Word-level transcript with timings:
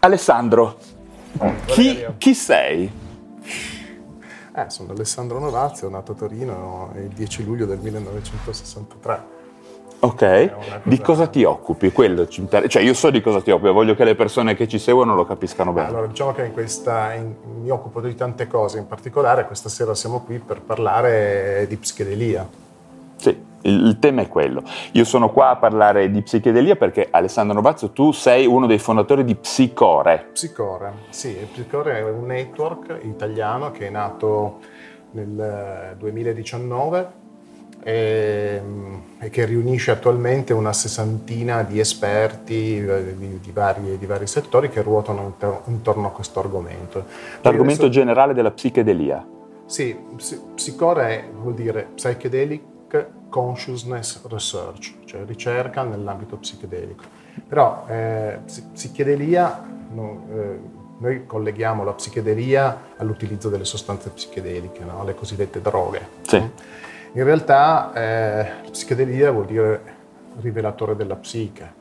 Alessandro, 0.00 0.78
chi, 1.66 2.06
chi 2.18 2.32
sei? 2.32 2.90
Eh, 4.54 4.70
sono 4.70 4.92
Alessandro 4.92 5.40
Novazio, 5.40 5.88
nato 5.88 6.12
a 6.12 6.14
Torino 6.14 6.92
il 6.96 7.08
10 7.08 7.44
luglio 7.44 7.66
del 7.66 7.78
1963. 7.78 9.36
Ok, 10.00 10.82
di 10.84 11.00
cosa 11.00 11.26
ti 11.26 11.42
occupi? 11.42 11.90
Quello 11.90 12.28
ci 12.28 12.42
inter- 12.42 12.68
cioè 12.68 12.82
io 12.82 12.94
so 12.94 13.10
di 13.10 13.20
cosa 13.20 13.40
ti 13.40 13.50
occupi, 13.50 13.72
voglio 13.72 13.96
che 13.96 14.04
le 14.04 14.14
persone 14.14 14.54
che 14.54 14.68
ci 14.68 14.78
seguono 14.78 15.16
lo 15.16 15.26
capiscano 15.26 15.72
bene. 15.72 15.88
Allora, 15.88 16.06
diciamo 16.06 16.30
che 16.30 16.44
in 16.44 16.52
questa, 16.52 17.14
in, 17.14 17.34
mi 17.60 17.70
occupo 17.70 18.00
di 18.00 18.14
tante 18.14 18.46
cose, 18.46 18.78
in 18.78 18.86
particolare 18.86 19.46
questa 19.46 19.68
sera 19.68 19.96
siamo 19.96 20.20
qui 20.20 20.38
per 20.38 20.60
parlare 20.60 21.66
di 21.68 21.76
psichedelia. 21.76 22.48
Il, 23.62 23.86
il 23.86 23.98
tema 23.98 24.22
è 24.22 24.28
quello. 24.28 24.62
Io 24.92 25.04
sono 25.04 25.30
qua 25.30 25.50
a 25.50 25.56
parlare 25.56 26.10
di 26.10 26.22
psichedelia 26.22 26.76
perché 26.76 27.08
Alessandro 27.10 27.54
Novazio, 27.54 27.90
tu 27.90 28.12
sei 28.12 28.46
uno 28.46 28.66
dei 28.66 28.78
fondatori 28.78 29.24
di 29.24 29.34
Psicore. 29.34 30.28
Psicore, 30.32 30.92
sì, 31.10 31.36
Psicore 31.52 31.98
è 31.98 32.02
un 32.02 32.26
network 32.26 33.00
italiano 33.02 33.70
che 33.70 33.86
è 33.86 33.90
nato 33.90 34.60
nel 35.12 35.96
2019 35.98 37.26
e, 37.82 38.60
e, 39.18 39.30
che 39.30 39.44
riunisce 39.44 39.90
attualmente 39.90 40.52
una 40.52 40.72
sessantina 40.72 41.62
di 41.62 41.78
esperti 41.78 42.78
eh, 42.78 43.16
di, 43.16 43.40
di, 43.40 43.50
vari, 43.52 43.96
di 43.98 44.06
vari, 44.06 44.26
settori 44.26 44.68
che 44.68 44.82
ruotano 44.82 45.36
intorno 45.66 46.08
a 46.08 46.10
questo 46.10 46.40
argomento. 46.40 47.04
L'argomento 47.42 47.84
adesso, 47.84 47.88
generale 47.88 48.34
della 48.34 48.50
psichedelia? 48.50 49.26
Sì, 49.64 49.96
psicore 50.54 51.30
vuol 51.40 51.54
dire 51.54 51.88
psychedelic 51.94 52.62
consciousness 53.28 54.26
research, 54.28 54.94
cioè 55.04 55.24
ricerca 55.24 55.82
nell'ambito 55.82 56.36
psichedelico. 56.36 57.04
Però 57.46 57.84
eh, 57.88 58.40
psichedelia, 58.72 59.66
no, 59.90 60.26
eh, 60.32 60.58
noi 60.98 61.26
colleghiamo 61.26 61.84
la 61.84 61.92
psichedelia 61.92 62.94
all'utilizzo 62.96 63.48
delle 63.48 63.64
sostanze 63.64 64.10
psichedeliche, 64.10 64.82
no? 64.84 65.04
le 65.04 65.14
cosiddette 65.14 65.60
droghe. 65.60 66.06
Sì. 66.22 66.38
No? 66.38 66.50
In 67.12 67.24
realtà 67.24 67.92
eh, 67.94 68.70
psichedelia 68.70 69.30
vuol 69.30 69.46
dire 69.46 69.96
rivelatore 70.40 70.94
della 70.94 71.16
psiche, 71.16 71.72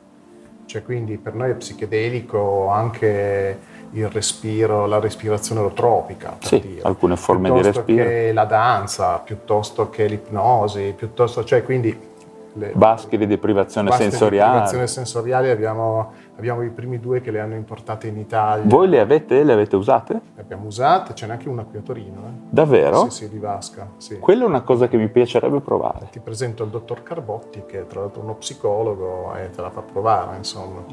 cioè 0.65 0.83
quindi 0.83 1.17
per 1.17 1.33
noi 1.33 1.51
è 1.51 1.55
psichedelico 1.55 2.67
anche 2.69 3.75
il 3.91 4.09
respiro, 4.09 4.85
la 4.85 4.99
respirazione 4.99 5.61
olotropica, 5.61 6.37
sì, 6.39 6.59
dire. 6.59 6.81
alcune 6.83 7.15
forme 7.15 7.51
di 7.51 7.61
respiro. 7.61 7.83
Piuttosto 7.85 8.09
che 8.09 8.33
la 8.33 8.45
danza, 8.45 9.17
piuttosto 9.19 9.89
che 9.89 10.05
l'ipnosi, 10.07 10.93
piuttosto, 10.95 11.43
cioè 11.43 11.63
quindi 11.63 12.15
le 12.57 12.71
basche 12.73 13.17
di 13.17 13.27
deprivazione 13.27 13.91
sensoriale. 13.91 14.29
Di 14.29 14.53
deprivazione 14.53 14.87
sensoriale 14.87 15.51
abbiamo, 15.51 16.13
abbiamo, 16.37 16.63
i 16.63 16.69
primi 16.69 16.99
due 16.99 17.21
che 17.21 17.31
le 17.31 17.39
hanno 17.39 17.55
importate 17.55 18.07
in 18.07 18.17
Italia. 18.17 18.65
Voi 18.65 18.87
le 18.87 18.99
avete, 18.99 19.43
le 19.43 19.53
avete 19.53 19.75
usate? 19.75 20.13
Le 20.35 20.41
abbiamo 20.41 20.65
usate, 20.65 21.13
c'è 21.13 21.27
neanche 21.27 21.49
una 21.49 21.63
qui 21.63 21.77
a 21.77 21.81
Torino. 21.81 22.19
Eh. 22.25 22.31
Davvero? 22.49 23.09
Sì, 23.09 23.25
sì, 23.25 23.29
di 23.29 23.37
vasca. 23.37 23.87
Sì. 23.97 24.19
Quella 24.19 24.43
è 24.43 24.47
una 24.47 24.61
cosa 24.61 24.87
che 24.87 24.97
mi 24.97 25.07
piacerebbe 25.07 25.59
provare. 25.59 26.07
Ti 26.11 26.19
presento 26.19 26.63
il 26.63 26.69
dottor 26.69 27.03
Carbotti, 27.03 27.63
che 27.65 27.81
è 27.81 27.87
tra 27.87 28.01
l'altro 28.01 28.21
uno 28.21 28.33
psicologo, 28.35 29.35
e 29.35 29.49
te 29.51 29.61
la 29.61 29.69
fa 29.69 29.81
provare, 29.81 30.37
insomma. 30.37 30.83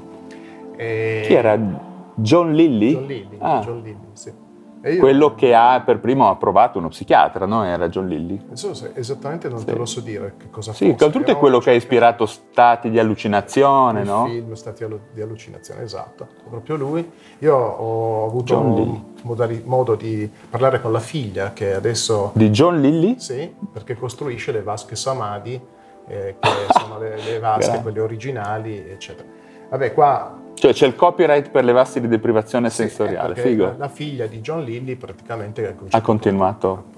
E... 0.77 1.23
Chi 1.25 1.35
era? 1.35 1.93
John 2.15 2.53
Lilly? 2.53 2.93
John 2.93 3.07
Lilly, 3.07 3.37
ah. 3.39 3.61
John 3.61 3.83
Lilly 3.83 4.09
sì. 4.13 4.33
Io, 4.87 4.99
Quello 4.99 5.35
che 5.35 5.55
ha 5.55 5.81
per 5.81 5.99
primo 5.99 6.29
approvato 6.29 6.79
uno 6.79 6.89
psichiatra, 6.89 7.47
no? 7.47 7.65
Era 7.65 7.89
John 7.89 8.07
Lilly. 8.07 8.39
esattamente 8.93 9.49
non 9.49 9.61
sì. 9.61 9.65
te 9.65 9.75
lo 9.75 9.87
so 9.87 10.01
dire 10.01 10.35
che 10.37 10.51
cosa 10.51 10.73
sì, 10.75 10.85
fosse. 10.85 10.99
Sì, 10.99 11.05
oltretutto 11.05 11.31
è 11.31 11.39
quello 11.39 11.59
che 11.59 11.71
ha 11.71 11.73
ispirato 11.73 12.27
Stati 12.27 12.91
di 12.91 12.99
allucinazione, 12.99 14.01
il 14.01 14.07
no? 14.07 14.27
film 14.27 14.53
Stati 14.53 14.85
di 15.15 15.23
allucinazione, 15.23 15.83
esatto. 15.83 16.29
Proprio 16.51 16.77
lui. 16.77 17.11
Io 17.39 17.57
ho 17.57 18.27
avuto 18.27 18.61
modali, 19.23 19.63
modo 19.65 19.95
di 19.95 20.31
parlare 20.51 20.83
con 20.83 20.93
la 20.93 21.01
figlia 21.01 21.55
che 21.55 21.73
adesso... 21.73 22.33
Di 22.35 22.51
John 22.51 22.79
Lilly? 22.79 23.15
Sì, 23.19 23.55
perché 23.73 23.97
costruisce 23.97 24.53
le 24.53 24.63
vasche 24.63 24.97
Samadhi, 24.97 25.59
eh, 26.07 26.37
che 26.39 26.49
sono 26.79 26.99
le, 26.99 27.17
le 27.23 27.39
vasche, 27.39 27.81
quelle 27.81 28.01
originali, 28.01 28.77
eccetera. 28.87 29.27
Vabbè, 29.71 29.95
qua 29.95 30.43
cioè 30.55 30.73
c'è 30.73 30.87
il 30.87 30.95
copyright 30.95 31.51
per 31.51 31.65
le 31.65 31.73
vasche 31.73 32.01
di 32.01 32.09
deprivazione 32.09 32.71
sì, 32.71 32.77
sensoriale, 32.77 33.35
figo. 33.37 33.65
La, 33.65 33.75
la, 33.77 33.89
figlia 33.89 34.27
di 34.27 34.41
John 34.41 34.63
Lilly 34.63 34.97
praticamente 34.97 35.77
ha 35.91 36.01
continuato. 36.01 36.93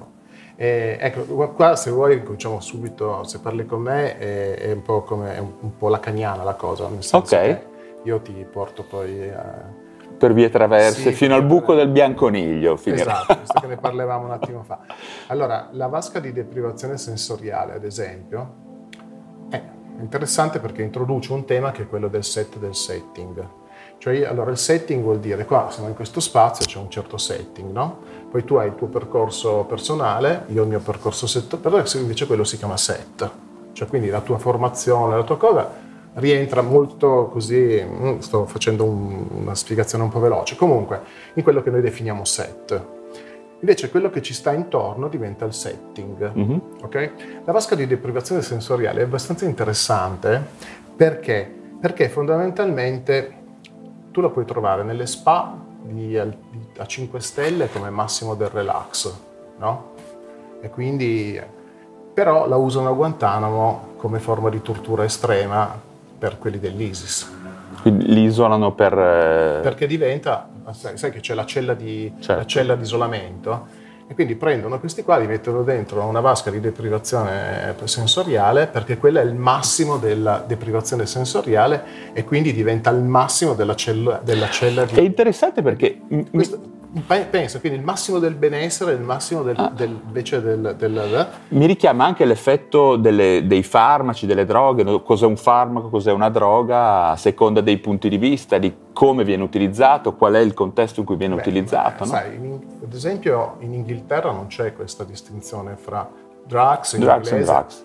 Eh, 0.59 0.97
ecco, 0.99 1.53
qua 1.53 1.77
se 1.77 1.91
vuoi 1.91 2.23
cominciamo 2.23 2.61
subito, 2.61 3.25
se 3.25 3.41
parli 3.41 3.67
con 3.67 3.83
me 3.83 4.17
è, 4.17 4.55
è 4.55 4.73
un 4.73 4.81
po' 4.81 5.03
come 5.03 5.35
è 5.35 5.39
un, 5.39 5.53
un, 5.61 5.77
po' 5.77 5.89
lacaniana 5.89 6.43
la 6.45 6.55
cosa, 6.55 6.89
nel 6.89 7.03
senso 7.03 7.17
okay. 7.19 7.59
io 8.05 8.21
ti 8.21 8.33
porto 8.51 8.83
poi 8.83 9.29
a... 9.29 9.85
Per 10.17 10.33
vie 10.33 10.49
traverse, 10.49 11.11
sì, 11.11 11.13
fino 11.13 11.35
al 11.35 11.45
buco 11.45 11.75
del 11.75 11.89
bianconiglio. 11.89 12.79
Finirà. 12.79 13.21
Esatto, 13.21 13.39
visto 13.39 13.61
che 13.61 13.67
ne 13.67 13.77
parlavamo 13.77 14.25
un 14.25 14.31
attimo 14.31 14.63
fa. 14.63 14.79
Allora, 15.27 15.69
la 15.73 15.89
vasca 15.89 16.21
di 16.21 16.33
deprivazione 16.33 16.97
sensoriale, 16.97 17.75
ad 17.75 17.85
esempio, 17.85 18.65
interessante 20.01 20.59
perché 20.59 20.83
introduce 20.83 21.33
un 21.33 21.45
tema 21.45 21.73
che 21.73 21.83
è 21.83 21.89
quello 21.89 22.09
del 22.09 22.25
set 22.25 22.59
del 22.59 22.75
setting. 22.75 23.49
Cioè, 23.99 24.25
allora 24.25 24.51
il 24.51 24.59
setting 24.59 25.03
vuol 25.03 25.19
dire, 25.19 25.45
qua 25.47 25.69
siamo 25.71 25.89
in 25.89 25.95
questo 25.95 26.21
spazio, 26.21 26.67
c'è 26.67 26.79
un 26.79 26.91
certo 26.91 27.17
setting, 27.17 27.73
no? 27.73 27.99
Poi 28.31 28.45
tu 28.45 28.57
hai 28.57 28.69
il 28.69 28.75
tuo 28.75 28.89
percorso 28.89 29.65
personale, 29.65 30.45
io 30.49 30.63
il 30.63 30.69
mio 30.69 30.81
percorso 30.81 31.27
settoriale, 31.27 31.85
invece 31.95 32.27
quello 32.27 32.45
si 32.45 32.59
chiama 32.59 32.77
set. 32.77 33.31
Cioè, 33.73 33.89
quindi 33.89 34.09
la 34.09 34.21
tua 34.21 34.39
formazione, 34.39 35.17
la 35.17 35.25
tua 35.25 35.37
cosa 35.37 35.85
rientra 36.15 36.63
molto 36.63 37.29
così, 37.31 37.83
mm, 37.85 38.19
sto 38.19 38.47
facendo 38.47 38.85
un, 38.85 39.27
una 39.31 39.55
spiegazione 39.55 40.05
un 40.05 40.11
po' 40.11 40.21
veloce, 40.21 40.57
comunque 40.57 41.01
in 41.35 41.43
quello 41.43 41.63
che 41.63 41.71
noi 41.71 41.81
definiamo 41.81 42.25
set. 42.25 42.85
Invece 43.61 43.91
quello 43.91 44.11
che 44.11 44.23
ci 44.23 44.35
sta 44.35 44.53
intorno 44.53 45.09
diventa 45.09 45.45
il 45.45 45.53
setting. 45.53 46.33
Mm-hmm. 46.37 46.59
Okay? 46.83 47.13
La 47.45 47.53
vasca 47.53 47.75
di 47.75 47.87
deprivazione 47.87 48.43
sensoriale 48.43 49.01
è 49.01 49.05
abbastanza 49.05 49.45
interessante 49.45 50.45
perché? 50.95 51.57
perché 51.81 52.09
fondamentalmente 52.09 53.35
tu 54.11 54.21
la 54.21 54.31
puoi 54.31 54.45
trovare 54.45 54.83
nelle 54.83 55.07
spa 55.07 55.55
di, 55.83 56.17
a 56.17 56.87
5 56.87 57.21
stelle 57.21 57.69
come 57.71 57.91
massimo 57.91 58.35
del 58.35 58.49
relax, 58.49 59.15
no? 59.59 59.95
E 60.61 60.71
quindi, 60.71 61.41
però 62.15 62.49
la 62.49 62.57
usano 62.57 62.89
a 62.89 62.93
Guantanamo 62.93 63.95
come 63.97 64.19
forma 64.19 64.49
di 64.49 64.63
tortura 64.63 65.05
estrema 65.05 65.79
per 66.19 66.39
quelli 66.39 66.59
dell'ISIS. 66.59 67.33
Quindi 67.83 68.07
li 68.07 68.23
isolano 68.23 68.73
per... 68.73 68.95
Eh, 68.95 69.61
perché 69.63 69.87
diventa, 69.87 70.49
sai, 70.73 70.97
sai 70.97 71.11
che 71.11 71.21
c'è 71.21 71.35
la 71.35 71.45
cella, 71.45 71.75
di, 71.75 72.13
certo. 72.19 72.35
la 72.35 72.47
cella 72.47 72.75
di 72.77 72.83
isolamento 72.83 73.85
e 74.09 74.15
quindi 74.15 74.37
prendono 74.37 74.79
questi 74.79 75.03
qua, 75.03 75.17
li 75.17 75.27
mettono 75.27 75.65
dentro 75.65 76.05
una 76.05 76.21
vasca 76.21 76.51
di 76.51 76.61
deprivazione 76.61 77.75
sensoriale 77.85 78.69
perché 78.69 78.99
quella 78.99 79.21
è 79.21 79.25
il 79.25 79.35
massimo 79.35 79.97
della 79.97 80.45
deprivazione 80.47 81.07
sensoriale 81.07 82.13
e 82.13 82.23
quindi 82.23 82.53
diventa 82.53 82.91
il 82.91 83.03
massimo 83.03 83.55
della 83.55 83.75
cella, 83.75 84.21
della 84.23 84.49
cella 84.49 84.85
di... 84.85 84.95
È 84.95 85.01
interessante 85.01 85.61
perché... 85.61 85.99
Questo, 86.31 86.75
penso, 87.03 87.61
quindi 87.61 87.79
il 87.79 87.85
massimo 87.85 88.19
del 88.19 88.35
benessere, 88.35 88.93
il 88.93 89.01
massimo 89.01 89.43
del, 89.43 89.57
ah. 89.59 89.71
del, 89.75 89.99
invece 90.07 90.41
del, 90.41 90.75
del, 90.77 91.29
Mi 91.49 91.67
richiama 91.67 92.05
anche 92.05 92.25
l'effetto 92.25 92.97
delle, 92.97 93.47
dei 93.47 93.63
farmaci, 93.63 94.27
delle 94.27 94.45
droghe, 94.45 95.03
cos'è 95.03 95.27
un 95.27 95.37
farmaco, 95.37 95.89
cos'è 95.89 96.13
una 96.13 96.31
droga, 96.31 97.11
a 97.11 97.17
seconda 97.17 97.61
dei 97.61 97.79
punti 97.79 98.09
di 98.09 98.19
vista, 98.19 98.59
di 98.59 98.75
come 98.93 99.25
viene 99.25 99.43
utilizzato, 99.43 100.15
qual 100.15 100.35
è 100.35 100.41
il 100.41 100.55
contesto 100.55 101.01
in 101.01 101.07
cui 101.07 101.17
viene 101.17 101.35
Beh, 101.35 101.41
utilizzato. 101.41 102.05
no? 102.05 102.11
sai, 102.11 102.35
in, 102.37 102.61
ad 102.83 102.93
esempio 102.93 103.57
in 103.61 103.75
Inghilterra 103.75 104.31
non 104.31 104.47
c'è 104.47 104.73
questa 104.73 105.05
distinzione 105.05 105.77
fra 105.77 106.09
drugs 106.47 106.93
in 106.93 107.01
drugs 107.01 107.31
inglese, 107.31 107.53
drugs. 107.53 107.85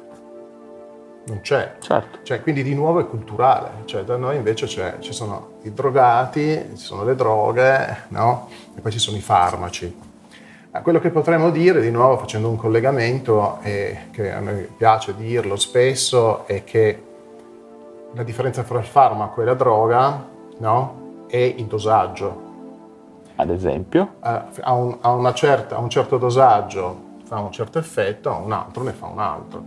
Non 1.23 1.41
c'è. 1.41 1.75
Certo. 1.79 2.19
Cioè, 2.23 2.41
quindi 2.41 2.63
di 2.63 2.73
nuovo 2.73 2.99
è 2.99 3.07
culturale. 3.07 3.83
Cioè, 3.85 4.03
da 4.03 4.17
noi 4.17 4.37
invece 4.37 4.67
ci 4.67 5.13
sono 5.13 5.59
i 5.63 5.73
drogati, 5.73 6.69
ci 6.75 6.83
sono 6.83 7.03
le 7.03 7.15
droghe, 7.15 8.05
no? 8.09 8.47
E 8.81 8.83
poi 8.83 8.91
ci 8.91 8.97
sono 8.97 9.15
i 9.15 9.21
farmaci. 9.21 9.95
Quello 10.81 10.99
che 10.99 11.11
potremmo 11.11 11.51
dire, 11.51 11.81
di 11.81 11.91
nuovo 11.91 12.17
facendo 12.17 12.49
un 12.49 12.55
collegamento, 12.55 13.59
e 13.61 14.07
che 14.09 14.31
a 14.31 14.39
noi 14.39 14.67
piace 14.75 15.15
dirlo 15.15 15.55
spesso, 15.55 16.47
è 16.47 16.63
che 16.63 17.03
la 18.13 18.23
differenza 18.23 18.63
fra 18.63 18.79
il 18.79 18.85
farmaco 18.85 19.43
e 19.43 19.45
la 19.45 19.53
droga, 19.53 20.27
no? 20.57 21.25
è 21.27 21.37
il 21.37 21.65
dosaggio. 21.65 22.49
Ad 23.35 23.51
esempio? 23.51 24.15
A, 24.21 24.47
a, 24.61 24.73
un, 24.73 24.97
a, 24.99 25.33
certa, 25.35 25.75
a 25.75 25.79
un 25.79 25.89
certo 25.89 26.17
dosaggio 26.17 27.09
fa 27.25 27.37
un 27.37 27.51
certo 27.51 27.77
effetto, 27.77 28.31
a 28.31 28.37
un 28.37 28.51
altro 28.51 28.81
ne 28.81 28.93
fa 28.93 29.05
un 29.05 29.19
altro. 29.19 29.63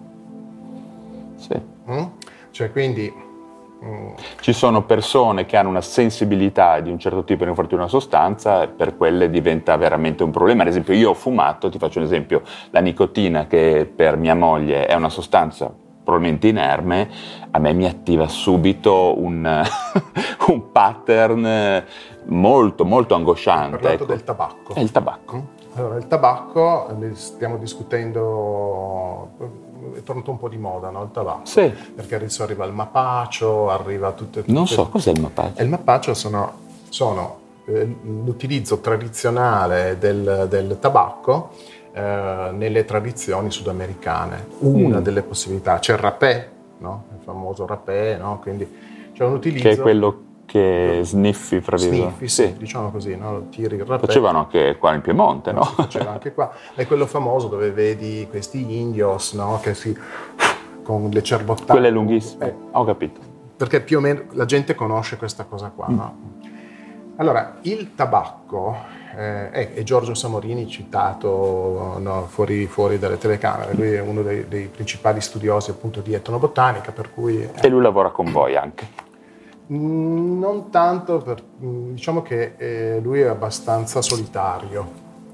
Sì. 1.37 1.61
Mm? 1.89 2.05
Cioè 2.51 2.73
quindi 2.73 3.13
ci 4.41 4.53
sono 4.53 4.83
persone 4.83 5.47
che 5.47 5.57
hanno 5.57 5.69
una 5.69 5.81
sensibilità 5.81 6.81
di 6.81 6.91
un 6.91 6.99
certo 6.99 7.25
tipo 7.25 7.45
nei 7.45 7.49
confronti 7.49 7.75
di 7.75 7.81
una 7.81 7.89
sostanza 7.89 8.67
per 8.67 8.97
quelle 8.97 9.31
diventa 9.31 9.77
veramente 9.77 10.23
un 10.23 10.31
problema. 10.31 10.63
Ad 10.63 10.69
esempio 10.69 10.95
io 10.95 11.11
ho 11.11 11.15
fumato, 11.15 11.69
ti 11.69 11.79
faccio 11.79 11.99
un 11.99 12.05
esempio, 12.05 12.43
la 12.71 12.81
nicotina 12.81 13.47
che 13.47 13.91
per 13.95 14.17
mia 14.17 14.35
moglie 14.35 14.87
è 14.87 14.95
una 14.95 15.09
sostanza 15.09 15.73
probabilmente 16.05 16.49
inerme, 16.49 17.09
a 17.51 17.59
me 17.59 17.73
mi 17.73 17.87
attiva 17.87 18.29
subito 18.29 19.19
un, 19.19 19.43
un 20.49 20.71
pattern 20.71 21.85
molto 22.27 22.85
molto 22.85 23.15
angosciante. 23.15 23.77
Hai 23.77 23.81
parlato 23.81 24.03
ecco. 24.03 24.13
del 24.13 24.25
tabacco. 24.25 24.75
È 24.75 24.81
il 24.81 24.91
tabacco. 24.91 25.37
Mm. 25.37 25.63
Allora, 25.77 25.97
il 25.97 26.07
tabacco, 26.07 26.95
ne 26.97 27.15
stiamo 27.15 27.57
discutendo 27.57 29.31
è 29.95 30.03
tornato 30.03 30.31
un 30.31 30.39
po' 30.39 30.49
di 30.49 30.57
moda, 30.57 30.91
no? 30.91 31.03
Il 31.03 31.11
tabacco. 31.13 31.47
Sì. 31.47 31.73
Perché 31.95 32.17
adesso 32.17 32.43
arriva 32.43 32.65
il 32.65 32.73
mapacio, 32.73 33.71
arriva 33.71 34.13
tutte... 34.13 34.41
tutte 34.41 34.53
non 34.53 34.67
so, 34.67 34.89
cos'è 34.89 35.11
il 35.11 35.21
mapacio? 35.21 35.63
il 35.63 35.69
mapacio 35.69 36.15
sono, 36.15 36.53
sono 36.89 37.39
eh, 37.67 37.97
l'utilizzo 38.03 38.79
tradizionale 38.81 39.97
del, 39.99 40.47
del 40.49 40.79
tabacco 40.81 41.51
eh, 41.93 42.51
nelle 42.53 42.85
tradizioni 42.85 43.51
sudamericane. 43.51 44.47
Una 44.59 44.99
mm. 44.99 45.03
delle 45.03 45.23
possibilità, 45.23 45.79
c'è 45.79 45.93
il 45.93 45.99
rapè, 45.99 46.49
no? 46.79 47.05
Il 47.13 47.23
famoso 47.23 47.67
rapè, 47.67 48.17
no? 48.19 48.39
Quindi 48.41 48.69
c'è 49.13 49.25
un 49.25 49.35
utilizzo... 49.35 49.69
Che 49.69 49.75
è 49.75 49.79
quello 49.79 50.24
che 50.55 51.01
sniffi, 51.03 51.61
fra 51.61 51.77
Sniffi, 51.77 52.29
sì, 52.29 52.45
sì, 52.45 52.57
diciamo 52.57 52.93
così, 52.93 53.17
no? 53.17 53.49
tiri 53.51 53.75
il 53.75 53.85
rapè. 53.85 54.07
Facevano 54.07 54.39
anche 54.39 54.77
qua 54.79 54.95
in 54.95 55.01
Piemonte, 55.01 55.51
no? 55.51 55.65
Faceva 55.65 56.13
anche 56.13 56.33
qua. 56.33 56.53
È 56.77 56.87
quello 56.87 57.07
famoso 57.07 57.49
dove 57.49 57.73
vedi 57.73 58.25
questi 58.31 58.79
indios, 58.79 59.33
no? 59.33 59.59
Che 59.61 59.75
si... 59.75 59.99
con 60.85 61.11
le 61.11 61.23
cerbottate. 61.25 61.73
Quelle 61.73 61.91
lunghissime, 61.91 62.47
eh, 62.47 62.55
ho 62.71 62.85
capito. 62.85 63.21
Perché 63.57 63.81
più 63.81 63.99
o 63.99 64.01
meno 64.01 64.27
la 64.31 64.45
gente 64.45 64.77
conosce 64.77 65.17
questa 65.17 65.43
cosa 65.43 65.73
qua, 65.75 65.89
mm. 65.89 65.97
no? 65.97 66.17
Allora, 67.17 67.57
il 67.63 67.97
tabacco, 67.97 68.77
eh, 69.17 69.51
è, 69.51 69.83
Giorgio 69.83 70.15
Samorini 70.15 70.69
citato 70.69 71.97
no, 71.99 72.27
fuori, 72.29 72.67
fuori, 72.67 73.01
dalle 73.01 73.19
telecamere, 73.19 73.75
lui 73.75 73.91
è 73.91 74.01
uno 74.01 74.23
dei, 74.23 74.47
dei, 74.47 74.69
principali 74.69 75.21
studiosi 75.21 75.71
appunto 75.71 76.01
di 76.01 76.15
etnobotanica, 76.15 76.93
per 76.93 77.13
cui... 77.13 77.43
Eh, 77.43 77.51
e 77.61 77.69
lui 77.69 77.83
lavora 77.83 78.11
con 78.11 78.31
voi 78.31 78.55
anche? 78.55 79.03
Mm, 79.73 80.39
non 80.39 80.71
tanto, 80.71 81.19
per, 81.19 81.43
mm, 81.63 81.95
diciamo 81.95 82.21
che 82.21 82.55
eh, 82.57 83.01
lui 83.01 83.21
è 83.21 83.27
abbastanza 83.27 84.03
solitario, 84.03 84.87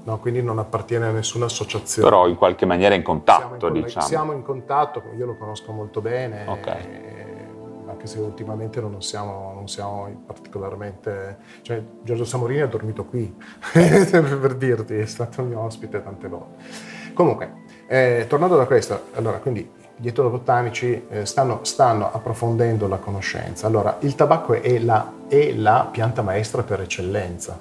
no? 0.03 0.19
quindi 0.19 0.41
non 0.41 0.57
appartiene 0.57 1.07
a 1.07 1.11
nessuna 1.11 1.45
associazione. 1.45 2.07
Però 2.07 2.27
in 2.27 2.35
qualche 2.35 2.65
maniera 2.65 2.95
in 2.95 3.03
contatto, 3.03 3.57
siamo 3.59 3.75
in, 3.75 3.83
diciamo. 3.83 4.05
Siamo 4.05 4.31
in 4.31 4.41
contatto, 4.41 5.03
io 5.17 5.25
lo 5.25 5.35
conosco 5.35 5.73
molto 5.73 5.99
bene, 5.99 6.45
okay. 6.47 6.81
eh, 6.81 7.49
anche 7.87 8.07
se 8.07 8.19
ultimamente 8.19 8.79
non 8.79 9.01
siamo, 9.01 9.51
non 9.53 9.67
siamo 9.67 10.23
particolarmente... 10.25 11.37
Cioè, 11.61 11.83
Giorgio 12.01 12.23
Samorini 12.23 12.61
ha 12.61 12.67
dormito 12.67 13.03
qui, 13.03 13.35
per 13.73 14.55
dirti, 14.55 14.95
è 14.95 15.05
stato 15.05 15.43
mio 15.43 15.59
ospite 15.59 16.01
tante 16.01 16.29
volte. 16.29 16.63
Comunque, 17.13 17.63
eh, 17.87 18.25
tornando 18.29 18.55
da 18.55 18.65
questo, 18.65 19.07
allora, 19.15 19.39
quindi 19.39 19.79
gli 20.01 20.07
etnobotanici 20.07 21.05
eh, 21.09 21.25
stanno, 21.27 21.59
stanno, 21.61 22.11
approfondendo 22.11 22.87
la 22.87 22.97
conoscenza. 22.97 23.67
Allora, 23.67 23.97
il 23.99 24.15
tabacco 24.15 24.59
è 24.59 24.79
la, 24.79 25.11
è 25.27 25.53
la, 25.53 25.87
pianta 25.91 26.23
maestra 26.23 26.63
per 26.63 26.81
eccellenza, 26.81 27.57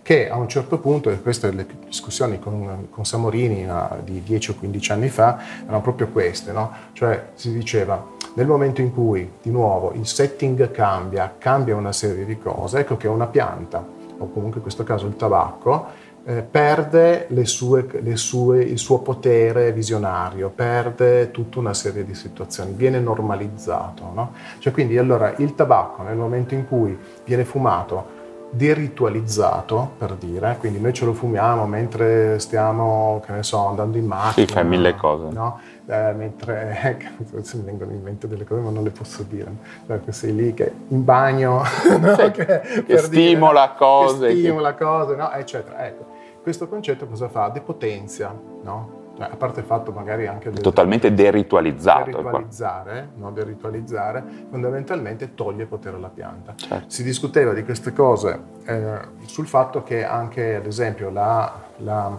che 0.00 0.30
a 0.30 0.36
un 0.36 0.48
certo 0.48 0.78
punto, 0.78 1.10
e 1.10 1.20
queste 1.20 1.50
le 1.50 1.66
discussioni 1.86 2.38
con, 2.38 2.86
con 2.88 3.04
Samorini 3.04 3.66
uh, 3.66 4.00
di 4.04 4.22
10 4.22 4.52
o 4.52 4.54
15 4.54 4.92
anni 4.92 5.08
fa, 5.08 5.38
erano 5.64 5.80
proprio 5.80 6.06
queste, 6.06 6.52
no? 6.52 6.70
Cioè 6.92 7.30
si 7.34 7.52
diceva, 7.52 8.00
nel 8.34 8.46
momento 8.46 8.80
in 8.80 8.94
cui, 8.94 9.28
di 9.42 9.50
nuovo, 9.50 9.92
il 9.94 10.06
setting 10.06 10.70
cambia, 10.70 11.34
cambia 11.36 11.74
una 11.74 11.92
serie 11.92 12.24
di 12.24 12.38
cose, 12.38 12.78
ecco 12.78 12.96
che 12.96 13.08
una 13.08 13.26
pianta, 13.26 13.84
o 14.18 14.30
comunque 14.30 14.58
in 14.58 14.62
questo 14.62 14.84
caso 14.84 15.06
il 15.06 15.16
tabacco, 15.16 16.01
eh, 16.24 16.42
perde 16.42 17.26
le 17.30 17.44
sue, 17.44 17.86
le 18.00 18.16
sue, 18.16 18.62
il 18.62 18.78
suo 18.78 18.98
potere 18.98 19.72
visionario, 19.72 20.50
perde 20.54 21.30
tutta 21.30 21.58
una 21.58 21.74
serie 21.74 22.04
di 22.04 22.14
situazioni, 22.14 22.72
viene 22.72 23.00
normalizzato. 23.00 24.10
No? 24.14 24.32
Cioè, 24.58 24.72
quindi 24.72 24.98
allora 24.98 25.34
il 25.38 25.54
tabacco 25.54 26.02
nel 26.02 26.16
momento 26.16 26.54
in 26.54 26.66
cui 26.66 26.96
viene 27.24 27.44
fumato 27.44 28.20
deritualizzato, 28.54 29.92
per 29.96 30.12
dire, 30.12 30.56
quindi 30.58 30.78
noi 30.78 30.92
ce 30.92 31.06
lo 31.06 31.14
fumiamo 31.14 31.66
mentre 31.66 32.38
stiamo, 32.38 33.22
che 33.24 33.32
ne 33.32 33.42
so, 33.42 33.66
andando 33.66 33.96
in 33.96 34.04
macchina. 34.04 34.46
Sì, 34.46 34.52
fai 34.52 34.64
mille 34.66 34.94
cose. 34.94 35.32
No? 35.32 35.58
Eh, 35.86 36.12
mentre 36.12 36.98
forse 37.24 37.56
mi 37.56 37.64
vengono 37.64 37.92
in 37.92 38.02
mente 38.02 38.28
delle 38.28 38.44
cose, 38.44 38.60
ma 38.60 38.70
non 38.70 38.84
le 38.84 38.90
posso 38.90 39.24
dire. 39.26 39.50
Perché 39.86 40.12
sei 40.12 40.34
lì 40.34 40.52
che 40.52 40.70
in 40.88 41.02
bagno 41.02 41.62
no? 41.98 42.14
sì, 42.14 42.30
che, 42.30 42.84
che 42.86 42.98
stimola 42.98 43.62
dire, 43.62 43.78
cose. 43.78 44.28
Che 44.28 44.36
stimola 44.36 44.74
che... 44.74 44.84
cose, 44.84 45.16
no? 45.16 45.32
eccetera. 45.32 45.86
Ecco, 45.86 46.06
questo 46.42 46.68
concetto 46.68 47.06
cosa 47.06 47.28
fa? 47.28 47.48
Depotenzia, 47.48 48.36
no? 48.62 49.00
Cioè, 49.16 49.28
a 49.30 49.36
parte 49.36 49.60
il 49.60 49.66
fatto 49.66 49.92
magari 49.92 50.26
anche... 50.26 50.50
Del, 50.50 50.62
totalmente 50.62 51.12
deritualizzato. 51.12 52.10
Deritualizzare, 52.10 53.10
no? 53.16 53.30
deritualizzare, 53.30 54.24
fondamentalmente 54.50 55.34
toglie 55.34 55.66
potere 55.66 55.96
alla 55.96 56.08
pianta. 56.08 56.54
Certo. 56.56 56.88
Si 56.88 57.02
discuteva 57.02 57.52
di 57.52 57.62
queste 57.62 57.92
cose 57.92 58.40
eh, 58.64 58.98
sul 59.26 59.46
fatto 59.46 59.82
che 59.82 60.04
anche, 60.04 60.56
ad 60.56 60.66
esempio, 60.66 61.10
la, 61.10 61.52
la 61.78 62.18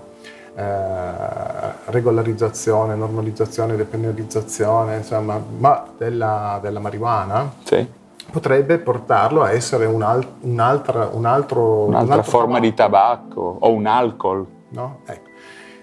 eh, 0.56 1.92
regolarizzazione, 1.92 2.96
normalizzazione, 2.96 3.76
depenalizzazione, 3.76 4.98
insomma, 4.98 5.42
ma 5.58 5.86
della, 5.98 6.60
della 6.62 6.80
marijuana, 6.80 7.52
sì. 7.64 8.02
Potrebbe 8.34 8.80
portarlo 8.80 9.44
a 9.44 9.52
essere 9.52 9.86
un 9.86 10.02
al, 10.02 10.28
un'altra, 10.40 11.08
un 11.14 11.24
altro, 11.24 11.86
un'altra 11.86 12.16
un 12.16 12.24
forma 12.24 12.56
tabacco. 12.56 12.66
di 12.66 12.74
tabacco 12.74 13.58
o 13.60 13.72
un 13.72 13.86
alcol. 13.86 14.48
No? 14.70 15.02
Ecco. 15.06 15.30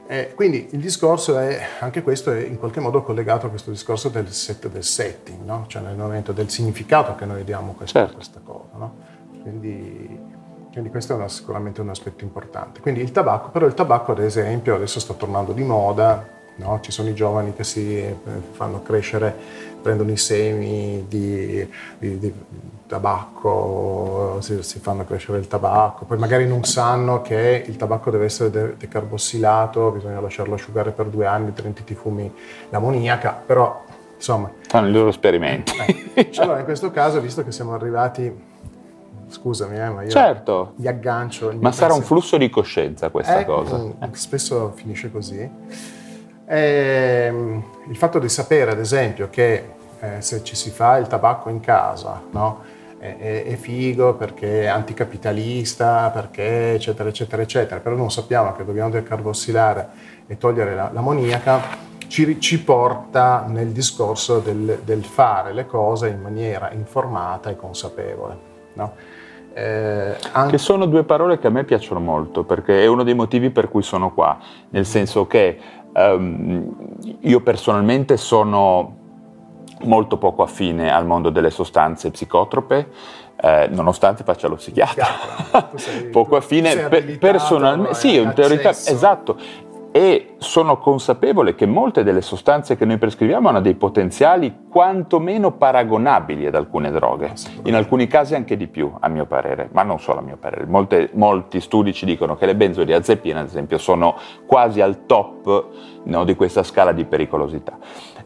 Eh, 0.09 0.33
quindi 0.35 0.69
il 0.73 0.81
discorso 0.81 1.39
è, 1.39 1.61
anche 1.79 2.03
questo 2.03 2.33
è 2.33 2.41
in 2.41 2.59
qualche 2.59 2.81
modo 2.81 3.05
collegato 3.05 3.47
a 3.47 3.51
questo 3.51 3.71
discorso 3.71 4.09
del 4.09 4.33
set 4.33 4.69
del 4.69 4.83
setting, 4.83 5.45
no? 5.45 5.67
cioè 5.69 5.81
nel 5.83 5.95
momento 5.95 6.33
del 6.33 6.51
significato 6.51 7.15
che 7.15 7.25
noi 7.25 7.45
diamo 7.45 7.71
a 7.71 7.75
questa, 7.75 8.01
certo. 8.01 8.15
questa 8.17 8.41
cosa. 8.43 8.71
No? 8.77 8.95
Quindi, 9.43 10.21
quindi, 10.73 10.91
questo 10.91 11.13
è 11.13 11.17
una, 11.17 11.29
sicuramente 11.29 11.81
un 11.81 11.91
aspetto 11.91 12.25
importante. 12.25 12.81
Quindi 12.81 13.01
il 13.01 13.13
tabacco, 13.13 13.51
però 13.51 13.65
il 13.67 13.75
tabacco 13.75 14.11
ad 14.11 14.19
esempio 14.19 14.75
adesso 14.75 14.99
sta 14.99 15.15
tornando 15.15 15.53
di 15.53 15.63
moda, 15.63 16.27
no? 16.57 16.81
ci 16.81 16.91
sono 16.91 17.09
i 17.09 17.15
giovani 17.15 17.53
che 17.55 17.63
si 17.63 17.97
eh, 17.97 18.17
fanno 18.51 18.83
crescere, 18.83 19.70
prendono 19.81 20.11
i 20.11 20.17
semi 20.17 21.05
di, 21.09 21.69
di, 21.99 22.19
di 22.19 22.35
tabacco, 22.87 24.39
si, 24.41 24.63
si, 24.63 24.79
fanno 24.81 25.05
crescere 25.05 25.39
il 25.39 25.47
tabacco, 25.47 26.05
poi 26.05 26.19
magari 26.19 26.47
non 26.47 26.65
sanno 26.65 27.23
che 27.23 27.65
il 27.67 27.77
tabacco 27.77 28.11
deve 28.11 28.25
essere 28.25 28.51
de- 28.51 28.77
decarbossilato, 28.77 29.93
bisogna 29.93 30.21
lasciarlo 30.21 30.55
asciugare 30.55 30.91
per 30.91 31.07
due 31.07 31.27
anni, 31.27 31.47
altrimenti 31.47 31.85
ti 31.85 31.95
fumi 31.95 32.33
l'ammoniaca, 32.71 33.43
però 33.47 33.85
insomma... 34.17 34.51
Fanno 34.67 34.89
i 34.89 34.93
loro 34.93 35.09
esperimenti. 35.09 35.73
Eh. 36.13 36.31
Allora 36.39 36.59
in 36.59 36.65
questo 36.65 36.91
caso, 36.91 37.21
visto 37.21 37.45
che 37.45 37.53
siamo 37.53 37.73
arrivati 37.73 38.49
scusami, 39.31 39.79
eh, 39.79 39.89
ma 39.89 40.03
io 40.03 40.11
certo. 40.11 40.73
mi 40.77 40.89
aggancio. 40.89 41.57
Ma 41.61 41.71
sarà 41.71 41.95
un 41.95 42.03
flusso 42.03 42.37
di 42.37 42.51
coscienza 42.51 43.11
questa 43.11 43.39
eh, 43.39 43.45
cosa. 43.45 43.81
Spesso 44.13 44.73
finisce 44.75 45.11
così. 45.11 45.49
E, 46.51 47.27
ehm, 47.29 47.65
il 47.89 47.97
fatto 47.97 48.19
di 48.19 48.29
sapere, 48.29 48.73
ad 48.73 48.81
esempio, 48.81 49.31
che 49.31 49.75
eh, 50.01 50.21
se 50.21 50.43
ci 50.43 50.57
si 50.57 50.71
fa 50.71 50.97
il 50.97 51.07
tabacco 51.07 51.49
in 51.49 51.61
casa, 51.61 52.21
no? 52.33 52.79
è, 52.99 53.57
figo 53.59 54.15
perché 54.15 54.65
è 54.65 54.67
anticapitalista, 54.67 56.11
perché 56.13 56.75
eccetera 56.75 57.09
eccetera 57.09 57.43
eccetera, 57.43 57.81
però 57.81 57.95
non 57.95 58.11
sappiamo 58.11 58.53
che 58.53 58.65
dobbiamo 58.65 58.91
decarbossilare 58.91 59.89
e 60.27 60.37
togliere 60.37 60.75
la, 60.75 60.91
l'ammoniaca, 60.93 61.89
ci, 62.09 62.41
ci, 62.41 62.61
porta 62.63 63.47
nel 63.47 63.69
discorso 63.69 64.41
del, 64.41 64.81
del, 64.85 65.05
fare 65.05 65.53
le 65.53 65.67
cose 65.67 66.09
in 66.09 66.21
maniera 66.21 66.73
informata 66.73 67.49
e 67.49 67.57
consapevole. 67.57 68.49
No? 68.75 68.93
Eh, 69.53 70.17
anche... 70.33 70.53
Che 70.53 70.59
sono 70.59 70.87
due 70.87 71.05
parole 71.05 71.39
che 71.39 71.47
a 71.47 71.51
me 71.51 71.65
piacciono 71.65 72.01
molto, 72.01 72.45
perché 72.45 72.83
è 72.83 72.87
uno 72.87 73.03
dei 73.03 73.15
motivi 73.15 73.51
per 73.51 73.69
cui 73.69 73.83
sono 73.83 74.13
qua, 74.13 74.39
nel 74.71 74.87
senso 74.87 75.27
che 75.27 75.59
um, 75.95 76.75
io 77.21 77.41
personalmente 77.41 78.17
sono 78.17 78.97
molto 79.83 80.19
poco 80.19 80.43
affine 80.43 80.93
al 80.93 81.07
mondo 81.07 81.31
delle 81.31 81.51
sostanze 81.51 82.11
psicotrope, 82.11 82.89
eh, 83.41 83.69
nonostante 83.71 84.25
faccia 84.25 84.49
lo 84.49 84.57
psichiatra. 84.57 85.07
Sei, 85.77 86.05
poco 86.13 86.37
affine 86.37 86.89
pe- 86.89 87.03
personalmente, 87.19 87.95
sì, 87.95 88.17
in 88.17 88.33
teoria, 88.35 88.71
esatto. 88.71 89.39
E 89.93 90.35
sono 90.39 90.79
consapevole 90.79 91.55
che 91.55 91.67
molte 91.67 92.05
delle 92.05 92.21
sostanze 92.21 92.77
che 92.77 92.85
noi 92.85 92.99
prescriviamo 92.99 93.49
hanno 93.49 93.61
dei 93.61 93.75
potenziali 93.75 94.67
quantomeno 94.69 95.53
paragonabili 95.53 96.47
ad 96.47 96.55
alcune 96.55 96.91
droghe, 96.91 97.33
in 97.65 97.75
alcuni 97.75 98.07
casi 98.07 98.35
anche 98.35 98.57
di 98.57 98.69
più, 98.69 98.93
a 99.01 99.09
mio 99.09 99.27
parere, 99.27 99.69
ma 99.73 99.83
non 99.83 99.99
solo 99.99 100.21
a 100.21 100.23
mio 100.23 100.37
parere. 100.37 100.65
Molte, 100.67 101.11
molti 101.15 101.61
studi 101.61 101.93
ci 101.93 102.05
dicono 102.07 102.37
che 102.37 102.47
le 102.47 102.55
benzodiazepine, 102.55 103.41
ad 103.41 103.47
esempio, 103.47 103.79
sono 103.79 104.17
quasi 104.47 104.81
al 104.81 105.07
top 105.07 105.67
no, 106.05 106.25
di 106.25 106.35
questa 106.37 106.63
scala 106.63 106.93
di 106.93 107.05
pericolosità. 107.05 107.77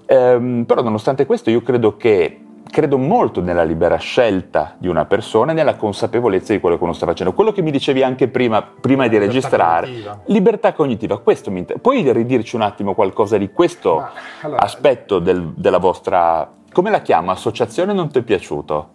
Ehm, 0.07 0.65
però 0.67 0.83
nonostante 0.83 1.25
questo 1.25 1.49
io 1.49 1.63
credo 1.63 1.97
che 1.97 2.41
credo 2.71 2.99
molto 2.99 3.41
nella 3.41 3.63
libera 3.63 3.97
scelta 3.97 4.75
di 4.79 4.89
una 4.89 5.05
persona 5.05 5.53
e 5.53 5.55
nella 5.55 5.77
consapevolezza 5.77 6.53
di 6.53 6.61
quello 6.61 6.77
che 6.77 6.85
uno 6.85 6.93
sta 6.93 7.07
facendo. 7.07 7.33
Quello 7.33 7.53
che 7.53 7.63
mi 7.63 7.71
dicevi 7.71 8.03
anche 8.03 8.29
prima, 8.29 8.63
prima 8.63 9.07
di 9.07 9.11
libertà 9.11 9.33
registrare, 9.33 9.87
cognitiva. 9.87 10.21
libertà 10.27 10.73
cognitiva, 10.73 11.19
questo 11.19 11.51
mi 11.51 11.61
inter- 11.61 11.79
puoi 11.79 12.11
ridirci 12.13 12.57
un 12.57 12.63
attimo 12.63 12.95
qualcosa 12.95 13.37
di 13.37 13.51
questo 13.53 13.97
Ma, 13.97 14.11
allora, 14.43 14.63
aspetto 14.63 15.19
del, 15.19 15.53
della 15.55 15.79
vostra, 15.79 16.51
come 16.73 16.91
la 16.91 17.01
chiama, 17.01 17.33
associazione 17.33 17.93
non 17.93 18.11
ti 18.11 18.19
è 18.19 18.23
piaciuto? 18.23 18.91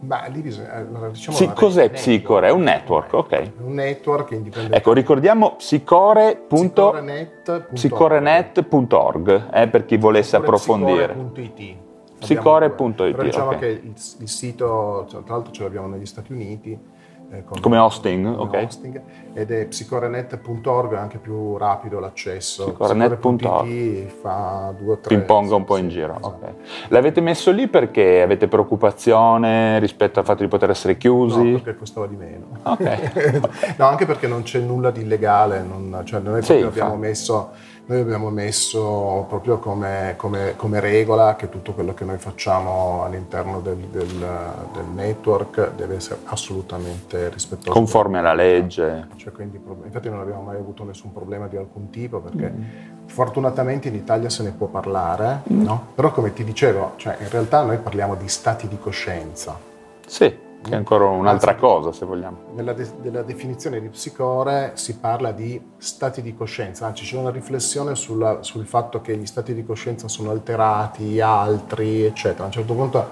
Beh, 0.00 0.28
lì 0.32 0.40
bisogna, 0.42 0.74
allora, 0.74 1.08
diciamo 1.08 1.36
sì, 1.36 1.50
cos'è 1.54 1.88
Psicore? 1.90 2.48
È 2.48 2.50
un 2.50 2.62
network, 2.62 3.12
ok. 3.14 3.50
Un 3.62 3.72
network 3.74 4.32
indipendente. 4.32 4.76
Ecco, 4.76 4.92
ricordiamo 4.92 5.54
psicore.org 5.56 6.44
eh, 9.50 9.68
per 9.68 9.86
chi 9.86 9.96
volesse 9.96 10.36
approfondire. 10.36 11.14
Psicore.it 11.14 11.83
Sicore.it. 12.24 12.94
Però 12.94 13.22
diciamo 13.22 13.46
okay. 13.48 13.58
che 13.58 13.66
il, 13.66 13.94
il, 14.18 14.28
sito, 14.28 15.06
tra 15.08 15.22
l'altro 15.26 15.52
ce 15.52 15.62
l'abbiamo 15.62 15.88
negli 15.88 16.06
Stati 16.06 16.32
Uniti. 16.32 16.92
Eh, 17.30 17.42
con, 17.42 17.58
come 17.60 17.78
hosting, 17.78 18.36
come 18.36 18.58
ok. 18.58 18.64
Hosting, 18.66 19.02
ed 19.32 19.50
è 19.50 19.66
psicorenet.org, 19.66 20.92
è 20.92 20.96
anche 20.98 21.18
più 21.18 21.56
rapido 21.56 21.98
l'accesso. 21.98 22.64
Psicorenet.org 22.66 24.06
fa 24.06 24.74
due 24.78 24.92
o 24.92 24.98
tre. 24.98 25.16
Ping-ponga 25.16 25.54
un 25.54 25.64
po' 25.64 25.76
in 25.78 25.88
giro, 25.88 26.12
esatto. 26.12 26.26
ok. 26.26 26.54
L'avete 26.88 27.20
messo 27.20 27.50
lì 27.50 27.66
perché 27.66 28.22
avete 28.22 28.46
preoccupazione 28.46 29.78
rispetto 29.78 30.20
al 30.20 30.24
fatto 30.24 30.42
di 30.42 30.48
poter 30.48 30.70
essere 30.70 30.96
chiusi? 30.96 31.52
No, 31.52 31.60
perché 31.60 31.78
costava 31.78 32.06
di 32.06 32.16
meno. 32.16 32.46
Ok. 32.62 33.74
no, 33.78 33.86
anche 33.86 34.06
perché 34.06 34.28
non 34.28 34.42
c'è 34.42 34.60
nulla 34.60 34.90
di 34.90 35.00
illegale, 35.00 35.62
non, 35.62 36.02
cioè 36.04 36.20
noi 36.20 36.42
sì, 36.42 36.60
abbiamo 36.60 36.96
messo 36.96 37.72
noi 37.86 38.00
abbiamo 38.00 38.30
messo 38.30 39.26
proprio 39.28 39.58
come, 39.58 40.14
come, 40.16 40.54
come, 40.56 40.80
regola 40.80 41.36
che 41.36 41.50
tutto 41.50 41.72
quello 41.72 41.92
che 41.92 42.04
noi 42.04 42.16
facciamo 42.16 43.04
all'interno 43.04 43.60
del, 43.60 43.76
del, 43.76 44.06
del 44.06 44.84
network 44.94 45.74
deve 45.74 45.96
essere 45.96 46.20
assolutamente 46.24 47.28
rispettoso. 47.28 47.70
Conforme 47.70 48.18
alla 48.18 48.32
legge. 48.32 49.08
Cioè, 49.16 49.32
quindi, 49.32 49.60
infatti 49.84 50.08
non 50.08 50.20
abbiamo 50.20 50.42
mai 50.42 50.56
avuto 50.56 50.84
nessun 50.84 51.12
problema 51.12 51.46
di 51.46 51.56
alcun 51.58 51.90
tipo 51.90 52.20
perché 52.20 52.50
mm. 52.50 52.62
fortunatamente 53.06 53.88
in 53.88 53.94
Italia 53.94 54.30
se 54.30 54.42
ne 54.44 54.52
può 54.52 54.68
parlare, 54.68 55.42
mm. 55.52 55.62
no? 55.62 55.88
però 55.94 56.10
come 56.10 56.32
ti 56.32 56.42
dicevo, 56.42 56.94
cioè, 56.96 57.18
in 57.20 57.28
realtà 57.28 57.62
noi 57.64 57.76
parliamo 57.76 58.14
di 58.14 58.28
stati 58.28 58.66
di 58.66 58.78
coscienza. 58.78 59.58
Sì 60.06 60.43
che 60.64 60.70
è 60.70 60.76
ancora 60.76 61.04
un'altra 61.04 61.54
cosa, 61.56 61.92
se 61.92 62.06
vogliamo. 62.06 62.38
Nella, 62.54 62.72
de- 62.72 62.90
nella, 63.02 63.22
definizione 63.22 63.80
di 63.80 63.88
psicore 63.88 64.72
si 64.74 64.96
parla 64.96 65.30
di 65.30 65.60
stati 65.76 66.22
di 66.22 66.34
coscienza, 66.34 66.86
anzi 66.86 67.04
c'è 67.04 67.18
una 67.18 67.30
riflessione 67.30 67.94
sulla, 67.94 68.42
sul 68.42 68.66
fatto 68.66 69.02
che 69.02 69.14
gli 69.16 69.26
stati 69.26 69.52
di 69.52 69.64
coscienza 69.64 70.08
sono 70.08 70.30
alterati, 70.30 71.20
altri, 71.20 72.04
eccetera. 72.04 72.44
A 72.44 72.46
un 72.46 72.52
certo 72.52 72.72
punto 72.72 73.08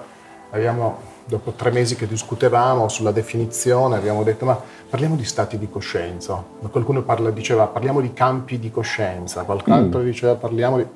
abbiamo, 0.49 0.97
dopo 1.25 1.51
tre 1.51 1.69
mesi 1.69 1.95
che 1.95 2.07
discutevamo 2.07 2.87
sulla 2.87 3.11
definizione, 3.11 3.97
abbiamo 3.97 4.23
detto 4.23 4.45
ma 4.45 4.59
parliamo 4.89 5.15
di 5.15 5.23
stati 5.23 5.59
di 5.59 5.69
coscienza. 5.69 6.43
Qualcuno 6.71 7.03
parla, 7.03 7.29
diceva 7.29 7.67
parliamo 7.67 8.01
di 8.01 8.13
campi 8.13 8.57
di 8.57 8.71
coscienza, 8.71 9.43
qualcun 9.43 9.73
altro 9.73 10.01
mm. 10.01 10.05
diceva 10.05 10.35
parliamo 10.35 10.77
di... 10.77 10.87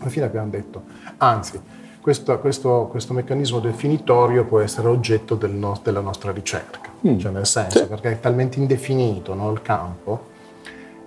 Alla 0.00 0.10
fine 0.10 0.24
abbiamo 0.26 0.48
detto, 0.50 0.82
anzi, 1.18 1.60
questo, 2.00 2.38
questo, 2.38 2.88
questo, 2.90 3.12
meccanismo 3.12 3.60
definitorio 3.60 4.44
può 4.44 4.60
essere 4.60 4.88
oggetto 4.88 5.34
del 5.34 5.50
no, 5.50 5.78
della 5.82 6.00
nostra 6.00 6.32
ricerca, 6.32 6.80
mm. 7.06 7.18
cioè 7.18 7.30
nel 7.30 7.46
senso 7.46 7.78
sì. 7.78 7.86
perché 7.86 8.12
è 8.12 8.20
talmente 8.20 8.58
indefinito 8.58 9.34
no, 9.34 9.50
il 9.50 9.60
campo, 9.60 10.28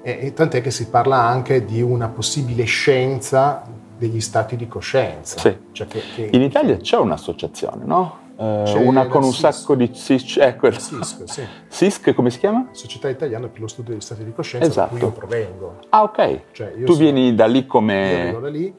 e, 0.03 0.19
e 0.21 0.33
tant'è 0.33 0.61
che 0.61 0.71
si 0.71 0.87
parla 0.87 1.19
anche 1.21 1.65
di 1.65 1.81
una 1.81 2.09
possibile 2.09 2.63
scienza 2.65 3.63
degli 3.97 4.21
stati 4.21 4.55
di 4.55 4.67
coscienza. 4.67 5.39
Sì. 5.39 5.57
Cioè 5.71 5.87
che, 5.87 6.01
che, 6.15 6.29
In 6.31 6.41
Italia 6.41 6.77
c'è 6.77 6.97
un'associazione, 6.97 7.85
no? 7.85 8.21
Eh, 8.35 8.73
una 8.83 9.07
con 9.07 9.23
un 9.23 9.31
SISC. 9.31 9.53
sacco 9.53 9.75
di 9.75 9.89
SISC, 9.93 10.37
eh, 10.37 10.55
quella. 10.55 10.79
SISC, 10.79 11.21
sì. 11.25 11.43
SISC 11.67 12.13
come 12.13 12.29
si 12.29 12.39
chiama? 12.39 12.67
Società 12.71 13.09
Italiana 13.09 13.47
per 13.47 13.61
lo 13.61 13.67
Studio 13.67 13.93
degli 13.93 14.01
Stati 14.01 14.23
di 14.23 14.33
Coscienza, 14.33 14.67
esatto. 14.67 14.93
da 14.93 14.99
cui 14.99 15.07
io 15.07 15.11
provengo. 15.11 15.75
Ah, 15.89 16.03
ok. 16.03 16.39
Cioè, 16.51 16.73
tu 16.73 16.93
sono, 16.93 16.97
vieni 16.97 17.33
da 17.33 17.45
lì 17.45 17.65
come... 17.65 17.93
Io 17.93 18.23
vengo 18.23 18.39
da 18.39 18.49
lì 18.49 18.73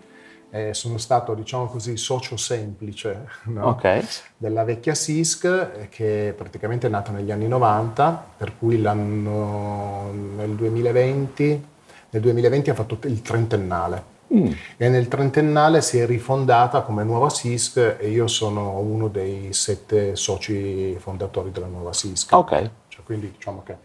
eh, 0.55 0.73
sono 0.73 0.99
stato, 0.99 1.35
diciamo 1.35 1.67
così, 1.67 1.97
socio 1.97 2.37
semplice 2.37 3.27
no? 3.51 3.71
okay. 3.71 4.07
della 4.37 4.63
vecchia 4.63 4.95
SISC, 4.95 5.45
eh, 5.45 5.89
che 5.89 6.33
praticamente 6.37 6.87
è 6.87 6.91
nata 6.91 7.11
negli 7.11 7.33
anni 7.33 7.49
90, 7.49 8.25
per 8.37 8.57
cui 8.57 8.81
l'anno, 8.81 10.13
nel 10.37 10.51
2020, 10.51 11.67
nel 12.11 12.23
2020 12.23 12.71
ha 12.71 12.75
fatto 12.75 12.97
il 13.03 13.21
trentennale. 13.21 14.13
Mm. 14.33 14.53
E 14.77 14.89
nel 14.89 15.09
trentennale 15.09 15.83
si 15.83 15.99
è 15.99 16.07
rifondata 16.07 16.83
come 16.83 17.03
nuova 17.03 17.31
SISC 17.31 17.97
e 17.99 18.09
io 18.09 18.29
sono 18.29 18.79
uno 18.79 19.09
dei 19.09 19.53
sette 19.53 20.15
soci 20.15 20.97
fondatori 21.01 21.51
della 21.51 21.67
nuova 21.67 21.93
SISC. 21.93 22.33
Ok. 22.33 22.71
Cioè, 22.89 23.05
quindi 23.05 23.33
diciamo 23.33 23.65
che 23.65 23.77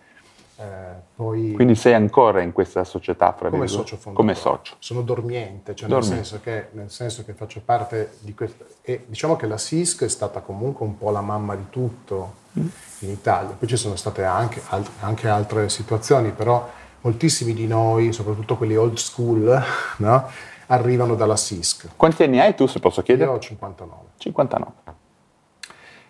poi, 1.15 1.53
Quindi 1.53 1.75
sei 1.75 1.93
ancora 1.93 2.41
in 2.41 2.51
questa 2.51 2.83
società? 2.83 3.33
Come 3.33 3.67
socio. 3.67 3.97
Come 4.11 4.35
socio. 4.35 4.75
Sono 4.79 5.01
dormiente, 5.01 5.73
cioè. 5.73 5.87
Nel, 5.87 6.03
senso 6.03 6.41
che, 6.43 6.67
nel, 6.71 6.91
senso 6.91 7.23
che, 7.23 7.33
faccio 7.33 7.61
parte 7.63 8.17
di 8.19 8.33
questo. 8.33 8.65
E 8.81 9.05
diciamo 9.07 9.37
che 9.37 9.47
la 9.47 9.57
SISC 9.57 10.03
è 10.03 10.09
stata 10.09 10.41
comunque 10.41 10.85
un 10.85 10.97
po' 10.97 11.11
la 11.11 11.21
mamma 11.21 11.55
di 11.55 11.65
tutto 11.69 12.33
mm. 12.59 12.67
in 12.99 13.09
Italia. 13.09 13.55
Poi 13.57 13.67
ci 13.69 13.77
sono 13.77 13.95
state 13.95 14.25
anche, 14.25 14.61
anche, 14.99 15.29
altre 15.29 15.69
situazioni, 15.69 16.31
però 16.31 16.69
moltissimi 17.01 17.53
di 17.53 17.65
noi, 17.65 18.11
soprattutto 18.11 18.57
quelli 18.57 18.75
old 18.75 18.97
school, 18.97 19.63
no? 19.97 20.29
arrivano 20.67 21.15
dalla 21.15 21.37
SISC. 21.37 21.87
Quanti 21.95 22.23
anni 22.23 22.39
hai 22.39 22.53
tu, 22.53 22.67
se 22.67 22.79
posso 22.79 23.01
chiedere? 23.01 23.29
Io 23.29 23.37
ho 23.37 23.39
59. 23.39 24.01
59. 24.17 24.73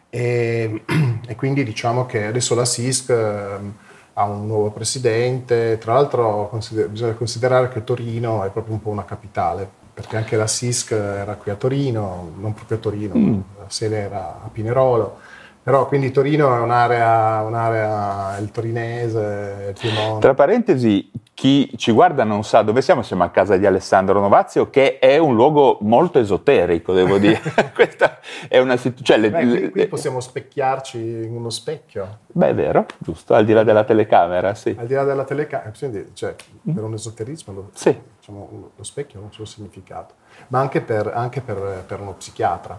E, 0.09 0.83
e 1.27 1.35
quindi 1.35 1.63
diciamo 1.63 2.07
che 2.07 2.25
adesso 2.25 2.55
la 2.55 2.65
SISC 2.65 3.09
ehm, 3.09 3.73
ha 4.19 4.25
un 4.25 4.47
nuovo 4.47 4.69
presidente, 4.69 5.77
tra 5.77 5.93
l'altro 5.93 6.49
consider- 6.49 6.89
bisogna 6.89 7.13
considerare 7.13 7.69
che 7.69 7.85
Torino 7.85 8.43
è 8.43 8.49
proprio 8.49 8.73
un 8.73 8.81
po' 8.81 8.89
una 8.89 9.05
capitale, 9.05 9.67
perché 9.93 10.17
anche 10.17 10.35
la 10.35 10.45
SISC 10.45 10.91
era 10.91 11.35
qui 11.35 11.51
a 11.51 11.55
Torino, 11.55 12.31
non 12.37 12.53
proprio 12.53 12.77
a 12.77 12.81
Torino, 12.81 13.15
mm. 13.15 13.39
la 13.59 13.65
sede 13.67 13.97
era 13.97 14.41
a 14.43 14.49
Pinerolo, 14.51 15.17
però 15.63 15.87
quindi 15.87 16.11
Torino 16.11 16.53
è 16.53 16.59
un'area, 16.59 17.43
un'area 17.43 18.37
il 18.39 18.51
torinese, 18.51 19.67
il 19.69 19.79
Piemonte. 19.79 20.19
Tra 20.19 20.33
parentesi, 20.33 21.09
chi 21.39 21.71
ci 21.77 21.93
guarda 21.93 22.25
non 22.25 22.43
sa 22.43 22.63
dove 22.63 22.81
siamo, 22.81 23.01
siamo 23.01 23.23
a 23.23 23.29
casa 23.29 23.55
di 23.55 23.65
Alessandro 23.65 24.19
Novazio, 24.19 24.69
che 24.69 24.99
è 24.99 25.17
un 25.17 25.35
luogo 25.35 25.77
molto 25.79 26.19
esoterico, 26.19 26.91
devo 26.91 27.17
dire. 27.17 27.39
Questa 27.73 28.19
è 28.49 28.59
una 28.59 28.75
situazione. 28.75 29.29
Cioè, 29.31 29.47
qui, 29.47 29.69
qui, 29.69 29.87
possiamo 29.87 30.19
specchiarci 30.19 30.97
in 30.97 31.33
uno 31.33 31.49
specchio. 31.49 32.17
Beh, 32.27 32.49
è 32.49 32.53
vero, 32.53 32.85
giusto, 32.97 33.35
al 33.35 33.45
di 33.45 33.53
là 33.53 33.63
della 33.63 33.85
telecamera, 33.85 34.53
sì. 34.53 34.75
Al 34.77 34.85
di 34.85 34.93
là 34.93 35.05
della 35.05 35.23
telecamera, 35.23 35.71
cioè, 35.71 36.35
per 36.61 36.83
un 36.83 36.93
esoterismo 36.95 37.53
lo, 37.53 37.69
sì. 37.71 37.97
diciamo, 38.17 38.71
lo 38.75 38.83
specchio 38.83 39.21
ha 39.21 39.23
un 39.23 39.31
suo 39.31 39.45
significato, 39.45 40.15
ma 40.49 40.59
anche 40.59 40.81
per, 40.81 41.07
anche 41.07 41.39
per, 41.39 41.85
per 41.87 42.01
uno 42.01 42.15
psichiatra. 42.15 42.77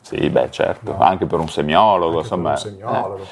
Sì, 0.00 0.28
beh, 0.28 0.50
certo, 0.50 0.96
no. 0.96 0.98
anche 0.98 1.26
per 1.26 1.38
un 1.38 1.48
semiologo, 1.48 2.06
anche 2.06 2.18
insomma. 2.22 2.54
Per 2.54 2.64
un 2.64 2.70
semiologo, 2.72 3.22
eh. 3.22 3.26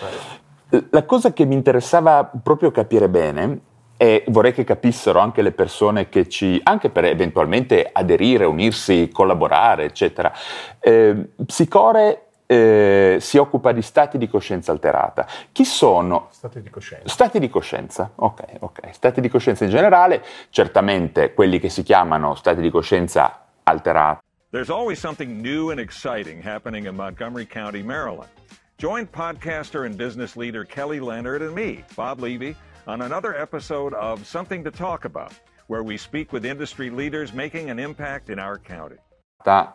per... 0.68 0.87
La 0.90 1.04
cosa 1.04 1.32
che 1.32 1.44
mi 1.44 1.54
interessava 1.54 2.30
proprio 2.40 2.70
capire 2.70 3.08
bene 3.08 3.66
e 3.99 4.25
vorrei 4.28 4.55
che 4.55 4.62
capissero 4.62 5.19
anche 5.19 5.43
le 5.43 5.50
persone 5.50 6.09
che 6.09 6.28
ci, 6.28 6.59
anche 6.62 6.88
per 6.88 7.05
eventualmente 7.05 7.90
aderire, 7.93 8.45
unirsi, 8.45 9.11
collaborare, 9.12 9.85
eccetera. 9.85 10.33
Eh, 10.78 11.31
Psicore 11.45 12.23
eh, 12.47 13.19
si 13.21 13.37
occupa 13.37 13.73
di 13.73 13.83
stati 13.83 14.17
di 14.17 14.28
coscienza 14.28 14.71
alterata. 14.71 15.26
Chi 15.50 15.64
sono? 15.64 16.28
Stati 16.31 16.62
di 16.62 16.71
coscienza. 16.71 17.09
Stati 17.09 17.40
di 17.40 17.50
coscienza, 17.50 18.12
ok, 18.14 18.43
ok. 18.61 18.81
Stati 18.93 19.21
di 19.21 19.28
coscienza 19.28 19.64
in 19.64 19.71
generale, 19.71 20.25
certamente 20.50 21.35
quelli 21.35 21.59
che 21.59 21.69
si 21.69 21.83
chiamano 21.83 22.37
stati 22.37 22.61
di 22.61 22.71
coscienza 22.71 23.47
alterati. 23.64 24.23
There's 24.50 24.71
always 24.71 24.99
something 24.99 25.43
new 25.43 25.71
and 25.71 25.81
exciting 25.81 26.40
happening 26.43 26.87
in 26.87 26.95
Montgomery 26.95 27.47
County, 27.47 27.83
Maryland. 27.83 28.31
Join 28.78 29.09
podcaster 29.09 29.85
and 29.85 29.97
business 29.97 30.37
leader 30.37 30.64
Kelly 30.64 31.00
Leonard 31.00 31.43
and 31.43 31.52
me, 31.52 31.85
Bob 31.97 32.21
Levy, 32.21 32.57
on 32.88 33.02
another 33.02 33.38
episode 33.38 33.92
of 33.92 34.26
Something 34.26 34.64
to 34.64 34.71
Talk 34.71 35.04
About, 35.04 35.33
where 35.66 35.83
we 35.83 35.99
speak 35.99 36.33
with 36.33 36.47
industry 36.47 36.88
leaders 36.88 37.35
making 37.35 37.68
an 37.68 37.78
impact 37.78 38.30
in 38.30 38.38
our 38.38 38.59
county. 38.59 38.97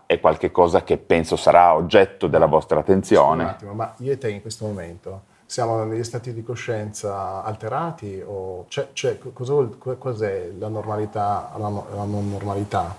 È 0.06 0.20
qualcosa 0.20 0.84
che 0.84 0.98
penso 0.98 1.36
sarà 1.36 1.74
oggetto 1.74 2.28
della 2.28 2.48
vostra 2.48 2.80
attenzione. 2.80 3.44
un 3.44 3.50
attimo, 3.50 3.74
ma 3.74 3.94
io 4.00 4.12
e 4.12 4.18
te 4.18 4.30
in 4.30 4.42
questo 4.42 4.66
momento 4.66 5.24
siamo 5.46 5.84
negli 5.84 6.04
stati 6.04 6.34
di 6.34 6.44
coscienza 6.44 7.44
alterati 7.44 8.22
o 8.26 8.66
c'è, 8.68 8.90
c'è, 8.94 9.20
cos'è 9.20 10.52
la 10.58 10.68
normalità, 10.68 11.52
la, 11.58 11.70
la 11.70 12.04
non 12.04 12.30
normalità? 12.30 12.96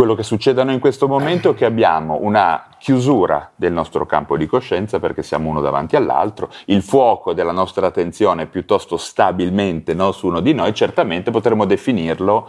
Quello 0.00 0.14
che 0.14 0.22
succede 0.22 0.62
a 0.62 0.64
noi 0.64 0.72
in 0.72 0.80
questo 0.80 1.06
momento 1.06 1.50
è 1.50 1.54
che 1.54 1.66
abbiamo 1.66 2.20
una 2.22 2.68
chiusura 2.78 3.50
del 3.54 3.70
nostro 3.70 4.06
campo 4.06 4.38
di 4.38 4.46
coscienza 4.46 4.98
perché 4.98 5.22
siamo 5.22 5.50
uno 5.50 5.60
davanti 5.60 5.94
all'altro, 5.94 6.50
il 6.68 6.80
fuoco 6.80 7.34
della 7.34 7.52
nostra 7.52 7.88
attenzione 7.88 8.44
è 8.44 8.46
piuttosto 8.46 8.96
stabilmente 8.96 9.92
no, 9.92 10.10
su 10.12 10.28
uno 10.28 10.40
di 10.40 10.54
noi, 10.54 10.72
certamente 10.72 11.30
potremmo 11.30 11.66
definirlo 11.66 12.48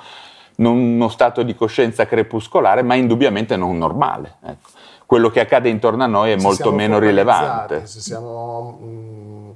non 0.60 0.78
uno 0.78 1.10
stato 1.10 1.44
di 1.44 1.54
coscienza 1.54 2.06
crepuscolare, 2.06 2.84
ma 2.84 2.96
indubbiamente 2.96 3.58
non 3.58 3.78
normale. 3.78 4.38
Ecco. 4.46 4.70
Quello 5.06 5.30
che 5.30 5.42
accade 5.42 5.68
intorno 5.68 6.06
a 6.06 6.08
noi 6.08 6.32
è 6.32 6.38
se 6.38 6.46
molto 6.46 6.72
meno 6.72 7.00
rilevante. 7.00 7.86
Se 7.86 8.00
siamo, 8.00 8.80
mh, 8.80 8.86
mm, 8.86 9.50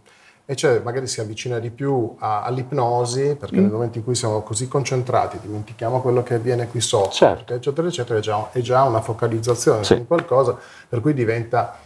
e 0.47 0.55
cioè 0.55 0.79
magari 0.79 1.07
si 1.07 1.21
avvicina 1.21 1.57
di 1.57 1.71
più 1.71 2.15
a, 2.19 2.43
all'ipnosi, 2.43 3.35
perché 3.35 3.57
mm. 3.57 3.61
nel 3.61 3.71
momento 3.71 3.97
in 3.97 4.03
cui 4.03 4.15
siamo 4.15 4.41
così 4.41 4.67
concentrati, 4.67 5.39
dimentichiamo 5.41 6.01
quello 6.01 6.21
che 6.21 6.35
avviene 6.35 6.67
qui 6.67 6.81
sotto, 6.81 7.09
certo. 7.09 7.53
eccetera, 7.55 7.87
eccetera, 7.87 8.19
è 8.19 8.21
già, 8.21 8.49
è 8.51 8.59
già 8.59 8.83
una 8.83 9.01
focalizzazione 9.01 9.83
sì. 9.83 9.95
su 9.95 10.07
qualcosa, 10.07 10.57
per 10.87 11.01
cui 11.01 11.13
diventa... 11.13 11.83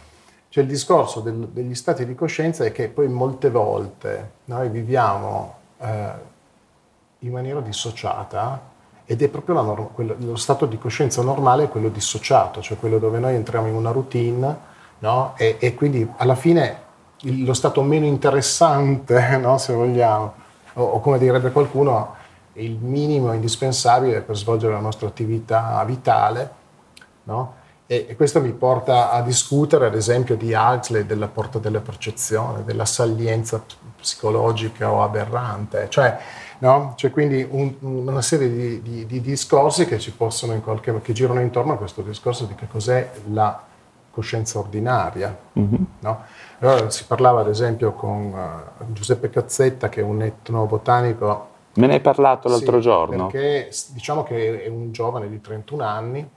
Cioè 0.52 0.64
il 0.64 0.68
discorso 0.68 1.20
del, 1.20 1.46
degli 1.52 1.76
stati 1.76 2.04
di 2.04 2.16
coscienza 2.16 2.64
è 2.64 2.72
che 2.72 2.88
poi 2.88 3.06
molte 3.06 3.50
volte 3.50 4.30
noi 4.46 4.68
viviamo 4.68 5.54
eh, 5.78 6.12
in 7.20 7.30
maniera 7.30 7.60
dissociata 7.60 8.60
ed 9.04 9.22
è 9.22 9.28
proprio 9.28 9.60
norma, 9.60 9.86
quello, 9.86 10.14
lo 10.18 10.36
stato 10.36 10.66
di 10.66 10.78
coscienza 10.78 11.22
normale 11.22 11.64
è 11.64 11.68
quello 11.68 11.88
dissociato, 11.88 12.60
cioè 12.62 12.78
quello 12.78 12.98
dove 12.98 13.18
noi 13.18 13.34
entriamo 13.34 13.66
in 13.66 13.74
una 13.74 13.90
routine 13.90 14.56
no? 14.98 15.34
e, 15.36 15.56
e, 15.58 15.74
quindi 15.74 16.08
alla 16.16 16.36
fine 16.36 16.78
lo 17.22 17.54
stato 17.54 17.82
meno 17.82 18.06
interessante, 18.06 19.36
no? 19.38 19.58
se 19.58 19.72
vogliamo, 19.72 20.34
o, 20.74 20.82
o, 20.82 21.00
come 21.00 21.18
direbbe 21.18 21.50
qualcuno, 21.50 22.16
il 22.54 22.76
minimo 22.76 23.32
indispensabile 23.32 24.20
per 24.20 24.36
svolgere 24.36 24.72
la 24.72 24.80
nostra 24.80 25.08
attività 25.08 25.82
vitale. 25.84 26.58
No? 27.24 27.54
E, 27.86 28.06
e, 28.08 28.16
questo 28.16 28.40
mi 28.40 28.52
porta 28.52 29.10
a 29.10 29.22
discutere, 29.22 29.86
ad 29.86 29.94
esempio, 29.94 30.36
di 30.36 30.52
Huxley, 30.52 31.04
della 31.04 31.28
porta 31.28 31.58
della 31.58 31.80
percezione, 31.80 32.64
della 32.64 32.84
salienza 32.84 33.62
psicologica 33.96 34.90
o 34.90 35.02
aberrante. 35.02 35.88
Cioè, 35.88 36.18
No? 36.60 36.92
C'è 36.94 37.10
quindi 37.10 37.46
un, 37.48 37.74
una 37.80 38.20
serie 38.20 38.50
di, 38.50 38.82
di, 38.82 39.06
di, 39.06 39.20
discorsi 39.22 39.86
che 39.86 39.98
ci 39.98 40.12
possono 40.12 40.52
in 40.52 40.60
qualche 40.60 41.00
che 41.00 41.14
girano 41.14 41.40
intorno 41.40 41.72
a 41.72 41.76
questo 41.76 42.02
discorso 42.02 42.44
di 42.44 42.54
che 42.54 42.68
cos'è 42.68 43.10
la 43.32 43.62
coscienza 44.10 44.58
ordinaria. 44.58 45.34
Mm-hmm. 45.58 45.82
No? 46.00 46.24
Allora, 46.60 46.90
si 46.90 47.04
parlava 47.06 47.40
ad 47.40 47.48
esempio 47.48 47.92
con 47.92 48.32
uh, 48.32 48.92
Giuseppe 48.92 49.30
Cazzetta, 49.30 49.88
che 49.88 50.00
è 50.00 50.04
un 50.04 50.22
etnobotanico. 50.22 51.48
Me 51.74 51.86
ne 51.86 51.94
hai 51.94 52.00
parlato 52.00 52.48
l'altro 52.48 52.76
sì, 52.76 52.82
giorno. 52.82 53.26
Perché 53.26 53.70
diciamo 53.92 54.22
che 54.22 54.64
è 54.64 54.68
un 54.68 54.92
giovane 54.92 55.28
di 55.28 55.40
31 55.40 55.84
anni, 55.84 56.28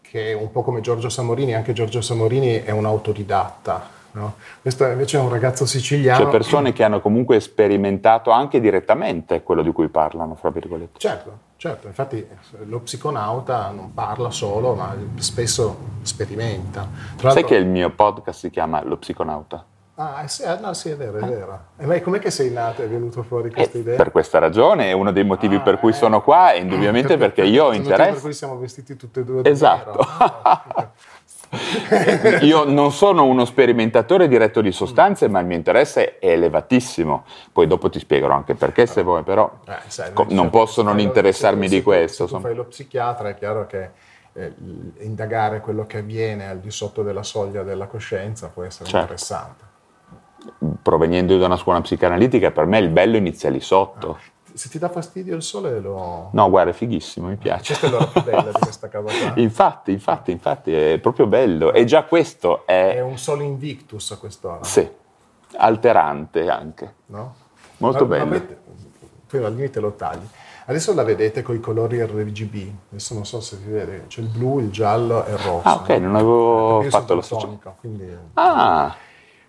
che 0.00 0.32
è 0.32 0.34
un 0.34 0.50
po' 0.50 0.62
come 0.62 0.80
Giorgio 0.80 1.08
Samorini, 1.08 1.54
anche 1.54 1.72
Giorgio 1.72 2.00
Samorini 2.00 2.62
è 2.62 2.70
un 2.70 2.84
autodidatta, 2.84 3.96
No? 4.10 4.34
Questo 4.60 4.84
invece 4.86 5.18
è 5.18 5.20
un 5.20 5.28
ragazzo 5.28 5.66
siciliano. 5.66 6.22
Cioè 6.22 6.30
persone 6.30 6.72
che 6.72 6.82
hanno 6.82 7.00
comunque 7.00 7.40
sperimentato 7.40 8.30
anche 8.30 8.58
direttamente 8.60 9.42
quello 9.42 9.62
di 9.62 9.70
cui 9.70 9.88
parlano, 9.88 10.34
fra 10.34 10.50
virgolette. 10.50 10.98
Certo, 10.98 11.38
certo. 11.58 11.86
Infatti 11.88 12.26
lo 12.64 12.80
psiconauta 12.80 13.68
non 13.68 13.92
parla 13.92 14.30
solo, 14.30 14.74
ma 14.74 14.96
spesso 15.16 15.76
sperimenta. 16.00 16.88
Sai 17.20 17.44
che 17.44 17.56
il 17.56 17.66
mio 17.66 17.90
podcast 17.90 18.38
si 18.38 18.48
chiama 18.48 18.82
Lo 18.82 18.96
psiconauta? 18.96 19.62
Ah, 20.00 20.28
sì, 20.28 20.44
ah, 20.44 20.56
no, 20.60 20.74
sì, 20.74 20.90
è 20.90 20.96
vero, 20.96 21.18
è 21.18 21.26
vero. 21.26 21.60
E 21.76 21.84
ma 21.84 22.00
com'è 22.00 22.20
che 22.20 22.30
sei 22.30 22.52
nato 22.52 22.82
e 22.82 22.84
è 22.84 22.88
venuto 22.88 23.24
fuori 23.24 23.50
questa 23.50 23.78
eh, 23.78 23.80
idea? 23.80 23.96
Per 23.96 24.12
questa 24.12 24.38
ragione, 24.38 24.90
è 24.90 24.92
uno 24.92 25.10
dei 25.10 25.24
motivi 25.24 25.56
ah, 25.56 25.60
per 25.60 25.80
cui 25.80 25.90
eh. 25.90 25.94
sono 25.94 26.22
qua, 26.22 26.52
e 26.52 26.60
indubbiamente 26.60 27.16
perché, 27.16 27.42
perché 27.42 27.50
io 27.50 27.64
ho 27.64 27.72
interesse. 27.72 28.12
Per 28.12 28.20
cui 28.20 28.32
siamo 28.32 28.56
vestiti 28.58 28.94
tutti 28.94 29.18
e 29.18 29.24
due 29.24 29.42
Esatto. 29.42 29.98
Ah, 31.50 32.38
Io 32.44 32.64
non 32.64 32.92
sono 32.92 33.24
uno 33.24 33.44
sperimentatore 33.44 34.28
diretto 34.28 34.60
di 34.60 34.72
sostanze, 34.72 35.28
ma 35.28 35.40
il 35.40 35.46
mio 35.46 35.56
interesse 35.56 36.18
è 36.18 36.30
elevatissimo. 36.30 37.24
Poi 37.52 37.66
dopo 37.66 37.88
ti 37.88 37.98
spiegherò 37.98 38.34
anche 38.34 38.54
perché, 38.54 38.86
se 38.86 39.02
vuoi, 39.02 39.22
però 39.22 39.50
eh, 39.66 39.76
sai, 39.86 40.12
co- 40.12 40.26
non 40.30 40.50
posso 40.50 40.82
non 40.82 40.98
interessarmi 40.98 41.68
lo, 41.68 41.74
di 41.74 41.82
questo. 41.82 42.26
Se 42.26 42.34
tu 42.34 42.40
fai 42.40 42.54
lo 42.54 42.64
psichiatra, 42.64 43.30
è 43.30 43.34
chiaro 43.34 43.66
che 43.66 43.90
eh, 44.34 44.52
indagare 44.98 45.60
quello 45.60 45.86
che 45.86 45.98
avviene 45.98 46.48
al 46.48 46.58
di 46.58 46.70
sotto 46.70 47.02
della 47.02 47.22
soglia 47.22 47.62
della 47.62 47.86
coscienza 47.86 48.48
può 48.48 48.62
essere 48.62 48.84
certo. 48.84 48.98
interessante. 48.98 49.64
Provenendo 50.82 51.36
da 51.38 51.46
una 51.46 51.56
scuola 51.56 51.80
psicanalitica, 51.80 52.50
per 52.50 52.66
me 52.66 52.78
il 52.78 52.88
bello 52.90 53.16
inizia 53.16 53.50
lì 53.50 53.60
sotto. 53.60 54.18
Se 54.58 54.68
ti 54.68 54.80
dà 54.80 54.88
fastidio 54.88 55.36
il 55.36 55.42
sole 55.42 55.78
lo... 55.78 56.30
No, 56.32 56.50
guarda, 56.50 56.72
è 56.72 56.74
fighissimo, 56.74 57.28
mi 57.28 57.36
piace. 57.36 57.78
Questa 57.78 57.86
è 57.86 57.90
l'ora 57.90 58.06
più 58.06 58.24
bella 58.24 58.50
di 58.50 58.58
questa 58.58 58.88
casa 58.88 59.04
qua. 59.06 59.32
infatti, 59.40 59.92
infatti, 59.92 60.30
infatti, 60.32 60.74
è 60.74 60.98
proprio 60.98 61.28
bello. 61.28 61.72
E 61.72 61.84
già 61.84 62.02
questo 62.02 62.66
è... 62.66 62.96
È 62.96 63.00
un 63.00 63.18
sole 63.18 63.44
invictus 63.44 64.10
a 64.10 64.16
quest'ora. 64.16 64.64
Sì, 64.64 64.90
alterante 65.58 66.50
anche. 66.50 66.94
No? 67.06 67.34
Molto 67.76 68.04
ma, 68.04 68.16
bello. 68.16 68.30
Ma 68.30 68.42
poi 69.28 69.44
al 69.44 69.54
limite 69.54 69.78
lo 69.78 69.92
tagli. 69.92 70.26
Adesso 70.64 70.92
la 70.92 71.04
vedete 71.04 71.42
con 71.42 71.54
i 71.54 71.60
colori 71.60 72.04
RGB, 72.04 72.70
adesso 72.90 73.14
non 73.14 73.24
so 73.24 73.40
se 73.40 73.56
si 73.56 73.70
vede, 73.70 74.06
c'è 74.08 74.20
il 74.20 74.28
blu, 74.28 74.58
il 74.58 74.70
giallo 74.70 75.24
e 75.24 75.30
il 75.30 75.38
rosso. 75.38 75.68
Ah 75.68 75.74
ok, 75.76 75.88
non 75.90 76.16
avevo 76.16 76.82
fatto 76.88 77.14
lo 77.14 77.20
stesso. 77.20 77.58
Quindi... 77.78 78.12
Ah! 78.34 78.94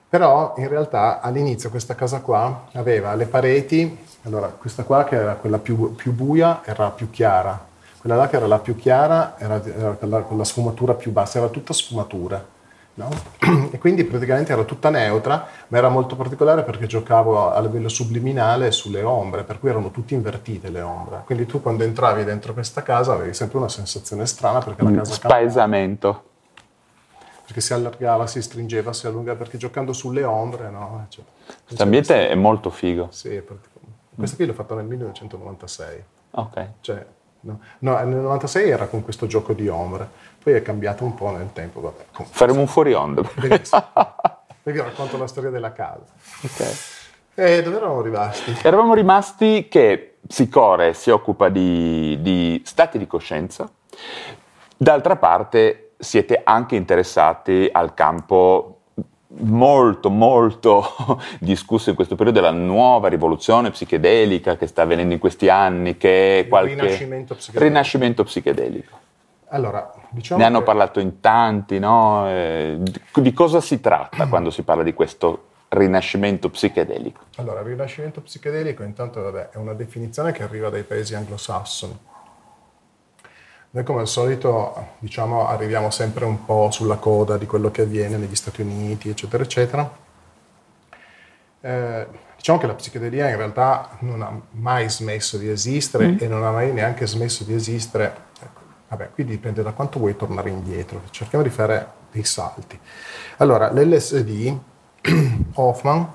Però 0.07 0.53
in 0.57 0.67
realtà 0.67 1.19
all'inizio 1.19 1.69
questa 1.69 1.93
casa 1.93 2.21
qua 2.21 2.67
aveva 2.73 3.15
le 3.15 3.25
pareti, 3.25 3.97
allora 4.23 4.47
questa 4.47 4.83
qua 4.83 5.03
che 5.03 5.15
era 5.15 5.35
quella 5.35 5.59
più, 5.59 5.95
più 5.95 6.11
buia 6.13 6.61
era 6.63 6.89
più 6.89 7.09
chiara, 7.09 7.67
quella 7.99 8.15
là 8.15 8.27
che 8.27 8.37
era 8.37 8.47
la 8.47 8.59
più 8.59 8.75
chiara 8.75 9.35
era, 9.37 9.63
era 9.63 9.91
quella 9.91 10.21
con 10.21 10.37
la 10.37 10.43
sfumatura 10.43 10.93
più 10.93 11.11
bassa, 11.11 11.39
era 11.39 11.49
tutta 11.49 11.73
sfumatura. 11.73 12.57
No? 12.95 13.09
E 13.71 13.77
quindi 13.77 14.03
praticamente 14.03 14.51
era 14.51 14.63
tutta 14.63 14.89
neutra, 14.89 15.47
ma 15.67 15.77
era 15.77 15.89
molto 15.89 16.15
particolare 16.15 16.63
perché 16.63 16.85
giocavo 16.85 17.51
a 17.51 17.59
livello 17.61 17.87
subliminale 17.87 18.71
sulle 18.71 19.03
ombre, 19.03 19.43
per 19.43 19.59
cui 19.59 19.69
erano 19.69 19.89
tutte 19.91 20.13
invertite 20.15 20.69
le 20.69 20.81
ombre. 20.81 21.21
Quindi 21.25 21.45
tu 21.45 21.61
quando 21.61 21.83
entravi 21.83 22.23
dentro 22.23 22.53
questa 22.53 22.83
casa 22.83 23.13
avevi 23.13 23.33
sempre 23.33 23.57
una 23.57 23.69
sensazione 23.69 24.25
strana 24.25 24.59
perché 24.59 24.83
la 24.83 24.91
casa... 24.91 25.13
Spaesamento 25.13 26.23
perché 27.49 27.61
si 27.61 27.73
allargava, 27.73 28.27
si 28.27 28.43
stringeva, 28.43 28.93
si 28.93 29.07
allungava, 29.07 29.39
perché 29.39 29.57
giocando 29.57 29.91
sulle 29.91 30.23
ombre, 30.23 30.69
no? 30.69 31.07
Cioè, 31.09 31.23
Questo 31.65 31.81
ambiente 31.81 32.29
è 32.29 32.35
molto 32.35 32.69
figo. 32.69 33.07
Sì, 33.09 33.41
questo 34.19 34.35
qui 34.35 34.45
l'ho 34.45 34.53
fatto 34.53 34.75
nel 34.75 34.85
1996. 34.85 36.03
Ok. 36.31 36.67
Cioè, 36.81 37.05
no, 37.41 37.59
no, 37.79 37.97
nel 38.03 38.17
96 38.17 38.69
era 38.69 38.87
con 38.87 39.03
questo 39.03 39.25
gioco 39.27 39.53
di 39.53 39.67
ombre, 39.67 40.07
poi 40.43 40.53
è 40.53 40.61
cambiato 40.61 41.03
un 41.03 41.15
po' 41.15 41.31
nel 41.31 41.51
tempo. 41.53 41.81
Vabbè, 41.81 42.23
Faremo 42.29 42.59
un 42.59 42.67
fuori 42.67 42.93
onda. 42.93 43.21
Poi 43.21 43.49
vi 44.63 44.79
racconto 44.79 45.17
la 45.17 45.27
storia 45.27 45.49
della 45.49 45.71
casa. 45.71 46.05
Ok. 46.43 46.97
E 47.35 47.63
dove 47.63 47.77
eravamo 47.77 48.01
rimasti? 48.01 48.57
Eravamo 48.61 48.93
rimasti 48.93 49.67
che 49.69 50.17
Psicore 50.27 50.93
si 50.93 51.09
occupa 51.09 51.47
di, 51.49 52.19
di 52.21 52.61
stati 52.65 52.97
di 52.97 53.07
coscienza, 53.07 53.71
d'altra 54.75 55.15
parte 55.15 55.93
siete 55.97 56.41
anche 56.43 56.75
interessati 56.75 57.69
al 57.71 57.93
campo 57.93 58.78
molto 59.37 60.09
molto 60.09 60.83
discusso 61.39 61.89
in 61.89 61.95
questo 61.95 62.15
periodo 62.15 62.39
della 62.39 62.51
nuova 62.51 63.07
rivoluzione 63.09 63.69
psichedelica 63.69 64.57
che 64.57 64.67
sta 64.67 64.81
avvenendo 64.83 65.13
in 65.13 65.19
questi 65.19 65.49
anni 65.49 65.97
che 65.97 66.39
è 66.39 66.47
qualche 66.47 66.73
rinascimento 66.73 67.35
psichedelico, 67.35 67.67
rinascimento 67.67 68.23
psichedelico. 68.23 68.97
Allora, 69.51 69.91
diciamo 70.09 70.39
ne 70.39 70.45
hanno 70.45 70.63
parlato 70.63 70.99
in 70.99 71.19
tanti 71.19 71.79
no? 71.79 72.27
eh, 72.29 72.79
di, 73.13 73.33
cosa 73.33 73.61
si 73.61 73.79
tratta 73.79 74.27
quando 74.29 74.49
si 74.49 74.63
parla 74.63 74.83
di 74.83 74.93
questo 74.93 75.45
rinascimento 75.69 76.49
psichedelico 76.49 77.21
allora 77.35 77.59
il 77.59 77.67
rinascimento 77.67 78.21
psicchedelico 78.21 78.81
intanto 78.81 79.21
vabbè, 79.21 79.49
è 79.49 79.57
una 79.57 79.73
definizione 79.73 80.31
che 80.31 80.41
arriva 80.41 80.69
dai 80.69 80.81
paesi 80.81 81.13
anglosassoni 81.13 81.97
noi 83.71 83.83
come 83.83 83.99
al 84.01 84.07
solito 84.07 84.95
diciamo, 84.97 85.47
arriviamo 85.47 85.91
sempre 85.91 86.25
un 86.25 86.43
po' 86.43 86.71
sulla 86.71 86.95
coda 86.95 87.37
di 87.37 87.45
quello 87.45 87.69
che 87.69 87.83
avviene 87.83 88.17
negli 88.17 88.35
Stati 88.35 88.61
Uniti, 88.61 89.09
eccetera, 89.09 89.43
eccetera. 89.43 89.97
Eh, 91.61 92.07
diciamo 92.35 92.57
che 92.57 92.65
la 92.65 92.73
psichedelia 92.73 93.29
in 93.29 93.35
realtà 93.35 93.97
non 93.99 94.23
ha 94.23 94.41
mai 94.51 94.89
smesso 94.89 95.37
di 95.37 95.49
esistere 95.49 96.07
mm. 96.07 96.17
e 96.19 96.27
non 96.27 96.43
ha 96.43 96.51
mai 96.51 96.71
neanche 96.71 97.05
smesso 97.05 97.43
di 97.43 97.53
esistere. 97.53 98.15
Ecco, 98.41 98.61
vabbè, 98.87 99.11
qui 99.11 99.23
dipende 99.23 99.61
da 99.61 99.71
quanto 99.71 99.99
vuoi 99.99 100.15
tornare 100.15 100.49
indietro. 100.49 101.03
Cerchiamo 101.11 101.43
di 101.43 101.51
fare 101.51 101.91
dei 102.11 102.23
salti. 102.23 102.79
Allora, 103.37 103.71
l'LSD, 103.71 104.57
Hoffman, 105.53 106.13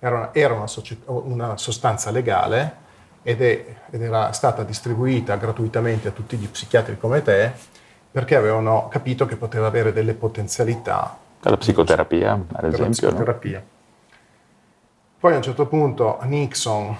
era 0.00 0.16
una, 0.16 0.34
era 0.34 0.54
una, 0.54 0.66
una 1.06 1.56
sostanza 1.56 2.10
legale 2.10 2.80
ed, 3.22 3.40
è, 3.40 3.64
ed 3.90 4.02
era 4.02 4.32
stata 4.32 4.64
distribuita 4.64 5.36
gratuitamente 5.36 6.08
a 6.08 6.10
tutti 6.10 6.36
gli 6.36 6.48
psichiatri 6.48 6.98
come 6.98 7.22
te 7.22 7.52
perché 8.10 8.36
avevano 8.36 8.88
capito 8.88 9.24
che 9.26 9.36
poteva 9.36 9.66
avere 9.66 9.92
delle 9.92 10.12
potenzialità 10.14 11.16
Per 11.40 11.50
la 11.50 11.56
psicoterapia, 11.56 12.32
ad 12.32 12.44
per 12.46 12.62
la 12.62 12.68
esempio. 12.68 12.82
no? 12.84 12.90
psicoterapia. 12.90 13.64
Poi 15.18 15.32
a 15.32 15.36
un 15.36 15.42
certo 15.42 15.66
punto 15.66 16.18
Nixon, 16.24 16.96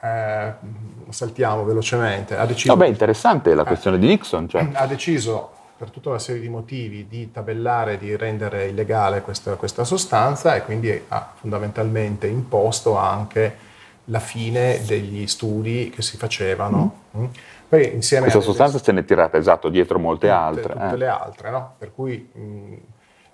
eh, 0.00 0.52
saltiamo 1.08 1.64
velocemente, 1.64 2.36
ha 2.36 2.46
deciso, 2.46 2.72
No, 2.72 2.78
beh, 2.78 2.86
interessante 2.86 3.54
la 3.54 3.64
questione 3.64 3.98
di 3.98 4.06
Nixon. 4.06 4.48
Cioè. 4.48 4.68
ha 4.72 4.86
deciso 4.86 5.50
per 5.76 5.90
tutta 5.90 6.10
una 6.10 6.18
serie 6.20 6.40
di 6.40 6.48
motivi 6.48 7.08
di 7.08 7.32
tabellare, 7.32 7.98
di 7.98 8.16
rendere 8.16 8.66
illegale 8.66 9.20
questa, 9.20 9.56
questa 9.56 9.82
sostanza 9.82 10.54
e 10.54 10.62
quindi 10.62 11.02
ha 11.08 11.32
fondamentalmente 11.34 12.28
imposto 12.28 12.96
anche 12.96 13.70
la 14.06 14.18
fine 14.20 14.80
degli 14.84 15.26
studi 15.26 15.90
che 15.90 16.02
si 16.02 16.16
facevano. 16.16 17.00
Mm. 17.16 17.24
Poi 17.68 17.94
insieme 17.94 18.24
Questa 18.24 18.40
sostanza 18.42 18.78
se 18.78 18.92
n'è 18.92 19.04
tirata, 19.04 19.36
esatto, 19.38 19.68
dietro 19.68 19.98
molte 19.98 20.26
tutte- 20.26 20.38
altre. 20.38 20.72
tutte 20.74 20.94
eh. 20.94 20.96
le 20.96 21.06
altre, 21.08 21.50
no? 21.50 21.74
Per 21.78 21.92
cui 21.94 22.28
mh, 22.32 22.74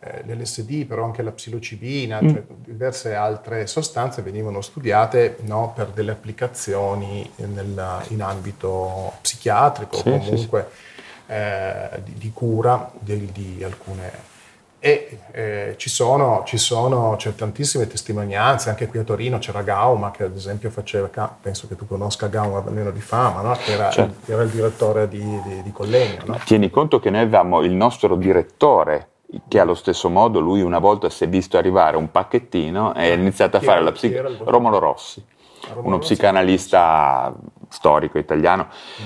eh, 0.00 0.22
l'LSD, 0.26 0.84
però 0.86 1.04
anche 1.04 1.22
la 1.22 1.32
psilocibina, 1.32 2.20
Mm. 2.22 2.28
cioè 2.28 2.42
diverse 2.64 3.14
altre 3.14 3.66
sostanze 3.66 4.22
venivano 4.22 4.60
studiate 4.60 5.38
no, 5.40 5.72
per 5.74 5.88
delle 5.88 6.12
applicazioni 6.12 7.28
nel- 7.36 8.02
in 8.08 8.22
ambito 8.22 9.14
psichiatrico 9.22 9.96
Sì, 9.96 10.08
o 10.08 10.20
sì, 10.22 10.28
comunque 10.30 10.68
eh, 11.26 12.00
di, 12.04 12.14
di 12.14 12.30
cura 12.32 12.90
di, 12.98 13.30
di 13.32 13.64
alcune. 13.64 14.27
E 14.80 15.18
eh, 15.32 15.74
ci 15.76 15.88
sono, 15.90 16.42
ci 16.46 16.56
sono, 16.56 17.14
c'è 17.16 17.34
tantissime 17.34 17.88
testimonianze, 17.88 18.68
anche 18.70 18.86
qui 18.86 19.00
a 19.00 19.02
Torino 19.02 19.38
c'era 19.38 19.62
Gauma 19.62 20.12
che 20.12 20.22
ad 20.24 20.36
esempio 20.36 20.70
faceva, 20.70 21.08
penso 21.40 21.66
che 21.66 21.74
tu 21.74 21.84
conosca 21.86 22.28
Gauma 22.28 22.58
almeno 22.64 22.92
di 22.92 23.00
fama, 23.00 23.40
no? 23.40 23.52
che 23.54 23.72
era, 23.72 23.90
Certo. 23.90 24.14
il, 24.26 24.32
era 24.32 24.42
il 24.42 24.50
direttore 24.50 25.08
di, 25.08 25.18
di, 25.18 25.62
di 25.62 25.72
Collegno. 25.72 26.18
no? 26.26 26.38
Tieni 26.44 26.70
conto 26.70 27.00
che 27.00 27.10
noi 27.10 27.22
avevamo 27.22 27.62
il 27.62 27.72
nostro 27.72 28.14
direttore 28.14 29.08
che 29.48 29.58
allo 29.58 29.74
stesso 29.74 30.08
modo 30.08 30.38
lui 30.40 30.62
una 30.62 30.78
volta 30.78 31.10
si 31.10 31.24
è 31.24 31.28
visto 31.28 31.58
arrivare 31.58 31.96
un 31.96 32.10
pacchettino 32.10 32.94
e 32.94 33.10
ha 33.10 33.14
iniziato 33.14 33.56
a 33.56 33.60
fare 33.60 33.82
la 33.82 33.90
chi 33.90 33.96
psic- 34.08 34.14
era 34.14 34.28
il- 34.28 34.38
Romolo 34.44 34.78
Rossi, 34.78 35.22
Romolo 35.70 35.86
uno 35.86 35.96
Rossi? 35.96 36.14
psicanalista 36.14 37.34
storico 37.68 38.16
italiano. 38.18 38.68
Gli 38.96 39.02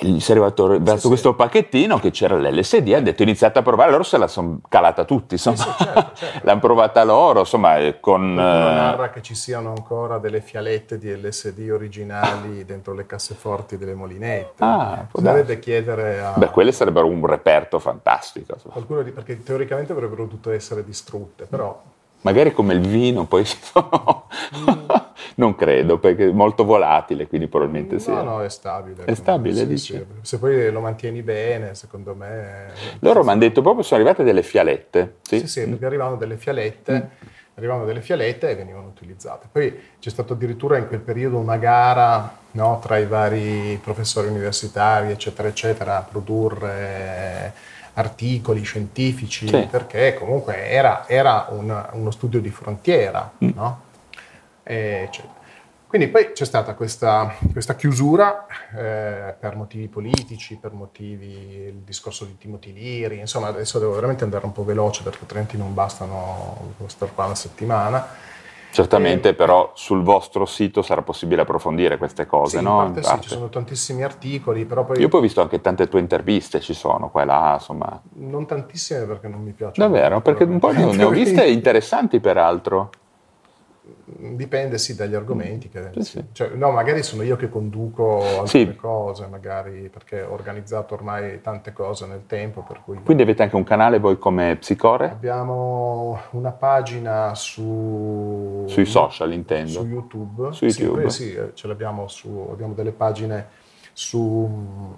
si 0.00 0.30
è 0.30 0.34
arrivato 0.34 0.66
verso 0.80 1.02
sì. 1.02 1.08
questo 1.08 1.34
pacchettino 1.34 1.98
che 1.98 2.10
c'era 2.10 2.36
l'LSD, 2.36 2.92
ha 2.94 3.00
detto 3.00 3.22
iniziate 3.22 3.58
a 3.58 3.62
provare, 3.62 3.90
loro 3.90 4.02
se 4.02 4.18
la 4.18 4.26
sono 4.26 4.60
calata 4.68 5.04
tutti, 5.04 5.34
insomma. 5.34 5.56
sì, 5.56 5.70
certo, 5.78 6.10
certo. 6.14 6.46
l'hanno 6.46 6.60
provata 6.60 7.04
loro, 7.04 7.40
insomma, 7.40 7.74
con... 8.00 8.34
Qualcuno 8.34 8.70
eh, 8.70 8.74
narra 8.74 9.10
che 9.10 9.22
ci 9.22 9.34
siano 9.34 9.70
ancora 9.70 10.18
delle 10.18 10.40
fialette 10.40 10.98
di 10.98 11.14
LSD 11.14 11.70
originali 11.72 12.64
dentro 12.66 12.94
le 12.94 13.06
casseforti 13.06 13.76
delle 13.76 13.94
molinette. 13.94 14.62
Ah, 14.64 15.06
Bisognerebbe 15.10 15.58
chiedere 15.58 16.20
a 16.20 16.32
Beh, 16.36 16.50
quelle 16.50 16.72
sarebbero 16.72 17.06
un 17.06 17.24
reperto 17.26 17.78
fantastico. 17.78 18.56
qualcuno 18.70 19.02
perché 19.04 19.42
teoricamente 19.42 19.92
avrebbero 19.92 20.24
dovuto 20.24 20.50
essere 20.50 20.84
distrutte, 20.84 21.44
però 21.44 21.80
Magari 22.24 22.52
come 22.52 22.72
il 22.72 22.80
vino, 22.80 23.26
poi 23.26 23.44
si 23.44 23.58
sono... 23.60 24.26
non 25.36 25.54
credo, 25.54 25.98
perché 25.98 26.28
è 26.28 26.32
molto 26.32 26.64
volatile, 26.64 27.26
quindi 27.26 27.48
probabilmente 27.48 27.98
sì. 27.98 28.10
no, 28.10 28.22
no, 28.22 28.42
è 28.42 28.48
stabile. 28.48 29.04
È 29.04 29.14
stabile, 29.14 29.56
Sì, 29.60 29.66
dici? 29.66 29.92
sì. 29.92 30.06
Se 30.22 30.38
poi 30.38 30.70
lo 30.72 30.80
mantieni 30.80 31.22
bene, 31.22 31.74
secondo 31.74 32.14
me... 32.14 32.68
Loro 33.00 33.22
mi 33.24 33.30
hanno 33.30 33.40
detto 33.40 33.60
proprio 33.60 33.82
sono 33.82 34.00
arrivate 34.00 34.24
delle 34.24 34.42
fialette. 34.42 35.16
Sì, 35.20 35.40
Sì, 35.40 35.46
sì, 35.48 35.66
perché 35.68 35.84
arrivavano 35.84 36.16
delle 36.16 36.38
fialette, 36.38 37.10
arrivavano 37.56 37.84
delle 37.84 38.00
fialette 38.00 38.48
e 38.48 38.54
venivano 38.54 38.86
utilizzate. 38.86 39.46
Poi 39.52 39.78
c'è 40.00 40.08
stato 40.08 40.32
addirittura 40.32 40.78
in 40.78 40.88
quel 40.88 41.00
periodo 41.00 41.36
una 41.36 41.58
gara 41.58 42.38
no, 42.52 42.78
tra 42.82 42.96
i 42.96 43.04
vari 43.04 43.78
professori 43.82 44.28
universitari, 44.28 45.10
eccetera, 45.10 45.48
eccetera, 45.48 45.98
a 45.98 46.02
produrre 46.02 47.52
articoli 47.94 48.62
scientifici, 48.62 49.46
Sì. 49.48 49.66
perché 49.70 50.14
comunque 50.14 50.68
era, 50.68 51.06
era 51.08 51.46
un- 51.50 51.88
uno 51.92 52.10
studio 52.10 52.40
di 52.40 52.50
frontiera, 52.50 53.30
no? 53.38 53.80
E 54.62 55.02
eccetera. 55.06 55.42
Quindi 55.86 56.10
poi 56.10 56.32
c'è 56.32 56.44
stata 56.44 56.74
questa, 56.74 57.36
questa 57.52 57.76
chiusura 57.76 58.46
eh, 58.76 59.32
per 59.38 59.54
motivi 59.54 59.86
politici, 59.86 60.56
per 60.56 60.72
motivi, 60.72 61.28
il 61.68 61.82
discorso 61.84 62.24
di 62.24 62.36
Timothy 62.36 62.72
Leary, 62.72 63.20
insomma 63.20 63.46
adesso 63.46 63.78
devo 63.78 63.92
veramente 63.94 64.24
andare 64.24 64.44
un 64.44 64.50
po' 64.50 64.64
veloce 64.64 65.04
perché 65.04 65.20
altrimenti 65.20 65.56
non 65.56 65.72
bastano, 65.72 66.72
devo 66.76 66.88
stare 66.88 67.12
qua 67.14 67.26
una 67.26 67.36
settimana. 67.36 68.04
Certamente, 68.74 69.28
Eh, 69.28 69.34
però 69.34 69.70
sul 69.74 70.02
vostro 70.02 70.46
sito 70.46 70.82
sarà 70.82 71.02
possibile 71.02 71.42
approfondire 71.42 71.96
queste 71.96 72.26
cose, 72.26 72.58
sì, 72.58 72.64
no? 72.64 72.70
in 72.72 72.76
parte 72.92 72.98
In 72.98 73.04
sì, 73.04 73.10
parte. 73.10 73.22
ci 73.22 73.28
sono 73.28 73.48
tantissimi 73.48 74.02
articoli, 74.02 74.64
però 74.64 74.84
poi 74.84 74.98
Io 74.98 75.08
poi 75.08 75.20
ho 75.20 75.22
visto 75.22 75.40
anche 75.40 75.60
tante 75.60 75.86
tue 75.86 76.00
interviste, 76.00 76.60
ci 76.60 76.74
sono, 76.74 77.08
qua 77.08 77.22
e 77.22 77.24
là, 77.24 77.52
insomma. 77.54 78.02
non 78.14 78.46
tantissime 78.46 79.04
perché 79.06 79.28
non 79.28 79.42
mi 79.42 79.52
piacciono. 79.52 79.88
Davvero? 79.88 80.20
Perché 80.20 80.42
un 80.42 80.58
po' 80.58 80.72
ne 80.72 81.04
ho 81.04 81.10
viste 81.10 81.46
interessanti 81.46 82.18
peraltro. 82.18 82.90
Dipende 84.06 84.76
sì 84.78 84.94
dagli 84.94 85.14
argomenti. 85.14 85.68
Che, 85.70 85.90
Sì, 85.94 86.02
sì. 86.02 86.24
Cioè, 86.32 86.50
no, 86.54 86.70
magari 86.70 87.02
sono 87.02 87.22
io 87.22 87.36
che 87.36 87.48
conduco 87.48 88.18
alcune 88.20 88.46
Sì. 88.46 88.74
cose, 88.76 89.26
magari 89.28 89.88
perché 89.88 90.20
ho 90.22 90.32
organizzato 90.32 90.92
ormai 90.94 91.40
tante 91.40 91.72
cose 91.72 92.06
nel 92.06 92.24
tempo, 92.26 92.62
per 92.62 92.80
cui 92.84 92.98
Quindi 93.02 93.22
avete 93.22 93.42
anche 93.42 93.56
un 93.56 93.64
canale 93.64 93.98
voi 93.98 94.18
come 94.18 94.56
Psicore? 94.56 95.06
abbiamo 95.06 96.20
una 96.32 96.50
pagina 96.50 97.34
su 97.34 98.64
Sui 98.66 98.84
social, 98.84 99.32
intendo. 99.32 99.70
su 99.70 99.86
YouTube. 99.86 100.52
Su 100.52 100.66
YouTube. 100.66 101.08
Sì, 101.10 101.22
sì, 101.24 101.34
eh, 101.34 101.50
ce 101.54 101.66
l'abbiamo 101.66 102.06
su, 102.08 102.48
abbiamo 102.52 102.74
delle 102.74 102.92
pagine 102.92 103.46
su, 103.92 104.94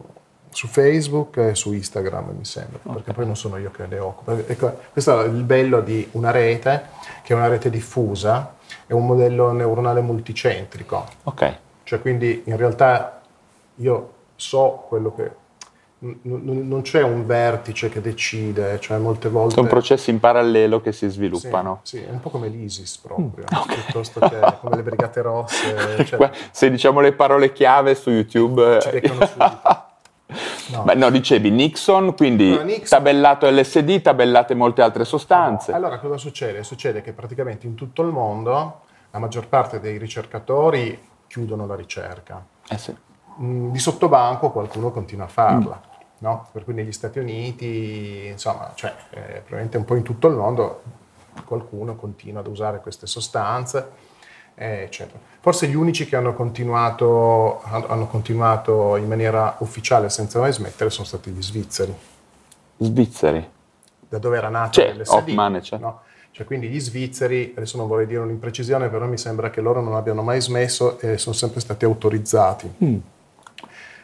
su 0.50 0.66
Facebook 0.66 1.36
e 1.36 1.54
su 1.54 1.72
Instagram, 1.72 2.34
mi 2.36 2.44
sembra, 2.44 2.78
perché 2.92 3.12
poi 3.12 3.26
non 3.26 3.36
sono 3.36 3.56
io 3.56 3.70
che 3.70 3.86
le 3.86 3.98
occupo. 3.98 4.32
Ecco, 4.46 4.78
questo 4.92 5.22
è 5.22 5.26
il 5.26 5.42
bello 5.44 5.80
di 5.80 6.08
una 6.12 6.30
rete, 6.30 6.86
che 7.22 7.34
è 7.34 7.36
una 7.36 7.48
rete 7.48 7.70
diffusa, 7.70 8.54
è 8.86 8.92
un 8.92 9.06
modello 9.06 9.52
neuronale 9.52 10.00
multicentrico. 10.00 11.04
Ok. 11.24 11.54
Cioè, 11.82 12.00
quindi 12.00 12.42
in 12.46 12.56
realtà 12.56 13.20
io 13.76 14.12
so 14.36 14.84
quello 14.88 15.14
che... 15.14 15.30
n- 16.00 16.18
n- 16.22 16.68
non 16.68 16.82
c'è 16.82 17.02
un 17.02 17.26
vertice 17.26 17.88
che 17.88 18.00
decide, 18.00 18.78
cioè 18.80 18.98
molte 18.98 19.28
volte... 19.28 19.54
Sono 19.54 19.68
processi 19.68 20.10
in 20.10 20.20
parallelo 20.20 20.80
che 20.80 20.92
si 20.92 21.08
sviluppano. 21.08 21.80
Sì, 21.82 21.98
sì, 21.98 22.04
è 22.04 22.10
un 22.10 22.20
po' 22.20 22.30
come 22.30 22.48
l'ISIS 22.48 22.98
proprio, 22.98 23.44
Mm, 23.44 23.72
piuttosto 23.84 24.20
che 24.20 24.38
come 24.60 24.76
le 24.76 24.82
Brigate 24.82 25.22
Rosse, 25.22 26.04
cioè, 26.04 26.30
Se 26.50 26.70
diciamo 26.70 27.00
le 27.00 27.12
parole 27.12 27.52
chiave 27.52 27.94
su 27.94 28.10
YouTube... 28.10 28.78
ci 28.80 28.90
beccano 28.90 29.26
subito. 29.26 29.60
No. 30.72 30.82
Ma 30.84 30.94
no, 30.94 31.10
dicevi 31.10 31.50
Nixon, 31.50 32.14
quindi 32.16 32.48
Allora, 32.48 32.64
Nixon- 32.64 32.98
tabellato 32.98 33.48
LSD, 33.48 34.00
tabellate 34.02 34.54
molte 34.54 34.82
altre 34.82 35.04
sostanze. 35.04 35.72
Allora 35.72 35.98
cosa 36.00 36.16
succede? 36.16 36.64
Succede 36.64 37.00
che 37.02 37.12
praticamente 37.12 37.66
in 37.66 37.74
tutto 37.74 38.02
il 38.02 38.08
mondo 38.08 38.80
la 39.12 39.18
maggior 39.20 39.46
parte 39.46 39.78
dei 39.78 39.98
ricercatori 39.98 41.00
chiudono 41.28 41.66
la 41.66 41.76
ricerca. 41.76 42.44
Eh 42.68 42.78
sì. 42.78 42.94
Mm, 43.40 43.70
Di 43.70 43.78
sottobanco 43.78 44.50
qualcuno 44.50 44.90
continua 44.90 45.26
a 45.26 45.28
farla. 45.28 45.80
Mm. 45.84 45.94
No? 46.18 46.48
Per 46.50 46.64
cui 46.64 46.74
negli 46.74 46.92
Stati 46.92 47.18
Uniti, 47.20 48.26
insomma, 48.30 48.72
cioè, 48.74 48.92
eh, 49.10 49.20
probabilmente 49.20 49.76
un 49.76 49.84
po' 49.84 49.94
in 49.94 50.02
tutto 50.02 50.26
il 50.28 50.34
mondo 50.34 50.82
qualcuno 51.44 51.94
continua 51.94 52.40
ad 52.40 52.46
usare 52.46 52.80
queste 52.80 53.06
sostanze, 53.06 53.78
eh, 53.78 54.05
eccetera. 54.58 55.18
Forse 55.40 55.68
gli 55.68 55.74
unici 55.74 56.06
che 56.06 56.16
hanno 56.16 56.34
continuato, 56.34 57.60
hanno 57.62 58.06
continuato 58.06 58.96
in 58.96 59.06
maniera 59.06 59.54
ufficiale 59.58 60.08
senza 60.08 60.40
mai 60.40 60.52
smettere 60.52 60.90
sono 60.90 61.06
stati 61.06 61.30
gli 61.30 61.42
svizzeri, 61.42 61.94
Svizzeri. 62.78 63.48
da 64.08 64.18
dove 64.18 64.36
era 64.36 64.48
nato 64.48 64.80
C'è, 64.80 64.92
l'LSD. 64.94 65.12
Hoffman, 65.12 65.60
c'è. 65.60 65.78
no? 65.78 66.00
Cioè, 66.32 66.44
quindi 66.46 66.68
gli 66.68 66.80
svizzeri, 66.80 67.54
adesso 67.56 67.76
non 67.78 67.86
vorrei 67.86 68.06
dire 68.06 68.20
un'imprecisione, 68.20 68.88
però 68.88 69.06
mi 69.06 69.16
sembra 69.16 69.48
che 69.50 69.60
loro 69.62 69.80
non 69.80 69.94
abbiano 69.94 70.20
mai 70.22 70.40
smesso 70.42 70.98
e 71.00 71.16
sono 71.16 71.34
sempre 71.34 71.60
stati 71.60 71.84
autorizzati. 71.84 72.74
Mm. 72.84 72.96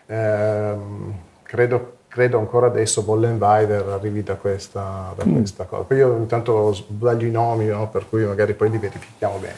Ehm, 0.06 1.14
credo, 1.42 1.96
credo 2.08 2.38
ancora 2.38 2.66
adesso 2.66 3.02
Bollenweider 3.02 3.86
arrivi 3.88 4.22
da 4.22 4.36
questa, 4.36 5.12
da 5.16 5.24
Mm. 5.24 5.36
questa 5.36 5.64
cosa. 5.64 5.82
Poi 5.82 5.96
io 5.98 6.16
intanto 6.16 6.72
sbaglio 6.72 7.26
i 7.26 7.30
nomi, 7.30 7.66
no? 7.66 7.88
per 7.88 8.08
cui 8.08 8.24
magari 8.24 8.54
poi 8.54 8.70
li 8.70 8.78
verifichiamo 8.78 9.36
bene. 9.38 9.56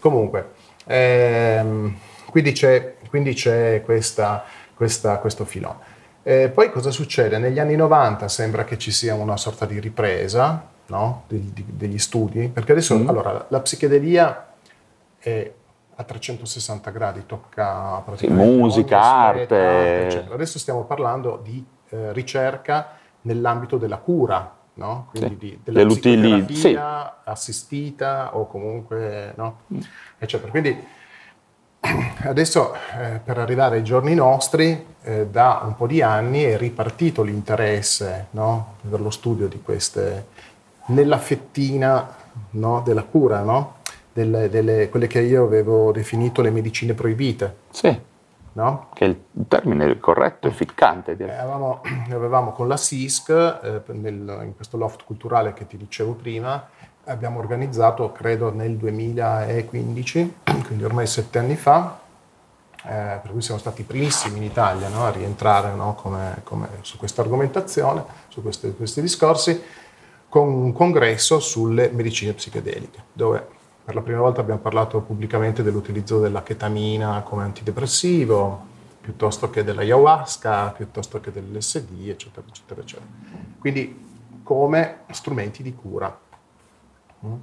Comunque, 0.00 0.50
ehm, 0.86 1.96
quindi 2.30 2.52
c'è, 2.52 2.94
quindi 3.08 3.34
c'è 3.34 3.82
questa, 3.84 4.44
questa- 4.74 5.18
questo 5.18 5.44
filone. 5.44 5.88
Eh, 6.22 6.48
poi 6.52 6.70
cosa 6.70 6.90
succede? 6.90 7.38
Negli 7.38 7.58
anni 7.58 7.76
90 7.76 8.28
sembra 8.28 8.64
che 8.64 8.76
ci 8.78 8.90
sia 8.90 9.14
una 9.14 9.36
sorta 9.36 9.64
di 9.66 9.78
ripresa 9.80 10.68
no? 10.86 11.22
Degli- 11.28 11.52
di- 11.52 11.64
degli 11.68 11.98
studi, 11.98 12.48
perché 12.48 12.72
adesso 12.72 12.98
Mm. 12.98 13.08
allora, 13.08 13.46
la 13.48 13.60
psichedelia 13.60 14.48
è 15.20 15.52
a 15.94 16.02
360 16.02 16.90
gradi, 16.90 17.24
tocca 17.26 17.98
Sì, 17.98 18.02
praticamente 18.04 18.56
musica, 18.56 18.96
ogni 18.98 19.28
aspetto, 19.42 19.54
arte. 19.54 20.06
eccetera. 20.06 20.34
Adesso 20.34 20.58
stiamo 20.58 20.82
parlando 20.84 21.38
di 21.42 21.64
eh, 21.92 22.12
ricerca 22.12 22.96
nell'ambito 23.22 23.76
della 23.76 23.98
cura, 23.98 24.56
no? 24.80 25.08
quindi 25.10 25.36
Sì. 25.38 25.38
di, 25.38 25.58
della 25.62 25.86
psicoterapia 25.86 27.22
assistita 27.24 28.36
o 28.36 28.46
comunque, 28.46 29.34
no? 29.36 29.60
eccetera. 30.18 30.50
Quindi 30.50 30.76
adesso 32.24 32.74
eh, 32.74 33.20
per 33.22 33.38
arrivare 33.38 33.76
ai 33.76 33.84
giorni 33.84 34.14
nostri, 34.14 34.86
eh, 35.02 35.26
da 35.26 35.60
un 35.64 35.76
po' 35.76 35.86
di 35.86 36.02
anni 36.02 36.42
è 36.42 36.56
ripartito 36.56 37.22
l'interesse 37.22 38.28
no? 38.30 38.76
per 38.88 39.00
lo 39.00 39.10
studio 39.10 39.46
di 39.46 39.60
queste 39.62 40.26
nella 40.86 41.18
fettina 41.18 42.16
no, 42.52 42.82
della 42.84 43.04
cura, 43.04 43.42
no? 43.42 43.76
delle, 44.12 44.48
delle, 44.48 44.88
quelle 44.88 45.06
che 45.06 45.20
io 45.20 45.44
avevo 45.44 45.92
definito 45.92 46.40
le 46.42 46.50
medicine 46.50 46.94
proibite. 46.94 47.56
Sì. 47.70 48.08
No? 48.52 48.88
Che 48.94 49.04
è 49.04 49.08
il 49.08 49.46
termine 49.46 49.98
corretto, 50.00 50.48
efficace. 50.48 51.16
Eh, 51.16 51.30
avevamo, 51.30 51.82
avevamo, 52.10 52.52
con 52.52 52.66
la 52.66 52.76
SISC, 52.76 53.28
eh, 53.30 53.82
nel, 53.92 54.40
in 54.44 54.54
questo 54.56 54.76
loft 54.76 55.04
culturale 55.04 55.52
che 55.52 55.66
ti 55.66 55.76
dicevo 55.76 56.14
prima, 56.14 56.68
abbiamo 57.04 57.38
organizzato, 57.38 58.10
credo 58.12 58.52
nel 58.52 58.76
2015, 58.76 60.34
quindi 60.66 60.84
ormai 60.84 61.06
sette 61.06 61.38
anni 61.38 61.56
fa, 61.56 61.98
eh, 62.84 63.18
per 63.22 63.30
cui 63.30 63.42
siamo 63.42 63.60
stati 63.60 63.82
i 63.82 63.84
primissimi 63.84 64.38
in 64.38 64.44
Italia 64.44 64.88
no, 64.88 65.04
a 65.04 65.10
rientrare 65.10 65.74
no, 65.74 65.94
come, 65.94 66.40
come 66.44 66.68
su 66.80 66.96
questa 66.96 67.22
argomentazione, 67.22 68.04
su 68.28 68.42
questi, 68.42 68.74
questi 68.74 69.00
discorsi, 69.00 69.62
con 70.28 70.48
un 70.48 70.72
congresso 70.72 71.40
sulle 71.40 71.90
medicine 71.90 72.32
psichedeliche, 72.32 73.04
dove 73.12 73.58
per 73.84 73.94
la 73.94 74.00
prima 74.02 74.20
volta 74.20 74.40
abbiamo 74.40 74.60
parlato 74.60 75.00
pubblicamente 75.00 75.62
dell'utilizzo 75.62 76.20
della 76.20 76.42
chetamina 76.42 77.22
come 77.22 77.44
antidepressivo, 77.44 78.68
piuttosto 79.00 79.50
che 79.50 79.64
dell'ayahuasca, 79.64 80.68
piuttosto 80.76 81.20
che 81.20 81.32
dell'LSD, 81.32 82.08
eccetera, 82.08 82.46
eccetera, 82.46 82.80
eccetera. 82.80 83.08
Quindi 83.58 84.08
come 84.42 85.00
strumenti 85.10 85.62
di 85.62 85.74
cura. 85.74 86.18
Mm? 87.24 87.34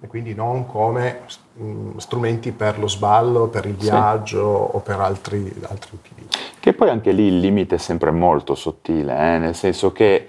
E 0.00 0.06
quindi 0.06 0.34
non 0.34 0.66
come 0.66 1.20
mm, 1.58 1.96
strumenti 1.96 2.52
per 2.52 2.78
lo 2.78 2.88
sballo, 2.88 3.48
per 3.48 3.64
il 3.64 3.74
viaggio 3.74 4.68
sì. 4.70 4.76
o 4.76 4.80
per 4.80 5.00
altri, 5.00 5.54
altri 5.62 5.90
utilizzi. 5.94 6.38
Che 6.60 6.72
poi 6.74 6.90
anche 6.90 7.12
lì 7.12 7.26
il 7.26 7.38
limite 7.38 7.76
è 7.76 7.78
sempre 7.78 8.10
molto 8.10 8.54
sottile, 8.54 9.14
eh? 9.14 9.38
nel 9.38 9.54
senso 9.54 9.92
che 9.92 10.26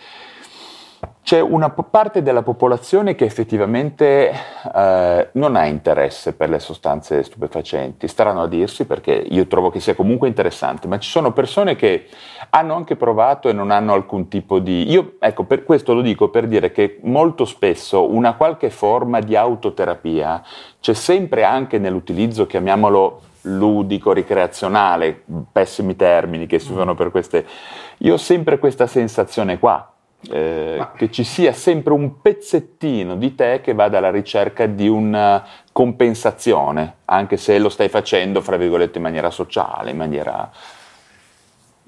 c'è 1.25 1.39
una 1.39 1.71
parte 1.71 2.21
della 2.21 2.43
popolazione 2.43 3.15
che 3.15 3.25
effettivamente 3.25 4.31
eh, 4.75 5.29
non 5.31 5.55
ha 5.55 5.65
interesse 5.65 6.33
per 6.33 6.49
le 6.49 6.59
sostanze 6.59 7.23
stupefacenti, 7.23 8.07
staranno 8.07 8.43
a 8.43 8.47
dirsi 8.47 8.85
perché 8.85 9.25
io 9.27 9.47
trovo 9.47 9.71
che 9.71 9.79
sia 9.79 9.95
comunque 9.95 10.27
interessante, 10.27 10.87
ma 10.87 10.99
ci 10.99 11.09
sono 11.09 11.33
persone 11.33 11.75
che 11.75 12.05
hanno 12.51 12.75
anche 12.75 12.95
provato 12.95 13.49
e 13.49 13.53
non 13.53 13.71
hanno 13.71 13.93
alcun 13.93 14.27
tipo 14.27 14.59
di... 14.59 14.91
Io, 14.91 15.15
ecco, 15.17 15.45
per 15.45 15.63
questo 15.63 15.95
lo 15.95 16.01
dico 16.01 16.29
per 16.29 16.45
dire 16.45 16.71
che 16.71 16.99
molto 17.01 17.45
spesso 17.45 18.07
una 18.07 18.35
qualche 18.35 18.69
forma 18.69 19.19
di 19.19 19.35
autoterapia 19.35 20.43
c'è 20.79 20.93
sempre 20.93 21.43
anche 21.43 21.79
nell'utilizzo, 21.79 22.45
chiamiamolo 22.45 23.21
ludico, 23.47 24.13
ricreazionale, 24.13 25.23
pessimi 25.51 25.95
termini 25.95 26.45
che 26.45 26.59
si 26.59 26.71
usano 26.71 26.93
per 26.93 27.09
queste... 27.09 27.47
Io 27.99 28.13
ho 28.13 28.17
sempre 28.17 28.59
questa 28.59 28.85
sensazione 28.85 29.57
qua 29.57 29.89
eh, 30.29 30.87
che 30.95 31.11
ci 31.11 31.23
sia 31.23 31.53
sempre 31.53 31.93
un 31.93 32.21
pezzettino 32.21 33.15
di 33.15 33.35
te 33.35 33.61
che 33.61 33.73
vada 33.73 33.97
alla 33.97 34.11
ricerca 34.11 34.65
di 34.65 34.87
una 34.87 35.45
compensazione, 35.71 36.95
anche 37.05 37.37
se 37.37 37.57
lo 37.59 37.69
stai 37.69 37.89
facendo, 37.89 38.41
fra 38.41 38.57
virgolette, 38.57 38.97
in 38.97 39.03
maniera 39.03 39.29
sociale, 39.29 39.91
in 39.91 39.97
maniera... 39.97 40.49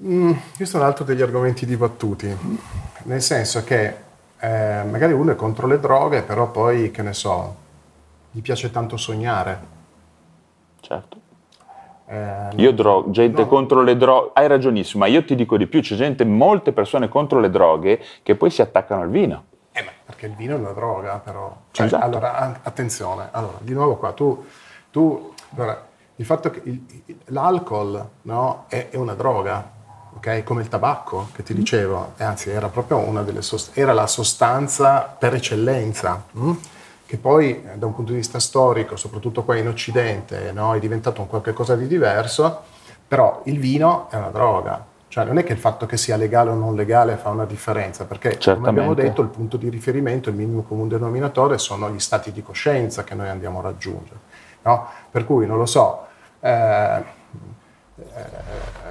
Mm, 0.02 0.32
questo 0.56 0.76
è 0.76 0.80
un 0.80 0.86
altro 0.86 1.04
degli 1.04 1.22
argomenti 1.22 1.66
dibattuti, 1.66 2.36
nel 3.04 3.22
senso 3.22 3.64
che 3.64 3.94
eh, 4.38 4.82
magari 4.88 5.12
uno 5.12 5.32
è 5.32 5.36
contro 5.36 5.66
le 5.66 5.80
droghe, 5.80 6.22
però 6.22 6.50
poi, 6.50 6.90
che 6.90 7.02
ne 7.02 7.12
so, 7.12 7.56
gli 8.30 8.40
piace 8.40 8.70
tanto 8.70 8.96
sognare. 8.96 9.76
Certo. 10.80 11.17
Eh, 12.10 12.48
io 12.56 12.72
dro- 12.72 13.04
gente 13.10 13.42
no. 13.42 13.48
contro 13.48 13.82
le 13.82 13.94
droghe, 13.94 14.30
hai 14.32 14.46
ragionissimo, 14.46 15.04
ma 15.04 15.10
io 15.10 15.24
ti 15.24 15.34
dico 15.34 15.58
di 15.58 15.66
più, 15.66 15.82
c'è 15.82 15.94
gente, 15.94 16.24
molte 16.24 16.72
persone 16.72 17.08
contro 17.08 17.38
le 17.38 17.50
droghe 17.50 18.02
che 18.22 18.34
poi 18.34 18.48
si 18.48 18.62
attaccano 18.62 19.02
al 19.02 19.10
vino. 19.10 19.44
Eh, 19.72 19.82
ma 19.82 19.90
perché 20.04 20.26
il 20.26 20.34
vino 20.34 20.56
è 20.56 20.58
una 20.58 20.72
droga, 20.72 21.18
però. 21.18 21.54
Cioè, 21.70 21.86
esatto. 21.86 22.04
Allora, 22.04 22.60
attenzione, 22.62 23.28
allora, 23.30 23.58
di 23.60 23.74
nuovo 23.74 23.96
qua, 23.96 24.12
tu, 24.12 24.42
tu 24.90 25.34
allora, 25.54 25.86
il 26.16 26.24
fatto 26.24 26.50
che 26.50 26.62
il, 26.64 26.82
l'alcol 27.26 28.08
no, 28.22 28.64
è, 28.68 28.88
è, 28.88 28.96
una 28.96 29.14
droga, 29.14 29.70
ok? 30.16 30.42
Come 30.44 30.62
il 30.62 30.68
tabacco 30.68 31.28
che 31.32 31.42
ti 31.42 31.52
mm. 31.52 31.56
dicevo, 31.56 32.12
e 32.16 32.24
anzi 32.24 32.48
era 32.48 32.68
proprio 32.68 32.96
una 32.98 33.22
delle 33.22 33.42
sost- 33.42 33.76
era 33.76 33.92
la 33.92 34.06
sostanza 34.06 35.02
per 35.02 35.34
eccellenza. 35.34 36.24
Hm? 36.32 36.56
Che 37.08 37.16
poi 37.16 37.64
eh, 37.64 37.78
da 37.78 37.86
un 37.86 37.94
punto 37.94 38.12
di 38.12 38.18
vista 38.18 38.38
storico, 38.38 38.96
soprattutto 38.96 39.42
qua 39.42 39.56
in 39.56 39.66
Occidente, 39.66 40.52
no, 40.52 40.74
è 40.74 40.78
diventato 40.78 41.22
un 41.22 41.26
qualche 41.26 41.54
cosa 41.54 41.74
di 41.74 41.86
diverso, 41.86 42.64
però 43.08 43.40
il 43.44 43.58
vino 43.58 44.10
è 44.10 44.16
una 44.16 44.28
droga. 44.28 44.84
Cioè 45.08 45.24
non 45.24 45.38
è 45.38 45.42
che 45.42 45.54
il 45.54 45.58
fatto 45.58 45.86
che 45.86 45.96
sia 45.96 46.16
legale 46.16 46.50
o 46.50 46.54
non 46.54 46.74
legale 46.74 47.16
fa 47.16 47.30
una 47.30 47.46
differenza, 47.46 48.04
perché 48.04 48.32
Certamente. 48.32 48.58
come 48.58 48.68
abbiamo 48.68 48.92
detto 48.92 49.22
il 49.22 49.28
punto 49.28 49.56
di 49.56 49.70
riferimento, 49.70 50.28
il 50.28 50.34
minimo 50.34 50.60
comune 50.60 50.90
denominatore 50.90 51.56
sono 51.56 51.88
gli 51.88 51.98
stati 51.98 52.30
di 52.30 52.42
coscienza 52.42 53.04
che 53.04 53.14
noi 53.14 53.30
andiamo 53.30 53.60
a 53.60 53.62
raggiungere. 53.62 54.20
No? 54.64 54.86
Per 55.10 55.24
cui 55.24 55.46
non 55.46 55.56
lo 55.56 55.64
so, 55.64 56.04
eh, 56.40 57.02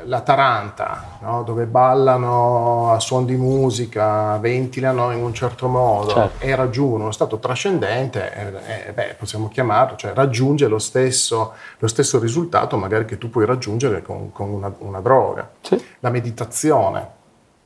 la 0.04 0.22
Taranta, 0.22 1.18
no? 1.22 1.44
dove 1.44 1.66
ballano 1.66 2.92
a 2.94 3.00
suon 3.00 3.26
di 3.26 3.36
musica, 3.36 4.38
ventilano 4.38 5.12
in 5.12 5.22
un 5.22 5.34
certo 5.34 5.68
modo 5.68 6.12
certo. 6.12 6.46
e 6.46 6.56
raggiungono 6.56 7.04
uno 7.04 7.12
stato 7.12 7.40
trascendente, 7.40 8.34
eh, 8.34 8.88
eh, 8.88 8.94
beh, 8.94 9.16
possiamo 9.18 9.50
chiamarlo, 9.50 9.98
cioè 9.98 10.14
raggiunge 10.14 10.68
lo 10.68 10.80
stesso, 10.80 11.54
lo 11.78 11.88
stesso, 11.88 12.20
risultato 12.20 12.78
magari 12.78 13.06
che 13.06 13.18
tu 13.18 13.30
puoi 13.30 13.46
raggiungere 13.46 14.02
con, 14.02 14.32
con 14.32 14.50
una, 14.50 14.74
una, 14.80 15.02
droga. 15.02 15.50
Sì. 15.62 15.82
La 16.00 16.10
meditazione, 16.10 17.10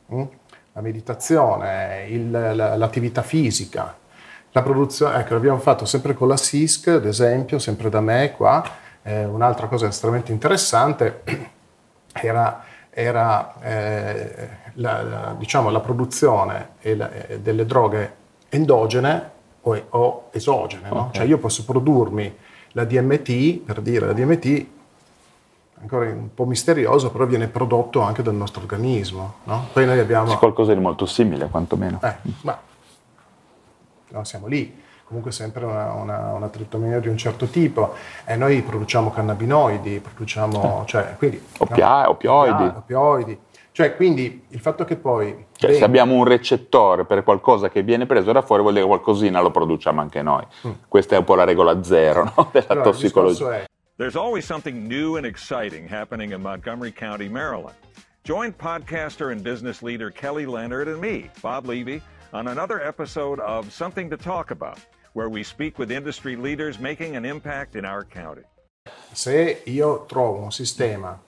hm? 0.08 0.24
la 0.74 0.82
meditazione, 0.82 2.06
il, 2.10 2.30
l'attività 2.32 3.22
fisica, 3.22 3.96
la 4.52 4.62
produzione, 4.62 5.20
ecco, 5.20 5.34
l'abbiamo 5.36 5.60
fatto 5.60 5.86
sempre 5.86 6.14
con 6.14 6.28
la 6.28 6.38
SISC, 6.38 6.88
ad 6.88 7.06
esempio, 7.06 7.60
sempre 7.60 7.90
da 7.90 8.02
me 8.02 8.34
qua, 8.36 8.64
eh, 9.04 9.26
un'altra 9.26 9.68
cosa 9.68 9.88
estremamente 9.88 10.32
interessante 10.32 11.24
era, 12.14 12.64
era 12.90 13.56
eh, 13.62 14.50
la, 14.74 15.02
la, 15.02 15.36
diciamo, 15.38 15.70
la, 15.70 15.80
produzione 15.80 16.70
la, 16.82 17.12
eh, 17.12 17.40
delle 17.40 17.66
droghe 17.66 18.16
endogene 18.50 19.30
o, 19.62 19.86
o 19.90 20.28
esogene. 20.32 20.88
Okay. 20.88 20.98
No? 20.98 21.10
Cioè 21.14 21.26
io 21.26 21.38
posso 21.38 21.66
produrmi 21.66 22.38
la 22.74 22.86
DMT, 22.86 23.58
per 23.60 23.82
dire 23.82 24.06
la 24.06 24.14
DMT, 24.14 24.66
ancora 25.82 26.06
un 26.10 26.34
po' 26.34 26.46
misterioso, 26.46 27.12
però 27.12 27.26
viene 27.26 27.48
prodotto 27.48 28.02
anche 28.02 28.22
dal 28.22 28.36
nostro 28.36 28.62
organismo. 28.62 29.36
No? 29.44 29.68
Poi 29.74 29.86
noi 29.86 30.00
abbiamo... 30.00 30.32
C'è 30.32 30.38
qualcosa 30.38 30.74
di 30.74 30.80
molto 30.80 31.06
simile, 31.06 31.48
quantomeno. 31.50 32.00
Eh, 32.04 32.16
ma 32.42 32.60
no, 34.10 34.24
siamo 34.24 34.48
lì 34.48 34.80
comunque 35.12 35.34
sempre 35.34 35.66
una, 35.66 35.92
una, 35.92 36.32
una 36.32 36.48
triptomania 36.48 37.00
di 37.00 37.10
un 37.10 37.18
certo 37.18 37.48
tipo 37.48 37.96
e 38.24 38.38
noi 38.38 38.62
produciamo 38.62 39.12
cannabinoidi, 39.12 40.00
produciamo, 40.00 40.86
cioè, 40.88 41.16
quindi, 41.18 41.44
Oppia- 41.58 42.04
no? 42.04 42.10
oppioidi. 42.12 42.64
oppioidi. 42.64 43.40
Cioè, 43.74 43.96
quindi 43.96 44.46
il 44.50 44.60
fatto 44.62 44.86
che 44.86 44.96
poi... 44.96 45.48
Cioè, 45.54 45.74
se 45.74 45.84
abbiamo 45.84 46.14
un 46.14 46.24
recettore 46.24 47.04
per 47.06 47.24
qualcosa 47.24 47.70
che 47.70 47.84
viene 47.84 48.06
preso 48.06 48.32
da 48.32 48.42
fuori, 48.42 48.62
vuol 48.62 48.74
dire 48.74 48.86
che 48.86 48.92
qualcosina 48.92 49.42
lo 49.42 49.52
produciamo 49.52 50.00
anche 50.00 50.22
noi. 50.22 50.46
Mm. 50.66 50.72
Questa 50.88 51.16
è 51.16 51.18
un 51.18 51.26
po' 51.26 51.36
la 51.36 51.44
regola 51.44 51.84
zero 51.84 52.24
no? 52.24 52.50
della 52.52 52.66
allora, 52.70 52.90
tossicologia. 52.90 53.56
È... 53.56 53.66
There's 53.98 54.16
always 54.16 54.46
something 54.46 54.88
new 54.88 55.18
and 55.18 55.26
exciting 55.26 55.92
happening 55.92 56.32
in 56.32 56.42
Montgomery 56.42 56.94
County, 56.94 57.28
Maryland. 57.28 57.76
Join 58.24 58.54
podcaster 58.54 59.32
and 59.32 59.42
business 59.42 59.82
leader 59.82 60.10
Kelly 60.10 60.46
Leonard 60.46 60.88
and 60.88 61.00
me, 61.00 61.30
Bob 61.42 61.66
Levy, 61.66 62.02
on 62.32 62.48
another 62.48 62.82
episode 62.82 63.40
of 63.42 63.72
Something 63.72 64.10
to 64.10 64.18
Talk 64.18 64.52
About 64.52 64.80
where 65.14 65.30
we 65.30 65.44
speak 65.44 65.78
with 65.78 65.92
industry 65.92 66.36
leaders 66.36 66.80
making 66.80 67.16
an 67.16 67.26
impact 67.26 67.76
in 67.76 67.86
our 67.86 68.06
county. 68.06 68.44
Se 69.12 69.62
io 69.66 70.06
trovo 70.06 70.42
un 70.42 70.52
sistema 70.52 71.20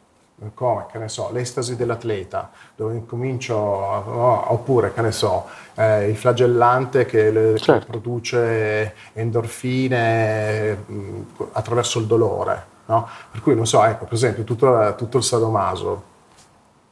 come, 0.53 0.85
che 0.91 0.97
ne 0.97 1.07
so, 1.07 1.29
l'estasi 1.31 1.75
dell'atleta, 1.75 2.51
dove 2.75 3.05
comincio, 3.05 3.55
no, 3.55 4.51
oppure, 4.51 4.93
che 4.93 5.01
ne 5.01 5.11
so, 5.11 5.47
eh, 5.75 6.09
il 6.09 6.17
flagellante 6.17 7.05
che, 7.05 7.31
le, 7.31 7.57
certo. 7.57 7.85
che 7.85 7.91
produce 7.91 8.95
endorfine 9.13 10.73
mh, 10.73 10.93
mm, 10.93 11.21
attraverso 11.53 11.99
il 11.99 12.07
dolore, 12.07 12.65
no? 12.85 13.07
Per 13.31 13.41
cui, 13.41 13.55
non 13.55 13.67
so, 13.67 13.83
ecco, 13.83 14.05
per 14.05 14.13
esempio, 14.13 14.43
tutto, 14.43 14.95
tutto 14.97 15.17
il 15.17 15.23
sadomaso, 15.23 16.03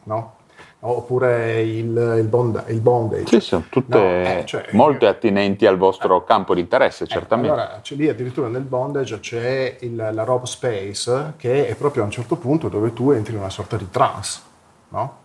no? 0.04 0.36
Oppure 0.84 1.62
il, 1.62 2.16
il, 2.18 2.28
bond, 2.28 2.64
il 2.68 2.80
bondage. 2.80 3.28
Sì, 3.28 3.40
sono 3.40 3.66
tutte 3.70 3.98
no, 3.98 4.04
eh, 4.04 4.44
cioè, 4.46 4.68
molto 4.72 5.08
attinenti 5.08 5.66
al 5.66 5.78
vostro 5.78 6.22
eh, 6.22 6.26
campo 6.26 6.54
di 6.54 6.62
interesse, 6.62 7.06
certamente. 7.08 7.52
allora, 7.52 7.80
c'è 7.82 7.96
lì 7.96 8.10
addirittura 8.10 8.48
nel 8.48 8.64
bondage 8.64 9.20
c'è 9.20 9.78
il, 9.82 9.96
la 9.96 10.24
rope 10.24 10.48
space, 10.48 11.34
che 11.38 11.68
è 11.68 11.76
proprio 11.76 12.04
a 12.04 12.06
un 12.06 12.12
certo 12.12 12.36
punto 12.36 12.68
dove 12.68 12.94
tu 12.94 13.12
entri 13.12 13.34
in 13.34 13.40
una 13.40 13.50
sorta 13.50 13.78
di 13.78 13.90
trance, 13.90 14.42
no? 14.90 15.20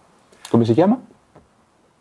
Come 0.51 0.64
si 0.64 0.75
chiama? 0.75 1.01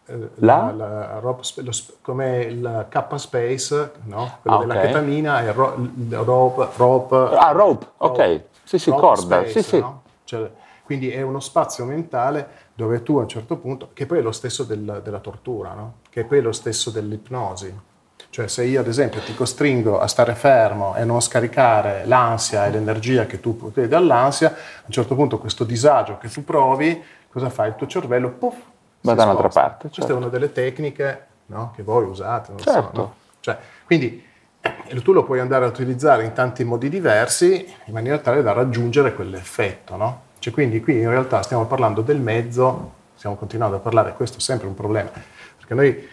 Eh, 0.08 0.30
la? 0.36 0.74
la, 0.76 0.88
la 0.88 1.20
rope, 1.20 1.42
lo, 1.62 1.72
come 2.02 2.42
il 2.42 2.88
K 2.90 3.16
space, 3.16 3.92
no? 4.04 4.38
Quello 4.42 4.58
ah, 4.58 4.60
della 4.60 4.74
okay. 4.76 4.88
ketamina 4.88 5.42
è 5.42 5.54
ro, 5.54 5.76
rope, 6.10 6.68
rope. 6.76 7.16
Ah, 7.38 7.52
rope, 7.52 7.88
ok. 7.98 8.42
Sì, 8.64 8.80
sì, 8.80 8.92
corda. 8.92 9.40
Space, 9.40 9.50
sì, 9.50 9.64
sì. 9.64 9.80
No? 9.80 10.02
Cioè, 10.26 10.52
quindi 10.84 11.10
è 11.10 11.22
uno 11.22 11.40
spazio 11.40 11.86
mentale 11.86 12.48
dove 12.76 13.02
tu 13.04 13.18
a 13.18 13.22
un 13.22 13.30
certo 13.30 13.56
punto, 13.56 13.92
che 13.94 14.06
poi 14.06 14.20
è 14.20 14.22
lo 14.22 14.34
stesso 14.34 14.64
del, 14.64 15.02
della 15.02 15.20
tortura, 15.20 15.74
no? 15.74 15.96
che 16.10 16.26
poi 16.26 16.40
è 16.40 16.42
lo 16.42 16.52
stesso 16.52 16.92
dell'ipnosi, 16.92 17.74
Cioè 18.30 18.50
se 18.50 18.66
io 18.66 18.82
ad 18.82 18.88
esempio 18.88 19.22
ti 19.22 19.34
costringo 19.34 19.98
a 19.98 20.08
stare 20.08 20.36
fermo 20.36 20.94
e 20.96 21.06
non 21.06 21.22
scaricare 21.22 22.06
l'ansia 22.06 22.66
e 22.66 22.72
l'energia 22.72 23.26
che 23.26 23.40
tu 23.40 23.56
provi 23.56 23.88
dall'ansia, 23.88 24.50
a 24.50 24.84
un 24.86 24.92
certo 24.92 25.16
punto 25.16 25.40
questo 25.40 25.64
disagio 25.64 26.18
che 26.18 26.28
tu 26.28 26.44
provi, 26.44 27.02
cosa 27.30 27.50
fa? 27.50 27.66
Il 27.66 27.76
tuo 27.76 27.88
cervello 27.88 28.32
puff, 28.32 28.58
va 29.02 29.14
da 29.14 29.24
un'altra 29.24 29.48
parte. 29.48 29.84
Certo. 29.84 29.96
Questa 29.96 30.14
è 30.14 30.16
una 30.16 30.28
delle 30.28 30.52
tecniche 30.52 31.26
no, 31.46 31.72
che 31.74 31.82
voi 31.82 32.04
usate. 32.04 32.54
certo. 32.58 32.92
So, 32.94 33.02
no? 33.02 33.16
cioè, 33.40 33.58
quindi 33.86 34.22
tu 35.02 35.14
lo 35.14 35.24
puoi 35.24 35.40
andare 35.40 35.64
a 35.64 35.70
utilizzare 35.70 36.26
in 36.26 36.34
tanti 36.34 36.66
modi 36.66 36.90
diversi 36.90 37.74
in 37.86 37.94
maniera 37.94 38.18
tale 38.18 38.42
da 38.42 38.52
raggiungere 38.52 39.14
quell'effetto. 39.14 39.96
No? 39.96 40.24
Cioè, 40.46 40.54
quindi 40.54 40.80
qui 40.80 41.00
in 41.00 41.10
realtà 41.10 41.42
stiamo 41.42 41.66
parlando 41.66 42.04
del 42.04 42.20
mezzo, 42.20 42.92
stiamo 43.16 43.36
continuando 43.36 43.78
a 43.78 43.80
parlare, 43.80 44.14
questo 44.14 44.38
è 44.38 44.42
sempre 44.42 44.68
un 44.68 44.76
problema, 44.76 45.10
perché 45.58 45.74
noi 45.74 46.08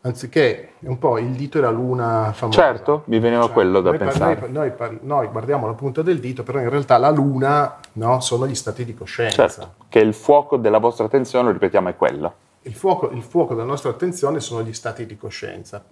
anziché 0.00 0.72
un 0.80 0.98
po' 0.98 1.18
il 1.18 1.30
dito 1.30 1.58
e 1.58 1.60
la 1.60 1.70
luna 1.70 2.32
famosa. 2.32 2.60
Certo, 2.60 3.02
mi 3.04 3.20
veniva 3.20 3.44
cioè, 3.44 3.52
quello 3.52 3.80
da 3.80 3.90
noi, 3.90 3.98
pensare. 4.00 4.48
Noi, 4.48 4.72
noi, 4.76 4.98
noi, 5.02 5.26
guardiamo 5.28 5.68
la 5.68 5.74
punta 5.74 6.02
del 6.02 6.18
dito, 6.18 6.42
però 6.42 6.58
in 6.58 6.68
realtà 6.68 6.98
la 6.98 7.10
luna 7.10 7.78
no, 7.92 8.18
sono 8.18 8.44
gli 8.44 8.56
stati 8.56 8.84
di 8.84 8.92
coscienza. 8.92 9.48
Certo, 9.48 9.74
che 9.88 10.00
il 10.00 10.14
fuoco 10.14 10.56
della 10.56 10.78
vostra 10.78 11.04
attenzione, 11.04 11.44
lo 11.46 11.52
ripetiamo, 11.52 11.90
è 11.90 11.94
quello. 11.94 12.34
Il 12.62 12.74
fuoco, 12.74 13.08
il 13.12 13.22
fuoco 13.22 13.54
della 13.54 13.68
nostra 13.68 13.90
attenzione 13.90 14.40
sono 14.40 14.64
gli 14.64 14.72
stati 14.72 15.06
di 15.06 15.16
coscienza 15.16 15.84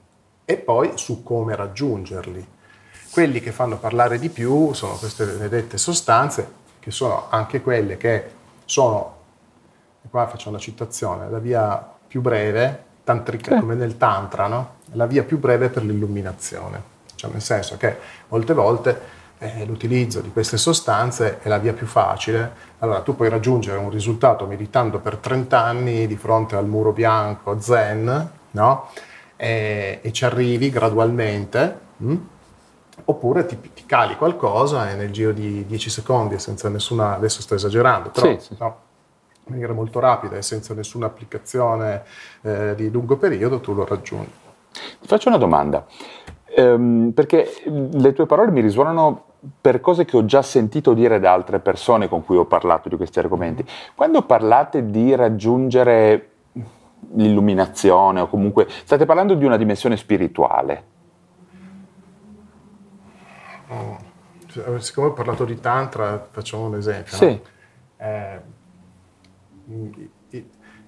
e 0.45 0.57
poi 0.57 0.91
su 0.95 1.23
come 1.23 1.55
raggiungerli. 1.55 2.45
Quelli 3.13 3.39
che 3.39 3.53
fanno 3.53 3.77
parlare 3.77 4.19
di 4.19 4.31
più 4.31 4.73
sono 4.73 4.95
queste 4.95 5.25
benedette 5.27 5.79
sostanze, 5.79 6.65
che 6.87 6.93
sono 6.93 7.27
anche 7.31 7.63
quelle 7.63 7.97
che 7.97 8.31
sono, 8.65 9.17
e 10.05 10.09
qua 10.09 10.29
faccio 10.29 10.51
una 10.51 10.59
citazione, 10.59 11.29
la 11.29 11.41
via 11.41 11.85
più 12.07 12.21
breve 12.21 12.85
tantrica, 13.03 13.59
come 13.59 13.75
nel 13.75 13.97
tantra, 13.97 14.47
no? 14.47 14.75
la 14.93 15.07
via 15.07 15.25
più 15.25 15.41
breve 15.41 15.69
per 15.69 15.83
l'illuminazione. 15.83 16.81
Cioè 17.17 17.33
nel 17.33 17.43
senso 17.43 17.77
che 17.77 17.97
molte 18.29 18.55
volte 18.55 19.01
eh, 19.39 19.65
l'utilizzo 19.65 20.21
di 20.21 20.31
queste 20.31 20.59
sostanze 20.59 21.41
è 21.41 21.49
la 21.49 21.59
via 21.59 21.73
più 21.73 21.87
facile. 21.87 22.53
Allora 22.79 23.01
tu 23.01 23.17
puoi 23.17 23.31
raggiungere 23.31 23.79
un 23.79 23.91
risultato 23.91 24.47
meditando 24.47 25.01
per 25.01 25.17
30 25.17 25.61
anni 25.61 26.07
di 26.07 26.17
fronte 26.17 26.55
al 26.55 26.69
muro 26.69 26.93
bianco 26.93 27.59
zen, 27.59 28.31
no? 28.53 28.91
e, 29.35 29.99
e, 30.03 30.13
ci 30.13 30.25
arrivi 30.25 30.71
gradualmente, 30.71 31.79
mh? 31.97 32.15
Oppure 33.05 33.47
ti, 33.47 33.61
ti, 33.61 33.85
cali 33.87 34.17
qualcosa 34.17 34.91
e 34.91 34.97
nel 34.97 35.13
giro 35.13 35.33
di 35.33 35.65
10 35.67 35.91
secondi, 35.91 36.39
senza 36.39 36.69
nessuna, 36.69 37.15
adesso 37.15 37.41
sto 37.41 37.55
esagerando, 37.55 38.11
però 38.11 38.27
sì, 38.27 38.39
sì. 38.41 38.57
No? 38.59 38.85
in 39.47 39.53
maniera 39.53 39.73
molto 39.73 40.01
rapida 40.01 40.37
e 40.37 40.43
senza 40.43 40.75
nessuna 40.75 41.07
applicazione 41.07 42.03
eh, 42.43 42.75
di 42.75 42.91
lungo 42.91 43.17
periodo, 43.17 43.61
tu 43.61 43.75
lo 43.75 43.85
raggiungi. 43.85 44.31
Ti 45.01 45.07
faccio 45.07 45.29
una 45.29 45.39
domanda, 45.39 45.87
ehm, 46.47 47.13
perché 47.15 47.49
le 47.65 48.13
tue 48.13 48.27
parole 48.27 48.51
mi 48.51 48.61
risuonano 48.61 49.23
per 49.61 49.81
cose 49.81 50.05
che 50.05 50.17
ho 50.17 50.25
già 50.25 50.43
sentito 50.43 50.95
dire 50.95 51.21
da 51.21 51.33
altre 51.33 51.61
persone 51.61 52.09
con 52.09 52.25
cui 52.25 52.37
ho 52.37 52.47
parlato 52.47 52.89
di 52.89 52.97
questi 52.97 53.21
argomenti. 53.21 53.65
Quando 53.95 54.23
parlate 54.23 54.91
di 54.91 55.15
raggiungere 55.15 56.31
l'illuminazione 57.13 58.21
o 58.21 58.27
comunque 58.27 58.67
state 58.69 59.05
parlando 59.05 59.35
di 59.35 59.45
una 59.45 59.57
dimensione 59.57 59.97
spirituale? 59.97 60.95
Oh. 63.69 64.15
Siccome 64.79 65.09
ho 65.09 65.13
parlato 65.13 65.45
di 65.45 65.61
Tantra, 65.61 66.27
facciamo 66.31 66.67
un 66.67 66.77
esempio. 66.77 67.17
Sì. 67.17 67.27
No? 67.27 67.41
Eh, 67.99 68.41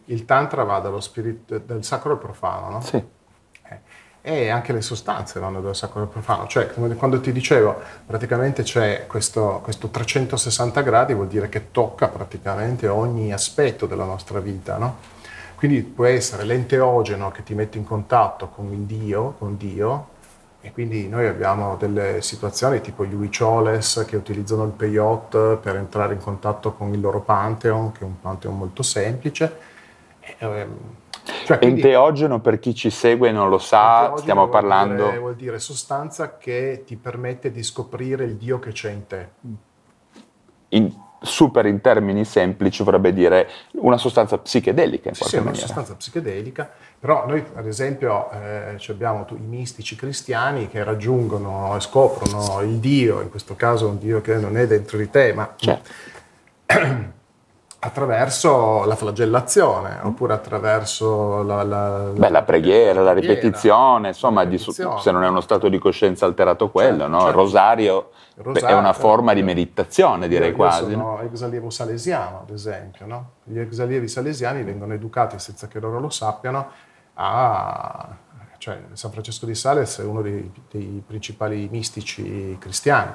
il 0.05 0.25
tantra 0.25 0.65
va 0.65 0.79
dallo 0.79 1.01
spirito, 1.01 1.59
dal 1.59 1.85
sacro 1.85 2.13
al 2.13 2.19
profano, 2.19 2.71
no? 2.71 2.81
Sì. 2.81 2.97
Eh, 2.97 3.81
e 4.21 4.49
anche 4.49 4.73
le 4.73 4.83
sostanze 4.83 5.41
vanno 5.41 5.61
dal 5.61 5.77
sacro 5.77 6.01
al 6.01 6.09
profano, 6.09 6.47
cioè 6.47 6.73
come 6.73 6.95
quando 6.95 7.21
ti 7.21 7.33
dicevo, 7.33 7.81
praticamente 8.07 8.63
c'è 8.63 9.07
questo, 9.07 9.61
questo 9.63 9.89
360 9.89 10.81
gradi, 10.83 11.15
vuol 11.15 11.29
dire 11.29 11.49
che 11.49 11.71
tocca 11.71 12.09
praticamente 12.09 12.89
ogni 12.89 13.33
aspetto 13.33 13.87
della 13.87 14.05
nostra 14.05 14.41
vita, 14.41 14.77
no? 14.77 14.97
Quindi 15.57 15.83
può 15.83 16.05
essere 16.05 16.45
l'enteogeno 16.45 17.31
che 17.31 17.43
ti 17.43 17.55
mette 17.55 17.79
in 17.79 17.85
contatto 17.85 18.49
con 18.49 18.73
il 18.73 18.81
Dio, 18.81 19.35
con 19.39 19.57
Dio, 19.57 20.09
e 20.61 20.73
quindi 20.73 21.09
noi 21.09 21.27
abbiamo 21.27 21.77
delle 21.77 22.21
situazioni 22.21 22.81
tipo 22.81 23.05
gli 23.05 23.15
Huicholes 23.15 24.05
che 24.09 24.17
utilizzano 24.17 24.65
il 24.65 24.73
Peyot 24.73 25.57
per 25.57 25.77
entrare 25.77 26.15
in 26.15 26.21
contatto 26.21 26.73
con 26.73 26.93
il 26.93 27.01
loro 27.01 27.21
Pantheon, 27.21 27.93
che 27.93 28.01
è 28.01 28.05
un 28.05 28.21
Pantheon 28.21 28.59
molto 28.59 28.83
semplice. 28.83 29.57
Ehm, 30.39 30.77
cioè, 31.45 31.59
quindi, 31.59 31.81
enteogeno 31.81 32.41
per 32.41 32.59
chi 32.59 32.75
ci 32.75 32.91
segue 32.91 33.29
e 33.29 33.33
non 33.33 33.49
lo 33.49 33.59
sa, 33.59 34.15
stiamo 34.17 34.47
vuol 34.47 34.53
parlando... 34.53 35.05
Dire, 35.05 35.19
vuol 35.19 35.37
dire 35.37 35.59
sostanza 35.59 36.37
che 36.37 36.83
ti 36.85 36.97
permette 36.97 37.53
di 37.53 37.63
scoprire 37.63 38.25
il 38.25 38.37
Dio 38.37 38.59
che 38.59 38.73
c'è 38.73 38.91
in 38.91 39.07
te. 39.07 39.29
In, 40.71 40.93
super 41.21 41.67
in 41.67 41.81
termini 41.81 42.25
semplici 42.25 42.83
vorrebbe 42.83 43.13
dire 43.13 43.49
una 43.73 43.97
sostanza 43.97 44.39
psichedelica 44.39 45.09
in 45.09 45.15
sì, 45.15 45.21
qualche 45.21 45.39
sì, 45.39 45.45
maniera. 45.45 45.65
una 45.65 45.67
sostanza 45.67 45.95
psichedelica, 45.95 46.71
però 46.99 47.27
noi 47.27 47.45
ad 47.55 47.67
esempio 47.67 48.31
eh, 48.31 48.77
abbiamo 48.89 49.27
i 49.31 49.41
mistici 49.41 49.97
cristiani 49.97 50.69
che 50.69 50.83
raggiungono 50.85 51.77
e 51.77 51.81
scoprono 51.81 52.61
il 52.63 52.77
Dio, 52.79 53.21
in 53.21 53.31
questo 53.31 53.55
caso 53.57 53.89
un 53.89 53.99
Dio 53.99 54.21
che 54.21 54.37
non 54.37 54.57
è 54.57 54.67
dentro 54.67 54.99
di 54.99 55.11
te, 55.11 55.33
ma 55.33 55.55
certo. 55.57 55.91
attraverso 57.81 58.85
la 58.85 58.97
flagellazione 58.97 60.01
oppure 60.03 60.33
attraverso 60.33 61.43
la, 61.45 61.63
la, 61.63 62.11
Beh, 62.13 62.29
la 62.29 62.43
preghiera, 62.43 63.03
la 63.03 63.13
ripetizione, 63.13 64.09
insomma, 64.09 64.43
la 64.43 64.49
ripetizione. 64.49 64.97
Di, 64.97 65.01
se 65.01 65.11
non 65.13 65.23
è 65.23 65.29
uno 65.29 65.41
stato 65.41 65.69
di 65.69 65.79
coscienza 65.79 66.27
alterato 66.27 66.71
quello, 66.71 67.03
certo, 67.03 67.13
no? 67.13 67.21
certo. 67.21 67.37
rosario, 67.37 68.11
rosario, 68.37 68.69
è 68.69 68.79
una 68.79 68.93
forma 68.93 69.33
di 69.33 69.43
meditazione, 69.45 70.27
direi 70.27 70.51
io 70.51 70.57
quasi. 70.57 70.85
Io 70.85 70.91
sono 70.91 71.21
ex 71.21 71.43
allievo 71.43 71.71
salesiano, 71.71 72.41
ad 72.41 72.51
esempio. 72.51 73.07
No? 73.07 73.31
Gli 73.45 73.61
ex 73.61 73.79
allievi 73.79 74.09
salesiani 74.09 74.65
vengono 74.65 74.93
educati 74.95 75.39
senza 75.39 75.69
che 75.69 75.79
loro 75.79 76.01
lo 76.01 76.11
sappiano 76.11 76.69
a... 77.15 78.09
Cioè, 78.59 78.77
San 78.95 79.13
Francesco 79.13 79.47
di 79.47 79.55
Sales 79.55 80.01
è 80.01 80.05
uno 80.05 80.21
dei, 80.21 80.51
dei 80.69 81.01
principali 81.07 81.69
mistici 81.71 82.57
cristiani. 82.59 83.13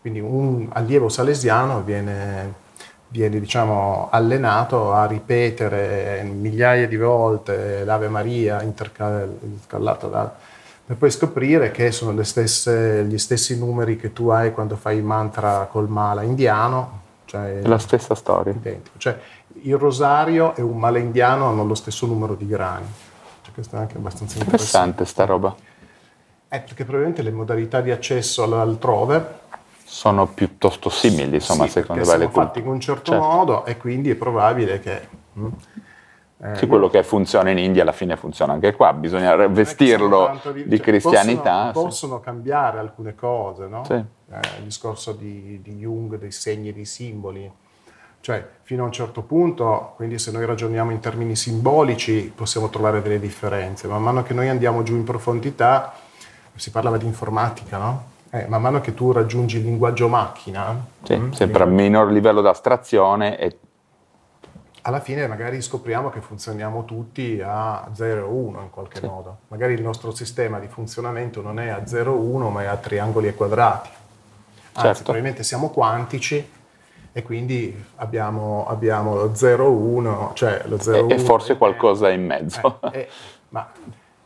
Quindi 0.00 0.20
un 0.20 0.68
allievo 0.72 1.08
salesiano 1.08 1.82
viene 1.82 2.64
viene 3.08 3.38
diciamo, 3.38 4.08
allenato 4.10 4.92
a 4.92 5.06
ripetere 5.06 6.22
migliaia 6.24 6.86
di 6.86 6.96
volte 6.96 7.84
l'Ave 7.84 8.08
Maria 8.08 8.62
intercalata 8.62 10.06
da, 10.06 10.34
per 10.86 10.96
poi 10.96 11.10
scoprire 11.10 11.70
che 11.70 11.90
sono 11.92 12.22
stesse, 12.22 13.04
gli 13.04 13.18
stessi 13.18 13.58
numeri 13.58 13.96
che 13.96 14.12
tu 14.12 14.28
hai 14.28 14.52
quando 14.52 14.76
fai 14.76 14.98
il 14.98 15.02
mantra 15.02 15.68
col 15.70 15.88
mala 15.88 16.22
indiano. 16.22 17.02
Cioè, 17.24 17.60
è 17.60 17.66
la 17.66 17.78
stessa 17.78 18.14
storia. 18.14 18.52
Identico. 18.52 18.96
Cioè, 18.98 19.18
il 19.62 19.76
rosario 19.76 20.54
e 20.54 20.62
un 20.62 20.78
mala 20.78 20.98
indiano 20.98 21.48
hanno 21.48 21.64
lo 21.64 21.74
stesso 21.74 22.06
numero 22.06 22.34
di 22.34 22.46
grani. 22.46 22.86
Cioè, 23.42 23.52
questo 23.52 23.74
è 23.74 23.78
anche 23.80 23.96
abbastanza 23.96 24.38
interessante. 24.38 24.90
Interessante 24.90 25.04
sta 25.06 25.24
roba. 25.24 25.54
Eh, 26.48 26.60
perché 26.60 26.84
probabilmente 26.84 27.22
le 27.22 27.32
modalità 27.32 27.80
di 27.80 27.90
accesso 27.90 28.44
altrove 28.44 29.40
sono 29.88 30.26
piuttosto 30.26 30.90
simili, 30.90 31.36
insomma, 31.36 31.64
sì, 31.66 31.70
secondo 31.70 32.04
me 32.04 32.16
le 32.16 32.28
fatti 32.28 32.58
in 32.58 32.66
un 32.66 32.80
certo, 32.80 33.12
certo, 33.12 33.24
modo 33.24 33.64
e 33.64 33.76
quindi 33.76 34.10
è 34.10 34.16
probabile 34.16 34.80
che... 34.80 35.08
Mm, 35.38 35.46
eh, 36.38 36.56
sì, 36.56 36.66
quello 36.66 36.90
che 36.90 37.04
funziona 37.04 37.50
in 37.50 37.58
India 37.58 37.82
alla 37.82 37.92
fine 37.92 38.16
funziona 38.16 38.52
anche 38.52 38.74
qua, 38.74 38.92
bisogna 38.92 39.34
vestirlo 39.46 40.38
di, 40.52 40.64
di 40.66 40.76
cioè, 40.76 40.86
cristianità. 40.86 41.70
Possono, 41.70 41.72
sì. 41.72 41.88
possono, 41.88 42.20
cambiare 42.20 42.78
alcune 42.80 43.14
cose, 43.14 43.68
no? 43.68 43.84
Sì. 43.84 43.94
Eh, 43.94 44.40
il 44.58 44.64
discorso 44.64 45.12
di, 45.12 45.60
di 45.62 45.76
Jung 45.76 46.18
dei 46.18 46.32
segni 46.32 46.70
e 46.70 46.72
dei 46.72 46.84
simboli. 46.84 47.50
Cioè, 48.20 48.44
fino 48.62 48.82
a 48.82 48.86
un 48.86 48.92
certo 48.92 49.22
punto, 49.22 49.92
quindi 49.94 50.18
se 50.18 50.32
noi 50.32 50.44
ragioniamo 50.44 50.90
in 50.90 50.98
termini 50.98 51.36
simbolici, 51.36 52.32
possiamo 52.34 52.68
trovare 52.70 53.00
delle 53.00 53.20
differenze. 53.20 53.86
Man 53.86 54.02
mano 54.02 54.24
che 54.24 54.34
noi 54.34 54.48
andiamo 54.48 54.82
giù 54.82 54.96
in 54.96 55.04
profondità, 55.04 55.94
si 56.56 56.72
parlava 56.72 56.96
di 56.98 57.06
informatica, 57.06 57.78
no? 57.78 58.14
Eh, 58.30 58.46
man 58.48 58.60
mano 58.60 58.80
che 58.80 58.94
tu 58.94 59.12
raggiungi 59.12 59.58
il 59.58 59.64
linguaggio 59.64 60.08
macchina, 60.08 60.84
sì, 61.02 61.16
mh, 61.16 61.32
sempre 61.32 61.62
a 61.62 61.66
minor 61.66 62.10
livello 62.10 62.40
di 62.40 62.48
astrazione 62.48 63.38
e 63.38 63.58
alla 64.86 65.00
fine 65.00 65.26
magari 65.26 65.60
scopriamo 65.60 66.10
che 66.10 66.20
funzioniamo 66.20 66.84
tutti 66.84 67.42
a 67.44 67.88
0 67.92 68.20
e 68.20 68.22
1 68.22 68.60
in 68.60 68.70
qualche 68.70 69.00
sì. 69.00 69.06
modo. 69.06 69.38
Magari 69.48 69.74
il 69.74 69.82
nostro 69.82 70.12
sistema 70.12 70.60
di 70.60 70.68
funzionamento 70.68 71.42
non 71.42 71.58
è 71.58 71.68
a 71.68 71.84
0 71.86 72.14
e 72.14 72.16
1 72.16 72.50
ma 72.50 72.62
è 72.62 72.66
a 72.66 72.76
triangoli 72.76 73.26
e 73.26 73.34
quadrati. 73.34 73.88
Anzi, 73.88 74.80
certo. 74.80 75.02
probabilmente 75.02 75.42
siamo 75.42 75.70
quantici 75.70 76.50
e 77.12 77.22
quindi 77.22 77.84
abbiamo, 77.96 78.66
abbiamo 78.68 79.16
lo 79.16 79.34
0 79.34 79.70
1, 79.70 80.30
cioè 80.34 80.62
lo 80.66 80.78
0 80.78 80.96
e, 80.98 81.00
1 81.00 81.14
e 81.14 81.18
forse 81.18 81.56
qualcosa 81.56 82.10
in 82.10 82.24
mezzo. 82.24 82.78
Eh, 82.92 82.98
eh, 82.98 83.08
ma 83.48 83.68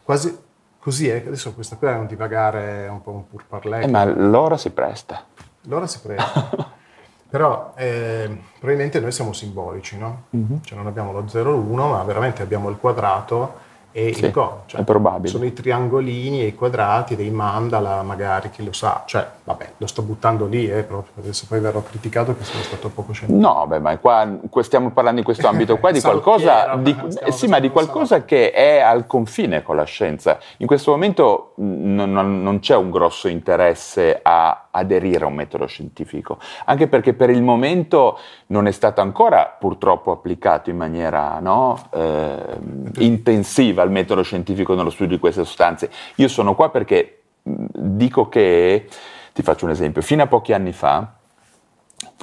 quasi 0.03 0.37
Così 0.81 1.09
è, 1.09 1.23
adesso 1.27 1.53
questa 1.53 1.77
qui 1.77 1.89
è 1.89 1.95
un 1.95 2.07
divagare 2.07 2.89
un 2.89 3.03
po' 3.03 3.11
un 3.11 3.29
pur 3.29 3.45
parler. 3.47 3.83
Eh, 3.83 3.87
ma 3.87 4.05
l'ora 4.05 4.57
si 4.57 4.71
presta. 4.71 5.25
L'ora 5.63 5.87
si 5.87 6.01
presta. 6.01 6.73
Però 7.29 7.75
eh, 7.77 8.41
probabilmente 8.59 8.99
noi 8.99 9.13
siamo 9.13 9.33
simbolici, 9.33 9.99
no? 9.99 10.25
Mm-hmm. 10.35 10.63
Cioè 10.63 10.77
non 10.77 10.87
abbiamo 10.87 11.13
lo 11.13 11.23
0,1, 11.23 11.89
ma 11.91 12.03
veramente 12.03 12.43
abbiamo 12.43 12.71
il 12.71 12.79
quadrato 12.79 13.69
e 13.93 14.13
Sì, 14.15 14.27
il 14.27 14.31
Go. 14.31 14.63
Cioè, 14.67 14.81
è 14.81 14.85
probabile. 14.85 15.29
Sono 15.29 15.45
i 15.45 15.53
triangolini 15.53 16.43
e 16.43 16.47
i 16.47 16.55
quadrati 16.55 17.17
dei 17.17 17.31
mandala, 17.31 18.03
magari 18.03 18.51
chi 18.51 18.65
lo 18.65 18.73
sa. 18.73 19.03
Cioè, 19.07 19.27
vabbè, 19.45 19.73
lo 19.79 19.87
sto 19.87 20.03
buttando 20.03 20.47
lì, 20.47 20.71
eh, 20.71 20.83
proprio, 20.83 21.13
adesso 21.19 21.47
poi 21.49 21.61
verrò 21.61 21.83
criticato 21.83 22.37
che 22.37 22.45
sono 22.45 22.63
stato 22.63 22.89
poco 22.89 23.13
scientifico. 23.13 23.47
No, 23.47 23.67
beh, 23.67 23.81
ma 23.81 23.97
qua, 23.99 24.29
stiamo 24.61 24.91
parlando 24.91 25.19
in 25.19 25.25
questo 25.25 25.47
ambito 25.49 25.79
qua 25.79 25.91
di 25.91 26.01
qualcosa, 26.01 26.77
di, 26.77 26.93
stiamo 26.93 27.27
eh, 27.27 27.33
sì, 27.33 27.49
ma 27.49 27.59
di 27.59 27.71
qualcosa 27.71 28.25
che 28.25 28.53
è 28.53 28.79
al 28.79 29.07
confine 29.07 29.63
con 29.63 29.77
la 29.77 29.85
scienza. 29.85 30.39
In 30.59 30.67
questo 30.67 30.91
momento 30.93 31.53
non, 31.57 32.13
non- 32.13 32.43
non 32.43 32.61
c'è 32.61 32.77
un 32.77 32.91
grosso 32.91 33.29
interesse 33.29 34.21
a 34.23 34.67
aderire 34.71 35.25
a 35.25 35.27
un 35.27 35.35
metodo 35.35 35.67
scientifico, 35.67 36.39
anche 36.67 36.87
perché 36.87 37.13
per 37.13 37.31
il 37.31 37.43
momento 37.43 38.19
non 38.47 38.67
è 38.67 38.71
stato 38.71 39.01
ancora 39.01 39.55
purtroppo 39.59 40.13
applicato 40.13 40.71
in 40.71 40.77
maniera 40.77 41.39
no, 41.41 41.81
eh, 41.93 42.59
intensiva 42.99 43.80
il 43.83 43.91
metodo 43.91 44.23
scientifico 44.23 44.75
nello 44.75 44.91
studio 44.91 45.15
di 45.15 45.21
queste 45.21 45.45
sostanze. 45.45 45.91
Io 46.17 46.29
sono 46.29 46.55
qua 46.55 46.71
perché 46.71 47.23
dico 47.43 48.29
che, 48.29 48.89
ti 49.33 49.43
faccio 49.43 49.65
un 49.65 49.71
esempio, 49.71 50.03
fino 50.03 50.23
a 50.23 50.27
pochi 50.27 50.53
anni 50.53 50.73
fa, 50.73 51.15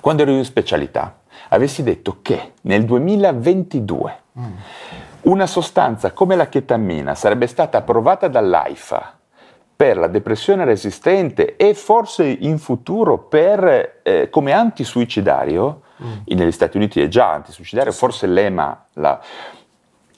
quando 0.02 0.22
ero 0.22 0.32
in 0.32 0.46
specialità, 0.46 1.20
avessi 1.50 1.84
detto 1.84 2.20
che 2.22 2.54
nel 2.62 2.86
2022 2.86 4.20
una 5.22 5.48
sostanza 5.48 6.12
come 6.12 6.36
la 6.36 6.48
chetamina 6.48 7.16
sarebbe 7.16 7.48
stata 7.48 7.80
approvata 7.80 8.28
dall'AIFA 8.28 9.18
per 9.76 9.98
la 9.98 10.08
depressione 10.08 10.66
resistente 10.66 11.56
e 11.56 11.74
forse 11.74 12.26
in 12.26 12.58
futuro 12.58 13.20
per, 13.20 14.00
eh, 14.02 14.30
come 14.30 14.52
antisuicidario, 14.52 15.82
negli 16.36 16.52
Stati 16.52 16.78
Uniti 16.78 17.02
è 17.02 17.08
già 17.08 17.32
antisuicidario, 17.32 17.92
forse 17.92 18.28
l'EMA, 18.28 18.86
la- 18.94 19.20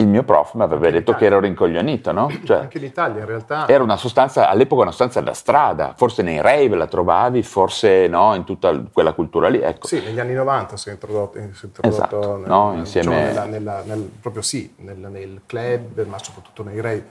il 0.01 0.07
mio 0.07 0.23
prof 0.23 0.53
mi 0.53 0.61
avrebbe 0.61 0.91
detto 0.91 1.13
che 1.13 1.25
ero 1.25 1.41
rincoglionito, 1.41 2.13
no? 2.13 2.29
Cioè, 2.45 2.59
Anche 2.59 2.77
in 2.77 2.85
Italia 2.85 3.19
in 3.19 3.25
realtà 3.25 3.67
era 3.67 3.83
una 3.83 3.97
sostanza, 3.97 4.47
all'epoca 4.47 4.81
una 4.83 4.91
sostanza 4.91 5.19
da 5.19 5.33
strada, 5.33 5.93
forse 5.97 6.21
nei 6.23 6.39
rave 6.39 6.75
la 6.77 6.87
trovavi, 6.87 7.43
forse 7.43 8.07
no, 8.07 8.33
in 8.33 8.45
tutta 8.45 8.81
quella 8.93 9.11
cultura 9.11 9.49
lì, 9.49 9.59
ecco. 9.59 9.87
Sì, 9.87 10.01
negli 10.01 10.19
anni 10.19 10.33
90 10.33 10.77
si 10.77 10.87
è 10.87 10.93
introdotto, 10.93 11.37
si 11.37 11.41
è 11.41 11.65
introdotto 11.65 11.87
Esatto, 11.87 12.37
nel- 12.37 12.47
no? 12.47 12.69
nel- 12.69 12.79
Insieme- 12.79 13.09
diciamo, 13.09 13.27
nella- 13.27 13.45
nella- 13.45 13.83
nel- 13.85 14.09
proprio 14.21 14.41
sì, 14.41 14.73
nel, 14.77 14.95
nel 14.97 15.41
club, 15.45 16.05
ma 16.07 16.17
soprattutto 16.17 16.63
nei 16.63 16.79
rave. 16.79 17.05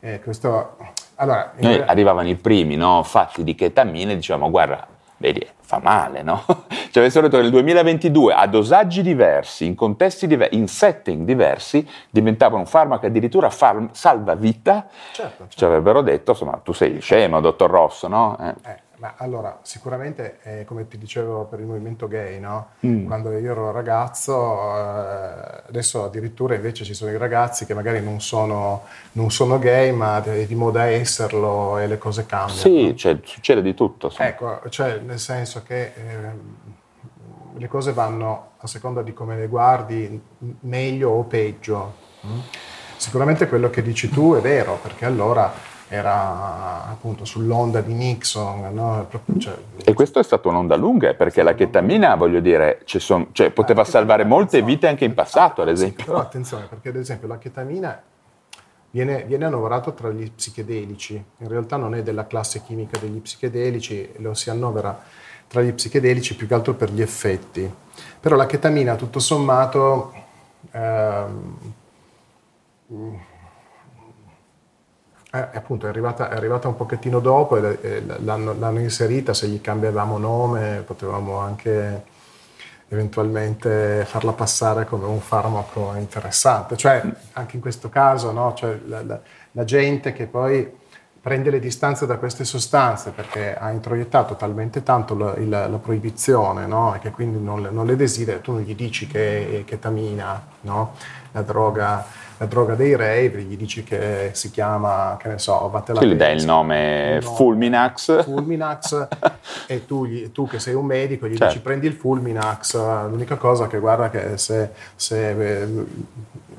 Eh, 0.00 0.20
questo, 0.20 0.76
allora, 1.14 1.52
Noi 1.56 1.76
re- 1.78 1.86
arrivavano 1.86 2.28
i 2.28 2.34
primi, 2.36 2.76
no, 2.76 3.02
fatti 3.04 3.42
di 3.42 3.54
chetamine 3.54 4.12
e 4.12 4.16
dicevamo, 4.16 4.50
guarda, 4.50 4.86
vedi, 5.22 5.46
fa 5.60 5.78
male, 5.80 6.22
no? 6.22 6.44
Ci 6.90 6.98
avessero 6.98 7.28
detto 7.28 7.36
che 7.36 7.42
nel 7.44 7.52
2022 7.52 8.34
a 8.34 8.46
dosaggi 8.46 9.02
diversi, 9.02 9.64
in 9.64 9.76
contesti 9.76 10.26
diversi, 10.26 10.56
in 10.56 10.66
setting 10.66 11.24
diversi, 11.24 11.88
diventava 12.10 12.58
un 12.58 12.66
farmaco 12.66 13.06
addirittura 13.06 13.48
far- 13.48 13.90
salvavita, 13.92 14.88
certo, 15.12 15.46
ci 15.48 15.64
avrebbero 15.64 16.02
detto, 16.02 16.32
insomma, 16.32 16.60
tu 16.62 16.72
sei 16.72 17.00
scemo, 17.00 17.40
dottor 17.40 17.70
Rosso, 17.70 18.08
no? 18.08 18.36
Eh. 18.38 18.70
Eh, 18.70 18.81
ma 19.02 19.14
allora, 19.16 19.58
sicuramente, 19.62 20.38
eh, 20.44 20.64
come 20.64 20.86
ti 20.86 20.96
dicevo 20.96 21.46
per 21.46 21.58
il 21.58 21.66
movimento 21.66 22.06
gay, 22.06 22.38
no? 22.38 22.68
Mm. 22.86 23.06
quando 23.06 23.36
io 23.36 23.50
ero 23.50 23.72
ragazzo, 23.72 24.32
eh, 24.76 25.62
adesso 25.66 26.04
addirittura 26.04 26.54
invece 26.54 26.84
ci 26.84 26.94
sono 26.94 27.10
i 27.10 27.18
ragazzi 27.18 27.66
che 27.66 27.74
magari 27.74 28.00
non 28.00 28.20
sono, 28.20 28.84
non 29.12 29.32
sono 29.32 29.58
gay, 29.58 29.90
ma 29.90 30.22
è 30.22 30.46
di 30.46 30.54
moda 30.54 30.84
esserlo 30.84 31.78
e 31.78 31.88
le 31.88 31.98
cose 31.98 32.26
cambiano. 32.26 32.60
Sì, 32.60 32.94
cioè, 32.96 33.18
succede 33.24 33.60
di 33.60 33.74
tutto. 33.74 34.06
insomma. 34.06 34.28
Ecco, 34.28 34.60
cioè 34.68 34.98
nel 34.98 35.18
senso 35.18 35.64
che 35.64 35.94
ehm, 35.96 36.56
le 37.56 37.66
cose 37.66 37.92
vanno 37.92 38.52
a 38.58 38.68
seconda 38.68 39.02
di 39.02 39.12
come 39.12 39.36
le 39.36 39.48
guardi, 39.48 40.22
meglio 40.60 41.10
o 41.10 41.24
peggio. 41.24 41.94
mm? 42.24 42.38
Sicuramente 42.94 43.48
quello 43.48 43.68
che 43.68 43.82
dici 43.82 44.08
tu 44.08 44.34
è 44.34 44.40
vero, 44.40 44.78
perché 44.80 45.06
allora 45.06 45.71
era 45.92 46.86
appunto 46.88 47.26
sull'onda 47.26 47.82
di 47.82 47.92
Nixon, 47.92 48.72
no? 48.72 49.08
Cioè, 49.38 49.54
E 49.84 49.92
questo 49.92 50.20
è 50.20 50.22
stata 50.22 50.48
un'onda 50.48 50.74
lunga, 50.74 51.10
eh, 51.10 51.14
perché 51.14 51.42
la 51.42 51.54
chetamina, 51.54 52.14
voglio 52.14 52.40
dire, 52.40 52.80
son- 52.86 53.28
cioè, 53.32 53.50
poteva 53.50 53.84
salvare 53.84 54.24
molte 54.24 54.62
vite 54.62 54.88
anche 54.88 55.04
in 55.04 55.12
passato, 55.12 55.60
ad 55.60 55.68
esempio. 55.68 56.06
però 56.06 56.20
attenzione, 56.20 56.64
perché 56.64 56.88
ad 56.88 56.96
esempio 56.96 57.28
la 57.28 57.36
chetamina 57.36 58.02
viene, 58.90 59.24
viene 59.24 59.44
annoverata 59.44 59.90
tra 59.90 60.08
gli 60.08 60.30
psichedelici, 60.30 61.22
in 61.36 61.48
realtà 61.48 61.76
non 61.76 61.94
è 61.94 62.02
della 62.02 62.26
classe 62.26 62.62
chimica 62.62 62.98
degli 62.98 63.20
psichedelici, 63.20 64.12
lo 64.16 64.32
si 64.32 64.48
annovera 64.48 64.98
tra 65.46 65.60
gli 65.60 65.72
psichedelici 65.74 66.34
più 66.36 66.46
che 66.46 66.54
altro 66.54 66.72
per 66.72 66.90
gli 66.90 67.02
effetti. 67.02 67.70
Però 68.18 68.34
la 68.34 68.46
chetamina, 68.46 68.94
tutto 68.94 69.18
sommato, 69.18 70.14
ehm, 70.70 71.56
è, 75.40 75.56
appunto, 75.56 75.86
è, 75.86 75.88
arrivata, 75.88 76.30
è 76.30 76.36
arrivata 76.36 76.68
un 76.68 76.76
pochettino 76.76 77.18
dopo 77.20 77.56
e 77.56 77.78
e 77.82 78.02
l'hanno, 78.22 78.54
l'hanno 78.58 78.80
inserita, 78.80 79.32
se 79.34 79.46
gli 79.48 79.60
cambiavamo 79.60 80.18
nome 80.18 80.82
potevamo 80.86 81.38
anche 81.38 82.04
eventualmente 82.88 84.04
farla 84.06 84.32
passare 84.32 84.84
come 84.84 85.06
un 85.06 85.20
farmaco 85.20 85.94
interessante. 85.96 86.76
Cioè, 86.76 87.02
anche 87.32 87.56
in 87.56 87.62
questo 87.62 87.88
caso, 87.88 88.32
no? 88.32 88.52
Cioè, 88.54 88.78
la, 88.86 89.02
la- 89.02 89.20
la 89.54 89.64
gente 89.64 90.12
che 90.14 90.26
poi 90.26 90.70
prende 91.20 91.50
le 91.50 91.60
distanze 91.60 92.04
da 92.06 92.16
queste 92.16 92.44
sostanze 92.44 93.10
perché 93.10 93.54
ha 93.56 93.70
introiettato 93.70 94.34
talmente 94.34 94.82
tanto 94.82 95.14
la, 95.16 95.34
il- 95.36 95.48
la 95.48 95.78
proibizione 95.80 96.66
no? 96.66 96.94
e 96.94 96.98
che 96.98 97.10
quindi 97.10 97.38
non 97.42 97.68
non 97.70 97.86
le 97.86 97.96
desidera, 97.96 98.38
tu 98.40 98.52
non 98.52 98.62
gli 98.62 98.74
dici 98.74 99.06
che 99.06 99.60
è 99.60 99.64
chetamina, 99.64 100.44
no? 100.62 100.94
la, 101.32 101.42
droga, 101.42 102.04
la 102.42 102.48
droga 102.48 102.74
dei 102.74 102.96
rave, 102.96 103.42
gli 103.42 103.56
dici 103.56 103.84
che 103.84 104.30
si 104.32 104.50
chiama, 104.50 105.16
che 105.16 105.28
ne 105.28 105.38
so, 105.38 105.68
vattela 105.70 106.00
Sì, 106.00 106.08
gli 106.08 106.14
dai 106.14 106.34
il 106.36 106.44
nome. 106.44 107.20
Fulminax. 107.22 108.24
Fulminax 108.24 109.06
e 109.68 109.86
tu, 109.86 110.06
gli- 110.06 110.32
tu 110.32 110.48
che 110.48 110.58
sei 110.58 110.74
un 110.74 110.84
medico 110.84 111.26
gli 111.28 111.36
Certo. 111.36 111.46
dici 111.46 111.60
prendi 111.60 111.86
il 111.86 111.92
Fulminax, 111.92 112.74
l'unica 113.08 113.36
cosa 113.36 113.68
che 113.68 113.78
guarda 113.78 114.10
che 114.10 114.36
se, 114.38 114.70
se 114.96 115.60
eh, 115.62 115.68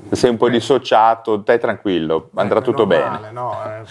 Se 0.08 0.16
sei 0.16 0.30
un 0.30 0.38
po' 0.38 0.48
dissociato, 0.48 1.42
stai 1.42 1.58
tranquillo, 1.60 2.30
andrà 2.34 2.60
è 2.60 2.62
tutto 2.62 2.86
normale, 2.86 3.18
bene. 3.18 3.30
No, 3.32 3.52
eh, 3.62 3.82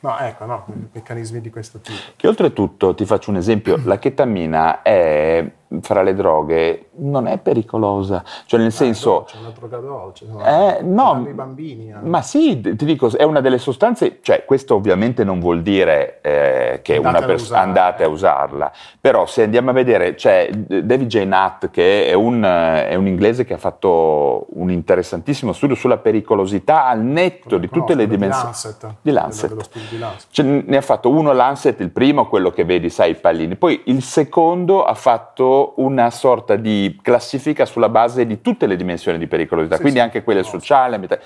no, 0.00 0.18
ecco, 0.18 0.44
no, 0.46 0.64
meccanismi 0.92 1.40
di 1.40 1.50
questo 1.50 1.78
tipo. 1.78 1.96
Che 2.16 2.26
oltretutto, 2.26 2.92
ti 2.96 3.04
faccio 3.06 3.30
un 3.30 3.36
esempio, 3.36 3.80
la 3.84 3.98
chetamina 4.00 4.82
è, 4.82 5.48
fra 5.82 6.02
le 6.02 6.14
droghe, 6.14 6.86
non 6.96 7.26
è 7.26 7.38
pericolosa. 7.38 8.22
Cioè 8.46 8.60
nel 8.60 8.72
senso... 8.72 9.24
C'è 9.26 9.38
una 9.38 9.52
droga 9.56 9.78
dolce, 9.78 10.26
no? 10.28 10.44
Eh, 10.44 10.78
no, 10.82 11.26
bambini. 11.32 11.90
eh. 11.90 11.96
ma 12.02 12.22
sì, 12.22 12.60
ti 12.60 12.84
dico, 12.84 13.10
è 13.16 13.22
una 13.22 13.40
delle 13.40 13.58
sostanze, 13.58 14.18
cioè 14.22 14.44
questo 14.44 14.74
ovviamente 14.74 15.24
non 15.24 15.40
vuol 15.40 15.62
dire 15.62 16.18
eh, 16.22 16.80
che 16.82 16.96
Andate 16.96 17.16
una 17.16 17.24
a 17.24 17.26
pers- 17.28 17.42
usare. 17.42 17.62
andate 17.66 18.04
a 18.04 18.08
usarla, 18.08 18.72
però 19.00 19.26
se 19.26 19.42
andiamo 19.42 19.70
a 19.70 19.72
vedere, 19.72 20.14
c'è 20.14 20.50
David 20.50 21.06
J. 21.08 21.24
Nutt 21.24 21.70
che 21.70 22.06
è 22.06 22.12
un, 22.14 22.42
è 22.42 22.94
un 22.94 23.06
inglese 23.06 23.44
che 23.44 23.54
ha 23.54 23.58
fatto 23.58 24.46
un 24.50 24.70
interessantissimo 24.70 25.52
studio 25.52 25.74
sulla 25.74 25.98
pericolosità 25.98 26.86
al 26.86 27.00
netto 27.00 27.58
di 27.58 27.68
tutte 27.68 27.94
le 27.94 28.06
dimensioni. 28.06 28.52
Di 28.52 28.62
Lancet. 28.62 28.94
Di 29.00 29.10
Lancet. 29.10 29.88
Di 29.90 29.98
Lancet. 29.98 30.26
Cioè, 30.30 30.44
ne 30.66 30.76
ha 30.76 30.80
fatto 30.80 31.10
uno 31.10 31.32
Lancet, 31.32 31.80
il 31.80 31.90
primo, 31.90 32.28
quello 32.28 32.50
che 32.50 32.64
vedi, 32.64 32.90
sai, 32.90 33.10
i 33.12 33.14
pallini. 33.14 33.56
Poi 33.56 33.82
il 33.86 34.02
secondo 34.02 34.84
ha 34.84 34.94
fatto 34.94 35.63
una 35.76 36.10
sorta 36.10 36.56
di 36.56 36.98
classifica 37.02 37.64
sulla 37.64 37.88
base 37.88 38.26
di 38.26 38.40
tutte 38.40 38.66
le 38.66 38.76
dimensioni 38.76 39.18
di 39.18 39.26
pericolosità, 39.26 39.76
Sì, 39.76 39.80
quindi 39.80 39.98
sì, 40.00 40.04
anche 40.04 40.22
quelle 40.22 40.42
sociali. 40.42 40.94
ambientali. 40.94 41.22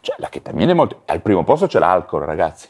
Cioè, 0.00 0.16
la 0.18 0.28
chetamina 0.28 0.70
è 0.70 0.74
molto... 0.74 1.02
Al 1.06 1.20
primo 1.20 1.42
posto 1.44 1.66
c'è 1.66 1.78
l'alcol, 1.78 2.22
ragazzi. 2.22 2.68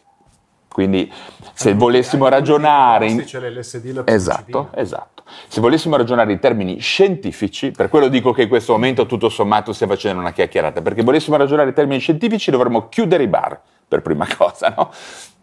Quindi 0.69 1.11
se 1.53 1.71
Anche- 1.71 1.79
volessimo 1.81 2.29
ragionare... 2.29 3.07
in 3.09 3.25
c'è 3.25 3.41
l'LSD, 3.41 3.85
la 3.93 4.03
Esatto, 4.07 4.71
esatto. 4.75 5.23
Se 5.49 5.61
volessimo 5.61 5.97
ragionare 5.97 6.33
in 6.33 6.39
termini 6.39 6.79
scientifici, 6.79 7.71
per 7.73 7.89
quello 7.89 8.09
dico 8.09 8.33
che 8.33 8.43
in 8.43 8.49
questo 8.49 8.73
momento 8.73 9.05
tutto 9.05 9.29
sommato 9.29 9.73
stia 9.73 9.87
facendo 9.87 10.21
una 10.21 10.33
chiacchierata, 10.33 10.81
perché 10.81 11.03
volessimo 11.03 11.37
ragionare 11.37 11.69
in 11.69 11.75
termini 11.75 12.01
scientifici 12.01 12.51
dovremmo 12.51 12.89
chiudere 12.89 13.25
i 13.25 13.29
bar, 13.29 13.61
per 13.87 14.01
prima 14.03 14.27
cosa, 14.37 14.73
no? 14.77 14.91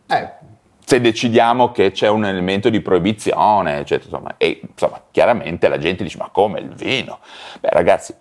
Eh, 0.08 0.30
se 0.86 1.02
decidiamo 1.02 1.72
che 1.72 1.92
c'è 1.92 2.08
un 2.08 2.26
elemento 2.26 2.70
di 2.70 2.80
proibizione, 2.80 3.80
eccetera, 3.80 4.04
insomma, 4.10 4.36
e 4.38 4.62
insomma, 4.70 5.02
chiaramente 5.10 5.68
la 5.68 5.78
gente 5.80 6.04
dice: 6.04 6.18
Ma 6.20 6.30
come 6.32 6.60
il 6.60 6.70
vino? 6.70 7.20
Beh, 7.60 7.70
ragazzi, 7.72 8.14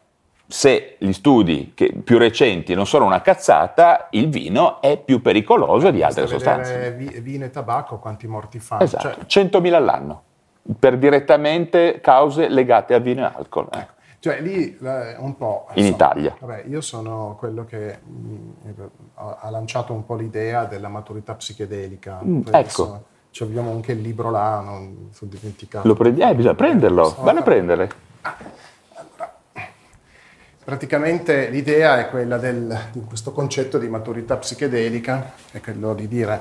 se 0.47 0.97
gli 0.99 1.13
studi 1.13 1.73
che- 1.75 1.93
più 2.03 2.17
recenti 2.17 2.75
non 2.75 2.87
sono 2.87 3.05
una 3.05 3.21
cazzata, 3.21 4.09
il 4.13 4.29
vino 4.31 4.81
è 4.81 4.97
più 4.97 5.21
pericoloso 5.21 5.91
di 5.91 6.03
altre 6.03 6.27
sostanze. 6.27 6.93
vi- 6.93 7.21
vino 7.21 7.45
e 7.45 7.51
tabacco 7.51 7.99
quanti 7.99 8.27
morti 8.27 8.59
fa. 8.59 8.81
Esatto, 8.81 9.09
Cioè, 9.09 9.27
100.000 9.27 9.77
all'anno 9.77 10.23
per 10.79 10.97
direttamente 10.97 12.01
cause 12.01 12.49
legate 12.49 12.95
a 12.95 12.99
vino 12.99 13.23
e 13.27 13.31
alcol. 13.35 13.69
eh. 13.75 13.87
Cioè 14.25 14.41
lì 14.41 14.75
un 14.81 15.37
po'... 15.37 15.67
In 15.75 15.85
Italia. 15.85 16.35
Vabbè, 16.41 16.65
io 16.67 16.81
sono 16.81 17.37
quello 17.39 17.67
che 17.67 17.99
mh, 18.03 18.73
ha 19.17 19.37
ha 19.39 19.51
lanciato 19.51 19.93
un 19.93 20.07
po' 20.07 20.15
l'idea 20.15 20.65
della 20.65 20.89
maturità 20.89 21.35
psichedelica. 21.35 22.21
Mm, 22.25 22.41
ecco. 22.51 23.05
ci 23.29 23.43
abbiamo 23.43 23.73
anche 23.73 23.93
il 23.93 24.01
libro 24.01 24.31
là, 24.31 24.61
non 24.61 25.11
sono 25.13 25.31
dimenticato. 25.31 25.87
Lo 25.87 25.93
prendi- 25.93 26.23
eh, 26.23 26.35
bisogna 26.35 26.55
prenderlo, 26.55 27.15
vale 27.21 27.41
a 27.41 27.43
prendere. 27.43 27.91
praticamente 30.65 31.51
l'idea 31.51 31.99
è 31.99 32.09
quella 32.09 32.39
del, 32.39 32.75
di 32.93 33.03
questo 33.07 33.31
concetto 33.31 33.77
di 33.77 33.89
maturità 33.89 34.39
psichedelica, 34.39 35.33
è 35.51 35.61
quello 35.61 35.93
di 35.93 36.09
dire, 36.09 36.41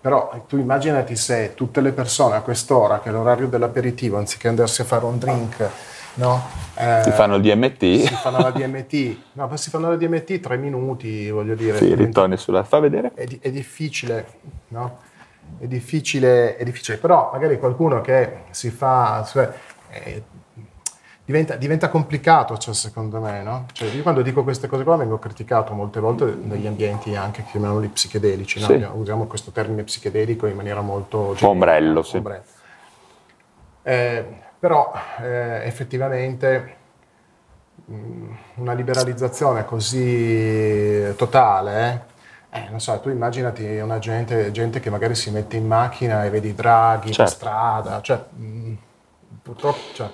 però 0.00 0.44
tu 0.48 0.58
immaginati 0.58 1.14
se 1.14 1.52
tutte 1.54 1.80
le 1.80 1.92
persone 1.92 2.34
a 2.34 2.40
quest'ora, 2.40 2.98
che 2.98 3.10
è 3.10 3.12
l'orario 3.12 3.46
dell'aperitivo, 3.46 4.18
anziché 4.18 4.48
andarsi 4.48 4.80
a 4.80 4.84
fare 4.84 5.04
un 5.04 5.18
drink, 5.18 5.70
no? 6.16 6.64
Eh, 6.74 7.00
si 7.04 7.10
fanno 7.10 7.36
il 7.36 7.42
DMT. 7.42 8.06
Si 8.06 8.14
fanno 8.14 8.38
la 8.38 8.50
DMT, 8.50 9.16
no, 9.32 9.46
ma 9.46 9.56
si 9.56 9.70
fanno 9.70 9.88
la 9.88 9.96
DMT 9.96 10.40
tre 10.40 10.56
minuti, 10.56 11.30
voglio 11.30 11.54
dire. 11.54 11.78
Sì, 11.78 11.94
ritorni 11.94 12.36
sulla... 12.36 12.64
fa 12.64 12.78
vedere. 12.80 13.12
È, 13.14 13.26
è 13.40 13.50
difficile, 13.50 14.26
no? 14.68 14.98
È 15.58 15.66
difficile, 15.66 16.56
è 16.56 16.64
difficile, 16.64 16.98
però 16.98 17.30
magari 17.32 17.58
qualcuno 17.58 18.00
che 18.00 18.40
si 18.50 18.70
fa... 18.70 19.24
Cioè, 19.26 19.52
eh, 19.90 20.22
diventa, 21.24 21.56
diventa, 21.56 21.88
complicato, 21.88 22.58
cioè, 22.58 22.74
secondo 22.74 23.20
me, 23.20 23.42
no? 23.42 23.66
Cioè, 23.72 23.88
io 23.88 24.02
quando 24.02 24.22
dico 24.22 24.42
queste 24.42 24.66
cose 24.66 24.84
qua 24.84 24.96
vengo 24.96 25.18
criticato 25.18 25.72
molte 25.72 26.00
volte 26.00 26.24
negli 26.42 26.66
ambienti 26.66 27.16
anche, 27.16 27.44
chiamiamoli 27.50 27.88
psichedelici, 27.88 28.60
no? 28.60 28.66
sì. 28.66 28.86
usiamo 28.92 29.26
questo 29.26 29.50
termine 29.50 29.82
psichedelico 29.82 30.46
in 30.46 30.56
maniera 30.56 30.80
molto... 30.80 31.18
Generica, 31.34 31.48
ombrello, 31.48 32.02
sì. 32.02 32.16
Ombrello. 32.16 32.44
Eh, 33.82 34.44
però 34.66 34.92
eh, 35.22 35.64
effettivamente 35.64 36.76
mm, 37.88 38.32
una 38.56 38.72
liberalizzazione 38.72 39.64
così 39.64 41.14
totale... 41.14 42.14
Eh, 42.50 42.68
non 42.70 42.80
so, 42.80 42.98
tu 43.00 43.10
immaginati 43.10 43.64
una 43.76 43.98
gente, 43.98 44.50
gente, 44.50 44.80
che 44.80 44.88
magari 44.88 45.14
si 45.14 45.30
mette 45.30 45.56
in 45.56 45.66
macchina 45.66 46.24
e 46.24 46.30
vedi 46.30 46.54
draghi 46.54 47.12
certo. 47.12 47.22
per 47.22 47.30
strada, 47.30 48.00
cioè, 48.00 48.24
mh, 48.30 48.44
mm, 48.44 48.74
purtroppo... 49.42 49.78
Cioè, 49.92 50.08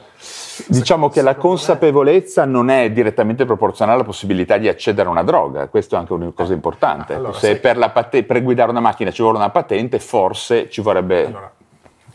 Diciamo 0.67 1.09
che 1.09 1.23
la 1.23 1.37
consapevolezza 1.37 2.45
non 2.45 2.69
è 2.69 2.91
direttamente 2.91 3.45
proporzionale 3.45 3.99
alla 3.99 4.07
possibilità 4.07 4.59
di 4.59 4.69
accedere 4.69 5.09
a 5.09 5.13
una 5.13 5.23
droga, 5.23 5.69
questo 5.69 5.95
è 5.95 5.99
anche 5.99 6.13
una 6.13 6.33
cosa 6.35 6.53
importante. 6.53 7.15
Allora, 7.15 7.39
Se 7.39 7.59
per, 7.59 7.79
patente, 7.93 8.25
per, 8.25 8.43
guidare 8.43 8.71
una 8.71 8.81
macchina 8.81 9.13
ci 9.13 9.23
vuole 9.23 9.39
una 9.39 9.51
patente, 9.51 9.99
forse 9.99 10.69
ci 10.69 10.81
vorrebbe... 10.81 11.27
Allora, 11.27 11.53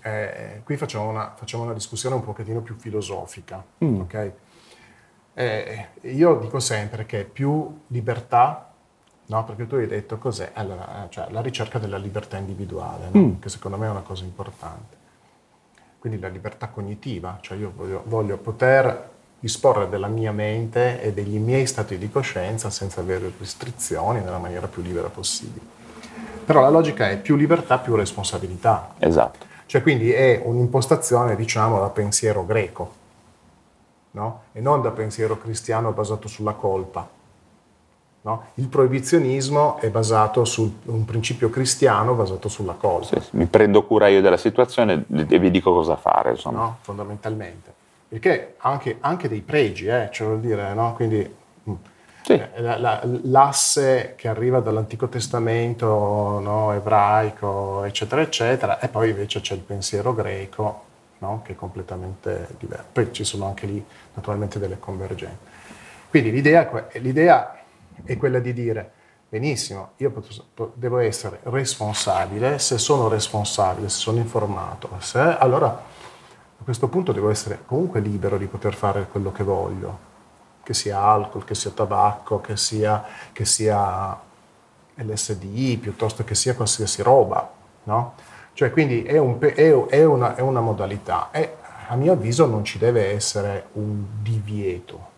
eh, 0.07 0.61
qui 0.63 0.77
facciamo 0.77 1.09
una, 1.09 1.33
facciamo 1.35 1.63
una, 1.63 1.73
discussione 1.73 2.15
un 2.15 2.23
pochettino 2.23 2.61
più 2.61 2.75
filosofica, 2.75 3.63
mm. 3.83 3.99
ok? 4.01 4.31
Eh, 5.33 5.87
io 6.01 6.35
dico 6.35 6.59
sempre 6.59 7.05
che 7.05 7.23
più 7.23 7.81
libertà, 7.87 8.73
no? 9.27 9.43
Perché 9.43 9.67
tu 9.67 9.75
hai 9.75 9.87
detto 9.87 10.17
cos'è? 10.17 10.51
Allora, 10.53 11.05
eh, 11.05 11.09
cioè, 11.09 11.29
la 11.29 11.41
ricerca 11.41 11.79
della 11.79 11.97
libertà 11.97 12.37
individuale, 12.37 13.09
no? 13.11 13.19
mm. 13.19 13.39
che 13.39 13.49
secondo 13.49 13.77
me 13.77 13.87
è 13.87 13.89
una 13.89 14.01
cosa 14.01 14.23
importante 14.23 14.97
quindi 15.99 16.19
la 16.19 16.29
libertà 16.29 16.67
cognitiva, 16.67 17.37
cioè 17.41 17.57
io 17.57 17.73
voglio, 17.75 18.03
voglio 18.05 18.37
poter 18.37 19.09
disporre 19.39 19.89
della 19.89 20.07
mia 20.07 20.31
mente 20.31 21.01
e 21.01 21.13
degli 21.13 21.37
miei 21.37 21.67
stati 21.67 21.97
di 21.97 22.09
coscienza 22.09 22.69
senza 22.69 23.01
avere 23.01 23.31
restrizioni 23.37 24.21
nella 24.21 24.37
maniera 24.37 24.67
più 24.67 24.81
libera 24.81 25.09
possibile. 25.09 25.65
Però 26.45 26.61
la 26.61 26.69
logica 26.69 27.09
è 27.09 27.19
più 27.19 27.35
libertà, 27.35 27.77
più 27.79 27.95
responsabilità. 27.95 28.93
Esatto. 28.99 29.45
Cioè 29.67 29.81
quindi 29.81 30.11
è 30.11 30.41
un'impostazione, 30.43 31.35
diciamo, 31.35 31.79
da 31.79 31.89
pensiero 31.89 32.45
greco, 32.45 32.91
no? 34.11 34.43
E 34.53 34.61
non 34.61 34.81
da 34.81 34.91
pensiero 34.91 35.37
cristiano 35.37 35.91
basato 35.91 36.27
sulla 36.27 36.53
colpa. 36.53 37.07
No? 38.21 38.43
Il 38.55 38.67
proibizionismo 38.67 39.77
è 39.77 39.89
basato 39.89 40.43
su 40.43 40.79
un 40.85 41.05
principio 41.05 41.49
cristiano 41.49 42.13
basato 42.13 42.49
sulla 42.49 42.73
cosa. 42.73 43.21
Sì, 43.21 43.37
mi 43.37 43.45
prendo 43.45 43.85
cura 43.85 44.07
io 44.07 44.21
della 44.21 44.37
situazione 44.37 45.05
e 45.09 45.39
vi 45.39 45.51
dico 45.51 45.73
cosa 45.73 45.95
fare. 45.95 46.31
Insomma. 46.31 46.59
No, 46.59 46.77
fondamentalmente. 46.81 47.73
Perché 48.09 48.55
anche, 48.59 48.97
anche 49.01 49.29
dei 49.29 49.41
pregi, 49.41 49.87
eh, 49.87 50.09
cioè 50.11 50.27
vuol 50.27 50.39
dire, 50.39 50.73
no? 50.73 50.93
Quindi 50.95 51.35
sì. 52.27 52.33
Eh, 52.33 52.61
la, 52.61 52.77
la, 52.77 53.01
l'asse 53.23 54.15
che 54.17 54.27
arriva 54.27 54.59
dall'Antico 54.59 55.07
Testamento 55.07 56.39
no, 56.41 56.73
ebraico, 56.73 57.85
eccetera, 57.85 58.21
eccetera, 58.21 58.79
e 58.79 58.89
poi 58.89 59.11
invece 59.11 59.39
c'è 59.39 59.53
il 59.53 59.61
pensiero 59.61 60.13
greco, 60.13 60.83
no, 61.19 61.41
che 61.41 61.53
è 61.53 61.55
completamente 61.55 62.49
diverso. 62.59 62.85
Poi 62.91 63.13
ci 63.13 63.23
sono 63.23 63.45
anche 63.45 63.65
lì 63.65 63.85
naturalmente 64.13 64.59
delle 64.59 64.77
convergenze. 64.77 65.37
Quindi 66.09 66.31
l'idea, 66.31 66.89
l'idea 66.95 67.59
è 68.03 68.17
quella 68.17 68.39
di 68.39 68.51
dire, 68.51 68.91
benissimo, 69.29 69.91
io 69.97 70.11
devo 70.73 70.97
essere 70.97 71.39
responsabile, 71.43 72.59
se 72.59 72.77
sono 72.77 73.07
responsabile, 73.07 73.87
se 73.87 73.99
sono 73.99 74.17
informato, 74.17 74.89
se, 74.99 75.19
allora 75.19 75.67
a 75.67 76.63
questo 76.63 76.89
punto 76.89 77.13
devo 77.13 77.29
essere 77.29 77.59
comunque 77.65 78.01
libero 78.01 78.37
di 78.37 78.47
poter 78.47 78.73
fare 78.73 79.07
quello 79.09 79.31
che 79.31 79.43
voglio, 79.43 80.15
che 80.67 80.73
sia 80.73 80.99
alcol, 80.99 81.45
che 81.45 81.55
sia 81.55 81.71
tabacco, 81.71 82.41
che 82.41 82.57
sia, 82.57 83.01
che 83.31 83.45
sia 83.45 84.19
LSD, 84.95 85.77
piuttosto 85.77 86.25
che 86.25 86.35
sia 86.35 86.55
qualsiasi 86.55 87.01
roba, 87.01 87.49
no? 87.83 88.15
Cioè, 88.51 88.69
quindi 88.71 89.03
è, 89.03 89.17
un, 89.17 89.37
è, 89.39 89.53
è, 89.53 90.03
una, 90.03 90.35
è 90.35 90.41
una 90.41 90.59
modalità 90.59 91.29
e 91.31 91.55
a 91.87 91.95
mio 91.95 92.11
avviso 92.11 92.45
non 92.47 92.65
ci 92.65 92.77
deve 92.77 93.13
essere 93.13 93.67
un 93.73 94.03
divieto, 94.21 95.15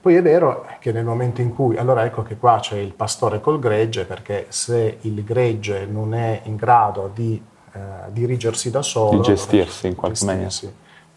poi 0.00 0.16
è 0.16 0.22
vero 0.22 0.66
che 0.80 0.90
nel 0.90 1.04
momento 1.04 1.40
in 1.42 1.54
cui, 1.54 1.76
allora 1.76 2.04
ecco 2.04 2.24
che 2.24 2.36
qua 2.36 2.58
c'è 2.60 2.76
il 2.76 2.92
pastore 2.92 3.40
col 3.40 3.60
gregge, 3.60 4.04
perché 4.04 4.46
se 4.48 4.98
il 5.02 5.22
gregge 5.22 5.86
non 5.86 6.12
è 6.12 6.40
in 6.46 6.56
grado 6.56 7.08
di 7.14 7.40
eh, 7.72 7.78
dirigersi 8.08 8.72
da 8.72 8.82
solo, 8.82 9.18
di 9.18 9.22
gestirsi 9.22 9.86
in 9.86 9.94
qualche 9.94 10.24
maniera. 10.24 10.50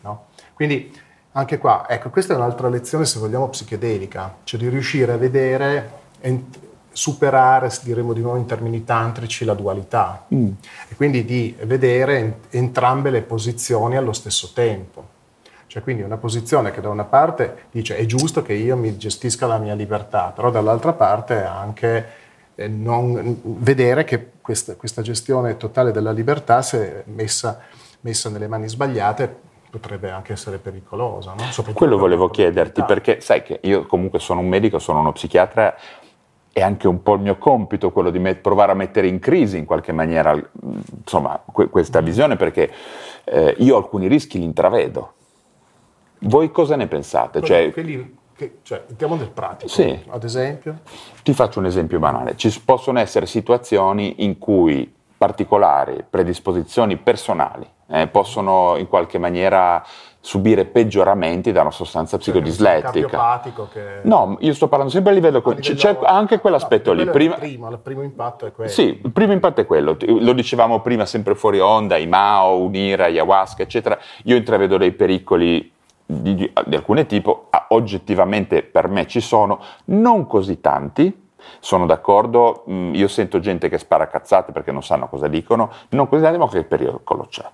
No? 0.01 0.25
Quindi 0.53 0.93
anche 1.33 1.57
qua, 1.57 1.85
ecco, 1.87 2.09
questa 2.09 2.33
è 2.33 2.35
un'altra 2.35 2.69
lezione, 2.69 3.05
se 3.05 3.19
vogliamo, 3.19 3.49
psichedelica, 3.49 4.37
cioè 4.43 4.59
di 4.59 4.67
riuscire 4.67 5.11
a 5.11 5.17
vedere, 5.17 5.91
ent- 6.21 6.57
superare, 6.91 7.71
diremo 7.83 8.13
di 8.13 8.21
nuovo 8.21 8.37
in 8.37 8.45
termini 8.45 8.83
tantrici, 8.83 9.45
la 9.45 9.53
dualità, 9.53 10.25
mm. 10.33 10.51
e 10.89 10.95
quindi 10.95 11.23
di 11.23 11.55
vedere 11.63 12.17
ent- 12.17 12.53
entrambe 12.53 13.09
le 13.09 13.21
posizioni 13.21 13.95
allo 13.95 14.13
stesso 14.13 14.51
tempo. 14.53 15.17
Cioè 15.67 15.83
quindi 15.83 16.01
una 16.01 16.17
posizione 16.17 16.71
che 16.71 16.81
da 16.81 16.89
una 16.89 17.03
parte 17.03 17.65
dice 17.69 17.95
è 17.95 18.03
giusto 18.05 18.41
che 18.41 18.53
io 18.53 18.75
mi 18.75 18.97
gestisca 18.97 19.45
la 19.45 19.59
mia 19.59 19.75
libertà, 19.75 20.31
però 20.35 20.49
dall'altra 20.49 20.93
parte 20.93 21.43
anche 21.43 22.07
eh, 22.55 22.67
non, 22.67 23.39
vedere 23.43 24.03
che 24.03 24.31
questa, 24.41 24.75
questa, 24.75 25.03
gestione 25.03 25.57
totale 25.57 25.91
della 25.91 26.11
libertà, 26.11 26.63
se 26.63 27.03
messa, 27.05 27.59
messa 28.01 28.29
nelle 28.29 28.47
mani 28.47 28.67
sbagliate, 28.67 29.47
potrebbe 29.69 30.09
anche 30.09 30.33
essere 30.33 30.57
pericolosa. 30.57 31.33
No? 31.33 31.73
Quello 31.73 31.97
volevo 31.97 32.29
chiederti, 32.29 32.83
perché 32.83 33.21
sai 33.21 33.43
che 33.43 33.59
io 33.63 33.85
comunque 33.85 34.19
sono 34.19 34.39
un 34.39 34.47
medico, 34.47 34.79
sono 34.79 34.99
uno 34.99 35.11
psichiatra, 35.11 35.75
è 36.51 36.61
anche 36.61 36.87
un 36.87 37.03
po' 37.03 37.13
il 37.13 37.21
mio 37.21 37.37
compito 37.37 37.91
quello 37.91 38.09
di 38.09 38.19
met- 38.19 38.41
provare 38.41 38.71
a 38.71 38.75
mettere 38.75 39.07
in 39.07 39.19
crisi 39.19 39.57
in 39.57 39.65
qualche 39.65 39.91
maniera 39.91 40.33
insomma, 40.99 41.41
que- 41.45 41.69
questa 41.69 42.01
mm. 42.01 42.05
visione, 42.05 42.35
perché 42.35 42.71
eh, 43.23 43.55
io 43.59 43.77
alcuni 43.77 44.07
rischi 44.07 44.39
li 44.39 44.45
intravedo 44.45 45.13
voi 46.21 46.51
cosa 46.51 46.75
ne 46.75 46.87
pensate? 46.87 47.41
Cioè, 47.41 47.71
quelli 47.71 48.17
che, 48.35 48.59
cioè, 48.63 48.83
entriamo 48.89 49.15
nel 49.15 49.29
pratico, 49.29 49.71
sì. 49.71 49.97
ad 50.07 50.23
esempio? 50.23 50.79
Ti 51.23 51.33
faccio 51.33 51.59
un 51.59 51.65
esempio 51.65 51.99
banale. 51.99 52.35
Ci 52.35 52.61
possono 52.63 52.99
essere 52.99 53.25
situazioni 53.25 54.23
in 54.23 54.37
cui 54.37 54.93
particolari 55.19 56.05
predisposizioni 56.09 56.95
personali 56.95 57.67
eh, 57.89 58.07
possono 58.07 58.77
in 58.77 58.87
qualche 58.87 59.17
maniera 59.17 59.83
subire 60.21 60.63
peggioramenti 60.63 61.51
da 61.51 61.61
una 61.61 61.71
sostanza 61.71 62.17
psicodislettica. 62.17 63.41
Che... 63.71 63.99
No, 64.03 64.37
io 64.39 64.53
sto 64.53 64.69
parlando 64.69 64.93
sempre 64.93 65.11
a 65.11 65.15
livello... 65.15 65.41
A 65.43 65.49
livello... 65.49 65.75
C'è 65.75 65.97
anche 66.03 66.39
quell'aspetto 66.39 66.93
no, 66.93 67.01
lì. 67.01 67.09
Prima... 67.09 67.33
Il, 67.35 67.39
primo, 67.39 67.69
il 67.69 67.79
primo 67.79 68.01
impatto 68.01 68.45
è 68.45 68.53
quello. 68.53 68.69
Sì, 68.69 69.01
il 69.03 69.11
primo 69.11 69.33
impatto 69.33 69.59
è 69.59 69.65
quello. 69.65 69.97
Lo 69.99 70.33
dicevamo 70.33 70.79
prima 70.79 71.05
sempre 71.05 71.35
fuori 71.35 71.59
onda, 71.59 71.97
i 71.97 72.07
Mao, 72.07 72.59
Unira, 72.59 73.05
Ayahuasca, 73.05 73.61
eccetera. 73.61 73.97
Io 74.23 74.37
intravedo 74.37 74.77
dei 74.77 74.93
pericoli 74.93 75.71
di, 76.05 76.35
di, 76.35 76.51
di 76.65 76.75
alcune 76.75 77.05
tipo, 77.05 77.49
oggettivamente 77.69 78.63
per 78.63 78.87
me 78.87 79.05
ci 79.05 79.19
sono, 79.19 79.59
non 79.85 80.27
così 80.27 80.61
tanti, 80.61 81.28
sono 81.59 81.85
d'accordo, 81.85 82.63
mm, 82.69 82.95
io 82.95 83.07
sento 83.07 83.39
gente 83.39 83.69
che 83.69 83.77
spara 83.77 84.07
cazzate 84.07 84.51
perché 84.51 84.71
non 84.71 84.83
sanno 84.83 85.07
cosa 85.07 85.27
dicono, 85.27 85.71
non 85.89 86.07
ma 86.09 86.49
che 86.49 86.63
pericolo 86.63 87.27
c'è. 87.29 87.45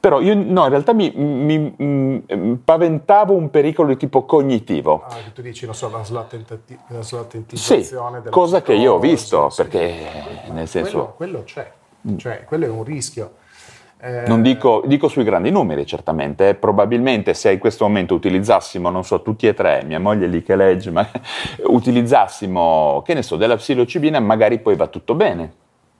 Però 0.00 0.20
io 0.20 0.34
no, 0.34 0.64
in 0.64 0.68
realtà 0.68 0.92
mi, 0.92 1.12
mi, 1.14 1.74
mi 1.76 2.24
mm, 2.34 2.54
paventavo 2.64 3.34
un 3.34 3.50
pericolo 3.50 3.88
di 3.88 3.96
tipo 3.96 4.24
cognitivo. 4.24 5.02
Ah, 5.06 5.16
tu 5.34 5.42
dici, 5.42 5.64
non 5.64 5.74
so, 5.74 5.90
la 5.90 6.04
slatentizzazione 6.04 8.22
sì, 8.24 8.30
cosa 8.30 8.62
che 8.62 8.74
io 8.74 8.94
ho 8.94 8.98
visto, 8.98 9.50
sì, 9.50 9.62
perché 9.62 9.94
sì. 10.44 10.52
nel 10.52 10.68
senso... 10.68 11.14
Quello, 11.16 11.16
quello 11.16 11.42
c'è, 11.44 11.72
cioè 12.16 12.44
quello 12.44 12.66
è 12.66 12.68
un 12.68 12.84
rischio. 12.84 13.34
Eh... 14.00 14.24
Non 14.26 14.42
dico, 14.42 14.82
dico, 14.86 15.08
sui 15.08 15.24
grandi 15.24 15.50
numeri, 15.50 15.84
certamente. 15.84 16.50
Eh, 16.50 16.54
probabilmente 16.54 17.34
se 17.34 17.52
in 17.52 17.58
questo 17.58 17.84
momento 17.84 18.14
utilizzassimo, 18.14 18.90
non 18.90 19.04
so, 19.04 19.22
tutti 19.22 19.46
e 19.46 19.54
tre, 19.54 19.82
mia 19.84 19.98
moglie 19.98 20.26
lì 20.26 20.42
che 20.42 20.54
legge, 20.56 20.90
ma 20.90 21.08
utilizzassimo, 21.64 23.02
che 23.04 23.14
ne 23.14 23.22
so, 23.22 23.36
della 23.36 23.56
psilocibina, 23.56 24.20
magari 24.20 24.60
poi 24.60 24.76
va 24.76 24.86
tutto 24.86 25.14
bene. 25.14 25.52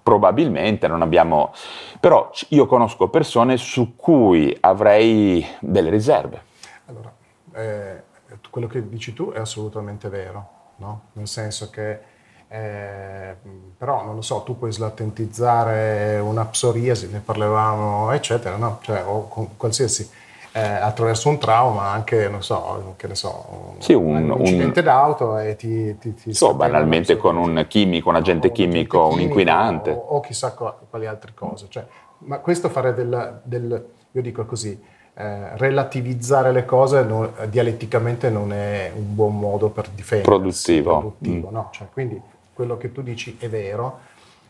Probabilmente 0.03 0.87
non 0.87 1.03
abbiamo. 1.03 1.53
Però 2.01 2.31
io 2.49 2.67
conosco 2.67 3.09
persone 3.09 3.57
su 3.57 3.95
cui 3.97 4.57
avrei 4.61 5.45
delle 5.61 5.91
riserve. 5.91 6.43
Allora, 6.87 7.13
eh, 7.55 8.03
quello 8.49 8.67
che 8.69 8.89
dici 8.89 9.13
tu 9.13 9.33
è 9.33 9.39
assolutamente 9.39 10.09
vero, 10.09 10.49
no? 10.77 11.03
nel 11.13 11.29
senso 11.29 11.69
che 11.69 12.17
eh, 12.49 13.37
però 13.77 14.05
non 14.05 14.15
lo 14.15 14.23
so, 14.23 14.43
tu 14.43 14.59
puoi 14.59 14.73
slatentizzare 14.73 16.19
una 16.19 16.45
psoriasi, 16.47 17.09
ne 17.11 17.21
parlavamo, 17.21 18.11
eccetera, 18.13 18.57
no? 18.57 18.79
cioè, 18.83 19.05
o 19.05 19.29
con 19.29 19.57
qualsiasi 19.57 20.09
eh, 20.53 20.61
attraverso 20.61 21.29
un 21.29 21.39
trauma, 21.39 21.91
anche, 21.91 22.29
non 22.29 22.43
so, 22.43 22.95
che 22.97 23.07
ne 23.07 23.15
so, 23.15 23.75
sì, 23.79 23.93
un, 23.93 24.31
un 24.31 24.41
incidente 24.41 24.81
un, 24.81 24.85
d'auto 24.87 25.39
e 25.39 25.57
ti... 25.57 25.97
ti, 25.99 26.15
ti 26.15 26.35
so, 26.35 26.55
banalmente 26.55 27.17
con 27.17 27.37
un 27.37 27.65
chimico, 27.69 28.09
un 28.09 28.17
agente 28.17 28.51
chimico, 28.51 29.07
un, 29.07 29.21
inquinante. 29.21 29.91
O, 29.91 30.17
o, 30.17 30.21
chissà 30.21 30.53
quali 30.53 31.07
altre 31.07 31.33
cose. 31.35 31.67
Cioè, 31.69 31.87
ma 32.21 32.39
questo 32.39 32.69
fare 32.71 32.95
del, 32.95 33.41
del 33.45 33.87
io 34.13 34.23
dico 34.23 34.45
così, 34.47 34.81
eh, 35.15 35.57
relativizzare 35.57 36.51
le 36.53 36.65
cose 36.65 37.03
no, 37.03 37.31
dialetticamente 37.49 38.31
non 38.31 38.53
è 38.53 38.91
un 38.95 39.15
buon 39.15 39.39
modo 39.39 39.69
per 39.69 39.89
difendersi. 39.89 40.31
Produttivo. 40.31 40.99
produttivo 40.99 41.49
mm. 41.51 41.53
no? 41.53 41.69
cioè, 41.73 41.89
quindi 41.93 42.21
quello 42.59 42.77
che 42.77 42.91
tu 42.91 43.03
dici 43.03 43.37
è 43.39 43.49
vero, 43.49 44.01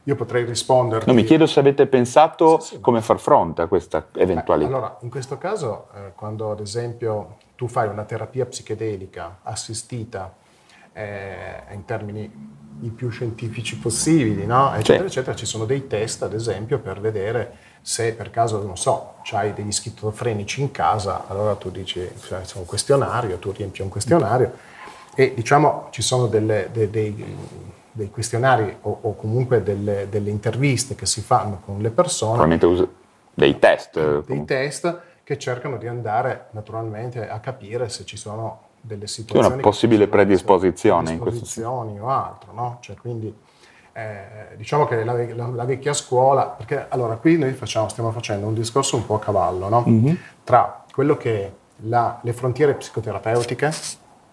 io 0.05 0.15
potrei 0.15 0.47
rispondere. 0.47 1.05
No, 1.05 1.13
mi 1.13 1.25
chiedo 1.25 1.45
se 1.45 1.61
avete 1.61 1.87
pensato 1.87 2.59
sì, 2.59 2.77
sì. 2.77 2.81
come 2.81 3.03
far 3.03 3.19
fronte 3.19 3.61
a 3.61 3.67
questa 3.67 4.07
eventualità. 4.15 4.71
Beh, 4.71 4.75
allora, 4.75 4.99
in 5.03 5.11
questo 5.11 5.37
caso, 5.37 5.89
eh, 5.95 6.13
quando 6.15 6.51
ad 6.51 6.61
esempio 6.61 7.37
tu 7.55 7.69
fai 7.69 7.87
una 7.89 8.05
terapia 8.05 8.47
psichedelica 8.47 9.41
assistita 9.43 10.33
eh, 10.95 11.65
in 11.75 11.85
termini 11.85 12.57
i 12.81 12.89
più 12.89 13.11
scientifici 13.11 13.77
possibili, 13.77 14.47
no? 14.47 14.73
eccetera, 14.73 15.01
sì. 15.01 15.19
eccetera, 15.19 15.37
ci 15.37 15.45
sono 15.45 15.67
dei 15.67 15.87
test, 15.87 16.23
ad 16.23 16.33
esempio, 16.33 16.79
per 16.79 17.01
vedere 17.03 17.57
se 17.83 18.15
per 18.15 18.31
caso, 18.31 18.63
non 18.63 18.79
so, 18.79 19.17
hai 19.33 19.53
degli 19.53 19.73
schizofrenici 19.73 20.63
in 20.63 20.71
casa, 20.71 21.25
allora 21.29 21.57
tu 21.57 21.71
dici, 21.71 22.09
cioè, 22.27 22.41
c'è 22.41 22.57
un 22.57 22.65
questionario, 22.65 23.37
tu 23.39 23.53
riempi 23.53 23.83
un 23.83 23.91
questionario 23.91 24.77
e 25.15 25.35
diciamo 25.35 25.89
ci 25.91 26.01
sono 26.01 26.27
delle, 26.27 26.71
dei, 26.73 26.89
dei 26.89 27.37
dei 27.99 28.11
questionari 28.11 28.77
o, 28.83 28.99
o 29.03 29.15
comunque 29.17 29.63
delle, 29.63 30.07
delle, 30.09 30.31
interviste 30.31 30.95
che 30.95 31.05
si 31.05 31.21
fanno 31.21 31.61
con 31.65 31.81
le 31.81 31.91
persone. 31.91 32.39
Probabilmente 32.39 32.89
dei 33.35 33.59
test. 33.59 33.95
Dei 33.95 34.23
comunque. 34.25 34.57
test 34.57 35.01
che 35.25 35.37
cercano 35.37 35.77
di 35.77 35.87
andare 35.87 36.47
naturalmente 36.53 37.29
a 37.29 37.41
capire 37.41 37.89
se 37.89 38.05
ci 38.05 38.17
sono 38.17 38.67
delle 38.81 39.07
situazioni. 39.07 39.47
C'è 39.47 39.53
una 39.55 39.63
possibile 39.63 40.07
predisposizione 40.07 41.13
in 41.13 41.19
questo 41.19 41.69
o 41.69 42.09
altro, 42.09 42.53
no? 42.53 42.79
Cioè, 42.81 42.97
quindi 42.97 43.35
eh, 43.93 44.57
diciamo 44.57 44.87
che 44.87 45.05
la, 45.05 45.13
la, 45.13 45.47
la, 45.49 45.65
vecchia 45.65 45.93
scuola, 45.93 46.47
perché 46.47 46.87
allora 46.89 47.17
qui 47.17 47.37
noi 47.37 47.53
facciamo, 47.53 47.89
stiamo 47.89 48.13
facendo 48.13 48.47
un 48.47 48.55
discorso 48.55 48.97
un 48.97 49.05
po' 49.05 49.17
a 49.17 49.19
cavallo, 49.19 49.69
no? 49.69 49.85
mm-hmm. 49.87 50.15
Tra 50.45 50.85
quello 50.93 51.17
che 51.17 51.53
la, 51.83 52.19
le 52.23 52.33
frontiere 52.33 52.75
psicoterapeutiche, 52.75 53.71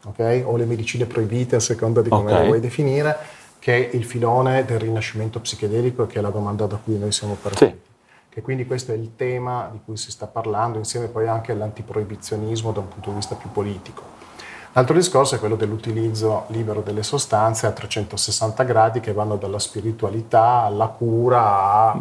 okay? 0.05 0.43
o 0.43 0.55
le 0.55 0.65
medicine 0.65 1.05
proibite 1.05 1.55
a 1.55 1.59
seconda 1.59 2.01
di 2.01 2.09
come 2.09 2.29
okay. 2.29 2.41
le 2.41 2.47
vuoi 2.47 2.59
definire, 2.59 3.17
che 3.65 3.89
è 3.89 3.95
il 3.95 4.05
filone 4.05 4.63
del 4.63 4.77
rinascimento 4.77 5.39
psichedelico, 5.39 6.05
che 6.05 6.19
è 6.19 6.21
la 6.21 6.29
domanda 6.29 6.67
da 6.67 6.75
cui 6.75 6.99
noi 6.99 7.11
siamo 7.11 7.33
partiti. 7.33 7.65
Sì. 7.65 7.93
Che 8.29 8.41
quindi 8.43 8.67
questo 8.67 8.91
è 8.91 8.95
il 8.95 9.15
tema 9.15 9.69
di 9.71 9.79
cui 9.83 9.97
si 9.97 10.11
sta 10.11 10.27
parlando, 10.27 10.77
insieme 10.77 11.07
poi 11.07 11.27
anche 11.27 11.51
all'antiproibizionismo 11.51 12.71
da 12.71 12.81
un 12.81 12.89
punto 12.89 13.09
di 13.09 13.15
vista 13.15 13.33
più 13.33 13.51
politico. 13.51 14.03
L'altro 14.73 14.93
discorso 14.93 15.33
è 15.33 15.39
quello 15.39 15.55
dell'utilizzo 15.55 16.43
libero 16.49 16.81
delle 16.81 17.01
sostanze 17.01 17.65
a 17.65 17.71
360 17.71 18.63
gradi 18.65 18.99
che 18.99 19.13
vanno 19.13 19.35
dalla 19.35 19.57
spiritualità 19.57 20.61
alla 20.61 20.85
cura 20.85 21.41
a 21.41 21.99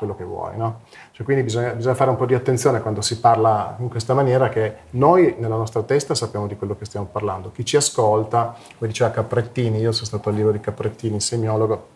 quello 0.00 0.16
che 0.16 0.24
vuoi. 0.24 0.56
No? 0.56 0.80
Cioè, 1.12 1.24
quindi 1.24 1.42
bisogna, 1.42 1.72
bisogna, 1.72 1.94
fare 1.94 2.10
un 2.10 2.16
po' 2.16 2.24
di 2.24 2.34
attenzione 2.34 2.80
quando 2.80 3.02
si 3.02 3.20
parla 3.20 3.76
in 3.78 3.90
questa 3.90 4.14
maniera 4.14 4.48
che 4.48 4.76
noi 4.90 5.36
nella 5.38 5.56
nostra 5.56 5.82
testa 5.82 6.14
sappiamo 6.14 6.46
di 6.46 6.56
quello 6.56 6.74
che 6.74 6.86
stiamo 6.86 7.06
parlando. 7.06 7.52
Chi 7.52 7.64
ci 7.64 7.76
ascolta, 7.76 8.56
come 8.78 8.88
diceva 8.88 9.10
Caprettini, 9.10 9.78
io 9.78 9.92
sono 9.92 10.06
stato 10.06 10.30
al 10.30 10.34
libro 10.34 10.52
di 10.52 10.60
Caprettini, 10.60 11.20
semiologo, 11.20 11.88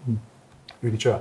lui 0.81 0.91
diceva 0.91 1.21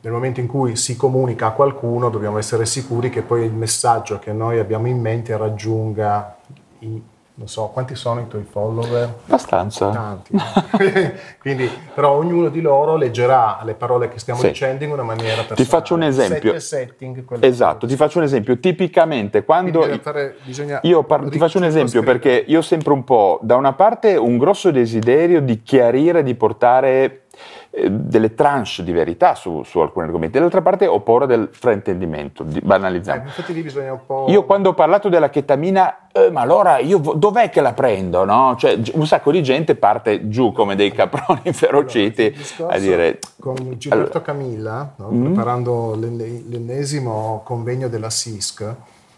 nel 0.00 0.12
momento 0.12 0.38
in 0.38 0.46
cui 0.46 0.76
si 0.76 0.94
comunica 0.94 1.46
a 1.46 1.50
qualcuno 1.52 2.08
dobbiamo 2.08 2.38
essere 2.38 2.66
sicuri 2.66 3.10
che 3.10 3.22
poi 3.22 3.44
il 3.44 3.52
messaggio 3.52 4.20
che 4.20 4.32
noi 4.32 4.60
abbiamo 4.60 4.86
in 4.86 5.00
mente 5.00 5.36
raggiunga 5.36 6.36
i 6.80 7.02
non 7.38 7.46
so, 7.46 7.70
quanti 7.72 7.94
sono 7.94 8.20
i 8.20 8.26
tuoi 8.26 8.42
follower? 8.42 9.14
Abbastanza. 9.26 9.90
Tanti. 9.90 10.32
Quindi, 11.38 11.70
però 11.94 12.10
ognuno 12.16 12.48
di 12.48 12.60
loro 12.60 12.96
leggerà 12.96 13.60
le 13.62 13.74
parole 13.74 14.08
che 14.08 14.18
stiamo 14.18 14.40
sì. 14.40 14.48
dicendo 14.48 14.82
in 14.82 14.90
una 14.90 15.04
maniera 15.04 15.36
personale. 15.36 15.62
Ti 15.62 15.64
faccio 15.64 15.94
un 15.94 16.02
esempio. 16.02 16.58
Setting, 16.58 17.24
esatto, 17.38 17.86
ti 17.86 17.94
faccio 17.94 18.18
un 18.18 18.24
esempio. 18.24 18.58
Tipicamente 18.58 19.44
quando... 19.44 19.82
Fare, 20.02 20.38
io 20.82 21.04
par- 21.04 21.28
ti 21.28 21.38
faccio 21.38 21.58
un 21.58 21.64
esempio 21.64 22.02
perché 22.02 22.42
io 22.44 22.58
ho 22.58 22.62
sempre 22.62 22.92
un 22.92 23.04
po', 23.04 23.38
da 23.40 23.54
una 23.54 23.72
parte, 23.72 24.16
un 24.16 24.36
grosso 24.36 24.72
desiderio 24.72 25.40
di 25.40 25.62
chiarire, 25.62 26.24
di 26.24 26.34
portare 26.34 27.26
eh, 27.70 27.90
delle 27.90 28.34
tranche 28.34 28.82
di 28.82 28.92
verità 28.92 29.34
su, 29.34 29.62
su, 29.62 29.78
alcuni 29.80 30.06
argomenti, 30.06 30.34
dall'altra 30.34 30.62
parte 30.62 30.86
ho 30.86 31.00
paura 31.00 31.26
del 31.26 31.50
fraintendimento, 31.52 32.42
di 32.42 32.60
banalizzare. 32.60 33.20
Eh, 33.20 33.24
infatti 33.24 33.52
lì 33.52 33.60
bisogna 33.62 33.92
un 33.92 34.00
po'... 34.06 34.24
Io 34.28 34.44
quando 34.44 34.70
ho 34.70 34.74
parlato 34.74 35.10
della 35.10 35.28
chetamina, 35.28 36.08
eh, 36.10 36.30
ma 36.30 36.40
allora 36.40 36.78
io 36.78 36.98
dov'è 36.98 37.50
che 37.50 37.60
la 37.60 37.74
prendo? 37.74 38.24
No? 38.24 38.56
Cioè, 38.58 38.80
un 38.94 39.06
sacco 39.06 39.30
di 39.30 39.42
gente 39.42 39.74
parte 39.74 40.28
giù 40.28 40.50
come 40.52 40.76
dei 40.76 40.90
caproni 40.92 41.42
inferociti 41.44 42.34
allora, 42.56 42.74
a 42.74 42.78
dire... 42.78 43.18
Con 43.38 43.54
Gilberto 43.54 43.92
allora, 43.92 44.20
Camilla, 44.22 44.94
no? 44.96 45.10
mm-hmm. 45.10 45.24
preparando 45.24 45.94
l'ennesimo 45.94 47.42
convegno 47.44 47.88
della 47.88 48.10
SISC, 48.10 48.74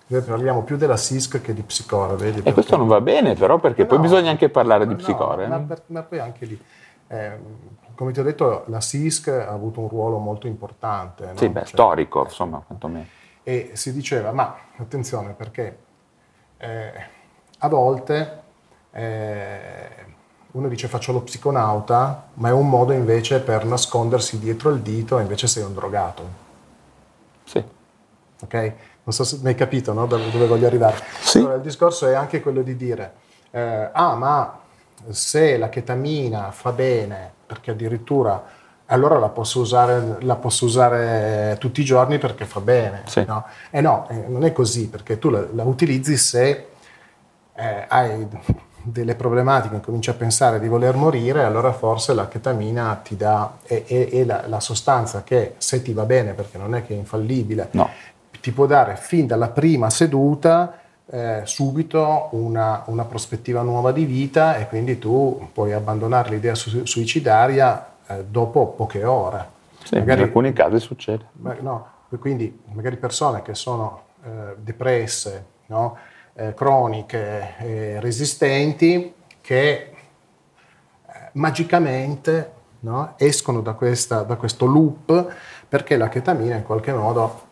noi 0.09 0.23
parliamo 0.23 0.65
più 0.65 0.77
della 0.77 0.97
SISC 0.97 1.41
che 1.41 1.55
di 1.55 1.63
psicore, 1.63 2.17
vedi? 2.17 2.41
E 2.43 2.53
questo 2.53 2.77
non 2.77 2.89
va 2.89 3.01
bene 3.01 3.35
però 3.35 3.59
perché 3.59 3.83
no, 3.83 3.89
poi 3.89 3.99
bisogna 4.01 4.31
anche 4.31 4.49
parlare 4.49 4.89
di 4.89 4.97
psicore. 4.97 5.47
Ma, 5.47 5.65
ma, 5.87 6.03
poi 6.03 6.19
anche 6.19 6.47
lì... 6.47 6.61
Eh, 7.07 7.79
come 8.01 8.13
ti 8.13 8.21
ho 8.21 8.23
detto, 8.23 8.65
la 8.69 8.81
SISC 8.81 9.29
ha 9.29 9.51
avuto 9.51 9.81
un 9.81 9.89
ruolo 9.89 10.17
molto 10.17 10.47
importante. 10.47 11.27
No? 11.27 11.37
Sì, 11.37 11.51
beh, 11.51 11.61
cioè, 11.61 11.69
storico, 11.69 12.23
insomma, 12.23 12.63
quantomeno. 12.67 13.05
E 13.43 13.73
si 13.75 13.93
diceva, 13.93 14.33
ma 14.33 14.57
attenzione, 14.79 15.35
perché 15.35 15.79
eh, 16.57 16.93
a 17.59 17.69
volte 17.69 18.43
eh, 18.93 19.89
uno 20.53 20.69
dice 20.69 20.89
faccio 20.89 21.13
lo 21.13 21.21
psiconauta, 21.21 22.29
ma 22.35 22.49
è 22.49 22.53
un 22.53 22.71
modo 22.71 22.95
invece 22.95 23.41
per 23.41 23.67
nascondersi 23.67 24.39
dietro 24.39 24.71
il 24.71 24.81
dito 24.81 25.19
e 25.19 25.21
invece 25.21 25.47
sei 25.47 25.65
un 25.65 25.75
drogato. 25.75 26.29
Sì. 27.45 27.63
Ok? 28.43 28.55
Non 29.03 29.13
so 29.13 29.25
se 29.25 29.41
mi 29.43 29.49
hai 29.49 29.55
capito 29.55 29.93
no? 29.93 30.07
dove, 30.07 30.31
dove 30.31 30.47
voglio 30.47 30.67
arrivare. 30.67 30.97
Sì. 31.21 31.37
Allora, 31.37 31.57
il 31.57 31.61
discorso 31.61 32.07
è 32.07 32.15
anche 32.15 32.41
quello 32.41 32.63
di 32.63 32.77
dire, 32.77 33.13
eh, 33.51 33.91
ah, 33.93 34.15
ma 34.15 34.59
se 35.11 35.59
la 35.59 35.69
chetamina 35.69 36.51
fa 36.51 36.73
bene 36.73 37.39
perché 37.51 37.73
addirittura 37.73 38.41
allora 38.87 39.19
la 39.19 39.29
posso 39.29 39.59
usare, 39.59 40.19
la 40.21 40.37
posso 40.37 40.65
usare 40.65 41.57
tutti 41.59 41.81
i 41.81 41.85
giorni 41.85 42.19
perché 42.19 42.45
fa 42.45 42.61
bene. 42.61 43.03
Sì. 43.07 43.25
No? 43.27 43.45
E 43.71 43.81
no, 43.81 44.07
eh, 44.09 44.25
non 44.29 44.45
è 44.45 44.53
così, 44.53 44.89
perché 44.89 45.19
tu 45.19 45.31
la, 45.31 45.45
la 45.53 45.65
utilizzi 45.65 46.17
se 46.17 46.69
eh, 47.55 47.85
hai 47.89 48.27
delle 48.83 49.15
problematiche 49.17 49.81
cominci 49.81 50.11
a 50.11 50.15
pensare 50.15 50.61
di 50.61 50.69
voler 50.69 50.95
morire, 50.95 51.43
allora 51.43 51.73
forse 51.73 52.15
la 52.15 52.29
chetamina 52.29 53.01
ti 53.03 53.17
dà, 53.17 53.59
è, 53.65 53.85
è, 53.85 54.09
è 54.09 54.25
la, 54.25 54.45
la, 54.47 54.61
sostanza 54.61 55.23
che 55.25 55.55
se 55.59 55.83
ti 55.83 55.93
va 55.93 56.05
bene, 56.05 56.33
perché 56.33 56.57
non 56.57 56.75
è 56.77 56.87
che 56.87 56.95
è 56.95 56.97
infallibile, 56.97 57.69
no. 57.73 57.91
ti 58.41 58.53
può 58.53 58.67
dare 58.67 58.97
fin 58.97 59.27
dalla 59.27 59.49
prima 59.49 59.91
seduta 59.91 60.80
eh, 61.11 61.43
subito 61.45 62.29
una, 62.33 62.85
una, 62.87 63.05
prospettiva 63.05 63.63
nuova 63.63 63.91
di 63.91 64.05
vita 64.05 64.57
e 64.57 64.69
quindi 64.69 64.99
tu 64.99 65.49
puoi 65.53 65.73
abbandonare 65.73 66.31
l'idea 66.31 66.55
su- 66.55 66.85
suicidaria 66.85 67.95
eh, 68.07 68.25
dopo 68.25 68.69
poche 68.69 69.05
ore. 69.05 69.59
Sì, 69.83 69.97
magari, 69.99 70.21
in 70.21 70.27
alcuni 70.27 70.53
casi 70.53 70.79
succede. 70.79 71.27
Ma, 71.33 71.57
no, 71.61 71.87
quindi 72.21 72.61
magari 72.73 72.97
persone 72.97 73.43
che 73.43 73.55
sono 73.55 74.03
eh, 74.25 74.55
depresse, 74.57 75.47
no? 75.67 75.97
Eh, 76.33 76.55
croniche, 76.55 77.99
resistenti, 77.99 79.13
che 79.41 79.73
eh, 79.73 79.93
magicamente 81.33 82.53
no? 82.81 83.15
escono 83.17 83.61
da, 83.61 83.73
questa, 83.73 84.23
da 84.23 84.37
questo 84.37 84.67
loop 84.67 85.35
perché 85.69 85.97
la 85.97 86.09
chetamina 86.09 86.55
in 86.55 86.63
qualche 86.63 86.93
modo 86.93 87.49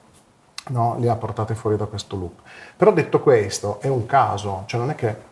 no, 0.68 0.96
le 0.98 1.08
ha 1.08 1.16
portate 1.16 1.54
fuori 1.54 1.76
da 1.76 1.86
questo 1.86 2.16
loop. 2.16 2.40
Però 2.76 2.92
detto 2.92 3.20
questo, 3.20 3.80
è 3.80 3.88
un 3.88 4.06
caso, 4.06 4.64
cioè 4.66 4.80
non 4.80 4.90
è 4.90 4.94
che... 4.94 5.26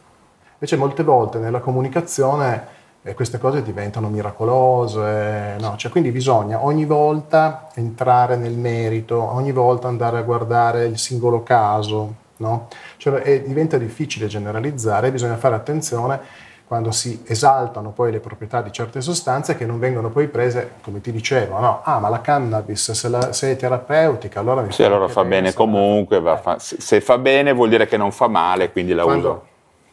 Invece 0.58 0.76
molte 0.76 1.02
volte 1.02 1.38
nella 1.38 1.60
comunicazione 1.60 2.66
eh, 3.02 3.14
queste 3.14 3.38
cose 3.38 3.62
diventano 3.62 4.08
miracolose, 4.08 5.56
no? 5.60 5.76
cioè, 5.76 5.90
quindi 5.90 6.10
bisogna 6.10 6.64
ogni 6.64 6.84
volta 6.86 7.68
entrare 7.74 8.36
nel 8.36 8.54
merito, 8.54 9.22
ogni 9.22 9.52
volta 9.52 9.86
andare 9.86 10.18
a 10.18 10.22
guardare 10.22 10.86
il 10.86 10.98
singolo 10.98 11.42
caso, 11.42 12.14
no? 12.38 12.68
cioè, 12.96 13.42
diventa 13.46 13.78
difficile 13.78 14.26
generalizzare, 14.26 15.12
bisogna 15.12 15.36
fare 15.36 15.54
attenzione 15.54 16.20
quando 16.66 16.90
si 16.90 17.22
esaltano 17.24 17.90
poi 17.90 18.10
le 18.10 18.18
proprietà 18.18 18.60
di 18.60 18.72
certe 18.72 19.00
sostanze 19.00 19.56
che 19.56 19.64
non 19.64 19.78
vengono 19.78 20.10
poi 20.10 20.26
prese, 20.26 20.72
come 20.82 21.00
ti 21.00 21.12
dicevo, 21.12 21.60
no? 21.60 21.80
Ah, 21.84 22.00
ma 22.00 22.08
la 22.08 22.20
cannabis, 22.20 22.90
se, 22.90 23.08
la, 23.08 23.32
se 23.32 23.52
è 23.52 23.56
terapeutica, 23.56 24.40
allora 24.40 24.62
mi 24.62 24.72
Sì, 24.72 24.82
allora 24.82 25.06
fa 25.06 25.24
bene 25.24 25.52
comunque, 25.54 26.20
va, 26.20 26.36
fa, 26.36 26.58
se 26.58 27.00
fa 27.00 27.18
bene 27.18 27.52
vuol 27.52 27.68
dire 27.68 27.86
che 27.86 27.96
non 27.96 28.10
fa 28.10 28.26
male, 28.26 28.72
quindi 28.72 28.94
la 28.94 29.04
quando, 29.04 29.30
uso. 29.30 29.46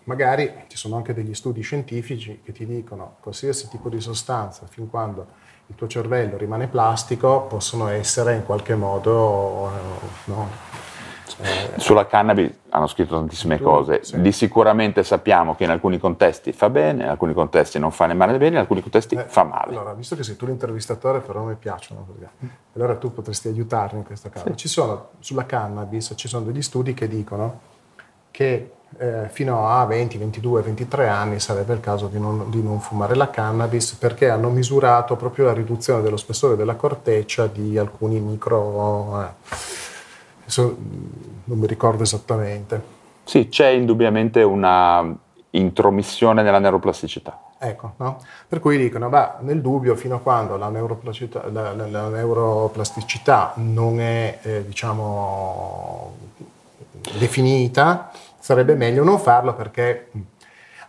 magari 0.05 0.51
ci 0.67 0.75
sono 0.75 0.95
anche 0.95 1.13
degli 1.13 1.35
studi 1.35 1.61
scientifici 1.61 2.41
che 2.43 2.51
ti 2.51 2.65
dicono 2.65 3.17
qualsiasi 3.21 3.69
tipo 3.69 3.89
di 3.89 4.01
sostanza, 4.01 4.65
fin 4.67 4.89
quando 4.89 5.27
il 5.67 5.75
tuo 5.75 5.85
cervello 5.87 6.37
rimane 6.37 6.65
plastico, 6.67 7.41
possono 7.41 7.87
essere 7.89 8.33
in 8.33 8.43
qualche 8.43 8.73
modo 8.73 9.71
no, 10.25 10.49
eh, 10.49 10.92
Sulla 11.77 12.05
cannabis 12.05 12.51
hanno 12.69 12.87
scritto 12.87 13.15
tantissime 13.15 13.59
cose, 13.59 14.01
di 14.15 14.31
sicuramente 14.31 15.03
sappiamo 15.03 15.55
che 15.55 15.63
in 15.63 15.69
alcuni 15.69 15.97
contesti 15.97 16.51
fa 16.51 16.69
bene, 16.69 17.03
in 17.03 17.09
alcuni 17.09 17.33
contesti 17.33 17.79
non 17.79 17.91
fa 17.91 18.05
nemmeno 18.05 18.37
bene, 18.37 18.55
in 18.55 18.57
alcuni 18.57 18.81
contesti 18.81 19.15
eh, 19.15 19.25
fa 19.25 19.43
male. 19.43 19.71
Allora, 19.71 19.93
visto 19.93 20.15
che 20.15 20.23
sei 20.23 20.35
tu 20.35 20.45
l'intervistatore, 20.45 21.19
però 21.19 21.43
mi 21.43 21.55
piacciono, 21.55 22.05
allora 22.75 22.95
tu 22.95 23.13
potresti 23.13 23.47
aiutarmi 23.47 23.99
in 23.99 24.05
questo 24.05 24.29
caso. 24.29 24.47
Sì. 24.49 24.57
Ci 24.57 24.67
sono, 24.67 25.09
sulla 25.19 25.45
cannabis 25.45 26.13
ci 26.15 26.27
sono 26.27 26.45
degli 26.45 26.61
studi 26.61 26.93
che 26.93 27.07
dicono 27.07 27.71
che 28.31 28.71
eh, 28.97 29.27
fino 29.29 29.67
a 29.67 29.85
20, 29.85 30.17
22, 30.17 30.61
23 30.61 31.07
anni 31.07 31.39
sarebbe 31.39 31.73
il 31.73 31.79
caso 31.79 32.07
di 32.07 32.19
non, 32.19 32.49
di 32.49 32.61
non, 32.61 32.79
fumare 32.79 33.15
la 33.15 33.29
cannabis 33.29 33.93
perché 33.93 34.29
hanno 34.29 34.49
misurato 34.49 35.15
proprio 35.15 35.45
la 35.45 35.53
riduzione 35.53 36.01
dello 36.01 36.17
spessore 36.17 36.55
della 36.55 36.75
corteccia 36.75 37.47
di 37.47 37.77
alcuni 37.77 38.19
micro... 38.19 39.21
Eh, 39.21 39.91
Adesso 40.43 40.77
non 41.45 41.57
mi 41.57 41.67
ricordo 41.67 42.03
esattamente. 42.03 42.81
Sì, 43.23 43.49
c'è 43.49 43.69
indubbiamente 43.69 44.43
una 44.43 45.15
intromissione 45.51 46.41
nella 46.43 46.59
neuroplasticità. 46.59 47.39
Ecco, 47.57 47.93
no? 47.97 48.21
per 48.47 48.59
cui 48.59 48.77
dicono, 48.77 49.07
beh, 49.07 49.29
nel 49.39 49.61
dubbio, 49.61 49.95
fino 49.95 50.15
a 50.15 50.19
quando 50.19 50.57
la 50.57 50.67
neuroplasticità, 50.67 51.49
la, 51.49 51.73
la, 51.73 51.87
la 51.87 52.09
neuroplasticità 52.09 53.53
non 53.55 54.01
è, 54.01 54.39
eh, 54.41 54.65
diciamo, 54.65 56.17
definita, 57.17 58.11
sarebbe 58.37 58.75
meglio 58.75 59.03
non 59.03 59.19
farlo 59.19 59.53
perché... 59.53 60.11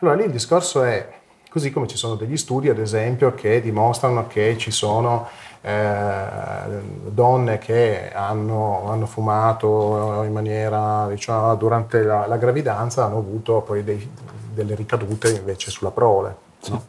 Allora 0.01 0.17
lì 0.17 0.25
il 0.25 0.33
discorso 0.33 0.83
è, 0.83 1.09
così 1.49 1.71
come 1.71 1.87
ci 1.87 1.97
sono 1.97 2.17
degli 2.17 2.37
studi, 2.37 2.69
ad 2.69 2.81
esempio, 2.81 3.35
che 3.35 3.61
dimostrano 3.61 4.27
che 4.27 4.59
ci 4.59 4.73
sono 4.73 5.29
eh, 5.67 6.81
donne 7.07 7.57
che 7.57 8.13
hanno, 8.13 8.91
hanno, 8.91 9.07
fumato 9.07 10.23
in 10.25 10.33
maniera, 10.33 11.07
diciamo, 11.09 11.55
durante 11.55 12.03
la, 12.03 12.27
la 12.27 12.37
gravidanza 12.37 13.07
hanno 13.07 13.17
avuto 13.17 13.63
poi 13.63 13.83
dei, 13.83 14.11
delle 14.53 14.75
ricadute 14.75 15.31
invece 15.31 15.71
sulla 15.71 15.91
prole. 15.91 16.37
No? 16.69 16.87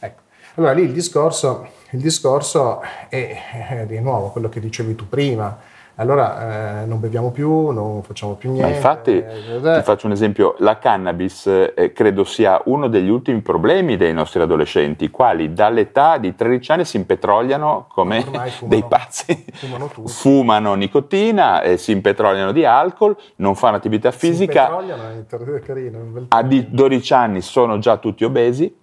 Ecco. 0.00 0.20
Allora 0.56 0.72
lì 0.72 0.82
il 0.82 0.92
discorso, 0.92 1.68
il 1.90 2.00
discorso 2.00 2.82
è, 3.08 3.68
è 3.68 3.86
di 3.86 4.00
nuovo 4.00 4.30
quello 4.30 4.48
che 4.48 4.58
dicevi 4.58 4.96
tu 4.96 5.08
prima, 5.08 5.56
allora 5.96 6.82
eh, 6.82 6.86
non 6.86 7.00
beviamo 7.00 7.30
più, 7.30 7.68
non 7.70 8.02
facciamo 8.02 8.34
più 8.34 8.50
niente. 8.52 8.68
Ma 8.68 8.74
infatti, 8.74 9.16
eh, 9.18 9.60
ti 9.60 9.82
faccio 9.82 10.06
un 10.06 10.12
esempio, 10.12 10.54
la 10.58 10.78
cannabis 10.78 11.46
eh, 11.46 11.92
credo 11.92 12.24
sia 12.24 12.60
uno 12.64 12.88
degli 12.88 13.10
ultimi 13.10 13.40
problemi 13.40 13.96
dei 13.96 14.12
nostri 14.12 14.40
adolescenti, 14.40 15.10
quali 15.10 15.52
dall'età 15.52 16.16
di 16.16 16.34
13 16.34 16.72
anni 16.72 16.84
si 16.84 16.96
impetrogliano 16.96 17.86
come 17.88 18.22
fumano, 18.24 18.50
dei 18.62 18.84
pazzi. 18.88 19.44
Fumano, 19.52 19.90
fumano 20.06 20.74
nicotina, 20.74 21.60
eh, 21.60 21.76
si 21.76 21.92
impetrogliano 21.92 22.52
di 22.52 22.64
alcol, 22.64 23.16
non 23.36 23.54
fanno 23.54 23.76
attività 23.76 24.10
fisica. 24.10 24.66
Si 24.66 24.72
impetrogliano, 24.72 25.56
è 25.56 25.60
carino, 25.60 26.26
a 26.28 26.42
12 26.42 27.12
anni 27.12 27.40
sono 27.42 27.78
già 27.78 27.98
tutti 27.98 28.24
obesi 28.24 28.80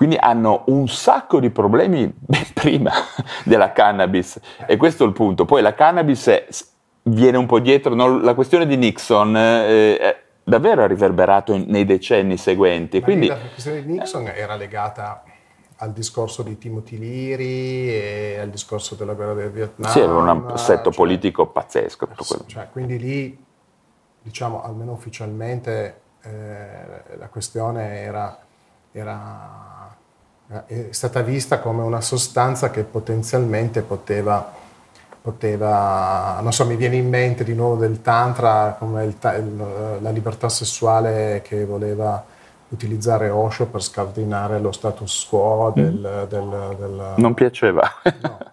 quindi 0.00 0.16
hanno 0.18 0.62
un 0.68 0.88
sacco 0.88 1.40
di 1.40 1.50
problemi 1.50 2.10
ben 2.16 2.46
prima 2.54 2.90
della 3.44 3.70
cannabis 3.72 4.40
e 4.66 4.78
questo 4.78 5.04
è 5.04 5.06
il 5.06 5.12
punto. 5.12 5.44
Poi 5.44 5.60
la 5.60 5.74
cannabis 5.74 6.26
è, 6.28 6.46
viene 7.02 7.36
un 7.36 7.44
po' 7.44 7.60
dietro, 7.60 7.94
no? 7.94 8.18
la 8.18 8.32
questione 8.32 8.66
di 8.66 8.78
Nixon 8.78 9.36
eh, 9.36 9.98
eh, 10.00 10.16
davvero 10.42 10.84
ha 10.84 10.86
riverberato 10.86 11.52
in, 11.52 11.66
nei 11.68 11.84
decenni 11.84 12.38
seguenti. 12.38 13.02
Quindi, 13.02 13.26
la 13.26 13.36
questione 13.36 13.84
di 13.84 13.92
Nixon 13.92 14.26
era 14.28 14.54
legata 14.54 15.22
al 15.76 15.92
discorso 15.92 16.42
di 16.42 16.56
Timothy 16.56 16.96
Leary 16.96 17.88
e 17.90 18.38
al 18.40 18.48
discorso 18.48 18.94
della 18.94 19.12
guerra 19.12 19.34
del 19.34 19.50
Vietnam. 19.50 19.90
Sì, 19.90 19.98
aveva 19.98 20.32
un 20.32 20.46
assetto 20.50 20.84
cioè, 20.84 20.94
politico 20.94 21.48
pazzesco. 21.48 22.08
Cioè, 22.46 22.68
quindi 22.72 22.98
lì, 22.98 23.44
diciamo, 24.22 24.62
almeno 24.62 24.92
ufficialmente 24.92 26.00
eh, 26.22 27.16
la 27.18 27.28
questione 27.28 27.98
era, 27.98 28.38
era 28.92 29.69
è 30.66 30.88
stata 30.90 31.20
vista 31.20 31.60
come 31.60 31.82
una 31.82 32.00
sostanza 32.00 32.70
che 32.70 32.82
potenzialmente 32.82 33.82
poteva, 33.82 34.52
poteva 35.22 36.40
non 36.42 36.52
so, 36.52 36.66
mi 36.66 36.76
viene 36.76 36.96
in 36.96 37.08
mente 37.08 37.44
di 37.44 37.54
nuovo 37.54 37.76
del 37.76 38.02
Tantra 38.02 38.74
come 38.78 39.04
il, 39.04 39.16
il, 39.22 39.98
la 40.00 40.10
libertà 40.10 40.48
sessuale 40.48 41.40
che 41.44 41.64
voleva 41.64 42.24
utilizzare 42.70 43.30
Osho 43.30 43.66
per 43.66 43.82
scardinare 43.82 44.58
lo 44.58 44.72
status 44.72 45.26
quo 45.28 45.72
del... 45.74 45.94
Mm. 45.94 46.28
del, 46.28 46.76
del 46.78 47.12
non 47.16 47.34
piaceva. 47.34 47.88
No. 48.20 48.38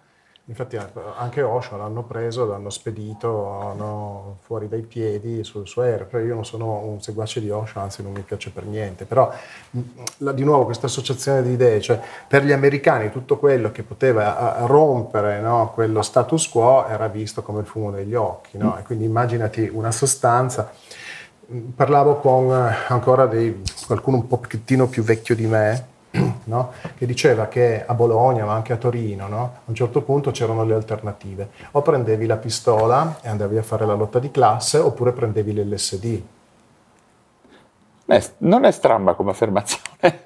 Infatti 0.48 0.76
eh, 0.76 0.82
anche 1.18 1.42
Osho 1.42 1.76
l'hanno 1.76 2.02
preso, 2.04 2.46
l'hanno 2.46 2.70
spedito 2.70 3.28
no, 3.76 4.38
fuori 4.40 4.66
dai 4.66 4.80
piedi 4.80 5.44
sul 5.44 5.68
suo 5.68 5.82
aereo. 5.82 6.18
Io 6.20 6.34
non 6.34 6.46
sono 6.46 6.84
un 6.84 7.02
seguace 7.02 7.40
di 7.40 7.50
Osho, 7.50 7.80
anzi 7.80 8.02
non 8.02 8.12
mi 8.12 8.22
piace 8.22 8.50
per 8.50 8.64
niente. 8.64 9.04
Però 9.04 9.30
mm, 9.76 10.30
di 10.30 10.44
nuovo 10.44 10.64
questa 10.64 10.86
associazione 10.86 11.42
di 11.42 11.52
idee, 11.52 11.82
cioè 11.82 12.00
per 12.26 12.44
gli 12.44 12.52
americani 12.52 13.10
tutto 13.10 13.36
quello 13.36 13.70
che 13.70 13.82
poteva 13.82 14.64
rompere 14.64 15.40
no, 15.40 15.70
quello 15.74 16.00
status 16.00 16.48
quo 16.48 16.86
era 16.86 17.08
visto 17.08 17.42
come 17.42 17.60
il 17.60 17.66
fumo 17.66 17.90
negli 17.90 18.14
occhi. 18.14 18.56
No? 18.56 18.80
Quindi 18.86 19.04
immaginati 19.04 19.68
una 19.70 19.92
sostanza. 19.92 20.72
Mm, 21.52 21.70
parlavo 21.76 22.16
con 22.16 22.50
eh, 22.50 22.74
ancora 22.88 23.26
dei, 23.26 23.62
qualcuno 23.86 24.16
un 24.16 24.26
pochettino 24.26 24.86
più 24.86 25.02
vecchio 25.02 25.34
di 25.34 25.46
me, 25.46 25.96
no? 26.48 26.72
che 26.96 27.06
diceva 27.06 27.46
che 27.46 27.84
a 27.86 27.94
Bologna, 27.94 28.44
ma 28.44 28.54
anche 28.54 28.72
a 28.72 28.76
Torino, 28.76 29.28
no? 29.28 29.42
a 29.56 29.60
un 29.66 29.74
certo 29.74 30.02
punto 30.02 30.30
c'erano 30.32 30.64
le 30.64 30.74
alternative. 30.74 31.50
O 31.72 31.82
prendevi 31.82 32.26
la 32.26 32.36
pistola 32.36 33.18
e 33.22 33.28
andavi 33.28 33.58
a 33.58 33.62
fare 33.62 33.86
la 33.86 33.94
lotta 33.94 34.18
di 34.18 34.30
classe, 34.30 34.78
oppure 34.78 35.12
prendevi 35.12 35.52
l'LSD. 35.52 36.22
Non 38.38 38.64
è 38.64 38.70
stramba 38.70 39.14
come 39.14 39.30
affermazione. 39.30 40.22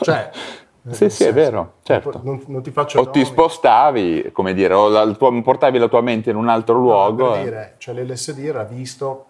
Cioè, 0.00 0.30
sì, 0.90 1.10
sì, 1.10 1.24
è 1.24 1.32
vero, 1.32 1.74
certo. 1.82 2.20
Non, 2.22 2.42
non 2.46 2.62
ti 2.62 2.72
o 2.74 2.86
nomi. 2.94 3.10
ti 3.10 3.24
spostavi, 3.24 4.30
come 4.32 4.54
dire, 4.54 4.72
o 4.72 4.88
la, 4.88 5.06
portavi 5.14 5.78
la 5.78 5.88
tua 5.88 6.00
mente 6.00 6.30
in 6.30 6.36
un 6.36 6.48
altro 6.48 6.74
no, 6.74 6.80
luogo. 6.80 7.32
Per 7.32 7.42
dire, 7.42 7.74
cioè 7.78 7.94
l'LSD 7.94 8.38
era 8.38 8.64
visto 8.64 9.26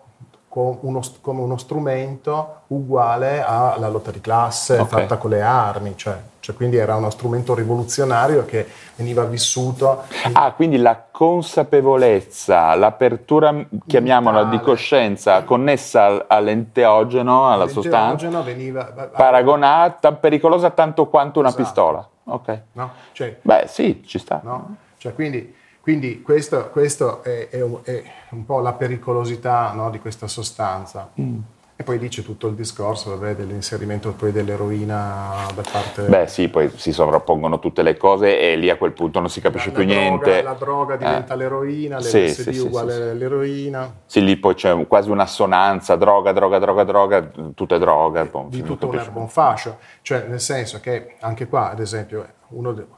come 0.48 0.78
uno, 0.80 1.00
come 1.20 1.42
uno 1.42 1.56
strumento 1.58 2.62
uguale 2.68 3.42
alla 3.42 3.88
lotta 3.88 4.10
di 4.10 4.20
classe 4.20 4.78
okay. 4.78 4.86
fatta 5.02 5.16
con 5.18 5.30
le 5.30 5.42
armi, 5.42 5.94
cioè, 5.96 6.18
cioè, 6.40 6.56
quindi 6.56 6.76
era 6.76 6.96
uno 6.96 7.10
strumento 7.10 7.54
rivoluzionario 7.54 8.46
che 8.46 8.66
veniva 8.96 9.24
vissuto. 9.24 10.04
Ah, 10.32 10.52
quindi 10.52 10.78
la 10.78 11.04
consapevolezza, 11.10 12.74
l'apertura, 12.74 13.66
chiamiamola 13.86 14.44
di 14.44 14.58
coscienza, 14.60 15.44
connessa 15.44 16.26
all'enteogeno, 16.26 17.50
alla 17.50 17.68
sostanza, 17.68 18.40
veniva 18.40 18.84
paragonata, 19.14 20.12
pericolosa 20.12 20.70
tanto 20.70 21.06
quanto 21.08 21.40
una 21.40 21.48
esatto. 21.48 21.62
pistola. 21.62 22.08
Ok. 22.24 22.60
No? 22.72 22.90
Cioè, 23.12 23.38
Beh, 23.42 23.64
sì, 23.66 24.02
ci 24.06 24.18
sta. 24.18 24.40
No? 24.42 24.76
Cioè, 24.96 25.12
quindi 25.14 25.54
quindi 25.88 26.20
questo, 26.20 26.68
questo 26.68 27.22
è, 27.22 27.48
è, 27.48 27.62
un, 27.62 27.78
è, 27.82 28.02
un 28.32 28.44
po' 28.44 28.60
la 28.60 28.74
pericolosità 28.74 29.72
no, 29.74 29.88
di 29.88 29.98
questa 29.98 30.26
sostanza. 30.28 31.10
Mm. 31.18 31.38
E 31.76 31.82
poi 31.82 31.98
dice 31.98 32.22
tutto 32.22 32.46
il 32.48 32.54
discorso 32.54 33.16
vabbè, 33.16 33.34
dell'inserimento 33.34 34.12
poi 34.12 34.30
dell'eroina 34.30 35.46
da 35.54 35.62
parte... 35.62 36.02
Beh 36.02 36.26
sì, 36.26 36.50
poi 36.50 36.70
si 36.76 36.92
sovrappongono 36.92 37.58
tutte 37.58 37.80
le 37.80 37.96
cose 37.96 38.38
e 38.38 38.56
lì 38.56 38.68
a 38.68 38.76
quel 38.76 38.92
punto 38.92 39.18
non 39.20 39.30
si 39.30 39.40
capisce 39.40 39.70
la, 39.70 39.78
più 39.78 39.86
la 39.86 39.94
niente. 39.94 40.24
Droga, 40.24 40.42
la 40.42 40.52
droga 40.58 40.96
diventa 40.96 41.32
eh. 41.32 41.36
l'eroina, 41.38 41.96
l'LSD 41.96 42.26
sì, 42.26 42.52
sì, 42.52 42.58
uguale 42.58 42.92
sì, 42.92 43.00
all'eroina. 43.00 43.94
Sì, 44.04 44.22
lì 44.22 44.36
poi 44.36 44.54
c'è 44.56 44.86
quasi 44.86 45.08
un'assonanza, 45.08 45.96
droga, 45.96 46.32
droga, 46.32 46.58
droga, 46.58 46.84
droga, 46.84 47.30
tutto 47.54 47.74
è 47.74 47.78
droga. 47.78 48.26
Boh, 48.26 48.48
di 48.50 48.62
tutto 48.62 48.88
un 48.88 48.94
erbo 48.94 49.20
un 49.20 49.28
fascio. 49.30 49.78
Cioè 50.02 50.26
nel 50.28 50.40
senso 50.40 50.80
che 50.80 51.14
anche 51.20 51.46
qua, 51.46 51.70
ad 51.70 51.80
esempio, 51.80 52.28
uno... 52.48 52.72
De- 52.72 52.96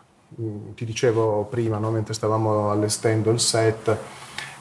ti 0.75 0.85
dicevo 0.85 1.45
prima, 1.45 1.79
no, 1.79 1.91
mentre 1.91 2.15
stavamo 2.15 2.71
allestendo 2.71 3.31
il 3.31 3.41
set, 3.41 3.97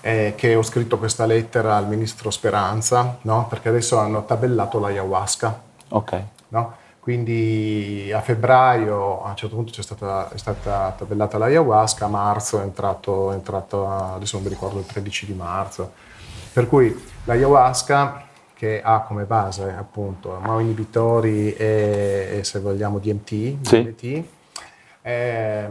eh, 0.01 0.33
che 0.35 0.55
ho 0.55 0.63
scritto 0.63 0.97
questa 0.97 1.25
lettera 1.25 1.75
al 1.75 1.87
ministro 1.87 2.29
Speranza, 2.31 3.17
no? 3.21 3.47
perché 3.47 3.69
adesso 3.69 3.97
hanno 3.97 4.25
tabellato 4.25 4.79
l'ayahuasca. 4.79 5.61
Ok. 5.89 6.23
No? 6.49 6.75
Quindi 6.99 8.11
a 8.13 8.21
febbraio 8.21 9.23
a 9.23 9.29
un 9.29 9.35
certo 9.35 9.55
punto 9.55 9.81
stata, 9.81 10.29
è 10.31 10.37
stata 10.37 10.93
tabellata 10.97 11.37
l'ayahuasca, 11.37 12.05
a 12.05 12.09
marzo 12.09 12.59
è 12.59 12.63
entrato, 12.63 13.31
è 13.31 13.35
entrato, 13.35 13.89
adesso 13.89 14.35
non 14.35 14.43
mi 14.43 14.49
ricordo, 14.49 14.79
il 14.79 14.85
13 14.85 15.25
di 15.25 15.33
marzo. 15.33 15.91
Per 16.51 16.67
cui 16.67 16.95
l'ayahuasca 17.23 18.25
che 18.53 18.81
ha 18.83 19.01
come 19.01 19.23
base 19.23 19.73
appunto 19.77 20.41
inibitori 20.59 21.53
e, 21.53 22.39
e 22.39 22.43
se 22.43 22.59
vogliamo 22.59 22.99
DMT, 22.99 23.27
sì. 23.61 23.83
DMT 23.83 24.23
eh, 25.09 25.67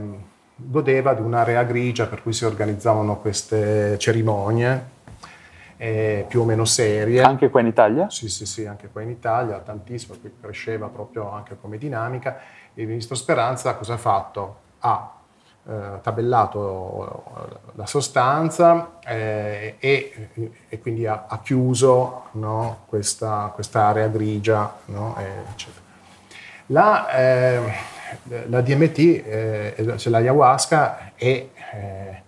godeva 0.57 1.15
di 1.15 1.21
un'area 1.21 1.63
grigia 1.63 2.07
per 2.07 2.23
cui 2.23 2.33
si 2.33 2.45
organizzavano 2.45 3.19
queste 3.19 3.97
cerimonie 3.99 4.97
eh, 5.77 6.25
più 6.29 6.41
o 6.41 6.45
meno 6.45 6.65
serie. 6.65 7.23
Anche 7.23 7.49
qua 7.49 7.61
in 7.61 7.69
Italia? 7.69 8.11
Sì, 8.11 8.29
sì, 8.29 8.45
sì, 8.45 8.67
anche 8.67 8.89
qua 8.89 9.03
in 9.03 9.11
Italia, 9.11 9.59
tantissimo, 9.59 10.17
cresceva 10.41 10.89
proprio 10.89 11.31
anche 11.31 11.57
come 11.61 11.79
dinamica. 11.79 12.39
Il 12.75 12.89
ministro 12.89 13.15
Speranza 13.15 13.75
cosa 13.77 13.95
ha 13.95 13.99
fatto? 13.99 14.57
Ha 14.81 15.15
eh, 15.69 16.01
tabellato 16.03 17.63
la 17.75 17.87
sostanza 17.87 18.99
eh, 19.05 19.77
e, 19.79 20.31
e, 20.69 20.81
quindi 20.81 21.07
ha, 21.07 21.27
ha 21.29 21.39
chiuso 21.41 22.25
no, 22.33 22.79
questa 22.89 23.53
area 23.73 24.09
grigia, 24.09 24.79
no, 24.87 25.17
eccetera. 25.53 25.87
La, 26.67 27.09
eh, 27.11 27.97
la 28.49 28.61
DMT, 28.61 28.99
eh, 28.99 29.95
cioè 29.97 30.13
l'ayahuasca, 30.13 31.13
è, 31.15 31.25
eh, 31.25 32.23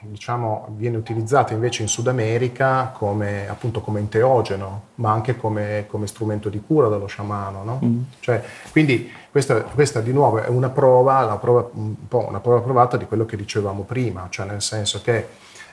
diciamo, 0.00 0.68
viene 0.76 0.96
utilizzata 0.96 1.52
invece 1.52 1.82
in 1.82 1.88
Sud 1.88 2.08
America 2.08 2.92
come, 2.94 3.48
appunto, 3.48 3.80
come 3.80 4.00
enteogeno, 4.00 4.82
ma 4.96 5.12
anche 5.12 5.36
come, 5.36 5.84
come, 5.88 6.06
strumento 6.06 6.48
di 6.48 6.62
cura 6.64 6.88
dello 6.88 7.06
sciamano. 7.06 7.64
No? 7.64 7.80
Mm. 7.84 8.02
Cioè, 8.20 8.42
quindi 8.70 9.10
questa, 9.30 9.62
questa, 9.62 10.00
di 10.00 10.12
nuovo 10.12 10.42
è 10.42 10.48
una 10.48 10.70
prova, 10.70 11.36
prova, 11.40 11.68
un 11.72 12.06
po' 12.08 12.26
una 12.28 12.40
prova 12.40 12.60
provata 12.60 12.96
di 12.96 13.06
quello 13.06 13.24
che 13.24 13.36
dicevamo 13.36 13.82
prima, 13.82 14.26
cioè 14.30 14.46
nel 14.46 14.62
senso 14.62 15.02
che 15.02 15.26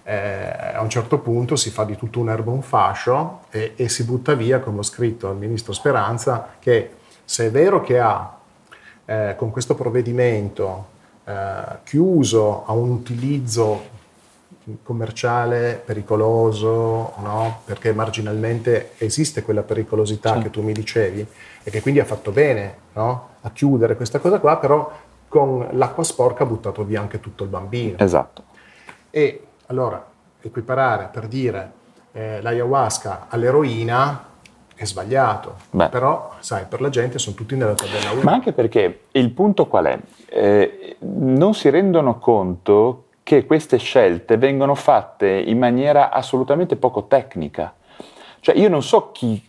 eh, 0.03 0.73
a 0.73 0.81
un 0.81 0.89
certo 0.89 1.19
punto 1.19 1.55
si 1.55 1.69
fa 1.69 1.85
di 1.85 1.95
tutto 1.95 2.19
un 2.19 2.29
erbo 2.29 2.51
un 2.51 2.61
fascio 2.61 3.41
e, 3.49 3.73
e 3.75 3.87
si 3.89 4.03
butta 4.03 4.33
via, 4.33 4.59
come 4.59 4.79
ho 4.79 4.83
scritto 4.83 5.29
al 5.29 5.37
ministro 5.37 5.71
Speranza, 5.73 6.55
che 6.59 6.91
se 7.23 7.47
è 7.47 7.51
vero 7.51 7.81
che 7.81 7.99
ha 7.99 8.37
eh, 9.13 9.35
con 9.35 9.51
questo 9.51 9.75
provvedimento 9.75 10.87
eh, 11.25 11.33
chiuso 11.83 12.65
a 12.65 12.73
un 12.73 12.89
utilizzo 12.89 13.91
commerciale 14.81 15.81
pericoloso, 15.83 17.13
no? 17.17 17.61
perché 17.65 17.93
marginalmente 17.93 18.91
esiste 18.97 19.43
quella 19.43 19.61
pericolosità 19.61 20.35
sì. 20.35 20.43
che 20.43 20.49
tu 20.49 20.61
mi 20.61 20.71
dicevi 20.71 21.27
e 21.63 21.69
che 21.69 21.81
quindi 21.81 21.99
ha 21.99 22.05
fatto 22.05 22.31
bene 22.31 22.75
no? 22.93 23.29
a 23.41 23.51
chiudere 23.51 23.95
questa 23.95 24.19
cosa 24.19 24.39
qua, 24.39 24.57
però 24.57 24.89
con 25.27 25.67
l'acqua 25.71 26.03
sporca 26.03 26.43
ha 26.43 26.47
buttato 26.47 26.83
via 26.83 27.01
anche 27.01 27.19
tutto 27.19 27.43
il 27.43 27.49
bambino. 27.49 27.97
Esatto. 27.99 28.43
E 29.09 29.47
allora 29.67 30.03
equiparare 30.41 31.09
per 31.11 31.27
dire 31.27 31.71
eh, 32.13 32.41
l'ayahuasca 32.41 33.27
all'eroina 33.29 34.31
è 34.75 34.85
sbagliato, 34.85 35.55
Beh. 35.71 35.89
però 35.89 36.33
sai, 36.39 36.65
per 36.67 36.81
la 36.81 36.89
gente 36.89 37.19
sono 37.19 37.35
tutti 37.35 37.55
nella 37.55 37.73
tabella 37.73 38.11
1. 38.11 38.21
Ma 38.21 38.31
anche 38.33 38.53
perché 38.53 39.01
il 39.11 39.29
punto 39.31 39.67
qual 39.67 39.85
è? 39.85 39.99
Eh, 40.29 40.97
non 40.99 41.53
si 41.53 41.69
rendono 41.69 42.19
conto 42.19 43.05
che 43.23 43.45
queste 43.45 43.77
scelte 43.77 44.37
vengono 44.37 44.75
fatte 44.75 45.29
in 45.29 45.57
maniera 45.57 46.11
assolutamente 46.11 46.75
poco 46.75 47.05
tecnica. 47.05 47.73
Cioè 48.39 48.57
io 48.57 48.67
non 48.67 48.83
so 48.83 49.11
chi, 49.11 49.41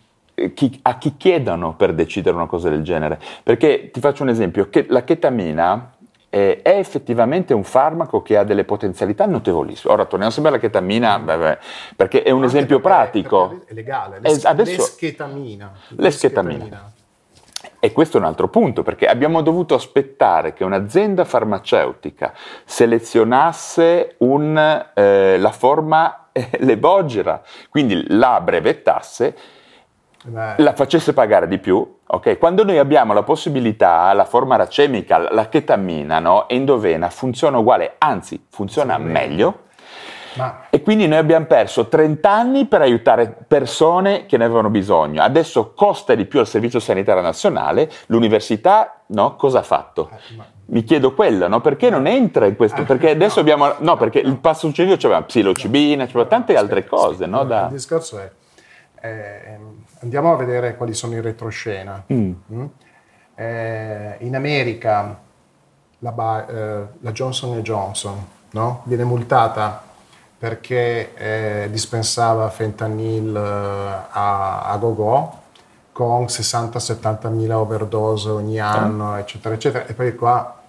chi, 0.53 0.79
a 0.83 0.97
chi 0.97 1.17
chiedano 1.17 1.75
per 1.75 1.93
decidere 1.93 2.35
una 2.35 2.45
cosa 2.45 2.69
del 2.69 2.83
genere, 2.83 3.19
perché 3.43 3.89
ti 3.91 3.99
faccio 3.99 4.23
un 4.23 4.29
esempio, 4.29 4.69
che 4.69 4.85
la 4.87 5.03
chetamina 5.03 5.94
eh, 6.35 6.61
è 6.61 6.77
effettivamente 6.77 7.53
un 7.53 7.63
farmaco 7.63 8.21
che 8.21 8.35
ha 8.35 8.43
delle 8.43 8.65
potenzialità 8.65 9.25
notevolissime. 9.25 9.93
Ora 9.93 10.03
torniamo 10.03 10.33
sempre 10.33 10.51
alla 10.51 10.59
chetamina, 10.59 11.17
beh, 11.17 11.37
beh, 11.37 11.57
perché 11.95 12.23
è 12.23 12.31
un 12.31 12.43
Anche 12.43 12.57
esempio 12.57 12.81
perché, 12.81 12.95
pratico. 12.97 13.47
Perché 13.47 13.65
è 13.67 13.73
legale, 13.73 14.19
l'es- 14.19 14.43
adesso, 14.43 14.81
l'eschetamina. 14.81 15.71
L'eschetamina. 15.95 16.91
E 17.79 17.91
questo 17.93 18.17
è 18.17 18.19
un 18.19 18.25
altro 18.25 18.49
punto, 18.49 18.83
perché 18.83 19.07
abbiamo 19.07 19.41
dovuto 19.41 19.75
aspettare 19.75 20.51
che 20.51 20.65
un'azienda 20.65 21.23
farmaceutica 21.23 22.33
selezionasse 22.65 24.15
un, 24.17 24.57
eh, 24.93 25.37
la 25.37 25.51
forma 25.51 26.27
eh, 26.33 26.49
lebogera, 26.59 27.41
quindi 27.69 28.03
la 28.09 28.41
brevettasse. 28.41 29.37
La 30.31 30.73
facesse 30.73 31.13
pagare 31.13 31.47
di 31.47 31.59
più 31.59 31.95
Okay? 32.07 32.37
Quando 32.37 32.63
noi 32.63 32.77
abbiamo 32.77 33.13
la 33.13 33.23
possibilità, 33.23 34.13
la 34.13 34.25
forma 34.25 34.55
racemica, 34.55 35.33
la 35.33 35.49
chetamina, 35.49 36.19
no? 36.19 36.47
endovena, 36.47 37.09
funziona 37.09 37.57
uguale, 37.57 37.95
anzi 37.97 38.45
funziona 38.49 38.95
sì, 38.97 39.01
meglio. 39.01 39.59
Ma... 40.35 40.65
E 40.69 40.83
quindi 40.83 41.07
noi 41.07 41.17
abbiamo 41.17 41.45
perso 41.45 41.87
30 41.87 42.29
anni 42.29 42.65
per 42.65 42.81
aiutare 42.81 43.35
persone 43.47 44.25
che 44.25 44.37
ne 44.37 44.43
avevano 44.43 44.69
bisogno. 44.69 45.23
Adesso 45.23 45.73
costa 45.73 46.13
di 46.13 46.25
più 46.25 46.39
al 46.39 46.47
Servizio 46.47 46.79
Sanitario 46.79 47.21
Nazionale, 47.21 47.89
l'università 48.07 49.01
no? 49.07 49.35
cosa 49.35 49.59
ha 49.59 49.63
fatto? 49.63 50.09
Eh, 50.11 50.35
ma... 50.35 50.45
Mi 50.67 50.83
chiedo 50.83 51.13
quello, 51.13 51.47
no? 51.47 51.61
perché 51.61 51.89
non 51.89 52.05
entra 52.05 52.47
in 52.47 52.55
questo? 52.55 52.81
Eh, 52.81 52.85
perché 52.85 53.11
adesso 53.11 53.35
no, 53.35 53.41
abbiamo... 53.41 53.73
No, 53.79 53.97
perché 53.97 54.19
il 54.19 54.37
passo 54.37 54.67
successivo 54.67 54.97
c'aveva 54.97 55.21
psilocibina, 55.21 56.05
c'aveva 56.05 56.25
tante 56.25 56.55
altre 56.55 56.85
cose. 56.85 57.25
No? 57.25 57.43
Da... 57.45 57.63
Il 57.65 57.73
discorso 57.73 58.19
è... 58.19 58.29
è 58.99 59.57
Andiamo 60.05 60.31
a 60.31 60.35
vedere 60.35 60.77
quali 60.77 60.93
sono 60.93 61.15
in 61.15 61.23
retroscena. 61.23 62.03
Mm. 62.13 62.33
Mm? 62.53 62.65
Eh, 63.33 64.17
in 64.19 64.35
America 64.35 65.19
la, 65.97 66.45
eh, 66.47 66.87
la, 66.99 67.11
Johnson 67.11 67.59
Johnson 67.61 68.23
no? 68.51 68.81
viene 68.85 69.03
multata 69.03 69.81
perché 70.37 71.15
eh, 71.15 71.69
dispensava 71.71 72.47
fentanyl 72.51 73.35
eh, 73.35 74.07
a, 74.11 74.61
a 74.65 74.77
go-go 74.77 75.41
con 75.91 76.25
60-70 76.25 77.29
mila 77.31 77.57
overdose 77.57 78.29
ogni 78.29 78.59
anno, 78.59 79.13
mm. 79.13 79.17
eccetera, 79.17 79.55
eccetera. 79.55 79.87
E 79.87 79.93
poi 79.95 80.15
qua 80.15 80.61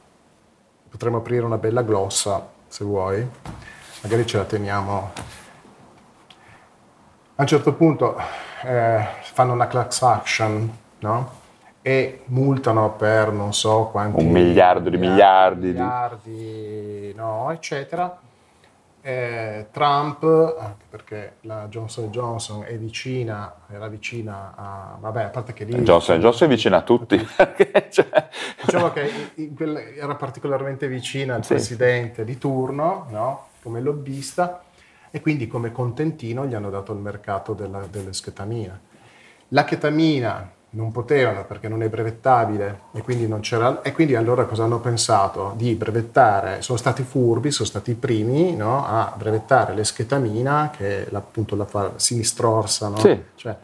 potremmo 0.88 1.18
aprire 1.18 1.44
una 1.44 1.58
bella 1.58 1.82
glossa, 1.82 2.42
se 2.68 2.84
vuoi. 2.84 3.28
Magari 4.00 4.24
ce 4.24 4.38
la 4.38 4.44
teniamo. 4.44 5.10
A 7.34 7.42
un 7.42 7.46
certo 7.46 7.74
punto 7.74 8.16
eh, 8.64 9.06
fanno 9.36 9.52
una 9.52 9.66
class 9.66 10.00
action, 10.00 10.78
no? 11.00 11.30
E 11.82 12.22
multano 12.28 12.94
per 12.94 13.32
non 13.32 13.52
so 13.52 13.90
quanti... 13.92 14.24
Un 14.24 14.30
miliardo 14.30 14.88
di 14.88 14.96
miliardi. 14.96 15.66
Miliardi, 15.66 16.30
miliardi 16.30 17.14
no, 17.14 17.50
eccetera. 17.50 18.18
Eh, 19.02 19.66
Trump, 19.70 20.24
anche 20.58 20.84
perché 20.88 21.34
la 21.42 21.66
Johnson 21.68 22.08
Johnson 22.08 22.64
è 22.64 22.78
vicina, 22.78 23.56
era 23.70 23.88
vicina 23.88 24.54
a... 24.56 24.96
Vabbè, 24.98 25.24
a 25.24 25.28
parte 25.28 25.52
che 25.52 25.64
lì... 25.64 25.82
Johnson 25.82 26.18
Johnson 26.18 26.48
è 26.48 26.50
vicina 26.50 26.78
a 26.78 26.82
tutti. 26.82 27.18
cioè... 27.90 28.28
Diciamo 28.64 28.90
che 28.90 29.10
era 29.98 30.14
particolarmente 30.14 30.88
vicina 30.88 31.34
al 31.34 31.44
sì. 31.44 31.52
presidente 31.52 32.24
di 32.24 32.38
turno, 32.38 33.06
no? 33.10 33.48
come 33.62 33.82
lobbista, 33.82 34.62
e 35.10 35.20
quindi 35.20 35.46
come 35.46 35.72
contentino 35.72 36.46
gli 36.46 36.54
hanno 36.54 36.70
dato 36.70 36.94
il 36.94 37.00
mercato 37.00 37.52
della, 37.52 37.86
dell'esketamina. 37.86 38.85
La 39.48 39.64
chetamina 39.64 40.50
non 40.70 40.92
potevano 40.92 41.44
perché 41.44 41.68
non 41.68 41.82
è 41.82 41.88
brevettabile 41.88 42.80
e 42.92 43.02
quindi 43.02 43.26
non 43.26 43.40
c'era 43.40 43.80
e 43.82 43.92
quindi 43.92 44.14
allora 44.14 44.44
cosa 44.44 44.64
hanno 44.64 44.78
pensato? 44.78 45.54
Di 45.56 45.74
brevettare, 45.74 46.60
sono 46.62 46.76
stati 46.76 47.02
furbi, 47.02 47.50
sono 47.50 47.66
stati 47.66 47.92
i 47.92 47.94
primi 47.94 48.54
no? 48.54 48.86
a 48.86 49.12
brevettare 49.16 49.74
l'eschetamina 49.74 50.70
che 50.76 51.06
è 51.06 51.14
appunto 51.14 51.56
la 51.56 51.92
sinistrorsa 51.96 52.88
no? 52.88 52.96
sì. 52.98 53.22
cioè, 53.36 53.56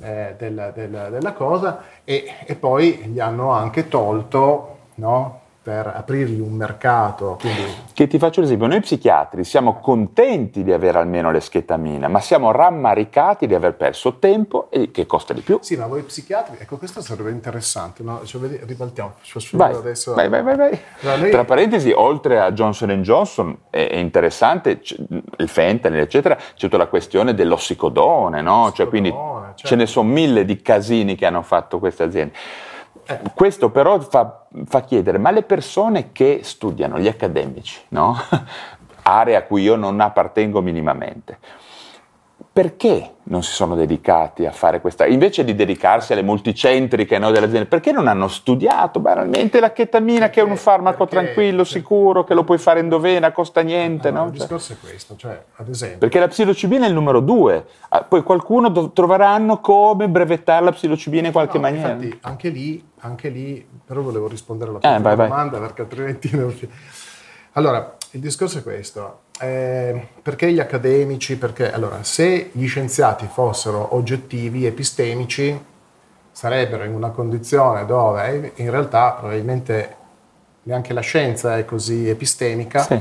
eh, 0.00 0.34
della, 0.38 0.70
della, 0.70 1.10
della, 1.10 1.32
cosa 1.32 1.82
e, 2.04 2.36
e, 2.46 2.54
poi 2.54 2.94
gli 3.06 3.20
hanno 3.20 3.50
anche 3.50 3.88
tolto 3.88 4.78
no? 4.96 5.37
Per 5.68 5.92
aprirgli 5.94 6.40
un 6.40 6.54
mercato. 6.54 7.36
Quindi... 7.38 7.60
Che 7.92 8.06
ti 8.06 8.18
faccio 8.18 8.40
l'esempio, 8.40 8.66
noi 8.66 8.80
psichiatri 8.80 9.44
siamo 9.44 9.80
contenti 9.80 10.64
di 10.64 10.72
avere 10.72 10.96
almeno 10.96 11.30
l'eschetamina, 11.30 12.08
ma 12.08 12.20
siamo 12.20 12.52
rammaricati 12.52 13.46
di 13.46 13.54
aver 13.54 13.74
perso 13.74 14.16
tempo 14.18 14.68
e 14.70 14.90
che 14.90 15.04
costa 15.04 15.34
di 15.34 15.42
più. 15.42 15.58
Sì, 15.60 15.76
ma 15.76 15.86
voi 15.86 16.04
psichiatri, 16.04 16.56
ecco 16.58 16.78
questo 16.78 17.02
sarebbe 17.02 17.32
interessante, 17.32 18.02
no? 18.02 18.22
cioè, 18.24 18.40
vedi, 18.40 18.58
ribaltiamo, 18.64 19.16
vai, 19.52 19.74
adesso. 19.74 20.14
Vai, 20.14 20.30
vai, 20.30 20.42
vai, 20.42 20.56
vai. 20.56 20.80
Allora, 21.02 21.16
noi... 21.18 21.30
Tra 21.32 21.44
parentesi, 21.44 21.92
oltre 21.94 22.40
a 22.40 22.50
Johnson 22.52 23.02
Johnson, 23.02 23.58
è, 23.68 23.90
interessante, 23.96 24.80
il 25.36 25.48
fentanyl, 25.48 25.98
eccetera, 25.98 26.34
c'è 26.34 26.56
tutta 26.56 26.78
la 26.78 26.86
questione 26.86 27.34
dell'ossicodone, 27.34 28.40
no? 28.40 28.72
Cioè, 28.74 28.88
quindi 28.88 29.10
certo. 29.10 29.52
ce 29.68 29.76
ne 29.76 29.84
sono 29.84 30.08
mille 30.08 30.46
di 30.46 30.62
casini 30.62 31.14
che 31.14 31.26
hanno 31.26 31.42
fatto 31.42 31.78
queste 31.78 32.04
aziende. 32.04 32.32
Questo 33.34 33.70
però 33.70 33.98
fa, 34.00 34.46
fa, 34.66 34.82
chiedere, 34.82 35.16
ma 35.18 35.30
le 35.30 35.42
persone 35.42 36.12
che 36.12 36.40
studiano, 36.42 36.98
gli 36.98 37.08
accademici, 37.08 37.80
no? 37.88 38.16
area 39.02 39.38
a 39.38 39.42
cui 39.42 39.62
io 39.62 39.76
non 39.76 40.00
appartengo 40.00 40.60
minimamente, 40.60 41.38
perché 42.58 43.18
non 43.28 43.44
si 43.44 43.52
sono 43.52 43.76
dedicati 43.76 44.44
a 44.44 44.50
fare 44.50 44.80
questa, 44.80 45.06
invece 45.06 45.44
di 45.44 45.54
dedicarsi 45.54 46.12
alle 46.12 46.24
multicentriche 46.24 47.16
no, 47.16 47.30
delle 47.30 47.46
aziende, 47.46 47.68
perché 47.68 47.92
non 47.92 48.08
hanno 48.08 48.26
studiato 48.26 48.98
banalmente 48.98 49.60
la 49.60 49.70
chetamina 49.70 50.26
perché, 50.26 50.40
che 50.40 50.40
è 50.40 50.50
un 50.50 50.56
farmaco 50.56 51.04
perché, 51.04 51.22
tranquillo, 51.22 51.62
perché, 51.62 51.70
sicuro, 51.70 52.24
che 52.24 52.34
lo 52.34 52.42
puoi 52.42 52.58
fare 52.58 52.80
in 52.80 52.88
dovena, 52.88 53.30
costa 53.30 53.60
niente. 53.60 54.10
No, 54.10 54.22
no? 54.22 54.24
Il 54.24 54.30
cioè, 54.30 54.40
discorso 54.40 54.72
è 54.72 54.76
questo, 54.80 55.14
cioè, 55.14 55.40
ad 55.54 55.68
esempio. 55.68 55.98
Perché 55.98 56.18
la 56.18 56.26
psilocibina 56.26 56.86
è 56.86 56.88
il 56.88 56.94
numero 56.94 57.20
due, 57.20 57.64
ah, 57.90 58.02
poi 58.02 58.24
qualcuno 58.24 58.70
do- 58.70 58.90
troveranno 58.90 59.60
come 59.60 60.08
brevettare 60.08 60.64
la 60.64 60.72
psilocibina 60.72 61.28
in 61.28 61.32
qualche 61.32 61.60
maniera. 61.60 61.92
Infatti 61.92 62.18
anche 62.22 62.48
lì, 62.48 62.88
anche 63.02 63.28
lì, 63.28 63.64
però 63.86 64.00
volevo 64.00 64.26
rispondere 64.26 64.70
alla 64.70 64.80
tua 64.80 64.96
eh, 64.96 64.98
vai, 64.98 65.14
domanda 65.14 65.58
vai. 65.58 65.66
perché 65.68 65.82
altrimenti 65.82 66.30
non... 66.34 66.52
Allora, 67.52 67.96
il 68.12 68.20
discorso 68.20 68.58
è 68.58 68.62
questo. 68.64 69.26
Eh, 69.40 70.08
perché 70.22 70.52
gli 70.52 70.58
accademici? 70.58 71.36
Perché 71.36 71.72
allora, 71.72 72.02
se 72.02 72.50
gli 72.52 72.66
scienziati 72.66 73.28
fossero 73.30 73.94
oggettivi, 73.94 74.66
epistemici, 74.66 75.58
sarebbero 76.32 76.84
in 76.84 76.94
una 76.94 77.10
condizione 77.10 77.84
dove 77.84 78.52
in 78.56 78.70
realtà 78.70 79.12
probabilmente 79.12 79.96
neanche 80.62 80.92
la 80.92 81.00
scienza 81.00 81.56
è 81.56 81.64
così 81.64 82.08
epistemica. 82.08 82.80
Sì. 82.80 83.00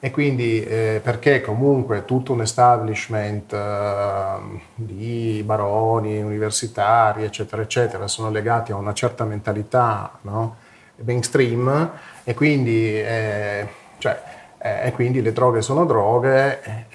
E 0.00 0.12
quindi 0.12 0.62
eh, 0.64 1.00
perché 1.02 1.40
comunque 1.40 2.04
tutto 2.04 2.32
un 2.32 2.42
establishment 2.42 3.52
eh, 3.52 4.60
di 4.76 5.42
baroni, 5.44 6.22
universitari, 6.22 7.24
eccetera, 7.24 7.62
eccetera, 7.62 8.06
sono 8.06 8.30
legati 8.30 8.70
a 8.70 8.76
una 8.76 8.92
certa 8.92 9.24
mentalità 9.24 10.12
no? 10.22 10.54
mainstream 11.02 11.90
e 12.22 12.34
quindi, 12.34 13.00
eh, 13.00 13.66
cioè, 13.98 14.22
eh, 14.24 14.37
e 14.60 14.92
quindi 14.92 15.22
le 15.22 15.32
droghe 15.32 15.62
sono 15.62 15.84
droghe. 15.84 16.86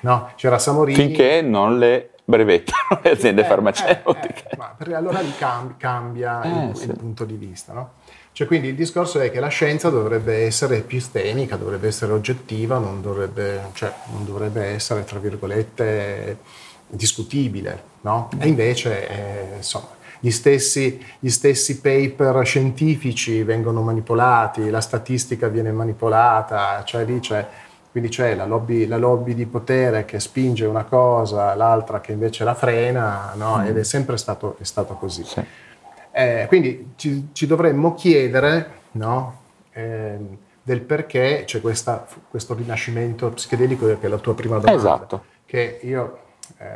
no? 0.00 0.30
C'era 0.36 0.58
Samorini. 0.58 0.96
Finché 0.96 1.42
non 1.42 1.78
le 1.78 2.10
brevettano 2.24 3.00
le 3.02 3.10
aziende 3.10 3.42
eh, 3.42 3.44
farmaceutiche. 3.44 4.50
ma 4.56 4.76
allora 4.94 5.20
lì 5.20 5.32
cambia, 5.78 6.44
il, 6.44 6.76
sì. 6.76 6.84
il 6.84 6.96
punto 6.96 7.24
di 7.24 7.36
vista. 7.36 7.72
No? 7.72 7.90
Cioè, 8.36 8.46
quindi 8.46 8.68
il 8.68 8.74
discorso 8.74 9.18
è 9.18 9.30
che 9.30 9.40
la 9.40 9.48
scienza 9.48 9.88
dovrebbe 9.88 10.44
essere 10.44 10.76
epistemica, 10.76 11.56
dovrebbe 11.56 11.86
essere 11.86 12.12
oggettiva, 12.12 12.76
non 12.76 13.00
dovrebbe, 13.00 13.70
cioè, 13.72 13.90
non 14.12 14.26
dovrebbe 14.26 14.62
essere, 14.62 15.04
tra 15.04 15.18
virgolette, 15.18 16.36
discutibile, 16.86 17.82
no? 18.02 18.28
E 18.38 18.46
invece, 18.46 19.08
eh, 19.08 19.56
insomma, 19.56 19.88
gli 20.20 20.30
stessi, 20.30 21.04
gli 21.18 21.28
stessi, 21.28 21.80
paper 21.80 22.44
scientifici 22.44 23.42
vengono 23.42 23.82
manipolati, 23.82 24.70
la 24.70 24.80
statistica 24.80 25.48
viene 25.48 25.72
manipolata, 25.72 26.82
cioè 26.84 27.04
lì 27.04 27.20
c'è, 27.20 27.46
quindi 27.90 28.10
c'è 28.10 28.34
la 28.34 28.44
lobby, 28.44 28.86
la 28.86 28.96
lobby 28.96 29.34
di 29.34 29.46
potere 29.46 30.04
che 30.04 30.20
spinge 30.20 30.66
una 30.66 30.84
cosa, 30.84 31.54
l'altra 31.54 32.00
che 32.00 32.12
invece 32.12 32.44
la 32.44 32.54
frena, 32.54 33.32
no? 33.36 33.58
mm. 33.58 33.66
ed 33.66 33.78
è 33.78 33.84
sempre 33.84 34.16
stato, 34.16 34.56
è 34.60 34.64
stato 34.64 34.94
così. 34.94 35.24
Sì. 35.24 35.44
Eh, 36.12 36.46
quindi 36.48 36.92
ci, 36.96 37.28
ci, 37.32 37.46
dovremmo 37.46 37.94
chiedere 37.94 38.70
no, 38.92 39.40
eh, 39.72 40.18
del 40.62 40.80
perché 40.80 41.42
c'è 41.44 41.60
questa, 41.60 42.06
questo 42.28 42.54
rinascimento 42.54 43.28
psichedelico, 43.30 43.86
che 43.86 43.98
è 44.00 44.08
la 44.08 44.16
tua 44.16 44.34
prima 44.34 44.58
domanda, 44.58 44.80
esatto. 44.80 45.24
che 45.44 45.80
io 45.82 46.18
eh, 46.58 46.66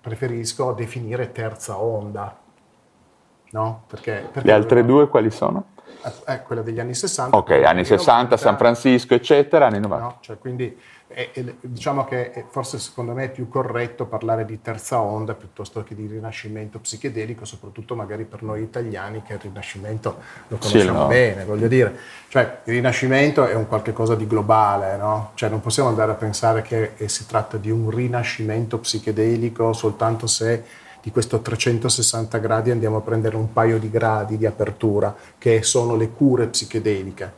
preferisco 0.00 0.72
definire 0.72 1.30
terza 1.32 1.78
onda. 1.78 2.44
No? 3.50 3.84
Perché, 3.86 4.28
perché 4.32 4.46
Le 4.46 4.54
altre 4.54 4.84
due 4.84 5.08
quali 5.08 5.30
sono? 5.30 5.74
Eh, 6.04 6.34
eh 6.34 6.42
quella 6.42 6.62
degli 6.62 6.80
anni 6.80 6.94
60. 6.94 7.36
Ok, 7.36 7.50
anni 7.50 7.84
60, 7.84 8.36
San 8.36 8.56
Francisco, 8.56 9.14
eccetera, 9.14 9.66
anni 9.66 9.80
90. 9.80 10.04
No? 10.04 10.16
Cioè, 10.20 10.38
quindi 10.38 10.76
e, 11.08 11.30
e, 11.32 11.54
diciamo 11.60 12.04
che 12.04 12.46
forse 12.50 12.80
secondo 12.80 13.12
me 13.12 13.24
è 13.24 13.30
più 13.30 13.48
corretto 13.48 14.06
parlare 14.06 14.44
di 14.44 14.60
terza 14.60 15.00
onda 15.00 15.34
piuttosto 15.34 15.84
che 15.84 15.94
di 15.94 16.06
rinascimento 16.08 16.80
psichedelico, 16.80 17.44
soprattutto 17.44 17.94
magari 17.94 18.24
per 18.24 18.42
noi 18.42 18.62
italiani 18.62 19.22
che 19.22 19.34
il 19.34 19.38
rinascimento 19.38 20.16
lo 20.48 20.56
conosciamo 20.56 20.82
sì, 20.82 20.90
no. 20.90 21.06
bene, 21.06 21.44
voglio 21.44 21.68
dire. 21.68 21.96
Cioè, 22.26 22.58
il 22.64 22.74
rinascimento 22.74 23.46
è 23.46 23.54
un 23.54 23.68
qualche 23.68 23.92
cosa 23.92 24.16
di 24.16 24.26
globale, 24.26 24.96
no? 24.96 25.30
Cioè, 25.34 25.48
non 25.48 25.60
possiamo 25.60 25.88
andare 25.88 26.10
a 26.10 26.16
pensare 26.16 26.62
che 26.62 26.94
si 27.06 27.24
tratta 27.24 27.56
di 27.56 27.70
un 27.70 27.88
rinascimento 27.88 28.78
psichedelico 28.78 29.72
soltanto 29.72 30.26
se 30.26 30.64
di 31.06 31.12
questo 31.12 31.40
360 31.40 32.36
gradi 32.38 32.72
andiamo 32.72 32.96
a 32.96 33.00
prendere 33.00 33.36
un 33.36 33.52
paio 33.52 33.78
di 33.78 33.88
gradi 33.88 34.36
di 34.36 34.44
apertura, 34.44 35.14
che 35.38 35.62
sono 35.62 35.94
le 35.94 36.10
cure 36.10 36.48
psichedeliche. 36.48 37.32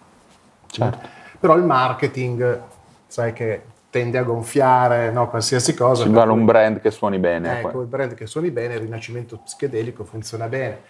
Certo. 0.69 1.07
Però 1.39 1.55
il 1.55 1.65
marketing 1.65 2.63
sai 3.07 3.35
che 3.35 3.61
tende 3.91 4.17
a 4.17 4.23
gonfiare 4.23 5.11
no, 5.11 5.29
qualsiasi 5.29 5.75
cosa. 5.75 6.05
Ci 6.05 6.09
vuole 6.09 6.33
un 6.33 6.47
brand 6.47 6.81
che 6.81 6.91
suoni 6.91 7.19
bene. 7.19 7.59
Ecco, 7.59 7.69
poi. 7.69 7.83
il 7.83 7.89
brand 7.89 8.15
che 8.15 8.27
suoni 8.27 8.51
bene, 8.51 8.73
il 8.73 8.81
rinascimento 8.81 9.37
psichedelico 9.45 10.03
funziona 10.05 10.49
bene. 10.49 10.81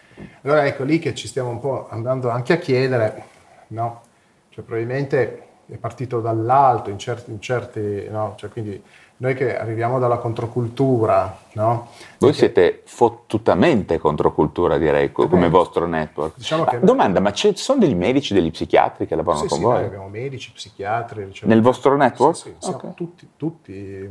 Allora 0.42 0.64
ecco 0.64 0.84
lì 0.84 1.00
che 1.00 1.16
ci 1.16 1.26
stiamo 1.26 1.48
un 1.48 1.58
po' 1.58 1.88
andando 1.90 2.30
anche 2.30 2.52
a 2.52 2.58
chiedere, 2.58 3.24
no? 3.68 4.02
Cioè 4.50 4.62
probabilmente 4.62 5.46
è 5.66 5.76
partito 5.78 6.20
dall'alto 6.20 6.90
in 6.90 6.98
certi, 7.00 7.32
in 7.32 7.40
certi 7.40 8.06
no? 8.08 8.34
Cioè, 8.36 8.48
quindi 8.50 8.80
noi 9.20 9.34
che 9.34 9.58
arriviamo 9.58 9.98
dalla 9.98 10.18
controcultura, 10.18 11.36
no? 11.54 11.88
Voi 12.18 12.30
che... 12.30 12.36
siete 12.36 12.82
fottutamente 12.84 13.98
controcultura, 13.98 14.78
direi, 14.78 15.10
come 15.10 15.28
Beh, 15.28 15.48
vostro 15.48 15.86
network. 15.86 16.36
Diciamo 16.36 16.62
ma, 16.62 16.70
che... 16.70 16.78
Domanda, 16.80 17.18
ma 17.18 17.32
ci 17.32 17.56
sono 17.56 17.80
degli 17.80 17.96
medici, 17.96 18.32
degli 18.32 18.50
psichiatri 18.52 19.06
che 19.06 19.16
lavorano 19.16 19.42
sì, 19.42 19.48
con 19.48 19.58
sì, 19.58 19.64
voi? 19.64 19.74
Noi 19.74 19.84
abbiamo 19.86 20.08
medici, 20.08 20.52
psichiatri. 20.52 21.26
Diciamo, 21.26 21.52
Nel 21.52 21.62
vostro 21.62 21.96
network? 21.96 22.36
Sì, 22.36 22.54
sì 22.58 22.70
okay. 22.70 22.94
tutti, 22.94 23.28
tutti, 23.36 24.08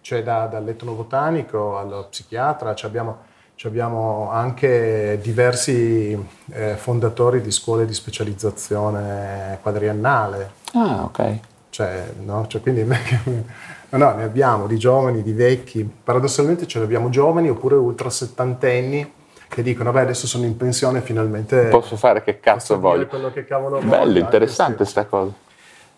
cioè 0.00 0.24
da, 0.24 0.46
dall'etnobotanico 0.46 1.78
allo 1.78 2.08
psichiatra, 2.10 2.74
abbiamo, 2.82 3.18
abbiamo, 3.62 4.28
anche 4.32 5.20
diversi 5.22 6.18
eh, 6.50 6.74
fondatori 6.74 7.40
di 7.40 7.52
scuole 7.52 7.86
di 7.86 7.94
specializzazione 7.94 9.60
quadriennale. 9.62 10.50
Ah, 10.74 11.04
ok. 11.04 11.38
Cioè, 11.70 12.12
no? 12.24 12.46
cioè, 12.48 12.60
quindi 12.60 12.82
No, 13.90 14.14
ne 14.14 14.22
abbiamo 14.22 14.66
di 14.66 14.76
giovani, 14.76 15.22
di 15.22 15.32
vecchi. 15.32 15.82
Paradossalmente 15.82 16.66
ce 16.66 16.78
ne 16.78 16.84
abbiamo 16.84 17.08
giovani 17.08 17.48
oppure 17.48 17.74
ultra 17.74 18.10
settantenni 18.10 19.12
che 19.48 19.62
dicono, 19.62 19.90
beh, 19.92 20.00
adesso 20.00 20.26
sono 20.26 20.44
in 20.44 20.56
pensione, 20.56 21.00
finalmente... 21.00 21.68
Posso 21.68 21.96
fare 21.96 22.22
che 22.22 22.38
cazzo 22.38 22.78
voglio. 22.78 23.06
quello 23.06 23.32
che 23.32 23.44
cavolo 23.46 23.78
Bello, 23.78 24.04
voglio, 24.04 24.18
interessante 24.18 24.76
questa 24.76 25.06
cosa. 25.06 25.32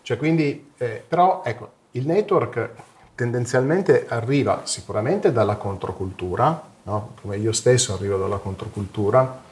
Cioè, 0.01 0.17
quindi, 0.17 0.71
eh, 0.77 1.03
però, 1.05 1.41
ecco, 1.43 1.69
il 1.91 2.07
network 2.07 2.69
tendenzialmente 3.13 4.05
arriva 4.07 4.61
sicuramente 4.63 5.33
dalla 5.33 5.57
controcultura, 5.57 6.63
no? 6.83 7.13
come 7.21 7.37
io 7.37 7.51
stesso 7.51 7.93
arrivo 7.93 8.17
dalla 8.17 8.37
controcultura. 8.37 9.49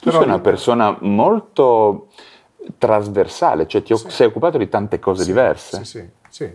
Tu 0.00 0.10
sei 0.10 0.22
una 0.22 0.40
persona 0.40 0.94
molto 1.00 2.08
trasversale, 2.76 3.66
cioè 3.66 3.82
ti 3.82 3.96
sì. 3.96 4.10
sei 4.10 4.26
occupato 4.26 4.58
di 4.58 4.68
tante 4.68 4.98
cose 4.98 5.22
sì, 5.22 5.28
diverse. 5.28 5.84
Sì, 5.84 5.84
sì, 5.84 6.08
sì. 6.28 6.50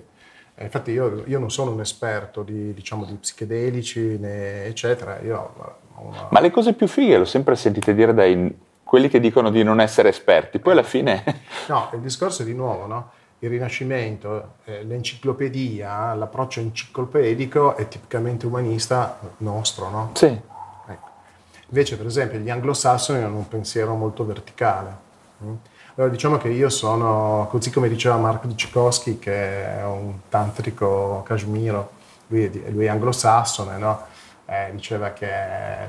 Eh, 0.61 0.65
infatti 0.65 0.91
io, 0.91 1.23
io, 1.25 1.39
non 1.39 1.49
sono 1.49 1.71
un 1.71 1.79
esperto 1.79 2.43
di, 2.43 2.73
diciamo, 2.73 3.05
di 3.05 3.13
psichedelici, 3.13 4.17
né, 4.19 4.65
eccetera. 4.65 5.17
Una... 5.21 6.27
Ma 6.29 6.41
le 6.41 6.51
cose 6.51 6.73
più 6.73 6.85
fighe 6.85 7.17
l'ho 7.17 7.23
sempre 7.23 7.55
sentite 7.55 7.95
dire 7.95 8.13
dai 8.13 8.57
quelli 8.83 9.07
che 9.07 9.21
dicono 9.21 9.51
di 9.51 9.63
non 9.63 9.79
essere 9.79 10.09
esperti, 10.09 10.59
poi 10.59 10.73
alla 10.73 10.83
fine... 10.83 11.23
no, 11.69 11.89
il 11.93 12.01
discorso 12.01 12.41
è 12.41 12.45
di 12.45 12.53
nuovo, 12.53 12.87
no? 12.87 13.11
Il 13.39 13.49
Rinascimento, 13.49 14.55
eh, 14.65 14.83
l'enciclopedia, 14.83 16.13
l'approccio 16.13 16.59
enciclopedico 16.59 17.77
è 17.77 17.87
tipicamente 17.87 18.45
umanista 18.45 19.17
nostro, 19.37 19.89
no? 19.89 20.09
Sì. 20.15 20.25
Ecco. 20.25 21.09
Invece, 21.69 21.95
per 21.95 22.05
esempio, 22.05 22.37
gli 22.37 22.49
anglosassoni 22.49 23.23
hanno 23.23 23.37
un 23.37 23.47
pensiero 23.47 23.95
molto 23.95 24.25
verticale. 24.25 25.07
Mm? 25.41 25.53
Allora, 25.99 26.13
diciamo 26.13 26.37
che 26.37 26.47
io 26.47 26.69
sono, 26.69 27.47
così 27.49 27.71
come 27.71 27.89
diceva 27.89 28.15
Marco 28.15 28.47
Dicikowski, 28.47 29.19
che 29.19 29.79
è 29.79 29.83
un 29.83 30.13
tantrico 30.29 31.23
kashmiro, 31.25 31.91
lui 32.27 32.45
è, 32.45 32.69
lui 32.69 32.85
è 32.85 32.87
anglosassone, 32.87 33.77
no? 33.77 34.05
eh, 34.45 34.69
diceva 34.71 35.11
che 35.11 35.27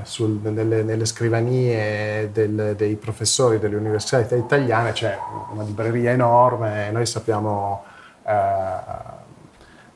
sul, 0.02 0.40
nelle, 0.42 0.82
nelle, 0.82 1.04
scrivanie 1.04 2.28
del, 2.32 2.74
dei 2.76 2.96
professori 2.96 3.60
delle 3.60 3.76
università 3.76 4.18
italiane 4.34 4.90
c'è 4.90 5.16
una 5.52 5.62
libreria 5.62 6.10
enorme, 6.10 6.90
noi 6.90 7.06
sappiamo, 7.06 7.84
eh, 8.26 8.32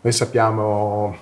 noi 0.00 0.12
sappiamo 0.12 1.16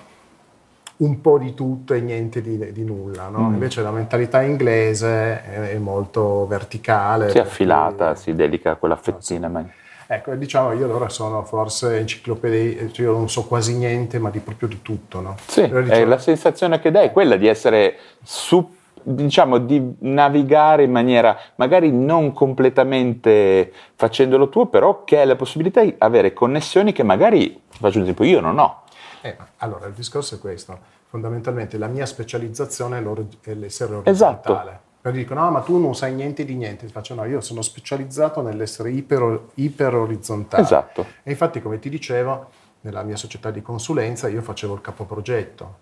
un 1.03 1.21
po' 1.21 1.37
di 1.37 1.53
tutto 1.53 1.93
e 1.93 2.01
niente 2.01 2.41
di, 2.41 2.71
di 2.71 2.83
nulla. 2.83 3.27
No? 3.27 3.49
Mm. 3.49 3.53
Invece 3.53 3.81
la 3.81 3.91
mentalità 3.91 4.41
inglese 4.41 5.43
è, 5.43 5.71
è 5.73 5.77
molto 5.77 6.47
verticale. 6.47 7.29
Si 7.29 7.37
è 7.37 7.41
affilata, 7.41 8.13
cui... 8.13 8.21
si 8.21 8.35
dedica 8.35 8.71
a 8.71 8.75
quella 8.75 8.95
fettina. 8.95 9.47
No, 9.47 9.61
sì. 9.61 9.81
Ecco, 10.05 10.35
diciamo 10.35 10.73
io 10.73 10.85
allora 10.85 11.09
sono 11.09 11.43
forse 11.43 11.97
enciclopedia, 11.97 12.91
cioè 12.91 13.05
io 13.05 13.13
non 13.13 13.29
so 13.29 13.45
quasi 13.45 13.75
niente, 13.75 14.19
ma 14.19 14.29
di 14.29 14.39
proprio 14.39 14.67
di 14.67 14.81
tutto. 14.81 15.21
No? 15.21 15.35
Sì, 15.45 15.61
diciamo... 15.61 15.85
è 15.85 16.05
la 16.05 16.17
sensazione 16.17 16.79
che 16.79 16.91
dai, 16.91 17.07
è 17.07 17.11
quella 17.11 17.35
di 17.35 17.47
essere 17.47 17.97
su 18.21 18.81
diciamo 19.05 19.57
di 19.57 19.95
navigare 19.99 20.83
in 20.83 20.91
maniera 20.91 21.37
magari 21.55 21.91
non 21.91 22.31
completamente 22.31 23.71
facendolo 23.95 24.49
tuo, 24.49 24.67
però 24.67 25.03
che 25.03 25.19
hai 25.19 25.27
la 25.27 25.35
possibilità 25.35 25.81
di 25.81 25.93
avere 25.97 26.31
connessioni 26.31 26.93
che 26.93 27.03
magari, 27.03 27.61
faccio 27.67 27.97
un 27.97 28.03
esempio, 28.03 28.25
io 28.25 28.39
non 28.39 28.59
ho. 28.59 28.82
Eh, 29.25 29.37
allora, 29.57 29.87
il 29.87 29.93
discorso 29.93 30.35
è 30.35 30.39
questo. 30.39 30.77
Fondamentalmente 31.07 31.77
la 31.77 31.87
mia 31.87 32.05
specializzazione 32.05 32.97
è 33.41 33.53
l'essere 33.53 33.95
orizzontale. 33.95 34.11
Esatto. 34.11 35.11
Dicono, 35.11 35.41
no, 35.41 35.51
ma 35.51 35.61
tu 35.61 35.77
non 35.79 35.95
sai 35.95 36.13
niente 36.13 36.43
di 36.43 36.55
niente. 36.55 36.87
Faccio, 36.87 37.13
no, 37.13 37.23
io 37.23 37.39
sono 37.39 37.61
specializzato 37.61 38.41
nell'essere 38.41 38.91
iper, 38.91 39.39
iper 39.55 39.95
orizzontale. 39.95 40.63
Esatto. 40.63 41.05
E 41.23 41.31
infatti, 41.31 41.61
come 41.61 41.79
ti 41.79 41.89
dicevo, 41.89 42.49
nella 42.81 43.03
mia 43.03 43.15
società 43.15 43.49
di 43.49 43.61
consulenza 43.61 44.27
io 44.27 44.41
facevo 44.41 44.73
il 44.73 44.81
capoprogetto. 44.81 45.77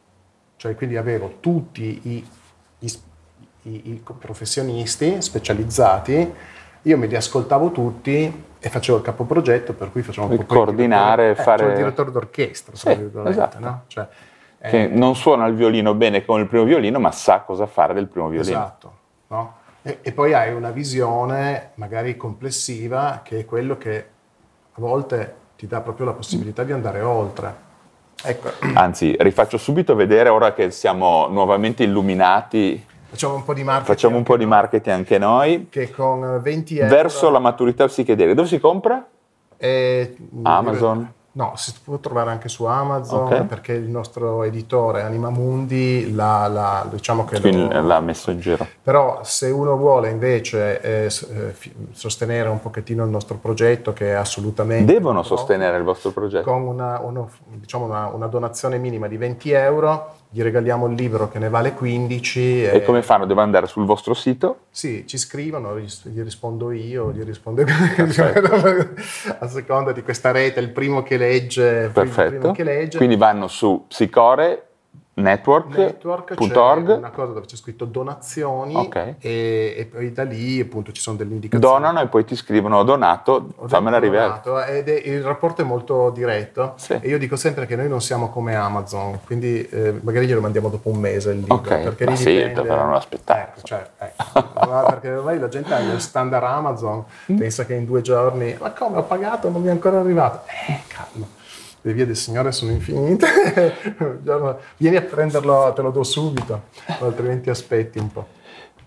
Cioè, 0.57 0.75
quindi 0.75 0.97
avevo 0.97 1.37
tutti 1.39 1.99
i, 2.03 2.27
i, 2.79 2.93
i, 3.63 3.91
i 3.91 4.03
professionisti 4.19 5.19
specializzati 5.19 6.33
io 6.83 6.97
me 6.97 7.07
li 7.07 7.15
ascoltavo 7.15 7.71
tutti 7.71 8.43
e 8.59 8.69
facevo 8.69 8.99
il 8.99 9.03
capoprogetto, 9.03 9.73
per 9.73 9.91
cui 9.91 10.01
facevo 10.01 10.27
un 10.27 10.45
coordinare, 10.45 11.31
il 11.31 11.35
fare... 11.35 11.63
Cioè 11.63 11.71
il 11.71 11.77
direttore 11.77 12.11
d'orchestra, 12.11 12.75
sì, 12.75 13.11
esatto. 13.25 13.59
no? 13.59 13.83
cioè, 13.87 14.07
che 14.59 14.83
eh... 14.83 14.87
non 14.87 15.15
suona 15.15 15.45
il 15.47 15.55
violino 15.55 15.93
bene 15.93 16.23
come 16.23 16.41
il 16.41 16.47
primo 16.47 16.63
violino, 16.63 16.99
ma 16.99 17.11
sa 17.11 17.39
cosa 17.41 17.65
fare 17.65 17.93
del 17.93 18.07
primo 18.07 18.29
violino. 18.29 18.57
Esatto, 18.57 18.93
no? 19.27 19.55
e, 19.81 19.99
e 20.01 20.11
poi 20.11 20.33
hai 20.33 20.53
una 20.53 20.71
visione 20.71 21.71
magari 21.75 22.15
complessiva 22.15 23.21
che 23.23 23.39
è 23.39 23.45
quello 23.45 23.77
che 23.77 24.05
a 24.71 24.79
volte 24.79 25.35
ti 25.57 25.67
dà 25.67 25.81
proprio 25.81 26.05
la 26.05 26.13
possibilità 26.13 26.63
di 26.63 26.71
andare 26.71 27.01
oltre. 27.01 27.69
Ecco. 28.23 28.51
Anzi, 28.73 29.15
rifaccio 29.19 29.57
subito 29.57 29.95
vedere 29.95 30.29
ora 30.29 30.53
che 30.53 30.69
siamo 30.69 31.27
nuovamente 31.27 31.83
illuminati. 31.83 32.85
Facciamo 33.11 33.35
un 33.35 33.43
po' 33.43 33.53
di 33.53 33.63
marketing. 33.63 33.93
Facciamo 33.93 34.15
un 34.15 34.23
po' 34.23 34.37
di 34.37 34.45
marketing 34.45 34.95
anche 34.95 35.17
noi. 35.17 35.67
Che 35.69 35.91
con 35.91 36.39
20 36.41 36.77
euro. 36.77 36.95
Verso 36.95 37.29
la 37.29 37.39
maturità 37.39 37.85
psichedelica. 37.87 38.33
Dove 38.33 38.47
si 38.47 38.57
compra? 38.57 39.05
Eh, 39.57 40.15
Amazon. 40.43 41.13
No, 41.33 41.53
si 41.55 41.73
può 41.83 41.97
trovare 41.97 42.29
anche 42.29 42.47
su 42.47 42.63
Amazon 42.63 43.25
okay. 43.25 43.45
perché 43.45 43.73
il 43.73 43.89
nostro 43.89 44.43
editore 44.43 45.01
Animamundi 45.01 46.13
l'ha, 46.13 46.47
l'ha, 46.47 46.87
diciamo 46.89 47.23
che 47.23 47.39
lo, 47.39 47.81
l'ha 47.81 47.99
messo 47.99 48.31
in 48.31 48.39
giro. 48.39 48.65
Però 48.81 49.19
se 49.23 49.49
uno 49.49 49.75
vuole 49.75 50.09
invece 50.09 50.81
eh, 50.81 51.05
eh 51.05 51.71
sostenere 51.91 52.47
un 52.47 52.61
pochettino 52.61 53.03
il 53.03 53.09
nostro 53.09 53.35
progetto 53.35 53.91
che 53.93 54.11
è 54.11 54.13
assolutamente... 54.13 54.91
Devono 54.91 55.23
sostenere 55.23 55.77
il 55.77 55.83
vostro 55.83 56.11
progetto. 56.11 56.49
Con 56.49 56.63
una, 56.63 56.99
uno, 56.99 57.29
diciamo 57.55 57.85
una, 57.85 58.07
una 58.07 58.27
donazione 58.27 58.77
minima 58.77 59.07
di 59.07 59.17
20 59.17 59.51
euro 59.51 60.15
gli 60.33 60.41
regaliamo 60.41 60.87
il 60.87 60.93
libro 60.93 61.29
che 61.29 61.39
ne 61.39 61.49
vale 61.49 61.73
15. 61.73 62.63
E, 62.63 62.75
e 62.75 62.83
come 62.83 63.01
fanno? 63.01 63.25
Devo 63.25 63.41
andare 63.41 63.67
sul 63.67 63.83
vostro 63.83 64.13
sito? 64.13 64.61
Sì, 64.69 65.05
ci 65.05 65.17
scrivono, 65.17 65.77
gli 65.77 66.21
rispondo 66.21 66.71
io, 66.71 67.11
gli 67.11 67.23
rispondo 67.23 67.63
a 69.39 69.47
seconda 69.47 69.91
di 69.91 70.01
questa 70.01 70.31
rete, 70.31 70.61
il 70.61 70.69
primo 70.69 71.03
che 71.03 71.17
legge. 71.17 71.89
Perfetto. 71.93 72.53
Che 72.53 72.63
legge. 72.63 72.95
Quindi 72.95 73.17
vanno 73.17 73.47
su 73.47 73.83
Psicore 73.89 74.67
network.org 75.21 75.91
network 76.41 76.97
una 76.97 77.09
cosa 77.11 77.33
dove 77.33 77.45
c'è 77.45 77.55
scritto 77.55 77.85
donazioni 77.85 78.75
okay. 78.75 79.15
e, 79.19 79.75
e, 79.77 79.85
poi 79.85 80.11
da 80.11 80.23
lì 80.23 80.59
appunto 80.59 80.91
ci 80.91 81.01
sono 81.01 81.17
delle 81.17 81.33
indicazioni 81.33 81.73
donano 81.73 82.01
e 82.01 82.07
poi 82.07 82.25
ti 82.25 82.35
scrivono 82.35 82.83
donato 82.83 83.47
fammela 83.65 83.97
arrivare 83.97 84.41
ed 84.69 84.89
è, 84.89 85.09
il 85.09 85.23
rapporto 85.23 85.61
è 85.61 85.65
molto 85.65 86.09
diretto 86.09 86.73
sì. 86.77 86.97
e 86.99 87.07
io 87.07 87.17
dico 87.17 87.35
sempre 87.35 87.65
che 87.65 87.75
noi 87.75 87.87
non 87.87 88.01
siamo 88.01 88.29
come 88.29 88.55
Amazon 88.55 89.19
quindi 89.25 89.67
eh, 89.67 89.99
magari 90.01 90.27
glielo 90.27 90.41
mandiamo 90.41 90.69
dopo 90.69 90.89
un 90.89 90.99
mese 90.99 91.31
il 91.31 91.39
libro 91.39 91.55
okay. 91.55 91.83
perché 91.83 92.05
Ma 92.05 92.15
sì, 92.15 92.33
dipende... 92.33 92.61
però 92.61 92.85
non 92.85 92.93
aspettare 92.93 93.41
ecco, 93.41 93.61
cioè, 93.63 93.87
ecco. 93.97 94.85
perché 94.87 95.11
ormai 95.11 95.39
la 95.39 95.47
gente 95.47 95.73
ha 95.73 95.79
il 95.79 95.99
standard 95.99 96.43
Amazon 96.43 97.03
mm. 97.31 97.37
pensa 97.37 97.65
che 97.65 97.73
in 97.73 97.85
due 97.85 98.01
giorni 98.01 98.55
ma 98.59 98.71
come 98.71 98.97
ho 98.97 99.03
pagato 99.03 99.49
non 99.49 99.61
mi 99.61 99.67
è 99.67 99.71
ancora 99.71 99.99
arrivato 99.99 100.41
eh 100.67 100.81
calma 100.87 101.39
le 101.81 101.93
vie 101.93 102.05
del 102.05 102.15
Signore 102.15 102.51
sono 102.51 102.71
infinite, 102.71 103.27
vieni 104.77 104.95
a 104.95 105.01
prenderlo, 105.01 105.73
te 105.73 105.81
lo 105.81 105.91
do 105.91 106.03
subito, 106.03 106.63
altrimenti 106.99 107.49
aspetti 107.49 107.97
un 107.97 108.11
po'. 108.11 108.27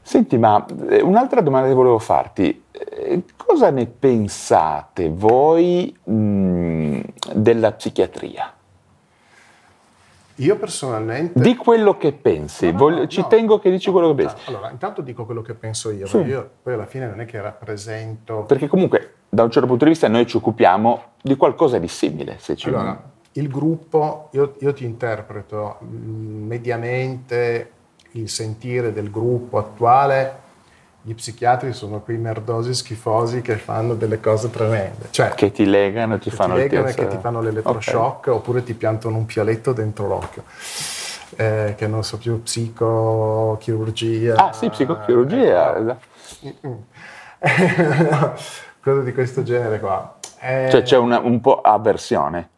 Senti, 0.01 0.37
ma 0.39 0.65
eh, 0.91 1.01
un'altra 1.01 1.41
domanda 1.41 1.67
che 1.67 1.75
volevo 1.75 1.99
farti, 1.99 2.65
eh, 2.71 3.23
cosa 3.37 3.71
ne 3.71 3.87
pensate 3.87 5.09
voi 5.09 5.97
mh, 6.05 7.01
della 7.33 7.73
psichiatria? 7.73 8.54
Io 10.37 10.57
personalmente... 10.57 11.39
Di 11.39 11.55
quello 11.57 11.97
che 11.97 12.13
pensi, 12.13 12.67
no, 12.67 12.73
no, 12.73 12.79
Voglio, 12.79 12.99
no, 13.01 13.07
ci 13.07 13.25
tengo 13.29 13.59
che 13.59 13.71
dici 13.71 13.91
quello 13.91 14.15
che 14.15 14.25
pensi. 14.25 14.37
Allora, 14.47 14.71
intanto 14.71 15.01
dico 15.01 15.25
quello 15.25 15.43
che 15.43 15.55
penso 15.55 15.91
io, 15.91 16.07
sì. 16.07 16.19
io 16.19 16.51
poi 16.63 16.75
alla 16.75 16.87
fine 16.87 17.07
non 17.07 17.21
è 17.21 17.25
che 17.25 17.41
rappresento... 17.41 18.43
Perché 18.43 18.67
comunque, 18.67 19.15
da 19.29 19.45
un 19.45 19.51
certo 19.51 19.69
punto 19.69 19.85
di 19.85 19.91
vista, 19.91 20.09
noi 20.09 20.27
ci 20.27 20.37
occupiamo 20.37 21.03
di 21.23 21.37
qualcosa 21.37 21.79
di 21.79 21.89
simile. 21.89 22.37
Se 22.39 22.57
ci... 22.57 22.69
Allora, 22.69 23.13
il 23.33 23.49
gruppo, 23.49 24.29
io, 24.33 24.55
io 24.59 24.73
ti 24.73 24.85
interpreto 24.85 25.79
mediamente 25.81 27.71
il 28.13 28.29
sentire 28.29 28.93
del 28.93 29.11
gruppo 29.11 29.59
attuale 29.59 30.43
gli 31.07 31.15
psichiatri 31.15 31.75
sono 31.75 32.01
quei 32.01 32.17
merdosi 32.17 32.73
schifosi 32.73 33.43
che 33.43 33.57
fanno 33.57 33.95
delle 33.95 34.21
cose 34.21 34.49
tremende. 34.49 35.09
Cioè, 35.11 35.35
che 35.35 35.53
ti 35.53 35.67
legano, 35.67 36.19
ti 36.19 36.31
che 36.31 36.37
fanno 36.37 36.55
ti 36.55 36.61
legano 36.61 36.89
e 36.89 36.95
che 36.95 37.07
ti 37.09 37.19
fanno 37.19 37.43
l'elettroshock 37.43 38.21
okay. 38.21 38.33
oppure 38.33 38.63
ti 38.63 38.73
piantano 38.73 39.19
un 39.19 39.27
pialetto 39.27 39.75
dentro 39.75 40.07
l'occhio. 40.07 40.45
Eh, 41.37 41.75
che 41.77 41.87
non 41.87 42.03
so 42.05 42.17
più, 42.17 42.43
psicochirurgia. 42.43 44.35
Ah 44.37 44.55
sì, 44.55 44.71
psicochirurgia. 44.71 45.95
Eh, 46.41 46.55
cose 48.81 49.03
di 49.03 49.13
questo 49.13 49.43
genere 49.43 49.81
qua. 49.81 50.17
Eh, 50.41 50.69
cioè 50.71 50.83
c'è 50.83 50.97
una, 50.97 51.19
un 51.19 51.39
po' 51.43 51.61
avversione. 51.61 52.49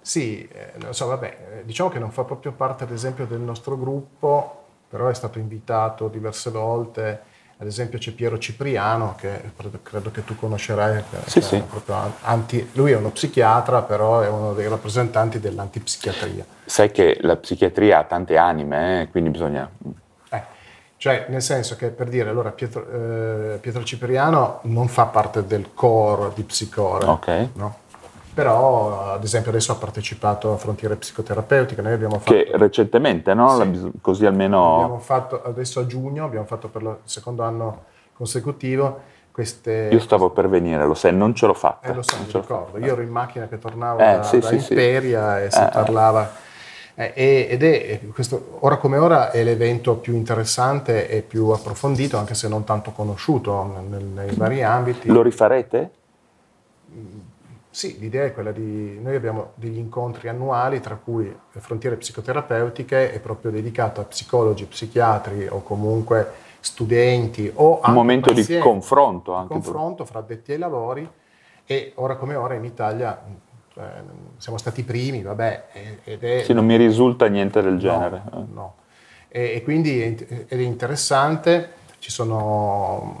Sì, 0.00 0.48
eh, 0.48 0.94
so, 0.94 1.08
vabbè, 1.08 1.58
eh, 1.58 1.64
diciamo 1.66 1.90
che 1.90 1.98
non 1.98 2.10
fa 2.10 2.24
proprio 2.24 2.52
parte 2.52 2.84
ad 2.84 2.90
esempio 2.90 3.26
del 3.26 3.40
nostro 3.40 3.76
gruppo, 3.76 4.64
però 4.88 5.08
è 5.08 5.14
stato 5.14 5.38
invitato 5.38 6.08
diverse 6.08 6.48
volte 6.48 7.28
ad 7.60 7.66
esempio 7.66 7.98
c'è 7.98 8.12
Piero 8.12 8.38
Cipriano, 8.38 9.14
che 9.18 9.52
credo 9.82 10.10
che 10.10 10.24
tu 10.24 10.34
conoscerai, 10.34 11.04
sì, 11.26 11.42
sì. 11.42 11.62
Anti, 12.22 12.70
lui 12.72 12.92
è 12.92 12.96
uno 12.96 13.10
psichiatra, 13.10 13.82
però 13.82 14.20
è 14.20 14.28
uno 14.28 14.54
dei 14.54 14.66
rappresentanti 14.66 15.40
dell'antipsichiatria. 15.40 16.42
Sai 16.64 16.90
che 16.90 17.18
la 17.20 17.36
psichiatria 17.36 17.98
ha 17.98 18.04
tante 18.04 18.38
anime, 18.38 19.02
eh? 19.02 19.10
quindi 19.10 19.28
bisogna... 19.28 19.70
Eh, 20.30 20.42
cioè, 20.96 21.26
nel 21.28 21.42
senso 21.42 21.76
che 21.76 21.88
per 21.88 22.08
dire, 22.08 22.30
allora 22.30 22.50
Pietro, 22.50 22.86
eh, 22.90 23.58
Pietro 23.58 23.84
Cipriano 23.84 24.60
non 24.62 24.88
fa 24.88 25.04
parte 25.04 25.44
del 25.44 25.74
core 25.74 26.32
di 26.34 26.44
Psicore, 26.44 27.04
okay. 27.04 27.50
no? 27.56 27.76
Però 28.32 29.12
ad 29.12 29.24
esempio 29.24 29.50
adesso 29.50 29.72
ha 29.72 29.76
partecipato 29.76 30.52
a 30.52 30.56
Frontiere 30.56 30.96
Psicoterapeutiche, 30.96 31.82
noi 31.82 31.92
abbiamo 31.92 32.18
fatto... 32.18 32.32
Che 32.32 32.48
recentemente, 32.52 33.34
no? 33.34 33.58
Sì. 33.60 33.90
Così 34.00 34.26
almeno... 34.26 34.74
Abbiamo 34.74 34.98
fatto, 34.98 35.42
adesso 35.42 35.80
a 35.80 35.86
giugno, 35.86 36.24
abbiamo 36.24 36.46
fatto 36.46 36.68
per 36.68 36.82
il 36.82 36.96
secondo 37.04 37.42
anno 37.42 37.84
consecutivo 38.14 39.00
queste... 39.32 39.88
Io 39.90 40.00
stavo 40.00 40.30
per 40.30 40.48
venire, 40.48 40.84
lo 40.84 40.94
sai, 40.94 41.14
non 41.14 41.34
ce 41.34 41.46
l'ho 41.46 41.54
fatta. 41.54 41.88
Eh, 41.88 41.94
lo 41.94 42.02
so, 42.02 42.16
mi 42.18 42.32
ricordo. 42.32 42.78
Io 42.78 42.92
ero 42.92 43.02
in 43.02 43.10
macchina 43.10 43.46
che 43.48 43.58
tornavo 43.58 44.00
eh, 44.00 44.16
da, 44.16 44.22
sì, 44.22 44.38
da 44.38 44.46
sì, 44.46 44.54
Imperia 44.54 45.42
e 45.42 45.50
si 45.50 45.60
eh, 45.60 45.68
parlava... 45.72 46.48
Eh, 46.94 47.46
ed 47.48 47.62
è 47.62 48.00
questo, 48.12 48.58
ora 48.60 48.76
come 48.76 48.98
ora 48.98 49.30
è 49.30 49.42
l'evento 49.42 49.94
più 49.96 50.14
interessante 50.14 51.08
e 51.08 51.22
più 51.22 51.48
approfondito, 51.48 52.18
anche 52.18 52.34
se 52.34 52.46
non 52.46 52.64
tanto 52.64 52.90
conosciuto 52.90 53.82
nei, 53.88 54.02
nei 54.02 54.34
vari 54.34 54.62
ambiti. 54.62 55.08
Lo 55.08 55.22
rifarete? 55.22 55.90
Sì, 57.72 57.98
l'idea 58.00 58.24
è 58.24 58.32
quella 58.32 58.50
di... 58.50 58.98
Noi 59.00 59.14
abbiamo 59.14 59.52
degli 59.54 59.78
incontri 59.78 60.28
annuali, 60.28 60.80
tra 60.80 60.96
cui 60.96 61.32
Frontiere 61.50 61.96
Psicoterapeutiche 61.96 63.12
è 63.12 63.20
proprio 63.20 63.52
dedicato 63.52 64.00
a 64.00 64.04
psicologi, 64.04 64.64
psichiatri 64.64 65.46
o 65.48 65.62
comunque 65.62 66.48
studenti 66.58 67.50
o 67.54 67.80
Un 67.84 67.92
momento 67.92 68.32
di 68.32 68.58
confronto. 68.58 69.34
Anche 69.34 69.52
confronto 69.52 70.04
fra 70.04 70.18
addetti 70.18 70.52
ai 70.52 70.58
lavori 70.58 71.08
e 71.64 71.92
ora 71.94 72.16
come 72.16 72.34
ora 72.34 72.54
in 72.54 72.64
Italia 72.64 73.22
cioè, 73.72 73.84
siamo 74.36 74.58
stati 74.58 74.80
i 74.80 74.84
primi, 74.84 75.22
vabbè. 75.22 75.66
Ed 76.02 76.22
è, 76.24 76.42
sì, 76.42 76.52
non 76.52 76.66
mi 76.66 76.76
risulta 76.76 77.28
niente 77.28 77.62
del 77.62 77.78
genere. 77.78 78.22
No, 78.32 78.46
no. 78.52 78.74
E, 79.28 79.52
e, 79.54 79.62
quindi 79.62 80.02
è, 80.02 80.46
è 80.46 80.56
interessante, 80.56 81.74
sono, 82.10 83.16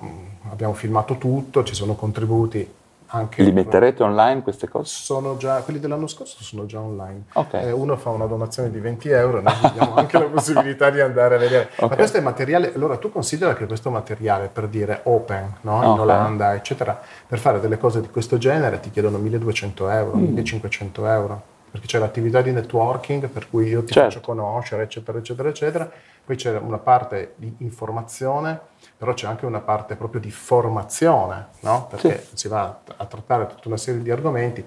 abbiamo 0.50 0.74
filmato 0.74 1.16
tutto, 1.16 1.62
ci 1.62 1.74
sono 1.74 1.94
contributi 1.94 2.78
anche 3.10 3.42
Li 3.42 3.52
metterete 3.52 4.02
online 4.02 4.42
queste 4.42 4.68
cose? 4.68 4.92
Sono 4.94 5.36
già, 5.36 5.60
quelli 5.62 5.78
dell'anno 5.78 6.06
scorso 6.06 6.42
sono 6.42 6.66
già 6.66 6.80
online. 6.80 7.24
Okay. 7.32 7.66
Eh, 7.66 7.72
uno 7.72 7.96
fa 7.96 8.10
una 8.10 8.26
donazione 8.26 8.70
di 8.70 8.78
20 8.78 9.08
euro 9.10 9.40
noi 9.40 9.54
abbiamo 9.62 9.94
anche 9.94 10.18
la 10.18 10.26
possibilità 10.30 10.90
di 10.90 11.00
andare 11.00 11.36
a 11.36 11.38
vedere. 11.38 11.70
Okay. 11.74 11.88
Ma 11.88 11.96
questo 11.96 12.16
è 12.18 12.20
materiale, 12.20 12.72
allora 12.74 12.96
tu 12.96 13.10
considera 13.10 13.54
che 13.54 13.66
questo 13.66 13.90
materiale 13.90 14.48
per 14.48 14.68
dire 14.68 15.00
open, 15.04 15.56
no? 15.62 15.82
in 15.82 15.88
okay. 15.88 16.02
Olanda, 16.02 16.54
eccetera, 16.54 17.00
per 17.26 17.38
fare 17.38 17.60
delle 17.60 17.78
cose 17.78 18.00
di 18.00 18.08
questo 18.08 18.38
genere 18.38 18.80
ti 18.80 18.90
chiedono 18.90 19.18
1200 19.18 19.88
euro, 19.88 20.16
mm. 20.16 20.22
1500 20.22 21.06
euro 21.06 21.42
perché 21.70 21.86
c'è 21.86 21.98
l'attività 21.98 22.42
di 22.42 22.52
networking 22.52 23.28
per 23.28 23.48
cui 23.48 23.68
io 23.68 23.84
ti 23.84 23.92
certo. 23.92 24.10
faccio 24.10 24.20
conoscere, 24.20 24.82
eccetera, 24.82 25.18
eccetera, 25.18 25.48
eccetera. 25.48 25.90
Poi 26.24 26.36
c'è 26.36 26.56
una 26.56 26.78
parte 26.78 27.34
di 27.36 27.54
informazione 27.58 28.68
però 29.00 29.14
c'è 29.14 29.26
anche 29.26 29.46
una 29.46 29.60
parte 29.60 29.96
proprio 29.96 30.20
di 30.20 30.30
formazione, 30.30 31.46
no? 31.60 31.86
perché 31.88 32.22
sì. 32.22 32.36
si 32.36 32.48
va 32.48 32.80
a 32.98 33.04
trattare 33.06 33.46
tutta 33.46 33.68
una 33.68 33.78
serie 33.78 34.02
di 34.02 34.10
argomenti. 34.10 34.62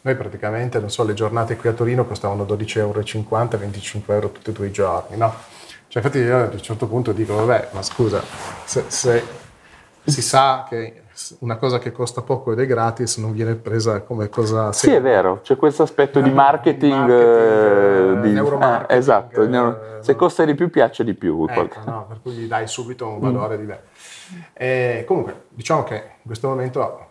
Noi 0.00 0.16
praticamente, 0.16 0.80
non 0.80 0.90
so, 0.90 1.04
le 1.04 1.14
giornate 1.14 1.54
qui 1.54 1.68
a 1.68 1.72
Torino 1.72 2.04
costavano 2.04 2.42
12,50 2.42 2.78
euro, 2.78 3.58
25 3.58 4.14
euro 4.14 4.32
tutti 4.32 4.50
e 4.50 4.52
due 4.52 4.66
i 4.66 4.72
giorni, 4.72 5.16
no? 5.16 5.32
Cioè, 5.86 6.02
infatti 6.02 6.18
io 6.18 6.36
a 6.36 6.48
un 6.50 6.60
certo 6.60 6.88
punto 6.88 7.12
dico, 7.12 7.36
vabbè, 7.36 7.68
ma 7.74 7.82
scusa, 7.82 8.20
se, 8.64 8.86
se 8.88 9.24
si 10.02 10.20
sa 10.20 10.66
che 10.68 11.02
una 11.40 11.56
cosa 11.56 11.78
che 11.78 11.92
costa 11.92 12.20
poco 12.22 12.52
ed 12.52 12.60
è 12.60 12.66
gratis 12.66 13.16
non 13.16 13.32
viene 13.32 13.54
presa 13.54 14.02
come 14.02 14.28
cosa 14.28 14.72
Sì, 14.72 14.90
è 14.90 15.00
vero, 15.00 15.40
c'è 15.42 15.56
questo 15.56 15.82
aspetto 15.82 16.20
di 16.20 16.30
marketing, 16.30 16.92
Di 16.92 16.98
marketing, 16.98 18.18
eh, 18.18 18.20
di- 18.20 18.32
neuromarketing, 18.32 18.90
eh, 18.90 18.96
esatto, 18.96 19.42
eh, 19.42 19.46
neuro- 19.46 19.78
se 20.00 20.14
costa 20.14 20.44
di 20.44 20.54
più 20.54 20.68
piace 20.70 21.04
di 21.04 21.14
più. 21.14 21.46
Ecco, 21.48 21.80
no, 21.90 22.04
per 22.08 22.20
cui 22.22 22.32
gli 22.32 22.46
dai 22.46 22.68
subito 22.68 23.06
un 23.08 23.18
valore 23.18 23.58
diverso. 23.58 23.84
Eh, 24.52 25.04
comunque, 25.06 25.44
diciamo 25.50 25.84
che 25.84 25.94
in 25.94 26.22
questo 26.26 26.48
momento, 26.48 27.06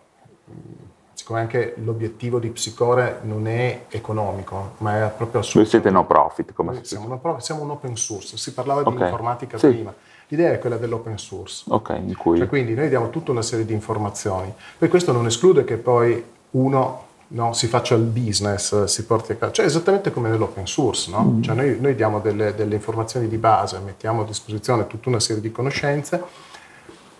siccome 1.12 1.40
anche 1.40 1.74
l'obiettivo 1.82 2.38
di 2.38 2.50
Psicore 2.50 3.18
non 3.22 3.46
è 3.48 3.86
economico, 3.88 4.72
ma 4.78 4.96
è 4.96 5.00
proprio 5.08 5.40
Voi 5.40 5.40
assurdo. 5.40 5.68
siete 5.68 5.90
no 5.90 6.06
profit, 6.06 6.52
come 6.52 6.72
Noi 6.74 6.84
si 6.84 6.96
siamo, 6.96 7.20
siamo 7.38 7.62
un 7.62 7.70
open 7.70 7.96
source, 7.96 8.36
si 8.36 8.52
parlava 8.54 8.82
Ok, 8.82 8.94
di 8.94 9.02
informatica 9.02 9.58
sì. 9.58 9.68
prima, 9.68 9.92
l'idea 10.28 10.52
è 10.52 10.58
quella 10.58 10.76
dell'open 10.76 11.18
source. 11.18 11.64
Ok, 11.68 11.98
in 12.04 12.16
cui... 12.16 12.38
Cioè, 12.38 12.46
quindi 12.46 12.74
noi 12.74 12.88
diamo 12.88 13.10
tutta 13.10 13.30
una 13.30 13.42
serie 13.42 13.64
di 13.64 13.72
informazioni. 13.72 14.52
Poi 14.78 14.88
questo 14.88 15.12
non 15.12 15.26
esclude 15.26 15.64
che 15.64 15.76
poi 15.76 16.22
uno 16.52 17.04
no, 17.28 17.52
si 17.52 17.66
faccia 17.66 17.94
il 17.94 18.02
business, 18.02 18.84
si 18.84 19.04
porti 19.04 19.32
a 19.32 19.36
casa. 19.36 19.52
Cioè 19.52 19.66
esattamente 19.66 20.10
come 20.12 20.28
nell'open 20.28 20.66
source. 20.66 21.10
No? 21.10 21.22
Mm. 21.22 21.42
Cioè, 21.42 21.54
noi, 21.54 21.80
noi 21.80 21.94
diamo 21.94 22.20
delle, 22.20 22.54
delle 22.54 22.74
informazioni 22.74 23.28
di 23.28 23.36
base, 23.38 23.78
mettiamo 23.78 24.22
a 24.22 24.24
disposizione 24.24 24.86
tutta 24.86 25.08
una 25.08 25.20
serie 25.20 25.42
di 25.42 25.50
conoscenze 25.50 26.22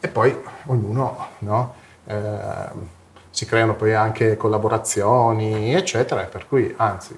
e 0.01 0.09
poi 0.09 0.37
ognuno 0.67 1.29
no, 1.39 1.75
ehm, 2.05 2.89
si 3.31 3.47
creano 3.47 3.75
poi 3.75 3.95
anche 3.95 4.37
collaborazioni, 4.37 5.75
eccetera. 5.75 6.23
Per 6.25 6.47
cui, 6.47 6.73
anzi, 6.77 7.17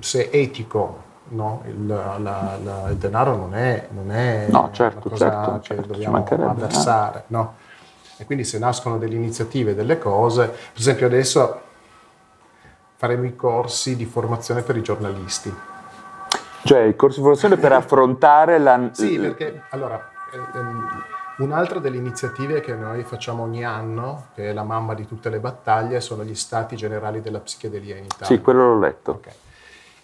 se 0.00 0.30
è 0.30 0.36
etico 0.36 1.04
no, 1.28 1.62
il, 1.66 1.86
la- 1.86 2.18
la- 2.18 2.88
il 2.90 2.96
denaro 2.96 3.36
non 3.36 3.54
è, 3.54 3.88
non 3.90 4.10
è 4.10 4.46
No, 4.50 4.70
certo, 4.72 5.08
una 5.08 5.16
cosa 5.16 5.30
certo, 5.30 5.58
che 5.58 5.62
certo, 5.74 5.92
dobbiamo 5.92 6.12
mancherebbe. 6.16 6.50
avversare. 6.50 7.24
no? 7.28 7.54
E 8.18 8.24
quindi 8.24 8.44
se 8.44 8.58
nascono 8.58 8.96
delle 8.98 9.14
iniziative, 9.14 9.74
delle 9.74 9.98
cose, 9.98 10.46
per 10.46 10.58
esempio 10.80 11.06
adesso 11.06 11.60
faremo 12.96 13.24
i 13.24 13.36
corsi 13.36 13.94
di 13.96 14.06
formazione 14.06 14.62
per 14.62 14.76
i 14.76 14.82
giornalisti. 14.82 15.54
Cioè, 16.64 16.80
il 16.80 16.96
corso 16.96 17.16
di 17.18 17.22
formazione 17.22 17.56
per 17.58 17.72
affrontare 17.72 18.58
la... 18.58 18.88
Sì, 18.92 19.18
perché 19.18 19.62
allora, 19.70 20.10
eh, 20.32 20.58
ehm, 20.58 20.88
un'altra 21.38 21.78
delle 21.78 21.96
iniziative 21.98 22.60
che 22.60 22.74
noi 22.74 23.04
facciamo 23.04 23.42
ogni 23.44 23.64
anno, 23.64 24.28
che 24.34 24.50
è 24.50 24.52
la 24.52 24.64
mamma 24.64 24.94
di 24.94 25.06
tutte 25.06 25.28
le 25.28 25.38
battaglie, 25.38 26.00
sono 26.00 26.24
gli 26.24 26.34
stati 26.34 26.74
generali 26.74 27.20
della 27.20 27.38
psichedelia 27.38 27.96
in 27.96 28.04
Italia. 28.04 28.26
Sì, 28.26 28.40
quello 28.40 28.72
l'ho 28.74 28.78
letto. 28.80 29.10
Ok. 29.12 29.28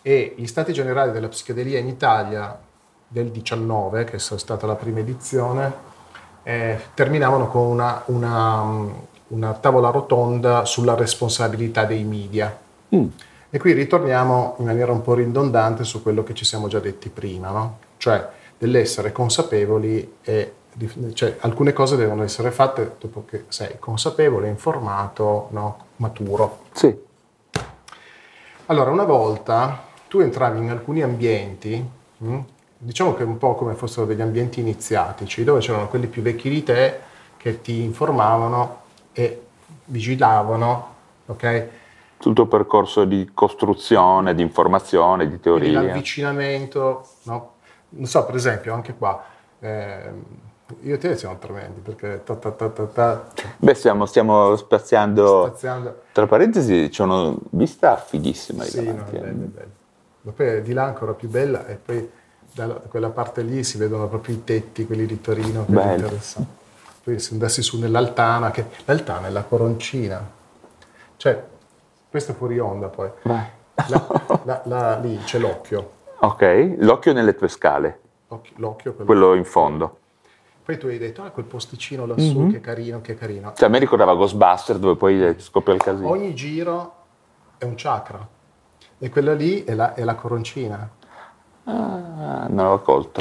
E 0.02 0.34
gli 0.36 0.46
stati 0.46 0.72
generali 0.72 1.12
della 1.12 1.28
psichedelia 1.28 1.78
in 1.78 1.86
Italia 1.86 2.58
del 3.06 3.30
19, 3.30 4.04
che 4.04 4.16
è 4.16 4.18
stata 4.18 4.66
la 4.66 4.74
prima 4.74 4.98
edizione, 4.98 5.90
eh, 6.42 6.78
terminavano 6.94 7.48
con 7.48 7.66
una, 7.66 8.02
una, 8.06 8.62
mm, 8.64 8.90
una 9.28 9.52
tavola 9.52 9.90
rotonda 9.90 10.64
sulla 10.64 10.94
responsabilità 10.94 11.84
dei 11.84 12.04
media. 12.04 12.58
Mm. 12.94 13.06
E 13.50 13.58
qui 13.58 13.72
ritorniamo 13.72 14.56
in 14.58 14.64
maniera 14.64 14.92
un 14.92 15.02
po' 15.02 15.14
ridondante 15.14 15.84
su 15.84 16.02
quello 16.02 16.24
che 16.24 16.34
ci 16.34 16.44
siamo 16.44 16.68
già 16.68 16.80
detti 16.80 17.10
prima, 17.10 17.50
no? 17.50 17.78
cioè 17.98 18.26
dell'essere 18.56 19.12
consapevoli 19.12 20.16
e 20.22 20.52
cioè, 21.12 21.36
alcune 21.40 21.74
cose 21.74 21.96
devono 21.96 22.22
essere 22.22 22.50
fatte 22.50 22.96
dopo 22.98 23.24
che 23.26 23.44
sei 23.48 23.78
consapevole, 23.78 24.48
informato, 24.48 25.48
no? 25.50 25.84
maturo. 25.96 26.60
Sì, 26.72 26.96
Allora, 28.66 28.90
una 28.90 29.04
volta 29.04 29.90
tu 30.12 30.20
entravi 30.20 30.59
in 30.59 30.68
alcuni 30.68 31.01
ambienti, 31.01 31.82
mh, 32.18 32.39
diciamo 32.76 33.14
che 33.14 33.22
un 33.22 33.39
po' 33.39 33.55
come 33.55 33.72
fossero 33.72 34.05
degli 34.05 34.20
ambienti 34.20 34.60
iniziatici, 34.60 35.43
dove 35.43 35.60
c'erano 35.60 35.89
quelli 35.89 36.06
più 36.06 36.20
vecchi 36.20 36.51
di 36.51 36.62
te 36.62 37.01
che 37.39 37.62
ti 37.62 37.80
informavano 37.82 38.80
e 39.14 39.43
vigilavano, 39.86 40.94
ok? 41.24 41.68
tutto 42.18 42.43
il 42.43 42.48
percorso 42.48 43.06
di 43.06 43.30
costruzione, 43.32 44.34
di 44.34 44.43
informazione, 44.43 45.28
di 45.28 45.40
Quindi 45.40 45.70
teoria. 45.70 45.80
l'avvicinamento, 45.80 47.06
no? 47.22 47.52
Non 47.89 48.05
so, 48.05 48.26
per 48.26 48.34
esempio, 48.34 48.74
anche 48.74 48.94
qua, 48.94 49.24
ehm, 49.60 50.24
io 50.82 50.94
e 50.94 50.98
te 50.98 51.16
siamo 51.16 51.39
tremendi 51.39 51.80
perché 51.80 52.20
ta 52.22 52.34
ta 52.36 52.51
ta 52.51 52.68
ta 52.68 52.84
ta, 52.84 53.28
Beh, 53.56 53.72
stiamo, 53.74 54.05
stiamo 54.05 54.56
spaziando... 54.56 55.47
spaziando. 55.47 56.02
Tra 56.12 56.26
parentesi, 56.26 56.90
c'è 56.90 57.02
una 57.02 57.34
vista 57.52 57.97
fighissima 57.97 58.62
Sì, 58.64 58.84
no, 58.84 59.06
eh. 59.10 59.18
bello, 59.18 59.47
bello. 59.47 59.80
Poi 60.30 60.62
di 60.62 60.72
là 60.72 60.84
ancora 60.84 61.12
più 61.14 61.28
bella 61.28 61.66
e 61.66 61.74
poi 61.74 62.08
da 62.54 62.66
quella 62.68 63.08
parte 63.10 63.42
lì 63.42 63.64
si 63.64 63.76
vedono 63.78 64.06
proprio 64.08 64.34
i 64.36 64.44
tetti, 64.44 64.86
quelli 64.86 65.06
di 65.06 65.20
Torino, 65.20 65.64
che 65.66 65.72
è 65.72 65.94
interessante. 65.94 66.60
Poi 67.02 67.18
se 67.18 67.32
andassi 67.32 67.62
su 67.62 67.78
nell'Altana, 67.80 68.50
che 68.52 68.66
l'Altana 68.84 69.26
è 69.26 69.30
la 69.30 69.42
coroncina. 69.42 70.24
Cioè, 71.16 71.42
questo 72.08 72.32
è 72.32 72.34
fuori 72.34 72.58
onda 72.60 72.88
poi. 72.88 73.10
La- 73.22 74.40
la- 74.44 74.60
la- 74.66 74.98
lì 74.98 75.18
c'è 75.24 75.38
l'occhio. 75.38 75.90
Ok, 76.18 76.74
l'occhio 76.78 77.12
nelle 77.12 77.34
tue 77.34 77.48
scale, 77.48 77.98
Occhio- 78.28 78.54
L'occhio, 78.58 78.92
quello. 78.94 79.06
quello 79.06 79.34
in 79.34 79.44
fondo. 79.44 79.98
Poi 80.64 80.78
tu 80.78 80.86
hai 80.86 80.98
detto, 80.98 81.22
ah, 81.24 81.30
quel 81.30 81.44
posticino 81.46 82.06
lassù, 82.06 82.40
Mhm. 82.42 82.52
che 82.52 82.60
carino, 82.60 83.00
che 83.00 83.16
carino. 83.16 83.52
Cioè, 83.56 83.66
a 83.66 83.70
me 83.70 83.78
ricordava 83.80 84.14
Ghostbuster 84.14 84.78
dove 84.78 84.94
poi 84.94 85.34
scoppia 85.40 85.72
il 85.74 85.80
casino. 85.82 86.08
Ogni 86.08 86.32
giro 86.34 86.94
è 87.58 87.64
un 87.64 87.74
chakra. 87.76 88.24
E 89.02 89.10
quella 89.10 89.34
lì 89.34 89.64
è 89.64 89.74
la, 89.74 89.94
è 89.94 90.04
la 90.04 90.14
coroncina. 90.14 90.88
Ah, 91.64 92.46
non 92.48 92.68
l'ho 92.68 92.80
colto. 92.82 93.20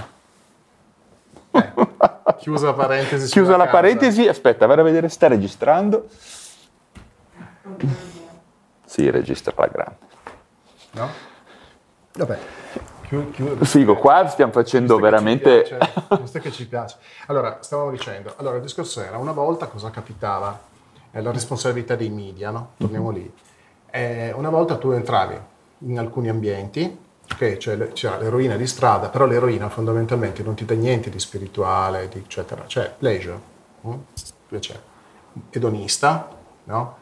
Chiusa 2.37 2.67
la 2.67 2.73
parentesi. 2.73 3.31
Chiusa 3.31 3.57
la 3.57 3.63
casa. 3.63 3.71
parentesi, 3.71 4.27
aspetta, 4.27 4.67
vado 4.67 4.81
a 4.81 4.83
vedere, 4.83 5.09
sta 5.09 5.27
registrando? 5.27 6.07
Sì, 8.85 9.09
registra 9.09 9.53
la 9.57 9.67
grande. 9.67 9.97
No? 10.91 11.09
Vabbè. 12.13 12.39
Chiu- 13.07 13.31
chiu- 13.31 13.65
Figo, 13.65 13.95
qua 13.95 14.27
stiamo 14.27 14.51
facendo 14.51 14.97
che 14.97 15.01
veramente... 15.01 15.61
piace, 15.63 15.93
visto 16.21 16.37
che 16.37 16.51
ci 16.51 16.67
piace. 16.67 16.97
Allora, 17.25 17.57
stavamo 17.61 17.89
dicendo, 17.89 18.35
allora 18.37 18.57
il 18.57 18.61
discorso 18.61 19.01
era, 19.01 19.17
una 19.17 19.31
volta 19.31 19.65
cosa 19.65 19.89
capitava? 19.89 20.59
Eh, 21.09 21.21
la 21.23 21.31
responsabilità 21.31 21.95
dei 21.95 22.09
media, 22.09 22.51
no? 22.51 22.73
Torniamo 22.77 23.09
lì. 23.09 23.33
Eh, 23.89 24.31
una 24.35 24.49
volta 24.51 24.77
tu 24.77 24.91
entravi 24.91 25.49
in 25.83 25.97
alcuni 25.99 26.29
ambienti, 26.29 26.97
ok, 27.31 27.57
c'è 27.57 27.75
le- 27.75 27.91
c'era 27.93 28.17
l'eroina 28.17 28.55
di 28.55 28.67
strada, 28.67 29.09
però 29.09 29.25
l'eroina 29.25 29.69
fondamentalmente 29.69 30.43
non 30.43 30.55
ti 30.55 30.65
dà 30.65 30.73
niente 30.75 31.09
di 31.09 31.19
spirituale, 31.19 32.07
di 32.09 32.19
eccetera, 32.19 32.65
cioè 32.67 32.93
pleasure, 32.97 33.39
mm? 33.87 33.93
piacere, 34.47 34.81
edonista, 35.49 36.29
no? 36.65 36.97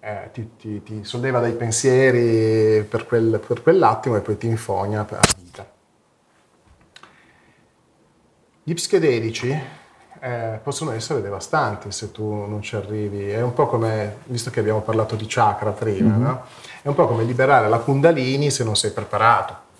Eh, 0.00 0.30
ti, 0.32 0.56
ti- 0.56 0.82
ti 0.82 1.04
solleva 1.04 1.38
dai 1.40 1.52
pensieri 1.52 2.82
per, 2.82 3.06
quel- 3.06 3.40
per 3.46 3.62
quell'attimo 3.62 4.16
e 4.16 4.20
poi 4.20 4.36
ti 4.36 4.46
infogna 4.48 5.06
la 5.08 5.20
vita. 5.36 5.64
Gli 8.64 8.74
psichedelici 8.74 9.50
eh, 10.20 10.60
possono 10.62 10.92
essere 10.92 11.20
devastanti 11.20 11.90
se 11.90 12.12
tu 12.12 12.24
non 12.46 12.62
ci 12.62 12.76
arrivi. 12.76 13.28
È 13.30 13.40
un 13.40 13.52
po' 13.54 13.66
come, 13.66 14.18
visto 14.26 14.50
che 14.50 14.60
abbiamo 14.60 14.80
parlato 14.80 15.16
di 15.16 15.24
chakra 15.28 15.70
prima, 15.70 16.16
no? 16.16 16.42
È 16.82 16.88
un 16.88 16.94
po' 16.94 17.06
come 17.06 17.22
liberare 17.22 17.68
la 17.68 17.78
kundalini 17.78 18.50
se 18.50 18.64
non 18.64 18.76
sei 18.76 18.90
preparato. 18.90 19.70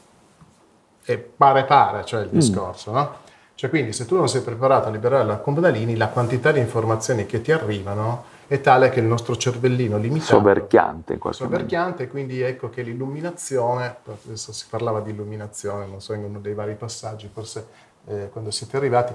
E 1.04 1.18
pare 1.18 1.64
pare, 1.64 2.04
cioè 2.04 2.22
il 2.22 2.28
discorso, 2.28 2.92
no? 2.92 3.14
Cioè 3.54 3.68
quindi 3.68 3.92
se 3.92 4.06
tu 4.06 4.16
non 4.16 4.28
sei 4.28 4.40
preparato 4.40 4.88
a 4.88 4.90
liberare 4.90 5.24
la 5.24 5.36
kundalini, 5.36 5.96
la 5.96 6.08
quantità 6.08 6.52
di 6.52 6.60
informazioni 6.60 7.26
che 7.26 7.40
ti 7.42 7.52
arrivano 7.52 8.24
è 8.46 8.60
tale 8.60 8.90
che 8.90 9.00
il 9.00 9.06
nostro 9.06 9.36
cervellino 9.36 9.98
limitato 9.98 10.32
Soverchiante 10.32 11.14
in 11.14 11.18
modo. 11.22 11.34
soverchiante, 11.34 12.08
quindi 12.08 12.40
ecco 12.40 12.70
che 12.70 12.82
l'illuminazione, 12.82 13.96
adesso 14.24 14.52
si 14.52 14.66
parlava 14.68 15.00
di 15.00 15.10
illuminazione, 15.10 15.86
non 15.86 16.00
so 16.00 16.12
in 16.12 16.24
uno 16.24 16.38
dei 16.38 16.54
vari 16.54 16.74
passaggi, 16.74 17.30
forse 17.32 17.66
eh, 18.06 18.28
quando 18.30 18.50
siete 18.50 18.76
arrivati, 18.76 19.14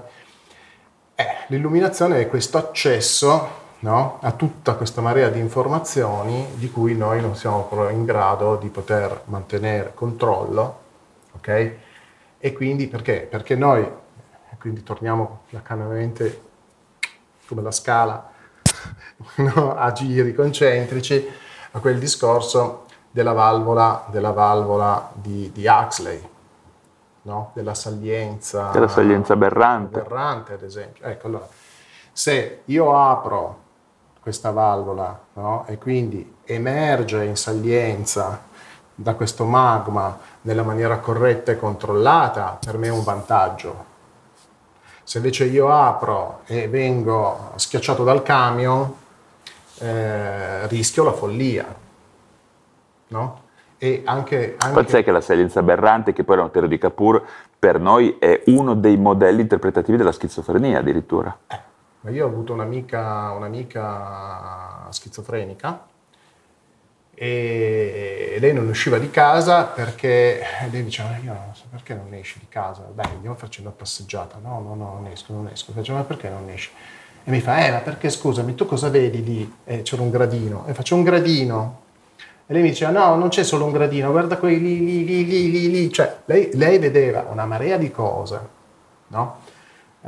eh, 1.14 1.26
l'illuminazione 1.48 2.20
è 2.20 2.28
questo 2.28 2.58
accesso 2.58 3.66
no, 3.80 4.18
a 4.20 4.32
tutta 4.32 4.74
questa 4.74 5.00
marea 5.00 5.28
di 5.28 5.38
informazioni 5.38 6.46
di 6.54 6.70
cui 6.70 6.96
noi 6.96 7.20
non 7.20 7.36
siamo 7.36 7.64
però 7.64 7.90
in 7.90 8.04
grado 8.04 8.56
di 8.56 8.68
poter 8.68 9.22
mantenere 9.26 9.92
controllo, 9.94 10.80
ok? 11.32 11.72
E 12.38 12.52
quindi 12.52 12.88
perché? 12.88 13.26
Perché 13.28 13.54
noi, 13.54 13.88
quindi 14.58 14.82
torniamo 14.82 15.42
lacanamente 15.50 16.46
come 17.46 17.62
la 17.62 17.70
scala, 17.70 18.30
no, 19.36 19.76
a 19.76 19.92
giri 19.92 20.34
concentrici 20.34 21.26
a 21.72 21.80
quel 21.80 21.98
discorso 21.98 22.86
della 23.10 23.32
valvola, 23.32 24.06
della 24.10 24.32
valvola 24.32 25.10
di, 25.14 25.50
di 25.52 25.66
Huxley, 25.66 26.28
no? 27.22 27.50
della 27.54 27.74
salienza. 27.74 28.70
Della 28.70 28.88
salienza 28.88 29.32
aberrante. 29.32 30.00
aberrante, 30.00 30.52
ad 30.54 30.62
esempio. 30.62 31.04
Ecco, 31.04 31.26
allora, 31.26 31.48
se 32.12 32.62
io 32.66 32.96
apro 32.96 33.66
questa 34.20 34.50
valvola 34.50 35.18
no? 35.34 35.64
e 35.66 35.78
quindi 35.78 36.36
emerge 36.44 37.24
in 37.24 37.36
salienza 37.36 38.46
da 38.94 39.14
questo 39.14 39.44
magma 39.44 40.18
nella 40.42 40.64
maniera 40.64 40.98
corretta 40.98 41.52
e 41.52 41.58
controllata, 41.58 42.58
per 42.64 42.78
me 42.78 42.88
è 42.88 42.90
un 42.90 43.04
vantaggio. 43.04 43.86
Se 45.04 45.18
invece 45.18 45.44
io 45.44 45.70
apro 45.70 46.40
e 46.46 46.68
vengo 46.68 47.52
schiacciato 47.54 48.02
dal 48.02 48.22
camion, 48.22 48.92
eh, 49.78 50.66
rischio 50.66 51.04
la 51.04 51.12
follia. 51.12 51.74
No? 53.08 53.40
E 53.78 54.02
anche, 54.04 54.56
anche... 54.58 54.74
Poi 54.74 54.88
sai 54.88 55.04
che 55.04 55.12
la 55.12 55.20
salienza 55.20 55.60
aberrante, 55.60 56.12
che 56.12 56.24
poi 56.24 56.34
era 56.34 56.44
un 56.44 56.50
teoria 56.50 56.68
di 56.68 56.78
Capur, 56.78 57.24
per 57.58 57.78
noi 57.78 58.16
è 58.18 58.42
uno 58.46 58.74
dei 58.74 58.96
modelli 58.96 59.40
interpretativi 59.40 59.96
della 59.96 60.12
schizofrenia 60.12 60.80
addirittura. 60.80 61.36
Eh, 61.46 61.60
io 62.08 62.24
ho 62.24 62.28
avuto 62.28 62.52
un'amica, 62.52 63.30
un'amica 63.32 64.86
schizofrenica 64.90 65.86
e 67.20 68.36
lei 68.38 68.52
non 68.52 68.68
usciva 68.68 68.96
di 68.98 69.10
casa 69.10 69.64
perché 69.64 70.40
lei 70.70 70.84
diceva 70.84 71.16
io 71.16 71.32
non 71.32 71.52
so 71.52 71.64
perché 71.68 71.92
non 71.92 72.14
esci 72.14 72.38
di 72.38 72.46
casa? 72.48 72.88
Dai 72.94 73.10
andiamo 73.10 73.34
farci 73.34 73.60
una 73.60 73.70
passeggiata. 73.70 74.38
No 74.40 74.60
no 74.60 74.76
no 74.76 74.92
non 74.94 75.06
esco 75.10 75.32
non 75.32 75.48
esco. 75.48 75.72
Faccio 75.72 75.94
ma 75.94 76.04
perché 76.04 76.28
non 76.28 76.48
esci? 76.48 76.70
E 77.24 77.30
mi 77.30 77.40
fa 77.40 77.66
eh 77.66 77.72
ma 77.72 77.78
perché 77.78 78.08
scusami 78.08 78.54
tu 78.54 78.66
cosa 78.66 78.88
vedi 78.88 79.24
lì? 79.24 79.52
Eh, 79.64 79.82
c'era 79.82 80.02
un 80.02 80.10
gradino. 80.10 80.64
E 80.68 80.74
faccio 80.74 80.94
un 80.94 81.02
gradino. 81.02 81.80
E 82.46 82.52
lei 82.52 82.62
mi 82.62 82.68
diceva 82.68 82.92
no 82.92 83.16
non 83.16 83.30
c'è 83.30 83.42
solo 83.42 83.64
un 83.64 83.72
gradino 83.72 84.12
guarda 84.12 84.36
quelli 84.36 84.78
lì 84.78 85.04
lì 85.04 85.26
lì 85.26 85.50
lì, 85.50 85.70
lì. 85.70 85.92
cioè 85.92 86.18
lei, 86.26 86.50
lei 86.54 86.78
vedeva 86.78 87.26
una 87.30 87.46
marea 87.46 87.76
di 87.76 87.90
cose 87.90 88.40
no? 89.08 89.40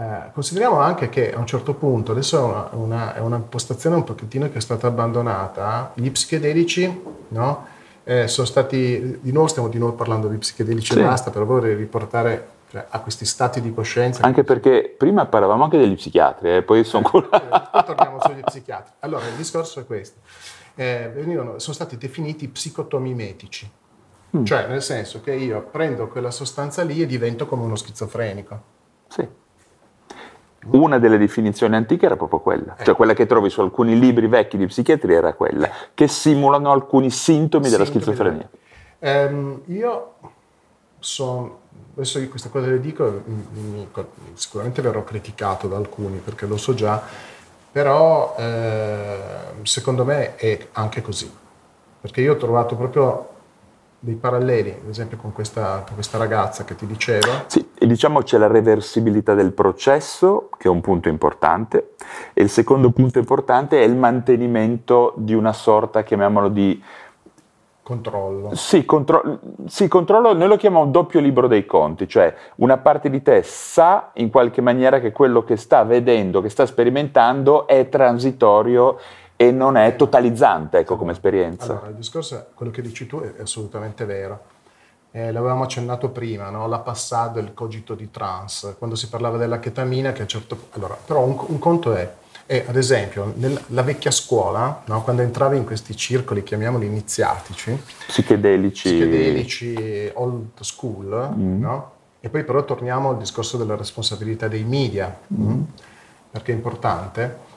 Eh, 0.01 0.31
consideriamo 0.33 0.81
anche 0.81 1.11
che 1.11 1.31
a 1.31 1.39
un 1.39 1.47
certo 1.47 1.75
punto, 1.75 2.13
adesso 2.13 2.39
è 2.39 2.43
una, 2.43 2.69
una, 2.73 3.15
è 3.17 3.19
una 3.19 3.37
impostazione 3.37 3.97
un 3.97 4.05
pochettino 4.05 4.49
che 4.49 4.57
è 4.57 4.61
stata 4.63 4.87
abbandonata, 4.87 5.93
gli 5.93 6.11
psichedelici 6.11 7.03
no? 7.29 7.67
eh, 8.05 8.27
sono 8.27 8.47
stati, 8.47 9.19
di 9.21 9.31
nuovo 9.31 9.49
stiamo 9.49 9.69
di 9.69 9.77
nuovo 9.77 9.93
parlando 9.93 10.29
di 10.29 10.39
psichedelici 10.39 10.95
sì. 10.95 11.01
e 11.01 11.03
basta, 11.03 11.31
però 11.31 11.45
vorrei 11.45 11.75
riportare 11.75 12.49
cioè, 12.71 12.87
a 12.89 12.99
questi 13.01 13.27
stati 13.27 13.61
di 13.61 13.75
coscienza. 13.75 14.23
Anche 14.23 14.43
perché 14.43 14.95
prima 14.97 15.27
parlavamo 15.27 15.65
anche 15.65 15.77
degli 15.77 15.97
psichiatri, 15.97 16.57
eh, 16.57 16.63
poi 16.63 16.83
sono 16.83 17.07
eh, 17.07 17.11
poi 17.11 17.85
torniamo 17.85 18.21
sugli 18.23 18.41
psichiatri. 18.41 18.95
Allora, 19.01 19.27
il 19.27 19.35
discorso 19.35 19.81
è 19.81 19.87
questo. 19.87 20.21
Eh, 20.77 21.11
venivano, 21.15 21.59
sono 21.59 21.75
stati 21.75 21.99
definiti 21.99 22.49
psicotomimetici, 22.49 23.71
mm. 24.35 24.45
cioè 24.45 24.67
nel 24.67 24.81
senso 24.81 25.21
che 25.21 25.35
io 25.35 25.61
prendo 25.61 26.09
quella 26.09 26.31
sostanza 26.31 26.83
lì 26.85 27.03
e 27.03 27.07
divento 27.07 27.45
come 27.45 27.65
uno 27.65 27.77
schizofrenico. 27.77 28.63
Sì. 29.09 29.29
Una 30.66 30.99
delle 30.99 31.16
definizioni 31.16 31.74
antiche 31.74 32.05
era 32.05 32.16
proprio 32.16 32.41
quella, 32.41 32.77
cioè 32.82 32.95
quella 32.95 33.15
che 33.15 33.24
trovi 33.27 33.49
su 33.49 33.62
alcuni 33.62 33.99
libri 33.99 34.27
vecchi 34.27 34.59
di 34.59 34.66
psichiatria 34.66 35.16
era 35.16 35.32
quella, 35.32 35.70
che 35.95 36.07
simulano 36.07 36.70
alcuni 36.70 37.11
sintomi, 37.11 37.65
sintomi 37.65 37.70
della 37.70 37.85
schizofrenia. 37.87 38.49
Um, 38.99 39.62
io 39.66 40.15
sono, 40.99 41.61
adesso 41.95 42.19
io 42.19 42.28
queste 42.28 42.51
cose 42.51 42.69
le 42.69 42.81
dico, 42.81 43.23
mi, 43.24 43.47
mi, 43.53 43.89
sicuramente 44.35 44.82
verrò 44.82 45.03
criticato 45.03 45.66
da 45.66 45.77
alcuni 45.77 46.19
perché 46.19 46.45
lo 46.45 46.59
so 46.59 46.74
già, 46.74 47.03
però 47.73 48.35
eh, 48.39 49.19
secondo 49.62 50.05
me 50.05 50.37
è 50.37 50.66
anche 50.73 51.01
così, 51.01 51.32
perché 52.03 52.20
io 52.20 52.35
ho 52.35 52.37
trovato 52.37 52.77
proprio 52.77 53.30
dei 54.03 54.15
paralleli, 54.15 54.71
ad 54.71 54.89
esempio 54.89 55.19
con 55.19 55.31
questa, 55.33 55.85
con 55.87 55.95
questa 55.95 56.17
ragazza 56.17 56.65
che 56.65 56.75
ti 56.75 56.87
dicevo. 56.87 57.27
Sì, 57.47 57.69
e 57.79 57.87
diciamo 57.87 58.23
c'è 58.23 58.39
la 58.39 58.47
reversibilità 58.47 59.35
del 59.35 59.53
processo, 59.53 60.49
che 60.57 60.69
è 60.69 60.71
un 60.71 60.81
punto 60.81 61.11
importante, 61.11 61.97
e 62.33 62.43
il 62.43 62.49
secondo 62.49 62.91
punto 62.93 63.19
importante 63.19 63.79
è 63.79 63.85
il 63.85 63.95
mantenimento 63.95 65.13
di 65.17 65.35
una 65.35 65.53
sorta, 65.53 66.03
chiamiamolo 66.03 66.49
di... 66.49 66.83
Controllo. 67.83 68.55
Sì, 68.55 68.85
contro- 68.87 69.41
sì, 69.67 69.87
controllo, 69.89 70.33
noi 70.33 70.49
lo 70.49 70.57
chiamiamo 70.57 70.87
doppio 70.87 71.21
libro 71.21 71.47
dei 71.47 71.67
conti, 71.67 72.09
cioè 72.09 72.33
una 72.57 72.79
parte 72.79 73.11
di 73.11 73.21
te 73.21 73.43
sa 73.43 74.13
in 74.15 74.31
qualche 74.31 74.63
maniera 74.63 75.01
che 75.01 75.13
quello 75.13 75.43
che 75.43 75.57
sta 75.57 75.83
vedendo, 75.83 76.41
che 76.41 76.49
sta 76.49 76.65
sperimentando 76.65 77.67
è 77.67 77.89
transitorio 77.89 78.99
e 79.41 79.53
non 79.53 79.79
è 79.79 79.97
totalizzante 79.97 80.81
ecco, 80.81 80.99
come 80.99 81.12
esperienza. 81.12 81.73
Allora, 81.73 81.89
il 81.89 81.95
discorso 81.95 82.37
è 82.37 82.45
quello 82.53 82.71
che 82.71 82.83
dici 82.83 83.07
tu 83.07 83.23
è 83.23 83.41
assolutamente 83.41 84.05
vero. 84.05 84.43
Eh, 85.12 85.33
l'avevamo 85.33 85.62
accennato 85.62 86.11
prima, 86.11 86.51
no? 86.51 86.69
la 86.69 86.81
passata 86.81 87.41
del 87.41 87.55
cogito 87.55 87.95
di 87.95 88.11
trans, 88.11 88.75
quando 88.77 88.97
si 88.97 89.09
parlava 89.09 89.39
della 89.39 89.59
chetamina, 89.59 90.12
che 90.12 90.21
a 90.21 90.27
certo 90.27 90.69
allora, 90.73 90.95
però 91.03 91.23
un, 91.23 91.43
un 91.47 91.59
conto 91.59 91.95
è, 91.95 92.12
è, 92.45 92.67
ad 92.69 92.77
esempio, 92.77 93.33
nella 93.35 93.81
vecchia 93.81 94.11
scuola, 94.11 94.83
no? 94.85 95.03
quando 95.03 95.23
entravi 95.23 95.57
in 95.57 95.65
questi 95.65 95.97
circoli, 95.97 96.43
chiamiamoli 96.43 96.85
iniziatici, 96.85 97.83
psichedelici, 98.09 98.91
psichedelici 98.91 100.11
old 100.17 100.61
school, 100.61 101.33
mm. 101.35 101.61
no? 101.61 101.93
e 102.21 102.29
poi 102.29 102.45
però 102.45 102.62
torniamo 102.62 103.09
al 103.09 103.17
discorso 103.17 103.57
della 103.57 103.75
responsabilità 103.75 104.49
dei 104.49 104.65
media, 104.65 105.19
mm. 105.33 105.62
perché 106.31 106.53
è 106.53 106.55
importante 106.55 107.49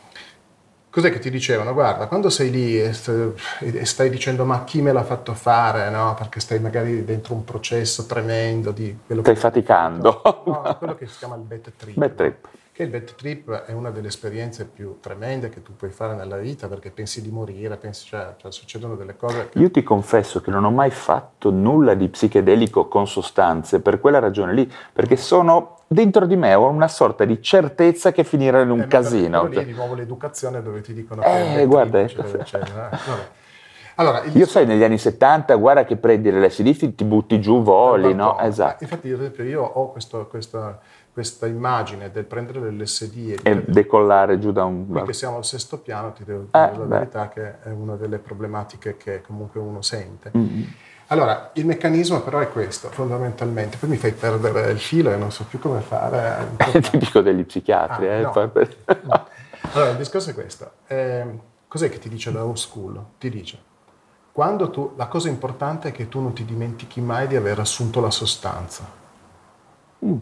cos'è 0.93 1.11
che 1.11 1.17
ti 1.17 1.31
dicevano? 1.31 1.73
Guarda, 1.73 2.05
quando 2.05 2.29
sei 2.29 2.51
lì 2.51 2.79
e 2.79 2.93
stai 2.93 4.09
dicendo 4.11 4.45
ma 4.45 4.63
chi 4.63 4.79
me 4.79 4.91
l'ha 4.91 5.03
fatto 5.03 5.33
fare, 5.33 5.89
no? 5.89 6.13
Perché 6.13 6.39
stai 6.39 6.59
magari 6.59 7.03
dentro 7.03 7.33
un 7.33 7.43
processo 7.43 8.05
tremendo 8.05 8.69
di 8.69 8.95
quello 9.03 9.21
stai 9.21 9.33
che... 9.33 9.39
faticando. 9.39 10.21
No, 10.53 10.75
quello 10.77 10.95
che 10.95 11.07
si 11.07 11.17
chiama 11.17 11.35
il 11.35 11.41
bad 11.41 11.71
trip. 11.75 11.97
Bad 11.97 12.13
trip. 12.13 12.47
Che 12.71 12.83
il 12.83 12.89
bad 12.89 13.15
trip 13.15 13.51
è 13.51 13.71
una 13.71 13.89
delle 13.89 14.07
esperienze 14.07 14.65
più 14.65 14.99
tremende 14.99 15.49
che 15.49 15.63
tu 15.63 15.75
puoi 15.75 15.89
fare 15.89 16.13
nella 16.15 16.37
vita 16.37 16.67
perché 16.67 16.91
pensi 16.91 17.21
di 17.21 17.31
morire, 17.31 17.77
pensi, 17.77 18.05
cioè, 18.05 18.35
cioè 18.37 18.51
succedono 18.51 18.95
delle 18.95 19.15
cose. 19.15 19.49
Che... 19.49 19.59
Io 19.59 19.71
ti 19.71 19.81
confesso 19.81 20.41
che 20.41 20.51
non 20.51 20.63
ho 20.63 20.71
mai 20.71 20.91
fatto 20.91 21.49
nulla 21.49 21.95
di 21.95 22.07
psichedelico 22.07 22.87
con 22.87 23.07
sostanze 23.07 23.79
per 23.79 23.99
quella 23.99 24.19
ragione 24.19 24.53
lì, 24.53 24.71
perché 24.91 25.15
sono 25.15 25.77
dentro 25.93 26.25
di 26.25 26.35
me 26.35 26.53
ho 26.53 26.67
una 26.67 26.87
sorta 26.87 27.23
di 27.25 27.41
certezza 27.41 28.11
che 28.11 28.23
finirà 28.23 28.61
in 28.61 28.69
un 28.69 28.81
eh, 28.81 28.87
casino. 28.87 29.45
Lì 29.45 29.57
è 29.57 29.65
di 29.65 29.73
nuovo 29.73 29.93
l'educazione 29.93 30.61
dove 30.61 30.81
ti 30.81 30.93
dicono 30.93 31.21
che 31.21 31.61
eh, 31.61 31.65
guarda, 31.65 31.99
eccetera, 32.01 32.39
eccetera. 32.39 32.89
Eh, 32.91 33.41
allora, 33.95 34.23
io 34.23 34.45
sai, 34.47 34.65
negli 34.65 34.83
anni 34.83 34.97
70, 34.97 35.53
guarda 35.55 35.85
che 35.85 35.97
prendi 35.97 36.31
l'LSD, 36.31 36.95
ti 36.95 37.03
butti 37.03 37.39
giù, 37.39 37.61
voli, 37.61 38.13
no? 38.15 38.39
Esatto. 38.39 38.83
Infatti, 38.83 39.07
io 39.07 39.61
ho 39.61 39.91
questo, 39.91 40.25
questa, 40.27 40.79
questa, 41.11 41.45
immagine 41.45 42.09
del 42.09 42.25
prendere 42.25 42.71
l'LSD 42.71 43.35
e, 43.43 43.49
e 43.49 43.63
decollare 43.67 44.39
giù 44.39 44.51
da 44.51 44.63
un... 44.63 45.03
Che 45.05 45.13
siamo 45.13 45.37
al 45.37 45.45
sesto 45.45 45.77
piano, 45.77 46.11
ti 46.11 46.23
devo 46.23 46.47
dire 46.51 46.71
eh, 46.71 46.77
la 46.77 46.83
beh. 46.83 46.97
verità 46.97 47.29
che 47.29 47.61
è 47.61 47.69
una 47.69 47.95
delle 47.95 48.17
problematiche 48.17 48.97
che 48.97 49.21
comunque 49.21 49.59
uno 49.59 49.83
sente. 49.83 50.31
Mm-hmm. 50.35 50.63
Allora, 51.07 51.51
il 51.53 51.65
meccanismo 51.65 52.21
però 52.21 52.39
è 52.39 52.49
questo, 52.49 52.89
fondamentalmente. 52.89 53.77
Poi 53.77 53.89
mi 53.89 53.97
fai 53.97 54.13
perdere 54.13 54.71
il 54.71 54.79
filo 54.79 55.11
e 55.11 55.17
non 55.17 55.31
so 55.31 55.45
più 55.45 55.59
come 55.59 55.81
fare. 55.81 56.55
È 56.71 56.79
tipico 56.79 57.21
degli 57.21 57.43
psichiatri. 57.43 58.07
Ah, 58.07 58.13
eh, 58.13 58.21
no. 58.21 58.31
no. 59.03 59.27
Allora, 59.73 59.91
il 59.91 59.97
discorso 59.97 60.29
è 60.29 60.33
questo. 60.33 60.71
Eh, 60.87 61.25
cos'è 61.67 61.89
che 61.89 61.99
ti 61.99 62.09
dice 62.09 62.31
la 62.31 62.43
old 62.43 62.57
school? 62.57 63.03
Ti 63.17 63.29
dice, 63.29 63.57
quando 64.31 64.69
tu, 64.69 64.93
la 64.95 65.07
cosa 65.07 65.29
importante 65.29 65.89
è 65.89 65.91
che 65.91 66.09
tu 66.09 66.19
non 66.19 66.33
ti 66.33 66.45
dimentichi 66.45 67.01
mai 67.01 67.27
di 67.27 67.35
aver 67.35 67.59
assunto 67.59 67.99
la 67.99 68.11
sostanza. 68.11 68.83
Mm. 70.05 70.17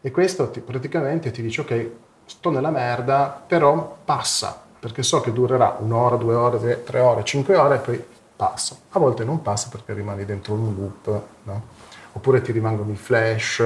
E 0.00 0.10
questo 0.10 0.50
ti, 0.50 0.60
praticamente 0.60 1.30
ti 1.30 1.42
dice, 1.42 1.60
ok, 1.60 1.90
sto 2.24 2.50
nella 2.50 2.70
merda, 2.70 3.42
però 3.46 3.98
passa, 4.04 4.60
perché 4.78 5.02
so 5.02 5.20
che 5.20 5.32
durerà 5.32 5.76
un'ora, 5.78 6.16
due 6.16 6.34
ore, 6.34 6.82
tre 6.82 7.00
ore, 7.00 7.24
cinque 7.24 7.56
ore, 7.56 7.76
e 7.76 7.78
poi 7.78 8.04
passa. 8.42 8.76
A 8.90 8.98
volte 8.98 9.22
non 9.22 9.40
passa 9.40 9.68
perché 9.68 9.92
rimani 9.92 10.24
dentro 10.24 10.54
un 10.54 10.74
loop, 10.74 11.22
no? 11.44 11.62
oppure 12.14 12.42
ti 12.42 12.50
rimangono 12.50 12.90
i 12.90 12.96
flash, 12.96 13.62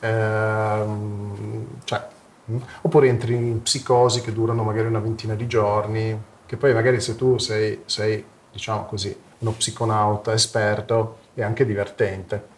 ehm, 0.00 1.66
cioè, 1.84 2.08
mm? 2.50 2.56
oppure 2.80 3.08
entri 3.08 3.34
in 3.34 3.60
psicosi 3.60 4.22
che 4.22 4.32
durano 4.32 4.62
magari 4.62 4.88
una 4.88 5.00
ventina 5.00 5.34
di 5.34 5.46
giorni, 5.46 6.18
che 6.46 6.56
poi 6.56 6.72
magari 6.72 6.98
se 7.00 7.14
tu 7.14 7.36
sei, 7.36 7.82
sei 7.84 8.24
diciamo 8.50 8.86
così, 8.86 9.14
uno 9.40 9.50
psiconauta 9.52 10.32
esperto 10.32 11.18
è 11.34 11.42
anche 11.42 11.66
divertente. 11.66 12.54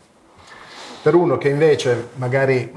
Per 1.02 1.14
uno 1.14 1.38
che 1.38 1.48
invece 1.48 2.10
magari 2.14 2.72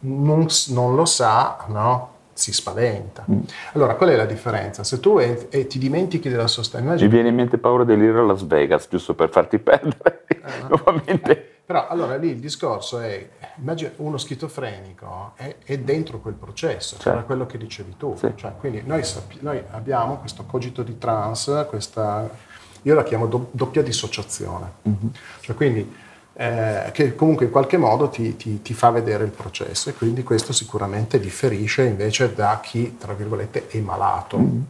non, 0.00 0.46
non 0.68 0.94
lo 0.94 1.04
sa, 1.06 1.64
no? 1.68 2.18
Si 2.32 2.52
spaventa. 2.52 3.24
Mm. 3.30 3.40
Allora, 3.72 3.94
qual 3.94 4.10
è 4.10 4.16
la 4.16 4.24
differenza? 4.24 4.84
Se 4.84 5.00
tu 5.00 5.18
è, 5.18 5.46
e 5.50 5.66
ti 5.66 5.78
dimentichi 5.78 6.28
della 6.28 6.46
sostanza... 6.46 7.02
Mi 7.02 7.08
viene 7.08 7.28
in 7.28 7.34
mente 7.34 7.58
paura 7.58 7.84
dell'ire 7.84 8.18
a 8.18 8.22
Las 8.22 8.46
Vegas, 8.46 8.88
giusto 8.88 9.14
per 9.14 9.30
farti 9.30 9.58
perdere 9.60 10.24
eh, 10.28 10.38
nuovamente. 10.68 11.30
Eh, 11.30 11.50
però 11.70 11.86
allora 11.86 12.16
lì 12.16 12.30
il 12.30 12.40
discorso 12.40 12.98
è, 12.98 13.28
immagina 13.58 13.92
uno 13.98 14.18
schizofrenico 14.18 15.34
è, 15.36 15.54
è 15.64 15.78
dentro 15.78 16.18
quel 16.18 16.34
processo, 16.34 16.96
cioè 16.96 17.12
certo. 17.12 17.26
quello 17.26 17.46
che 17.46 17.58
dicevi 17.58 17.94
tu. 17.96 18.16
Sì. 18.16 18.32
Cioè, 18.34 18.54
quindi 18.58 18.82
noi, 18.84 19.04
noi, 19.38 19.62
abbiamo 19.70 20.18
questo 20.18 20.44
cogito 20.46 20.82
di 20.82 20.98
trans, 20.98 21.66
questa, 21.68 22.28
io 22.82 22.94
la 22.94 23.04
chiamo 23.04 23.26
do, 23.26 23.50
doppia 23.52 23.82
dissociazione. 23.82 24.72
Mm-hmm. 24.88 25.08
Cioè, 25.42 25.54
quindi 25.54 25.94
eh, 26.32 26.90
che 26.92 27.14
comunque 27.14 27.46
in 27.46 27.50
qualche 27.50 27.76
modo 27.76 28.08
ti, 28.08 28.36
ti, 28.36 28.62
ti, 28.62 28.72
fa 28.72 28.90
vedere 28.90 29.24
il 29.24 29.30
processo 29.30 29.90
e 29.90 29.94
quindi 29.94 30.22
questo 30.22 30.52
sicuramente 30.52 31.18
differisce 31.18 31.84
invece 31.84 32.34
da 32.34 32.60
chi, 32.62 32.96
tra 32.96 33.12
virgolette, 33.12 33.68
è 33.68 33.78
malato. 33.80 34.38
Mm. 34.38 34.60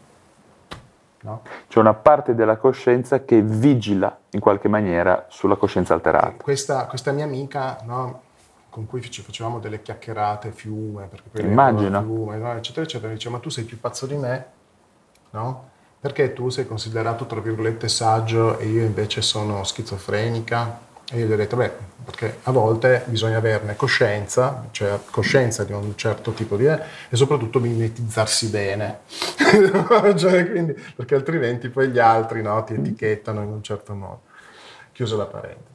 No? 1.22 1.42
C'è 1.68 1.78
una 1.78 1.92
parte 1.92 2.34
della 2.34 2.56
coscienza 2.56 3.24
che 3.24 3.42
vigila 3.42 4.18
in 4.30 4.40
qualche 4.40 4.68
maniera 4.68 5.26
sulla 5.28 5.56
coscienza 5.56 5.92
alterata. 5.92 6.42
Questa, 6.42 6.86
questa 6.86 7.12
mia 7.12 7.24
amica, 7.24 7.78
no, 7.84 8.22
con 8.70 8.86
cui 8.86 9.02
ci 9.10 9.20
facevamo 9.20 9.58
delle 9.58 9.82
chiacchierate, 9.82 10.50
fiume, 10.50 11.06
perché 11.06 11.28
poi 11.30 11.42
Immagino. 11.42 12.00
Fiume, 12.00 12.36
no, 12.38 12.52
eccetera, 12.54 12.86
eccetera, 12.86 13.08
mi 13.08 13.14
dice, 13.14 13.28
ma 13.28 13.38
tu 13.38 13.50
sei 13.50 13.64
più 13.64 13.78
pazzo 13.78 14.06
di 14.06 14.16
me, 14.16 14.46
no? 15.32 15.68
perché 16.00 16.32
tu 16.32 16.48
sei 16.48 16.66
considerato, 16.66 17.26
tra 17.26 17.40
virgolette, 17.40 17.86
saggio 17.86 18.58
e 18.58 18.66
io 18.66 18.82
invece 18.82 19.20
sono 19.20 19.62
schizofrenica? 19.64 20.88
E 21.12 21.18
io 21.18 21.26
gli 21.26 21.32
ho 21.32 21.36
detto, 21.36 21.56
beh, 21.56 21.72
perché 22.04 22.38
a 22.44 22.52
volte 22.52 23.02
bisogna 23.06 23.38
averne 23.38 23.74
coscienza, 23.74 24.68
cioè 24.70 24.96
coscienza 25.10 25.64
di 25.64 25.72
un 25.72 25.96
certo 25.96 26.30
tipo 26.30 26.56
di... 26.56 26.66
e 26.66 26.80
soprattutto 27.10 27.58
mimetizzarsi 27.58 28.46
bene, 28.46 29.00
cioè, 30.16 30.48
quindi, 30.48 30.80
perché 30.94 31.16
altrimenti 31.16 31.68
poi 31.68 31.88
gli 31.88 31.98
altri 31.98 32.42
no, 32.42 32.62
ti 32.62 32.74
etichettano 32.74 33.42
in 33.42 33.48
un 33.48 33.62
certo 33.62 33.94
modo. 33.94 34.20
Chiuso 34.92 35.16
la 35.16 35.26
parentesi. 35.26 35.68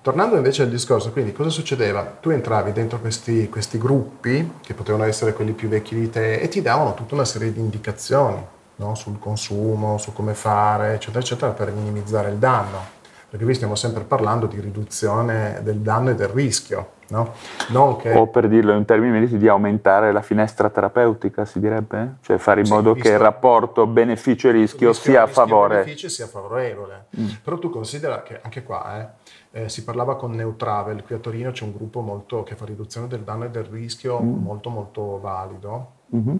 Tornando 0.00 0.36
invece 0.36 0.62
al 0.62 0.68
discorso, 0.68 1.10
quindi 1.10 1.32
cosa 1.32 1.50
succedeva? 1.50 2.04
Tu 2.04 2.30
entravi 2.30 2.70
dentro 2.72 3.00
questi, 3.00 3.48
questi 3.48 3.78
gruppi, 3.78 4.58
che 4.62 4.74
potevano 4.74 5.04
essere 5.04 5.32
quelli 5.32 5.52
più 5.52 5.68
vecchi 5.68 5.96
di 5.96 6.08
te, 6.08 6.34
e 6.36 6.46
ti 6.46 6.62
davano 6.62 6.94
tutta 6.94 7.14
una 7.14 7.24
serie 7.24 7.52
di 7.52 7.58
indicazioni 7.58 8.44
no? 8.76 8.94
sul 8.94 9.18
consumo, 9.18 9.98
su 9.98 10.12
come 10.12 10.34
fare, 10.34 10.94
eccetera, 10.94 11.18
eccetera, 11.18 11.50
per 11.50 11.72
minimizzare 11.72 12.30
il 12.30 12.36
danno 12.36 12.96
perché 13.28 13.44
qui 13.44 13.54
stiamo 13.54 13.74
sempre 13.74 14.04
parlando 14.04 14.46
di 14.46 14.58
riduzione 14.58 15.60
del 15.62 15.80
danno 15.80 16.10
e 16.10 16.14
del 16.14 16.28
rischio. 16.28 16.92
No? 17.08 17.96
Che... 17.96 18.12
O 18.12 18.26
per 18.28 18.48
dirlo 18.48 18.74
in 18.74 18.84
termini 18.84 19.12
medici, 19.12 19.36
di 19.36 19.48
aumentare 19.48 20.12
la 20.12 20.22
finestra 20.22 20.70
terapeutica, 20.70 21.44
si 21.44 21.58
direbbe? 21.58 22.16
Cioè 22.22 22.38
fare 22.38 22.60
in 22.60 22.66
sì, 22.66 22.72
modo 22.72 22.94
che 22.94 23.08
il 23.08 23.18
rapporto 23.18 23.86
beneficio-rischio 23.86 24.92
sia 24.92 25.22
a 25.22 25.26
favore. 25.26 25.80
beneficio 25.80 26.08
sia 26.08 26.26
favorevole. 26.26 27.06
Mm. 27.18 27.26
Però 27.42 27.58
tu 27.58 27.70
considera 27.70 28.22
che 28.22 28.40
anche 28.42 28.62
qua 28.62 29.14
eh, 29.52 29.62
eh, 29.62 29.68
si 29.68 29.84
parlava 29.84 30.16
con 30.16 30.32
Neutravel, 30.32 31.02
qui 31.02 31.14
a 31.14 31.18
Torino 31.18 31.50
c'è 31.50 31.64
un 31.64 31.72
gruppo 31.72 32.00
molto, 32.00 32.42
che 32.42 32.54
fa 32.54 32.64
riduzione 32.64 33.08
del 33.08 33.20
danno 33.20 33.44
e 33.44 33.50
del 33.50 33.64
rischio 33.64 34.20
mm. 34.20 34.42
molto 34.42 34.70
molto 34.70 35.18
valido. 35.20 35.92
Mm-hmm. 36.14 36.36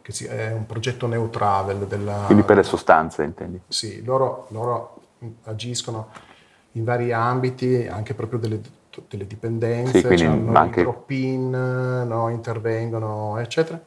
Che 0.00 0.28
è 0.28 0.52
un 0.52 0.64
progetto 0.66 1.06
Neutravel. 1.06 1.86
Della, 1.86 2.22
Quindi 2.26 2.44
per 2.44 2.56
le 2.56 2.62
sostanze, 2.62 3.22
intendi? 3.24 3.60
Sì, 3.68 4.02
loro, 4.02 4.46
loro 4.50 4.97
agiscono 5.44 6.08
in 6.72 6.84
vari 6.84 7.12
ambiti, 7.12 7.86
anche 7.88 8.14
proprio 8.14 8.38
delle, 8.38 8.60
delle 9.08 9.26
dipendenze, 9.26 10.16
sì, 10.16 10.24
hanno 10.24 10.58
anche... 10.58 10.80
i 10.80 10.82
drop-in, 10.82 11.50
no, 11.50 12.28
intervengono, 12.28 13.38
eccetera. 13.38 13.80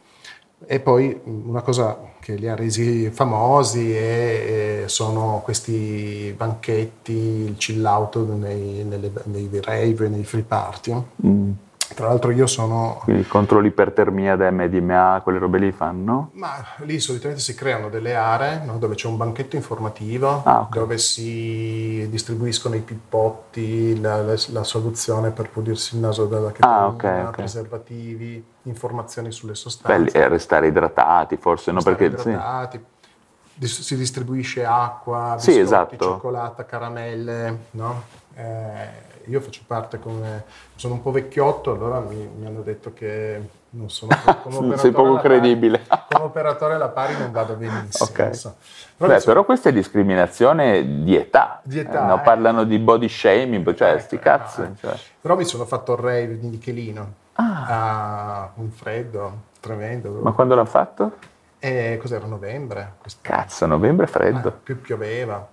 E 0.63 0.79
poi 0.79 1.19
una 1.23 1.61
cosa 1.61 1.97
che 2.19 2.35
li 2.35 2.47
ha 2.47 2.55
resi 2.55 3.09
famosi 3.09 3.93
è, 3.93 4.83
è, 4.83 4.87
sono 4.87 5.41
questi 5.43 6.33
banchetti, 6.37 7.13
il 7.13 7.55
chill 7.57 7.83
out 7.83 8.15
nei, 8.17 8.83
nelle, 8.83 9.11
nei 9.23 9.49
rave, 9.61 10.07
nei 10.07 10.23
free 10.23 10.43
party. 10.43 11.03
Mm 11.25 11.51
tra 11.93 12.07
l'altro 12.07 12.31
io 12.31 12.47
sono... 12.47 12.99
Quindi 13.03 13.25
contro 13.27 13.59
l'ipertermia 13.59 14.35
da 14.35 14.49
MDMA, 14.51 15.21
quelle 15.23 15.39
robe 15.39 15.59
lì 15.59 15.71
fanno? 15.71 16.29
Ma 16.33 16.63
lì 16.79 16.99
solitamente 16.99 17.41
si 17.41 17.53
creano 17.53 17.89
delle 17.89 18.15
aree 18.15 18.63
no, 18.65 18.77
dove 18.77 18.95
c'è 18.95 19.07
un 19.07 19.17
banchetto 19.17 19.55
informativo, 19.55 20.41
ah, 20.43 20.61
okay. 20.61 20.79
dove 20.79 20.97
si 20.97 22.07
distribuiscono 22.09 22.75
i 22.75 22.81
pippotti, 22.81 23.99
la, 23.99 24.21
la, 24.21 24.35
la 24.49 24.63
soluzione 24.63 25.31
per 25.31 25.49
pulirsi 25.49 25.95
il 25.95 26.01
naso 26.01 26.25
dalla 26.25 26.51
chetamina, 26.51 26.79
ah, 26.79 26.87
okay, 26.87 27.21
okay. 27.21 27.31
preservativi, 27.31 28.45
informazioni 28.63 29.31
sulle 29.31 29.55
sostanze. 29.55 29.97
Belli, 29.97 30.09
e 30.11 30.27
restare 30.27 30.67
idratati 30.67 31.37
forse, 31.37 31.71
no? 31.71 31.81
Perché, 31.81 32.05
idratati. 32.05 32.77
Sì. 32.77 33.67
Si 33.67 33.95
distribuisce 33.95 34.65
acqua, 34.65 35.33
biscotti, 35.35 35.51
sì, 35.51 35.59
esatto. 35.59 35.97
cioccolata, 35.97 36.65
caramelle, 36.65 37.57
no? 37.71 38.03
Eh, 38.33 39.09
io 39.31 39.39
faccio 39.39 39.61
parte 39.65 39.99
come, 39.99 40.43
sono 40.75 40.95
un 40.95 41.01
po' 41.01 41.11
vecchiotto, 41.11 41.71
allora 41.71 41.99
mi, 41.99 42.29
mi 42.37 42.45
hanno 42.45 42.61
detto 42.61 42.93
che 42.93 43.41
non 43.71 43.89
sono 43.89 44.11
come 44.43 44.77
sei 44.77 44.91
poco 44.91 45.15
credibile. 45.15 45.79
Pari, 45.79 46.01
come 46.09 46.25
operatore 46.25 46.73
alla 46.73 46.89
pari 46.89 47.17
non 47.17 47.31
vado 47.31 47.55
benissimo. 47.55 48.09
Okay. 48.09 48.33
So. 48.33 48.55
Però, 48.97 49.13
Beh, 49.13 49.21
però 49.21 49.45
questa 49.45 49.69
è 49.69 49.71
discriminazione 49.71 51.03
di 51.03 51.15
età. 51.15 51.61
Di 51.63 51.79
età 51.79 52.03
eh, 52.03 52.07
no, 52.07 52.17
eh. 52.17 52.23
Parlano 52.23 52.65
di 52.65 52.77
body 52.77 53.07
shaming, 53.07 53.73
cioè 53.73 53.91
ecco, 53.91 53.99
sti 53.99 54.19
cazzo. 54.19 54.61
No, 54.61 54.75
cioè. 54.79 54.95
Però 55.21 55.35
mi 55.35 55.45
sono 55.45 55.65
fatto 55.65 55.93
il 55.93 55.99
rave 55.99 56.37
di 56.37 56.47
Michelino. 56.47 57.13
Ah. 57.33 57.65
A 57.65 58.51
un 58.55 58.69
freddo 58.71 59.49
tremendo. 59.61 60.19
Ma 60.21 60.33
quando 60.33 60.53
l'hanno 60.55 60.67
fatto? 60.67 61.11
Eh, 61.59 61.97
cos'era? 62.01 62.25
Novembre. 62.25 62.95
Quest'anno. 62.99 63.37
Cazzo, 63.37 63.65
novembre 63.65 64.07
freddo. 64.07 64.49
Eh, 64.49 64.53
più 64.63 64.81
pioveva. 64.81 65.47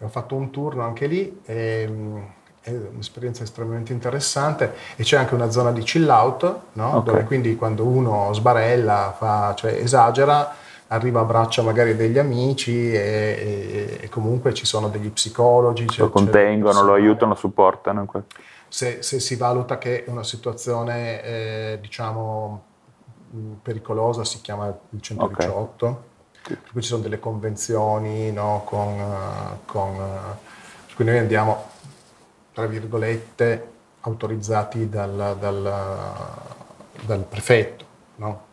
Ho 0.00 0.08
fatto 0.08 0.34
un 0.34 0.50
turno 0.50 0.82
anche 0.82 1.06
lì. 1.06 1.40
E, 1.44 1.82
ehm, 1.82 2.26
è 2.68 2.88
un'esperienza 2.92 3.42
estremamente 3.42 3.92
interessante 3.92 4.74
e 4.96 5.02
c'è 5.02 5.16
anche 5.16 5.34
una 5.34 5.50
zona 5.50 5.72
di 5.72 5.82
chill 5.82 6.08
out, 6.08 6.60
no? 6.72 6.96
okay. 6.96 7.02
dove 7.04 7.24
quindi 7.24 7.56
quando 7.56 7.84
uno 7.84 8.32
sbarella, 8.32 9.14
fa, 9.16 9.54
cioè 9.56 9.72
esagera, 9.72 10.54
arriva 10.88 11.20
a 11.20 11.24
braccia 11.24 11.62
magari 11.62 11.96
degli 11.96 12.18
amici 12.18 12.92
e, 12.92 12.98
e, 12.98 13.98
e 14.02 14.08
comunque 14.08 14.54
ci 14.54 14.66
sono 14.66 14.88
degli 14.88 15.10
psicologi. 15.10 15.86
Lo 15.96 16.10
contengono, 16.10 16.82
lo 16.82 16.94
aiutano, 16.94 17.32
lo 17.32 17.38
supportano. 17.38 18.06
Se, 18.68 19.02
se, 19.02 19.18
si 19.20 19.36
valuta 19.36 19.78
che 19.78 20.04
è 20.04 20.10
una 20.10 20.24
situazione, 20.24 21.22
eh, 21.22 21.78
diciamo, 21.80 22.64
pericolosa, 23.62 24.24
si 24.24 24.40
chiama 24.40 24.66
il 24.66 25.00
118. 25.00 25.86
Okay. 25.86 26.06
Per 26.40 26.72
cui 26.72 26.82
ci 26.82 26.88
sono 26.88 27.02
delle 27.02 27.18
convenzioni 27.18 28.32
no, 28.32 28.62
con, 28.64 29.58
con, 29.66 29.96
quindi 30.94 31.12
noi 31.12 31.22
andiamo 31.22 31.67
tra 32.58 32.66
virgolette, 32.66 33.68
autorizzati 34.00 34.88
dal, 34.88 35.36
dal, 35.38 35.72
dal 37.06 37.24
prefetto, 37.28 37.84
no? 38.16 38.46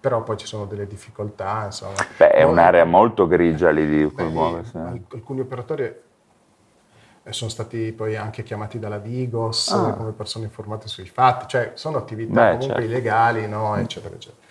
però 0.00 0.24
poi 0.24 0.36
ci 0.36 0.44
sono 0.44 0.64
delle 0.64 0.88
difficoltà. 0.88 1.66
Insomma. 1.66 1.94
Beh, 2.16 2.30
è 2.30 2.42
un'area 2.42 2.84
molto 2.84 3.28
grigia 3.28 3.70
lì 3.70 3.86
di 3.86 4.10
cui 4.10 4.24
muoversi. 4.24 4.76
Alcuni 4.76 5.38
operatori 5.38 5.84
eh, 5.84 7.32
sono 7.32 7.48
stati 7.48 7.92
poi 7.92 8.16
anche 8.16 8.42
chiamati 8.42 8.80
dalla 8.80 8.98
Digos 8.98 9.68
ah. 9.68 9.92
come 9.92 10.10
persone 10.10 10.46
informate 10.46 10.88
sui 10.88 11.06
fatti, 11.06 11.46
cioè 11.46 11.70
sono 11.74 11.98
attività 11.98 12.32
Beh, 12.32 12.58
comunque 12.58 12.66
certo. 12.66 12.82
illegali, 12.82 13.46
no? 13.46 13.76
eccetera, 13.76 14.16
eccetera. 14.16 14.42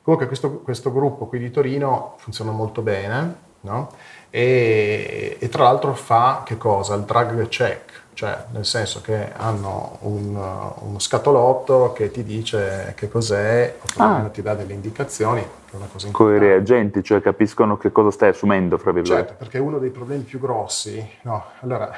Comunque 0.00 0.28
questo, 0.28 0.60
questo, 0.60 0.92
gruppo 0.92 1.26
qui 1.26 1.40
di 1.40 1.50
Torino 1.50 2.14
funziona 2.18 2.52
molto 2.52 2.82
bene 2.82 3.34
no? 3.62 3.90
e, 4.30 5.38
e, 5.40 5.48
tra 5.48 5.64
l'altro 5.64 5.92
fa 5.94 6.42
che 6.44 6.56
cosa? 6.56 6.94
Il 6.94 7.02
drug 7.02 7.48
check, 7.48 7.93
cioè 8.14 8.44
nel 8.52 8.64
senso 8.64 9.00
che 9.00 9.32
hanno 9.32 9.98
un, 10.00 10.34
uno 10.34 10.98
scatolotto 10.98 11.92
che 11.92 12.10
ti 12.10 12.22
dice 12.22 12.94
che 12.96 13.08
cos'è, 13.08 13.76
o 13.80 14.02
ah. 14.02 14.28
ti 14.32 14.40
dà 14.40 14.54
delle 14.54 14.72
indicazioni, 14.72 15.40
che 15.40 15.72
è 15.72 15.76
una 15.76 15.88
cosa 15.92 16.08
Con 16.10 16.34
i 16.34 16.38
reagenti, 16.38 17.02
cioè 17.02 17.20
capiscono 17.20 17.76
che 17.76 17.92
cosa 17.92 18.10
stai 18.10 18.30
assumendo, 18.30 18.78
fra 18.78 18.92
virgolette. 18.92 19.28
Certo, 19.28 19.38
perché 19.38 19.58
uno 19.58 19.78
dei 19.78 19.90
problemi 19.90 20.22
più 20.22 20.38
grossi, 20.38 21.06
no, 21.22 21.44
allora, 21.60 21.90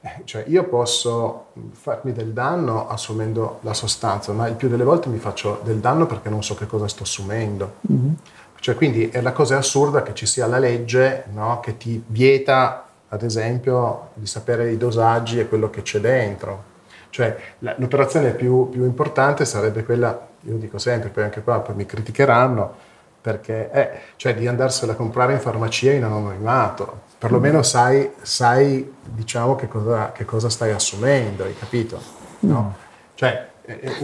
eh, 0.00 0.20
cioè 0.24 0.44
io 0.46 0.64
posso 0.64 1.46
farmi 1.72 2.12
del 2.12 2.32
danno 2.32 2.88
assumendo 2.88 3.58
la 3.62 3.74
sostanza, 3.74 4.32
ma 4.32 4.46
il 4.46 4.54
più 4.54 4.68
delle 4.68 4.84
volte 4.84 5.08
mi 5.08 5.18
faccio 5.18 5.60
del 5.64 5.78
danno 5.78 6.06
perché 6.06 6.28
non 6.28 6.44
so 6.44 6.54
che 6.54 6.66
cosa 6.66 6.86
sto 6.86 7.02
assumendo. 7.02 7.74
Mm-hmm. 7.90 8.12
Cioè, 8.60 8.74
quindi 8.74 9.10
è 9.10 9.20
la 9.20 9.32
cosa 9.32 9.58
assurda 9.58 10.02
che 10.02 10.14
ci 10.14 10.26
sia 10.26 10.46
la 10.46 10.58
legge 10.58 11.24
no, 11.32 11.60
che 11.60 11.76
ti 11.76 12.02
vieta 12.06 12.85
ad 13.08 13.22
esempio, 13.22 14.10
di 14.14 14.26
sapere 14.26 14.70
i 14.70 14.76
dosaggi 14.76 15.38
e 15.38 15.48
quello 15.48 15.70
che 15.70 15.82
c'è 15.82 16.00
dentro. 16.00 16.74
Cioè, 17.10 17.36
l'operazione 17.76 18.32
più, 18.32 18.68
più 18.68 18.84
importante 18.84 19.44
sarebbe 19.44 19.84
quella, 19.84 20.28
io 20.42 20.56
dico 20.56 20.78
sempre, 20.78 21.08
poi 21.08 21.24
anche 21.24 21.42
qua 21.42 21.60
poi 21.60 21.74
mi 21.74 21.86
criticheranno, 21.86 22.74
perché 23.20 23.70
è, 23.70 23.78
eh, 23.80 24.00
cioè 24.16 24.34
di 24.34 24.46
andarsela 24.46 24.92
a 24.92 24.96
comprare 24.96 25.32
in 25.32 25.40
farmacia 25.40 25.92
in 25.92 26.04
anonimato. 26.04 27.04
Perlomeno 27.18 27.62
sai, 27.62 28.12
sai 28.20 28.94
diciamo, 29.02 29.56
che 29.56 29.66
cosa, 29.66 30.12
che 30.12 30.24
cosa, 30.24 30.50
stai 30.50 30.72
assumendo, 30.72 31.44
hai 31.44 31.56
capito? 31.58 32.00
No? 32.40 32.60
Mm. 32.60 32.84
Cioè, 33.14 33.48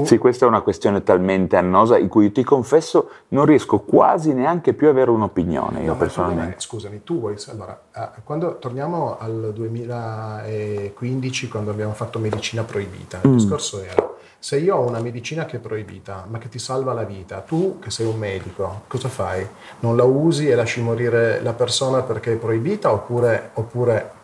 sì, 0.05 0.19
questa 0.19 0.45
è 0.45 0.49
una 0.49 0.61
questione 0.61 1.03
talmente 1.03 1.57
annosa 1.57 1.97
in 1.99 2.09
cui 2.09 2.33
ti 2.33 2.43
confesso 2.43 3.11
non 3.29 3.45
riesco 3.45 3.79
quasi 3.81 4.33
neanche 4.35 4.73
più 4.73 4.89
ad 4.89 4.95
avere 4.95 5.11
un'opinione 5.11 5.83
io 5.83 5.93
no, 5.93 5.97
personalmente. 5.97 6.57
È, 6.57 6.61
scusami, 6.61 7.03
tu 7.05 7.21
vuoi... 7.21 7.37
Allora, 7.49 7.81
eh, 7.95 8.09
quando 8.25 8.59
torniamo 8.59 9.17
al 9.19 9.53
2015, 9.55 11.49
quando 11.49 11.71
abbiamo 11.71 11.93
fatto 11.93 12.19
medicina 12.19 12.63
proibita, 12.65 13.21
il 13.23 13.31
mm. 13.31 13.37
discorso 13.37 13.81
era, 13.83 14.11
se 14.39 14.59
io 14.59 14.75
ho 14.75 14.87
una 14.89 15.01
medicina 15.01 15.45
che 15.45 15.59
è 15.59 15.61
proibita, 15.61 16.27
ma 16.29 16.39
che 16.39 16.49
ti 16.49 16.59
salva 16.59 16.93
la 16.93 17.05
vita, 17.05 17.39
tu 17.41 17.79
che 17.79 17.91
sei 17.91 18.07
un 18.07 18.19
medico, 18.19 18.83
cosa 18.89 19.09
fai? 19.09 19.47
Non 19.81 19.97
la 19.97 20.03
usi 20.03 20.49
e 20.49 20.57
lasci 20.57 20.81
morire 20.81 21.41
la 21.43 21.53
persona 21.53 22.03
perché 22.03 22.33
è 22.33 22.37
proibita 22.37 22.93
oppure, 22.93 23.51
oppure 23.55 24.21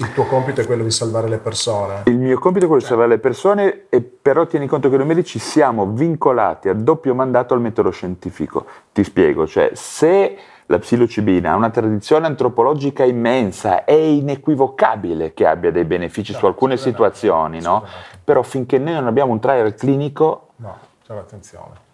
il 0.00 0.14
tuo 0.14 0.24
compito 0.24 0.62
è 0.62 0.66
quello 0.66 0.82
di 0.82 0.90
salvare 0.90 1.28
le 1.28 1.36
persone. 1.36 2.04
Il 2.06 2.16
mio 2.16 2.38
compito 2.38 2.64
è 2.64 2.68
quello 2.68 2.82
di 2.82 2.88
salvare 2.88 3.10
le 3.10 3.18
persone, 3.18 3.84
e 3.90 4.00
però 4.00 4.46
tieni 4.46 4.66
conto 4.66 4.88
che 4.88 4.96
noi 4.96 5.04
medici 5.04 5.38
siamo 5.38 5.88
vincolati 5.92 6.70
a 6.70 6.74
doppio 6.74 7.14
mandato 7.14 7.52
al 7.52 7.60
metodo 7.60 7.90
scientifico. 7.90 8.64
Ti 8.92 9.04
spiego, 9.04 9.46
cioè 9.46 9.72
se 9.74 10.38
la 10.64 10.78
psilocibina 10.78 11.52
ha 11.52 11.56
una 11.56 11.68
tradizione 11.68 12.26
antropologica 12.26 13.04
immensa, 13.04 13.84
è 13.84 13.92
inequivocabile 13.92 15.34
che 15.34 15.46
abbia 15.46 15.70
dei 15.70 15.84
benefici 15.84 16.32
no, 16.32 16.38
su 16.38 16.46
alcune 16.46 16.78
situazioni, 16.78 17.60
no? 17.60 17.84
Però 18.24 18.42
finché 18.42 18.78
noi 18.78 18.94
non 18.94 19.06
abbiamo 19.06 19.32
un 19.32 19.40
trial 19.40 19.74
clinico... 19.74 20.52
No, 20.56 20.78
c'è 21.04 21.14
attenzione. 21.14 21.88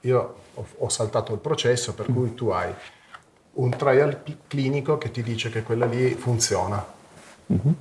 Io 0.00 0.34
ho, 0.52 0.66
ho 0.78 0.88
saltato 0.90 1.32
il 1.32 1.38
processo 1.38 1.94
per 1.94 2.06
cui 2.12 2.34
tu 2.34 2.48
hai 2.48 2.70
un 3.54 3.70
trial 3.70 4.20
clinico 4.48 4.98
che 4.98 5.10
ti 5.10 5.22
dice 5.22 5.48
che 5.48 5.62
quella 5.62 5.86
lì 5.86 6.10
funziona. 6.10 7.00
Mm-hmm. 7.50 7.72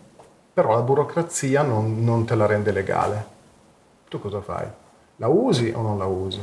Però 0.54 0.74
la 0.74 0.82
burocrazia 0.82 1.62
non, 1.62 2.04
non 2.04 2.26
te 2.26 2.36
la 2.36 2.46
rende 2.46 2.72
legale. 2.72 3.26
Tu 4.08 4.20
cosa 4.20 4.42
fai? 4.42 4.68
La 5.18 5.28
usi 5.28 5.72
o 5.76 5.82
non 5.82 5.98
la 5.98 6.06
usi? 6.06 6.42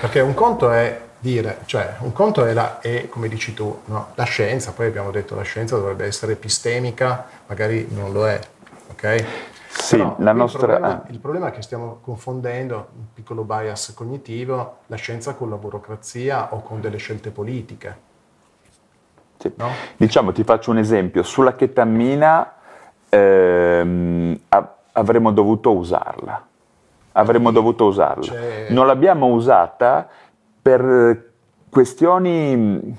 Perché 0.00 0.20
un 0.20 0.34
conto 0.34 0.70
è 0.70 1.08
dire, 1.20 1.58
cioè 1.66 1.96
un 2.00 2.12
conto 2.12 2.44
è, 2.44 2.52
la, 2.52 2.80
è 2.80 3.08
come 3.08 3.28
dici 3.28 3.54
tu, 3.54 3.80
no? 3.86 4.08
la 4.14 4.24
scienza, 4.24 4.72
poi 4.72 4.86
abbiamo 4.86 5.10
detto 5.10 5.34
la 5.34 5.42
scienza 5.42 5.76
dovrebbe 5.76 6.06
essere 6.06 6.32
epistemica, 6.32 7.26
magari 7.46 7.86
non 7.90 8.12
lo 8.12 8.26
è, 8.26 8.40
ok? 8.90 9.24
Sì, 9.68 9.96
la 9.96 10.32
nostra... 10.32 10.60
il, 10.60 10.78
problema, 10.78 11.04
il 11.08 11.18
problema 11.18 11.48
è 11.48 11.50
che 11.52 11.62
stiamo 11.62 11.98
confondendo 12.00 12.88
un 12.96 13.04
piccolo 13.14 13.44
bias 13.44 13.92
cognitivo, 13.94 14.78
la 14.86 14.96
scienza 14.96 15.34
con 15.34 15.48
la 15.48 15.56
burocrazia 15.56 16.52
o 16.54 16.62
con 16.62 16.80
delle 16.80 16.96
scelte 16.96 17.30
politiche. 17.30 18.08
Sì. 19.40 19.50
No? 19.56 19.68
Diciamo, 19.96 20.32
ti 20.32 20.44
faccio 20.44 20.70
un 20.70 20.78
esempio, 20.78 21.22
sulla 21.22 21.54
chetamina 21.54 22.52
ehm, 23.08 24.38
avremmo 24.92 25.32
dovuto 25.32 25.72
usarla, 25.72 26.46
avremmo 27.12 27.50
dovuto 27.50 27.86
usarla. 27.86 28.22
C'è... 28.22 28.66
Non 28.68 28.86
l'abbiamo 28.86 29.26
usata 29.26 30.06
per 30.60 31.32
questioni... 31.70 32.96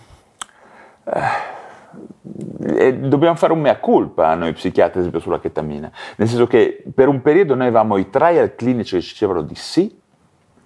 Eh, 2.64 2.98
dobbiamo 2.98 3.36
fare 3.36 3.54
un 3.54 3.60
mea 3.60 3.78
culpa 3.78 4.34
noi 4.34 4.54
psichiatri, 4.54 4.94
ad 4.94 5.00
esempio, 5.00 5.20
sulla 5.20 5.40
chetamina. 5.40 5.92
Nel 6.16 6.28
senso 6.28 6.48
che 6.48 6.84
per 6.94 7.08
un 7.08 7.22
periodo 7.22 7.54
noi 7.54 7.68
avevamo 7.68 7.98
i 7.98 8.10
trial 8.10 8.56
clinici 8.56 8.96
che 8.96 9.02
ci 9.02 9.12
dicevano 9.12 9.42
di 9.42 9.56
sì, 9.56 10.00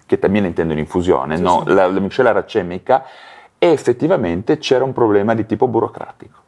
chetamina 0.06 0.46
intendo 0.46 0.72
in 0.72 0.78
infusione, 0.78 1.36
sì, 1.36 1.42
no, 1.42 1.64
sì. 1.66 1.74
La, 1.74 1.86
la 1.86 2.00
miscela 2.00 2.32
racemica, 2.32 3.04
e 3.66 3.72
effettivamente 3.72 4.58
c'era 4.58 4.84
un 4.84 4.92
problema 4.92 5.34
di 5.34 5.46
tipo 5.46 5.66
burocratico. 5.66 6.44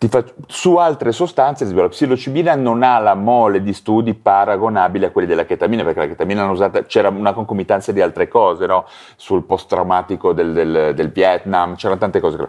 Faccio, 0.00 0.34
su 0.46 0.76
altre 0.76 1.10
sostanze, 1.10 1.64
ad 1.64 1.70
esempio 1.70 1.82
la 1.82 1.88
psilocibina 1.88 2.54
non 2.54 2.84
ha 2.84 3.00
la 3.00 3.14
mole 3.14 3.62
di 3.62 3.72
studi 3.72 4.14
paragonabili 4.14 5.06
a 5.06 5.10
quelli 5.10 5.26
della 5.26 5.44
chetamina, 5.44 5.82
perché 5.82 6.00
la 6.00 6.06
chetamina 6.06 6.48
usata, 6.48 6.84
c'era 6.84 7.08
una 7.08 7.32
concomitanza 7.32 7.90
di 7.90 8.00
altre 8.00 8.28
cose, 8.28 8.66
no? 8.66 8.84
sul 9.16 9.42
post-traumatico 9.42 10.32
del, 10.32 10.52
del, 10.52 10.92
del, 10.94 11.10
Vietnam, 11.10 11.74
c'erano 11.74 11.98
tante 11.98 12.20
cose. 12.20 12.48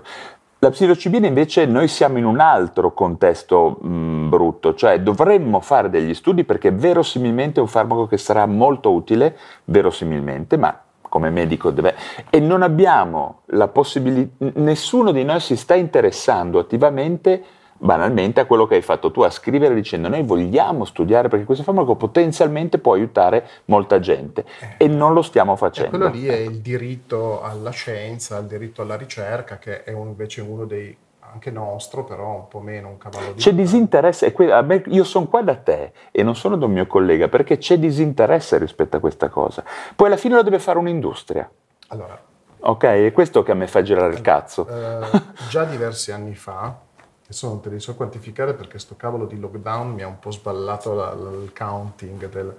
La 0.60 0.70
psilocibina 0.70 1.26
invece 1.26 1.66
noi 1.66 1.88
siamo 1.88 2.20
in 2.20 2.26
un 2.26 2.40
altro 2.40 2.94
contesto 2.94 3.80
mh, 3.82 4.30
brutto, 4.30 4.76
cioè 4.76 5.00
dovremmo 5.00 5.60
fare 5.60 5.90
degli 5.90 6.14
studi 6.14 6.44
perché 6.44 6.70
verosimilmente 6.70 7.60
è 7.60 7.64
un 7.64 7.70
farmaco 7.70 8.06
che 8.06 8.18
sarà 8.18 8.46
molto 8.46 8.92
utile, 8.92 9.36
verosimilmente, 9.66 10.56
ma 10.58 10.80
come 11.10 11.30
medico 11.30 11.72
deve... 11.72 11.96
E 12.30 12.40
non 12.40 12.62
abbiamo 12.62 13.42
la 13.48 13.68
possibilità, 13.68 14.46
nessuno 14.56 15.12
di 15.12 15.24
noi 15.24 15.40
si 15.40 15.58
sta 15.58 15.76
interessando 15.76 16.60
attivamente 16.60 17.44
banalmente 17.80 18.42
a 18.42 18.46
quello 18.46 18.68
che 18.68 18.76
hai 18.76 18.82
fatto 18.82 19.10
tu, 19.10 19.22
a 19.22 19.30
scrivere 19.30 19.74
dicendo 19.74 20.10
noi 20.10 20.24
vogliamo 20.24 20.84
studiare 20.86 21.30
perché 21.30 21.46
questo 21.46 21.64
farmaco 21.64 21.96
potenzialmente 21.96 22.78
può 22.78 22.94
aiutare 22.94 23.48
molta 23.66 24.00
gente 24.00 24.46
eh, 24.60 24.86
e 24.86 24.88
non 24.88 25.14
lo 25.14 25.22
stiamo 25.22 25.56
facendo. 25.56 25.92
quello 25.98 26.10
lì 26.10 26.28
è 26.28 26.36
il 26.36 26.60
diritto 26.60 27.42
alla 27.42 27.72
scienza, 27.72 28.38
il 28.38 28.48
diritto 28.48 28.82
alla 28.82 28.98
ricerca 28.98 29.58
che 29.58 29.84
è 29.84 29.92
invece 29.92 30.42
uno 30.42 30.66
dei 30.66 30.96
anche 31.32 31.52
nostro, 31.52 32.04
però 32.04 32.36
un 32.36 32.48
po' 32.48 32.60
meno 32.60 32.90
un 32.90 32.98
cavallo 32.98 33.34
di... 33.34 33.40
C'è 33.40 33.54
disinteresse, 33.54 34.34
me, 34.64 34.84
io 34.88 35.04
sono 35.04 35.28
qua 35.28 35.42
da 35.42 35.56
te 35.56 35.92
e 36.12 36.24
non 36.24 36.36
sono 36.36 36.56
da 36.56 36.66
un 36.66 36.72
mio 36.72 36.88
collega 36.88 37.28
perché 37.28 37.58
c'è 37.58 37.78
disinteresse 37.78 38.58
rispetto 38.58 38.98
a 38.98 39.00
questa 39.00 39.30
cosa. 39.30 39.64
Poi 39.96 40.08
alla 40.08 40.18
fine 40.18 40.36
lo 40.36 40.44
deve 40.44 40.60
fare 40.60 40.78
un'industria. 40.78 41.50
Allora... 41.90 42.28
Ok, 42.62 42.84
è 42.84 43.12
questo 43.14 43.42
che 43.42 43.52
a 43.52 43.56
me 43.56 43.68
fa 43.68 43.82
girare 43.82 44.14
il 44.14 44.22
cazzo. 44.22 44.68
Eh, 44.68 45.22
già 45.48 45.64
diversi 45.64 46.12
anni 46.12 46.36
fa, 46.36 46.78
adesso 47.24 47.48
non 47.48 47.62
te 47.62 47.70
li 47.70 47.80
so 47.80 47.96
quantificare 47.96 48.54
perché 48.54 48.80
sto 48.80 48.96
cavolo 48.98 49.26
di 49.26 49.40
lockdown 49.40 49.94
mi 49.94 50.02
ha 50.02 50.08
un 50.08 50.20
po' 50.20 50.32
sballato 50.32 50.94
la, 50.94 51.14
la, 51.14 51.30
il 51.30 51.54
counting 51.58 52.28
del... 52.28 52.58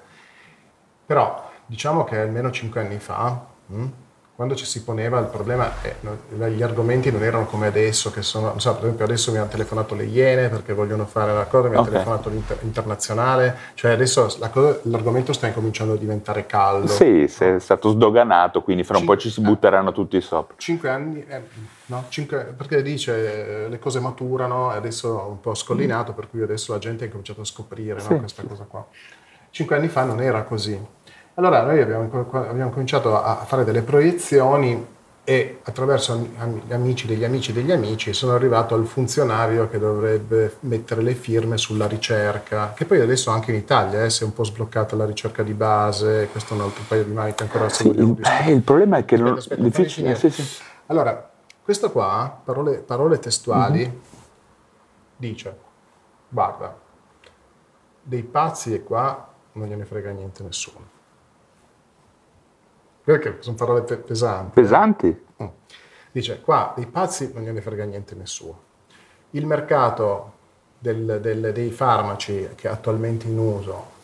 Però 1.05 1.51
diciamo 1.67 2.05
che 2.05 2.19
almeno 2.19 2.51
cinque 2.51 2.81
anni 2.81 2.99
fa, 2.99 3.45
mh, 3.67 3.75
hm, 3.75 3.93
quando 4.41 4.57
ci 4.57 4.65
si 4.65 4.85
poneva 4.85 5.19
il 5.19 5.27
problema, 5.27 5.71
eh, 5.83 6.51
gli 6.51 6.63
argomenti 6.63 7.13
non 7.13 7.23
erano 7.23 7.45
come 7.45 7.67
adesso, 7.67 8.11
che 8.11 8.23
sono, 8.23 8.59
so, 8.59 8.73
per 8.73 8.85
esempio 8.85 9.05
adesso 9.05 9.31
mi 9.33 9.37
hanno 9.37 9.51
telefonato 9.51 9.95
le 9.95 10.05
Iene 10.05 10.49
perché 10.49 10.73
vogliono 10.73 11.05
fare 11.05 11.35
la 11.35 11.45
cosa, 11.45 11.69
mi 11.69 11.75
hanno 11.75 11.83
okay. 11.83 11.93
telefonato 11.93 12.31
l'internazionale, 12.31 13.55
cioè 13.75 13.91
adesso 13.91 14.35
cosa, 14.51 14.79
l'argomento 14.85 15.35
sta 15.35 15.47
incominciando 15.47 15.93
a 15.93 15.97
diventare 15.99 16.47
caldo. 16.47 16.87
Sì, 16.87 17.25
è 17.25 17.59
stato 17.59 17.91
sdoganato, 17.91 18.63
quindi 18.63 18.83
fra 18.83 18.95
un 18.95 19.03
Cin- 19.03 19.13
po' 19.13 19.21
ci 19.21 19.29
si 19.29 19.43
butteranno 19.43 19.93
tutti 19.93 20.19
sopra. 20.23 20.55
Cinque 20.57 20.89
anni, 20.89 21.23
eh, 21.29 21.43
no? 21.85 22.07
Cinque, 22.09 22.55
perché 22.57 22.81
dice 22.81 23.69
le 23.69 23.79
cose 23.79 24.01
maturano 24.01 24.73
e 24.73 24.77
adesso 24.77 25.21
è 25.21 25.29
un 25.29 25.41
po' 25.41 25.53
scollinato, 25.55 26.13
mm. 26.13 26.15
per 26.15 26.31
cui 26.31 26.41
adesso 26.41 26.73
la 26.73 26.79
gente 26.79 27.03
ha 27.03 27.07
incominciato 27.09 27.43
a 27.43 27.45
scoprire 27.45 28.01
sì, 28.01 28.15
no, 28.15 28.21
questa 28.21 28.43
cosa 28.45 28.65
qua. 28.65 28.87
Cinque 29.51 29.77
anni 29.77 29.89
fa 29.89 30.05
non 30.05 30.23
era 30.23 30.45
così. 30.45 30.81
Allora 31.35 31.63
noi 31.63 31.81
abbiamo, 31.81 32.29
abbiamo 32.33 32.71
cominciato 32.71 33.21
a 33.23 33.37
fare 33.47 33.65
delle 33.65 33.83
proiezioni 33.83 34.99
e 35.31 35.61
attraverso 35.63 36.17
gli 36.67 36.73
amici 36.73 37.07
degli 37.07 37.23
amici 37.23 37.53
degli 37.53 37.71
amici 37.71 38.13
sono 38.13 38.35
arrivato 38.35 38.75
al 38.75 38.85
funzionario 38.87 39.69
che 39.69 39.79
dovrebbe 39.79 40.57
mettere 40.61 41.03
le 41.03 41.15
firme 41.15 41.57
sulla 41.57 41.87
ricerca, 41.87 42.73
che 42.73 42.85
poi 42.85 43.01
adesso 43.01 43.31
anche 43.31 43.53
in 43.53 43.59
Italia 43.59 44.03
eh, 44.03 44.11
si 44.11 44.23
è 44.23 44.27
un 44.27 44.33
po' 44.33 44.45
sbloccata 44.45 44.97
la 44.97 45.05
ricerca 45.05 45.43
di 45.43 45.53
base, 45.53 46.29
questo 46.33 46.55
è 46.55 46.57
un 46.57 46.65
altro 46.65 46.83
paio 46.89 47.05
di 47.05 47.13
mani 47.13 47.35
che 47.35 47.45
ancora 47.45 47.69
sì, 47.69 47.87
il, 47.87 48.17
eh, 48.25 48.51
il 48.51 48.63
problema 48.63 48.97
è 48.97 49.05
che 49.05 49.15
aspetta, 49.15 49.31
non 49.31 49.39
aspetta, 49.39 49.63
difficile. 49.63 50.15
Sì, 50.17 50.31
sì. 50.31 50.63
Allora, 50.87 51.31
questo 51.63 51.93
qua, 51.93 52.41
parole, 52.43 52.79
parole 52.79 53.21
testuali, 53.21 53.87
mm-hmm. 53.87 53.99
dice, 55.17 55.57
guarda, 56.29 56.77
dei 58.03 58.25
pazzi 58.25 58.75
e 58.75 58.83
qua 58.83 59.29
non 59.53 59.69
gliene 59.69 59.85
frega 59.85 60.11
niente 60.11 60.43
nessuno 60.43 60.90
perché 63.19 63.37
sono 63.41 63.57
parole 63.57 63.83
pesanti. 63.83 64.61
Pesanti? 64.61 65.25
Mm. 65.43 65.47
Dice, 66.13 66.41
qua 66.41 66.73
dei 66.77 66.87
pazzi 66.87 67.31
non 67.33 67.45
gliene 67.45 67.61
frega 67.61 67.85
niente 67.85 68.15
nessuno. 68.15 68.69
Il 69.31 69.47
mercato 69.47 70.33
del, 70.79 71.21
del, 71.21 71.53
dei 71.53 71.71
farmaci 71.71 72.49
che 72.55 72.69
è 72.69 72.71
attualmente 72.71 73.27
in 73.27 73.39
uso 73.39 73.99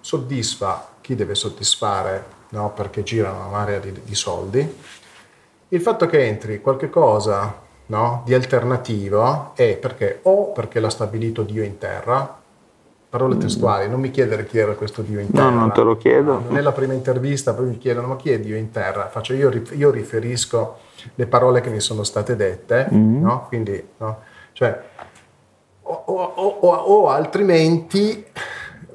soddisfa 0.00 0.88
chi 1.00 1.14
deve 1.14 1.34
soddisfare, 1.34 2.24
no? 2.50 2.72
perché 2.72 3.02
girano 3.02 3.38
una 3.38 3.48
marea 3.48 3.78
di, 3.78 3.92
di, 4.02 4.14
soldi. 4.14 4.80
Il 5.68 5.80
fatto 5.80 6.06
che 6.06 6.26
entri 6.26 6.60
qualche 6.60 6.90
cosa 6.90 7.60
no? 7.86 8.22
di 8.24 8.34
alternativo 8.34 9.52
è 9.54 9.76
perché 9.76 10.20
o 10.22 10.52
perché 10.52 10.80
l'ha 10.80 10.90
stabilito 10.90 11.42
Dio 11.42 11.62
in 11.62 11.78
terra, 11.78 12.41
parole 13.12 13.36
testuali, 13.36 13.90
non 13.90 14.00
mi 14.00 14.10
chiedere 14.10 14.46
chi 14.46 14.56
era 14.56 14.72
questo 14.72 15.02
Dio 15.02 15.20
in 15.20 15.30
terra. 15.30 15.50
No, 15.50 15.58
non 15.58 15.72
te 15.72 15.82
lo 15.82 15.98
chiedo. 15.98 16.44
Non 16.48 16.56
è 16.56 16.62
la 16.62 16.72
prima 16.72 16.94
intervista, 16.94 17.52
poi 17.52 17.66
mi 17.66 17.76
chiedono 17.76 18.06
ma 18.06 18.16
chi 18.16 18.30
è 18.30 18.40
Dio 18.40 18.56
in 18.56 18.70
terra? 18.70 19.06
Faccio, 19.08 19.34
io, 19.34 19.52
io 19.72 19.90
riferisco 19.90 20.78
le 21.16 21.26
parole 21.26 21.60
che 21.60 21.68
mi 21.68 21.80
sono 21.80 22.04
state 22.04 22.36
dette, 22.36 22.88
mm-hmm. 22.90 23.22
no? 23.22 23.44
Quindi, 23.48 23.86
no? 23.98 24.20
Cioè, 24.52 24.82
o, 25.82 26.02
o, 26.06 26.22
o, 26.22 26.68
o, 26.68 27.10
altrimenti 27.10 28.24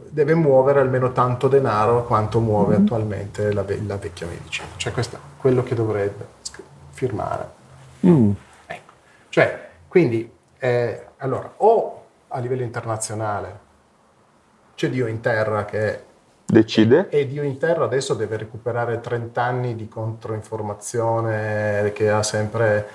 deve 0.10 0.34
muovere 0.34 0.80
almeno 0.80 1.12
tanto 1.12 1.48
denaro 1.48 2.04
quanto 2.06 2.40
muove 2.40 2.74
mm-hmm. 2.74 2.86
attualmente 2.86 3.54
la, 3.54 3.64
la, 3.86 3.98
vecchia 3.98 4.26
medicina. 4.26 4.70
Cioè 4.78 4.94
questo 4.94 5.16
è 5.18 5.20
quello 5.38 5.62
che 5.62 5.76
dovrebbe 5.76 6.26
firmare. 6.90 7.50
Mm. 8.04 8.32
Ecco. 8.66 8.94
Cioè, 9.30 9.70
quindi, 9.88 10.28
eh, 10.58 11.06
allora, 11.18 11.54
o 11.58 12.02
a 12.30 12.40
livello 12.40 12.64
internazionale 12.64 13.66
c'è 14.78 14.90
Dio 14.92 15.08
in 15.08 15.22
terra 15.22 15.66
che 15.66 16.02
decide 16.46 17.10
e 17.10 17.28
Dio 17.28 17.42
in 17.42 17.58
terra 17.58 17.86
adesso 17.86 18.14
deve 18.14 18.38
recuperare 18.38 19.02
30 19.02 19.42
anni 19.42 19.76
di 19.76 19.88
controinformazione 19.88 21.92
che 21.96 22.12
ha 22.12 22.22
sempre 22.22 22.88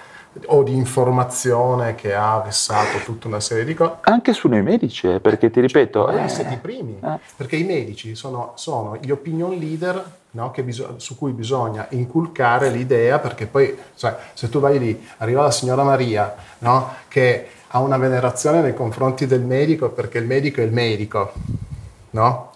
o 0.47 0.63
di 0.63 0.77
informazione 0.77 1.97
che 1.97 2.15
ha 2.15 2.41
vessato 2.41 2.99
tutta 3.05 3.27
una 3.27 3.41
serie 3.41 3.65
di 3.65 3.75
cose. 3.75 3.97
Anche 4.03 4.33
su 4.33 4.47
noi 4.47 4.63
medici, 4.63 5.09
eh, 5.09 5.19
perché 5.19 5.51
ti 5.51 5.61
ripeto... 5.61 6.07
Cioè, 6.07 6.49
eh, 6.49 6.53
i 6.53 6.59
primi, 6.59 7.01
eh. 7.03 7.19
perché 7.37 7.57
i 7.57 7.65
medici 7.65 8.15
sono, 8.15 8.53
sono 8.55 8.97
gli 8.99 9.11
opinion 9.11 9.59
leader 9.59 10.21
no, 10.31 10.55
bis- 10.63 10.95
su 10.97 11.19
cui 11.19 11.33
bisogna 11.33 11.89
inculcare 11.91 12.71
l'idea, 12.71 13.19
perché 13.19 13.47
poi 13.47 13.77
cioè, 13.97 14.17
se 14.33 14.49
tu 14.49 14.61
vai 14.61 14.79
lì, 14.79 15.05
arriva 15.19 15.43
la 15.43 15.51
signora 15.51 15.83
Maria, 15.83 16.33
no, 16.61 16.95
che 17.09 17.49
ha 17.75 17.81
una 17.81 17.97
venerazione 17.97 18.61
nei 18.61 18.75
confronti 18.75 19.27
del 19.27 19.41
medico 19.41 19.91
perché 19.91 20.19
il 20.19 20.27
medico 20.27 20.61
è 20.61 20.65
il 20.65 20.73
medico, 20.73 21.33
no? 22.13 22.53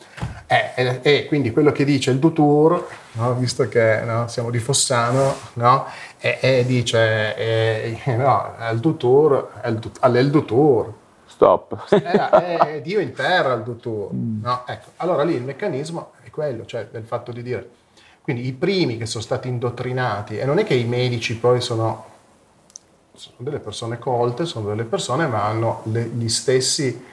E, 0.47 0.73
e, 0.75 1.01
e, 1.03 1.27
quindi 1.27 1.53
quello 1.53 1.73
che 1.73 1.85
dice 1.85 2.11
il 2.11 2.19
Dutour, 2.19 2.87
no? 3.13 3.35
visto 3.35 3.69
che 3.69 4.01
no, 4.01 4.29
siamo 4.29 4.51
di 4.51 4.59
Fossano, 4.59 5.35
no? 5.55 5.87
e, 6.19 6.39
e, 6.41 6.65
dice 6.65 7.37
eh, 7.37 8.17
no, 8.17 8.55
il 8.71 8.79
Dutour, 8.79 9.53
il, 9.65 9.91
il 10.17 10.31
Dutour. 10.31 10.93
Stop. 11.27 11.89
È, 11.93 12.57
è, 12.57 12.81
Dio 12.81 12.99
in 12.99 13.13
terra 13.13 13.53
il 13.53 13.63
Dutour. 13.63 14.11
Mm. 14.15 14.43
No? 14.43 14.63
Ecco, 14.67 14.91
allora 14.97 15.23
lì 15.23 15.35
il 15.35 15.43
meccanismo 15.43 16.13
è 16.23 16.31
quello, 16.31 16.65
cioè 16.65 16.87
del 16.91 17.05
fatto 17.05 17.31
di 17.31 17.43
dire. 17.43 17.69
Quindi 18.23 18.47
i 18.47 18.55
primi 18.55 18.97
che 18.97 19.05
sono 19.05 19.23
stati 19.23 19.47
indottrinati, 19.47 20.39
e 20.39 20.47
non 20.47 20.59
è 20.59 20.65
che 20.65 20.75
i 20.75 20.85
medici 20.85 21.37
poi 21.37 21.61
sono 21.61 22.15
sono 23.17 23.37
delle 23.39 23.59
persone 23.59 23.99
colte, 23.99 24.45
sono 24.45 24.69
delle 24.69 24.85
persone 24.85 25.27
ma 25.27 25.45
hanno 25.45 25.81
le, 25.85 26.05
gli 26.05 26.29
stessi, 26.29 27.05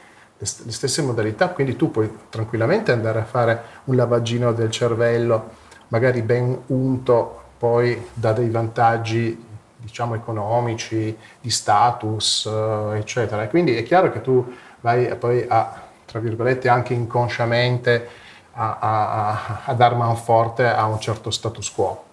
le, 0.44 0.72
stesse 0.72 1.02
modalità, 1.02 1.50
quindi 1.50 1.76
tu 1.76 1.90
puoi 1.90 2.12
tranquillamente 2.30 2.92
andare 2.92 3.20
a 3.20 3.24
fare 3.24 3.64
un 3.86 3.96
lavaggino 3.96 4.52
del 4.52 4.70
cervello, 4.70 5.52
magari 5.88 6.22
ben 6.22 6.64
unto, 6.68 7.42
poi 7.58 8.10
dà 8.14 8.34
dei 8.34 8.50
vantaggi 8.50 9.52
diciamo 9.78 10.16
economici, 10.16 11.18
di 11.42 11.50
status, 11.50 12.46
eh, 12.46 12.98
eccetera. 12.98 13.48
Quindi 13.48 13.76
è 13.76 13.84
chiaro 13.84 14.12
che 14.12 14.22
tu 14.22 14.54
vai 14.80 15.14
poi 15.16 15.46
a, 15.48 15.82
tra 16.06 16.20
virgolette, 16.20 16.70
anche 16.70 16.94
inconsciamente 16.94 18.08
a, 18.54 18.78
a, 18.80 19.62
a 19.66 19.74
dar 19.74 19.96
manforte 19.96 20.68
a 20.68 20.86
un 20.86 21.00
certo 21.00 21.32
status 21.32 21.72
quo. 21.72 22.04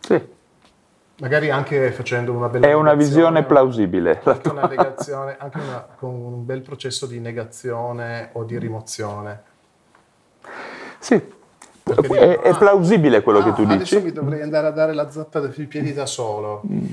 Sì. 0.00 0.33
Magari 1.24 1.48
anche 1.48 1.90
facendo 1.90 2.32
una 2.34 2.50
bella... 2.50 2.66
È 2.66 2.74
una 2.74 2.92
visione 2.92 3.44
plausibile. 3.44 4.20
Anche, 4.24 4.48
una 4.50 4.66
negazione, 4.66 5.36
anche 5.38 5.58
una, 5.58 5.86
con 5.96 6.10
un 6.10 6.44
bel 6.44 6.60
processo 6.60 7.06
di 7.06 7.18
negazione 7.18 8.28
o 8.32 8.44
di 8.44 8.58
rimozione. 8.58 9.42
Sì, 10.98 11.18
dico, 11.82 12.14
è, 12.14 12.40
è, 12.40 12.54
plausibile 12.58 13.22
quello 13.22 13.38
ah, 13.38 13.44
che 13.44 13.52
tu 13.54 13.62
adesso 13.62 13.78
dici. 13.78 13.96
Adesso 13.96 14.06
mi 14.06 14.12
dovrei 14.12 14.42
andare 14.42 14.66
a 14.66 14.70
dare 14.70 14.92
la 14.92 15.10
zappa 15.10 15.50
sui 15.50 15.64
piedi 15.64 15.94
da 15.94 16.04
solo. 16.04 16.60
Mm. 16.70 16.84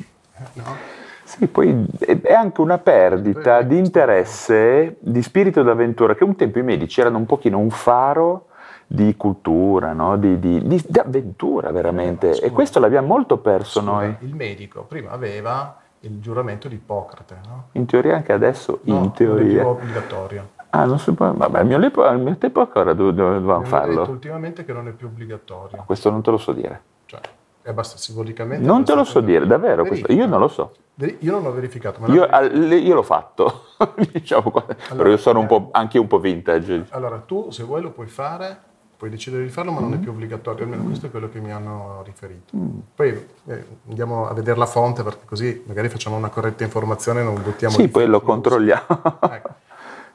No? 0.54 0.78
Sì, 1.26 1.48
poi 1.48 1.86
è 2.00 2.32
anche 2.32 2.62
una 2.62 2.78
perdita 2.78 3.64
di 3.64 3.78
interesse, 3.78 4.96
di 5.02 5.22
spirito 5.22 5.62
d'avventura, 5.62 6.16
che 6.16 6.24
un 6.24 6.38
tempo 6.38 6.58
i 6.58 6.64
medici 6.64 7.02
erano 7.02 7.18
un 7.18 7.26
pochino 7.26 7.58
un 7.60 7.70
faro 7.70 8.46
di 8.92 9.16
cultura, 9.16 9.94
no? 9.94 10.18
di, 10.18 10.38
di, 10.38 10.68
di, 10.68 10.84
di, 10.86 11.00
avventura 11.00 11.72
veramente. 11.72 12.32
Eh, 12.32 12.48
e 12.48 12.52
questo 12.52 12.80
l'abbiamo 12.80 13.08
molto 13.08 13.38
perso 13.38 13.80
scusa, 13.80 13.92
noi. 13.92 14.16
Il 14.20 14.36
medico 14.36 14.84
prima 14.84 15.12
aveva 15.12 15.78
il 16.02 16.20
giuramento 16.20 16.68
di 16.68 16.76
Ippocrate, 16.76 17.40
no? 17.46 17.68
In 17.74 17.86
teoria 17.86 18.16
anche 18.16 18.34
adesso, 18.34 18.80
no, 18.84 18.96
in 18.98 19.12
teoria. 19.14 19.64
Non 19.64 19.72
è 19.72 19.76
obbligatorio. 19.76 20.50
Ah, 20.72 20.84
non 20.84 21.00
si 21.00 21.14
può. 21.14 21.32
Vabbè, 21.32 21.60
al 21.60 21.66
mio, 21.66 21.78
al 21.78 22.20
mio 22.20 22.36
tempo 22.36 22.60
ancora 22.60 22.92
dovevamo 22.92 23.64
farlo. 23.64 24.02
Detto 24.02 24.12
ultimamente 24.12 24.66
che 24.66 24.74
non 24.74 24.88
è 24.90 24.92
più 24.92 25.08
obbligatorio. 25.08 25.84
Questo 25.86 26.10
non 26.10 26.22
te 26.22 26.32
lo 26.32 26.38
so 26.38 26.52
dire. 26.52 26.82
Cioè, 27.06 27.22
è 27.62 27.70
abbastanza 27.70 28.04
simbolicamente. 28.04 28.66
Non 28.66 28.84
te 28.84 28.94
lo 28.94 29.06
so 29.06 29.22
dire, 29.22 29.48
davvero. 29.48 29.86
Questo, 29.86 30.12
io 30.12 30.26
non 30.26 30.40
lo 30.42 30.50
so. 30.50 30.74
Io 30.96 31.32
non 31.32 31.44
l'ho 31.44 31.54
verificato. 31.54 32.06
Io, 32.12 32.28
io, 32.76 32.94
l'ho 32.94 33.04
fatto, 33.04 33.68
diciamo, 34.12 34.52
allora, 34.54 34.76
però 34.96 35.10
io 35.10 35.18
sono 35.18 35.40
un 35.40 35.48
po', 35.48 35.70
anche 35.72 35.98
un 35.98 36.08
po' 36.08 36.20
vintage. 36.20 36.88
Allora, 36.90 37.20
tu 37.20 37.52
se 37.52 37.64
vuoi 37.64 37.82
lo 37.82 37.92
puoi 37.92 38.08
fare, 38.08 38.70
puoi 39.02 39.10
decidere 39.10 39.42
di 39.42 39.50
farlo, 39.50 39.72
ma 39.72 39.80
mm. 39.80 39.84
non 39.84 39.94
è 39.94 39.98
più 39.98 40.12
obbligatorio, 40.12 40.64
almeno 40.64 40.84
questo 40.84 41.08
è 41.08 41.10
quello 41.10 41.28
che 41.28 41.40
mi 41.40 41.52
hanno 41.52 42.04
riferito. 42.06 42.56
Mm. 42.56 42.78
Poi 42.94 43.10
eh, 43.48 43.66
andiamo 43.88 44.28
a 44.28 44.34
vedere 44.36 44.60
la 44.60 44.68
fonte, 44.68 45.02
perché 45.02 45.26
così 45.26 45.64
magari 45.66 45.90
facciamo 45.90 46.18
una 46.18 46.30
corretta 46.30 46.64
informazione 46.64 47.22
e 47.22 47.24
non 47.24 47.42
buttiamo... 47.42 47.74
Sì, 47.74 47.88
poi 47.88 48.06
lo 48.06 48.22
controlliamo. 48.22 48.86
ecco, 49.22 49.50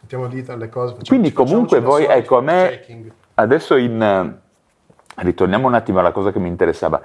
mettiamo 0.02 0.28
dita 0.28 0.52
alle 0.52 0.68
cose. 0.68 0.94
Facciamo, 0.94 1.08
Quindi 1.08 1.32
comunque 1.32 1.80
voi, 1.80 2.04
ecco, 2.04 2.38
a 2.38 2.40
me, 2.40 2.68
checking. 2.68 3.12
adesso 3.34 3.74
in... 3.74 4.38
Ritorniamo 5.16 5.66
un 5.66 5.74
attimo 5.74 5.98
alla 5.98 6.12
cosa 6.12 6.30
che 6.30 6.38
mi 6.38 6.48
interessava. 6.48 7.00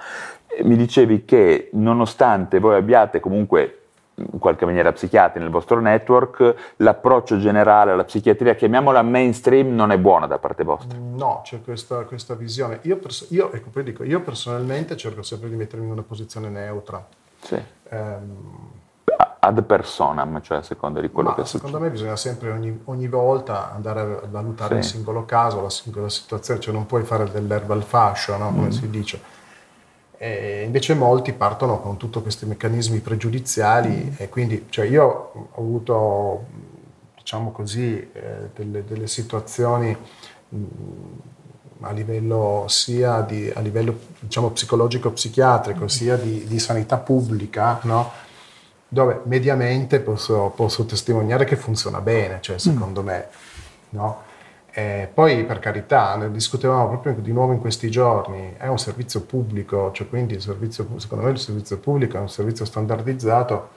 Mi 0.62 0.76
dicevi 0.76 1.26
che 1.26 1.72
nonostante 1.74 2.60
voi 2.60 2.76
abbiate 2.76 3.20
comunque 3.20 3.81
in 4.16 4.40
qualche 4.40 4.66
maniera 4.66 4.92
psichiatri 4.92 5.40
nel 5.40 5.50
vostro 5.50 5.80
network, 5.80 6.74
l'approccio 6.78 7.40
generale 7.40 7.92
alla 7.92 8.04
psichiatria, 8.04 8.54
chiamiamola 8.56 9.02
mainstream, 9.02 9.74
non 9.74 9.92
è 9.92 9.98
buona 9.98 10.28
da 10.28 10.38
parte 10.38 10.64
vostra? 10.64 10.98
No, 10.98 11.42
c'è 11.44 11.62
questa, 11.62 12.04
questa 12.04 12.36
visione. 12.36 12.80
Io, 12.84 12.98
pers- 12.98 13.28
io, 13.30 13.52
ecco, 13.52 13.82
dico, 13.82 14.04
io, 14.04 14.22
personalmente 14.22 14.96
cerco 14.98 15.22
sempre 15.24 15.50
di 15.50 15.56
mettermi 15.56 15.86
in 15.86 15.92
una 15.92 16.04
posizione 16.04 16.50
neutra. 16.50 17.06
Sì. 17.40 17.60
Um, 17.90 18.70
ad 19.44 19.64
personam, 19.64 20.40
cioè 20.42 20.62
secondo 20.62 21.02
di 21.02 21.10
quello 21.10 21.34
che 21.34 21.46
secondo 21.46 21.80
me 21.80 21.90
bisogna 21.90 22.16
sempre 22.16 22.52
ogni, 22.52 22.82
ogni, 22.86 23.08
volta 23.08 23.74
andare 23.74 24.00
a 24.00 24.28
valutare 24.30 24.76
sì. 24.76 24.80
il 24.80 24.84
singolo 24.84 25.26
caso, 25.26 25.62
la 25.62 25.70
singola 25.72 26.10
situazione, 26.10 26.60
cioè 26.60 26.72
non 26.72 26.86
puoi 26.86 27.04
fare 27.04 27.30
dell'erba 27.32 27.74
al 27.74 27.82
fascio, 27.82 28.38
no? 28.38 28.52
come 28.52 28.68
mm. 28.68 28.70
si 28.70 28.90
dice. 28.92 29.22
E 30.24 30.62
invece 30.64 30.94
molti 30.94 31.34
partono 31.34 31.80
con 31.80 31.98
tutti 31.98 32.22
questi 32.22 32.46
meccanismi 32.46 33.00
pregiudiziali 33.00 33.90
mm. 33.90 34.14
e 34.18 34.30
quindi 34.30 34.68
cioè 34.70 34.86
io 34.86 35.32
ho 35.34 35.50
avuto, 35.56 36.46
diciamo 37.18 37.52
così, 37.52 37.96
eh, 38.14 38.52
delle, 38.54 38.86
delle, 38.86 39.08
situazioni 39.08 39.98
mh, 40.50 40.58
mm, 40.58 40.66
a 41.80 41.92
livello 41.92 42.66
sia 42.68 43.22
di, 43.22 43.52
a 43.52 43.62
livello 43.62 43.98
diciamo, 44.20 44.52
psicologico-psichiatrico 44.52 45.88
sia 45.88 46.18
di, 46.18 46.46
di 46.46 46.60
sanità 46.60 46.98
pubblica, 46.98 47.80
no? 47.82 48.12
dove 48.88 49.22
mediamente 49.24 50.02
posso, 50.02 50.54
posso, 50.56 50.86
testimoniare 50.86 51.46
che 51.46 51.56
funziona 51.56 52.00
bene, 52.00 52.38
cioè 52.42 52.58
mm. 52.58 52.60
secondo 52.60 53.02
mm. 53.02 53.06
me. 53.08 53.28
No? 53.90 54.22
Eh, 54.74 55.10
poi 55.14 55.44
per 55.44 55.60
carità, 55.60 56.16
ne 56.16 56.32
discutevamo 56.32 56.88
proprio 56.88 57.14
di 57.16 57.34
nuovo 57.34 57.52
in 57.52 57.60
questi 57.60 57.92
giorni, 57.92 58.56
è 58.58 58.68
un 58.68 58.80
servizio 58.80 59.22
pubblico, 59.22 59.92
cioè 59.92 60.08
quindi 60.08 60.40
servizio, 60.40 60.88
secondo 60.96 61.26
me 61.26 61.32
il 61.32 61.40
servizio 61.40 61.78
pubblico 61.78 62.16
è 62.16 62.22
un 62.22 62.30
servizio 62.30 62.64
standardizzato 62.64 63.70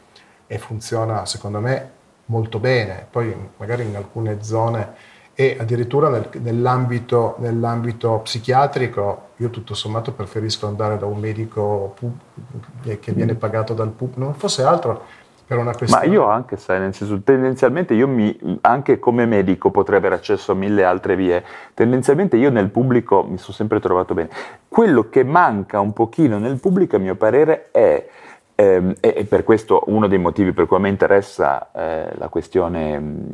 e 0.46 0.58
funziona 0.58 1.26
secondo 1.26 1.58
me 1.58 1.90
molto 2.26 2.60
bene, 2.60 3.06
poi 3.10 3.34
magari 3.56 3.84
in 3.84 3.96
alcune 3.96 4.42
zone 4.42 5.12
e 5.34 5.56
addirittura 5.58 6.08
nel, 6.08 6.30
nell'ambito, 6.34 7.34
nell'ambito, 7.38 8.20
psichiatrico 8.20 9.30
io 9.38 9.50
tutto 9.50 9.74
sommato 9.74 10.12
preferisco 10.12 10.68
andare 10.68 10.96
da 10.96 11.06
un 11.06 11.18
medico 11.18 11.92
pub, 11.98 13.00
che 13.00 13.12
viene 13.12 13.34
pagato 13.34 13.74
dal 13.74 13.90
pubblico, 13.90 14.20
non 14.20 14.34
fosse 14.34 14.62
altro 14.62 15.22
per 15.46 15.58
una 15.58 15.74
questione. 15.74 16.06
Ma 16.06 16.12
io 16.12 16.24
anche, 16.24 16.56
sai, 16.56 16.80
nel 16.80 16.94
senso, 16.94 17.20
tendenzialmente 17.22 17.94
io 17.94 18.08
mi, 18.08 18.58
anche 18.62 18.98
come 18.98 19.26
medico 19.26 19.70
potrei 19.70 19.98
avere 19.98 20.14
accesso 20.14 20.52
a 20.52 20.54
mille 20.54 20.84
altre 20.84 21.16
vie, 21.16 21.44
tendenzialmente 21.74 22.36
io 22.36 22.50
nel 22.50 22.70
pubblico 22.70 23.22
mi 23.22 23.38
sono 23.38 23.52
sempre 23.52 23.80
trovato 23.80 24.14
bene. 24.14 24.30
Quello 24.68 25.08
che 25.08 25.24
manca 25.24 25.80
un 25.80 25.92
pochino 25.92 26.38
nel 26.38 26.58
pubblico 26.58 26.96
a 26.96 26.98
mio 26.98 27.14
parere 27.14 27.68
è 27.70 28.06
eh, 28.56 28.94
e 29.00 29.24
per 29.24 29.42
questo 29.42 29.82
uno 29.86 30.06
dei 30.06 30.18
motivi 30.18 30.52
per 30.52 30.66
cui 30.66 30.76
a 30.76 30.80
me 30.80 30.88
interessa 30.88 31.72
eh, 31.72 32.10
la 32.16 32.28
questione 32.28 32.98
mh, 32.98 33.30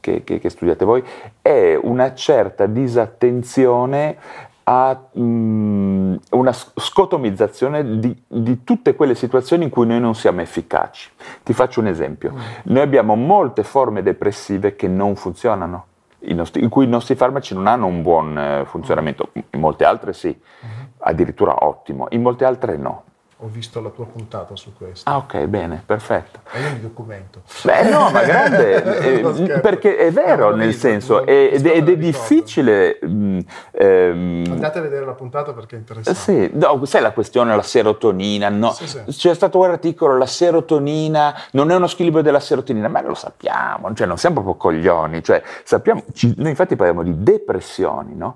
che, 0.00 0.24
che, 0.24 0.38
che, 0.38 0.48
studiate 0.48 0.84
voi 0.86 1.04
è 1.42 1.78
una 1.80 2.14
certa 2.14 2.64
disattenzione 2.64 4.16
a 4.64 5.08
mh, 5.12 6.16
una 6.30 6.52
scotomizzazione 6.52 7.98
di, 7.98 8.22
di, 8.26 8.62
tutte 8.64 8.94
quelle 8.94 9.14
situazioni 9.14 9.64
in 9.64 9.70
cui 9.70 9.86
noi 9.86 10.00
non 10.00 10.14
siamo 10.14 10.40
efficaci. 10.40 11.10
Ti 11.42 11.52
faccio 11.52 11.80
un 11.80 11.86
esempio. 11.86 12.32
Mm. 12.32 12.38
Noi 12.64 12.82
abbiamo 12.82 13.14
molte 13.16 13.64
forme 13.64 14.02
depressive 14.02 14.76
che 14.76 14.88
non 14.88 15.16
funzionano. 15.16 15.86
Nostri, 16.22 16.62
in 16.62 16.68
cui 16.68 16.84
i 16.84 16.88
nostri 16.88 17.14
farmaci 17.14 17.54
non 17.54 17.66
hanno 17.66 17.86
un 17.86 18.02
buon 18.02 18.36
eh, 18.36 18.64
funzionamento, 18.66 19.30
in 19.32 19.58
molte 19.58 19.86
altre 19.86 20.12
sì, 20.12 20.28
mm-hmm. 20.28 20.84
addirittura 20.98 21.64
ottimo, 21.64 22.08
in 22.10 22.20
molte 22.20 22.44
altre 22.44 22.76
no 22.76 23.04
ho 23.42 23.48
visto 23.48 23.80
la 23.80 23.88
tua 23.88 24.04
puntata 24.04 24.54
su 24.54 24.74
questo. 24.76 25.08
Ah, 25.08 25.16
ok, 25.16 25.46
bene, 25.46 25.82
perfetto. 25.84 26.40
E 26.52 26.60
io 26.60 26.72
mi 26.72 26.80
documento. 26.80 27.42
Beh, 27.62 27.88
no, 27.88 28.10
ma 28.10 28.22
grande, 28.22 28.82
eh, 29.54 29.60
perché 29.60 29.96
è 29.96 30.12
vero, 30.12 30.54
nel 30.54 30.74
senso, 30.74 31.24
ed, 31.24 31.64
ed 31.64 31.88
è 31.88 31.96
difficile... 31.96 32.98
Mh, 33.00 33.08
mm, 33.08 33.38
ehm, 33.72 34.44
Andate 34.50 34.78
a 34.78 34.82
vedere 34.82 35.06
la 35.06 35.14
puntata 35.14 35.52
perché 35.54 35.76
è 35.76 35.78
interessante. 35.78 36.20
Sì, 36.20 36.50
no, 36.52 36.84
sai 36.84 37.00
la 37.00 37.12
questione 37.12 37.50
della 37.50 37.62
serotonina, 37.62 38.50
no? 38.50 38.72
Sì, 38.72 38.86
sì. 38.86 39.02
C'è 39.06 39.34
stato 39.34 39.58
un 39.58 39.70
articolo, 39.70 40.18
la 40.18 40.26
serotonina 40.26 41.34
non 41.52 41.70
è 41.70 41.76
uno 41.76 41.86
squilibrio 41.86 42.22
della 42.22 42.40
serotonina, 42.40 42.88
ma 42.88 43.00
lo 43.00 43.14
sappiamo, 43.14 43.94
cioè 43.94 44.06
non 44.06 44.18
siamo 44.18 44.42
proprio 44.42 44.56
coglioni, 44.56 45.22
cioè 45.22 45.42
sappiamo, 45.64 46.04
ci, 46.12 46.34
noi 46.36 46.50
infatti 46.50 46.76
parliamo 46.76 47.02
di 47.02 47.22
depressioni, 47.22 48.14
no? 48.14 48.34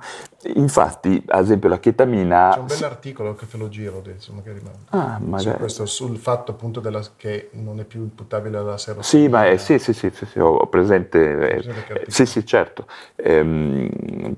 Infatti, 0.55 1.22
ad 1.28 1.43
esempio, 1.43 1.68
la 1.68 1.78
chetamina... 1.78 2.51
C'è 2.52 2.59
un 2.60 2.66
bell'articolo 2.66 3.35
che 3.35 3.48
te 3.48 3.56
lo 3.56 3.68
giro 3.68 3.98
adesso, 3.98 4.32
magari... 4.32 4.60
Ah, 4.95 5.19
magari. 5.21 5.59
Questo, 5.59 5.87
sul 5.87 6.16
fatto 6.16 6.53
appunto 6.53 6.79
della, 6.79 7.03
che 7.16 7.49
non 7.53 7.81
è 7.81 7.85
più 7.85 8.03
imputabile 8.03 8.59
alla 8.59 8.79
serotonina. 8.79 9.03
Sì, 9.03 9.29
ma 9.29 9.47
è, 9.47 9.57
sì, 9.57 9.79
sì, 9.81 9.93
sì, 9.93 10.11
sì, 10.11 10.39
ho 10.39 10.66
presente. 10.69 11.49
Eh, 11.49 12.05
sì, 12.07 12.25
sì, 12.27 12.47
certo. 12.47 12.87
Ehm, 13.16 13.89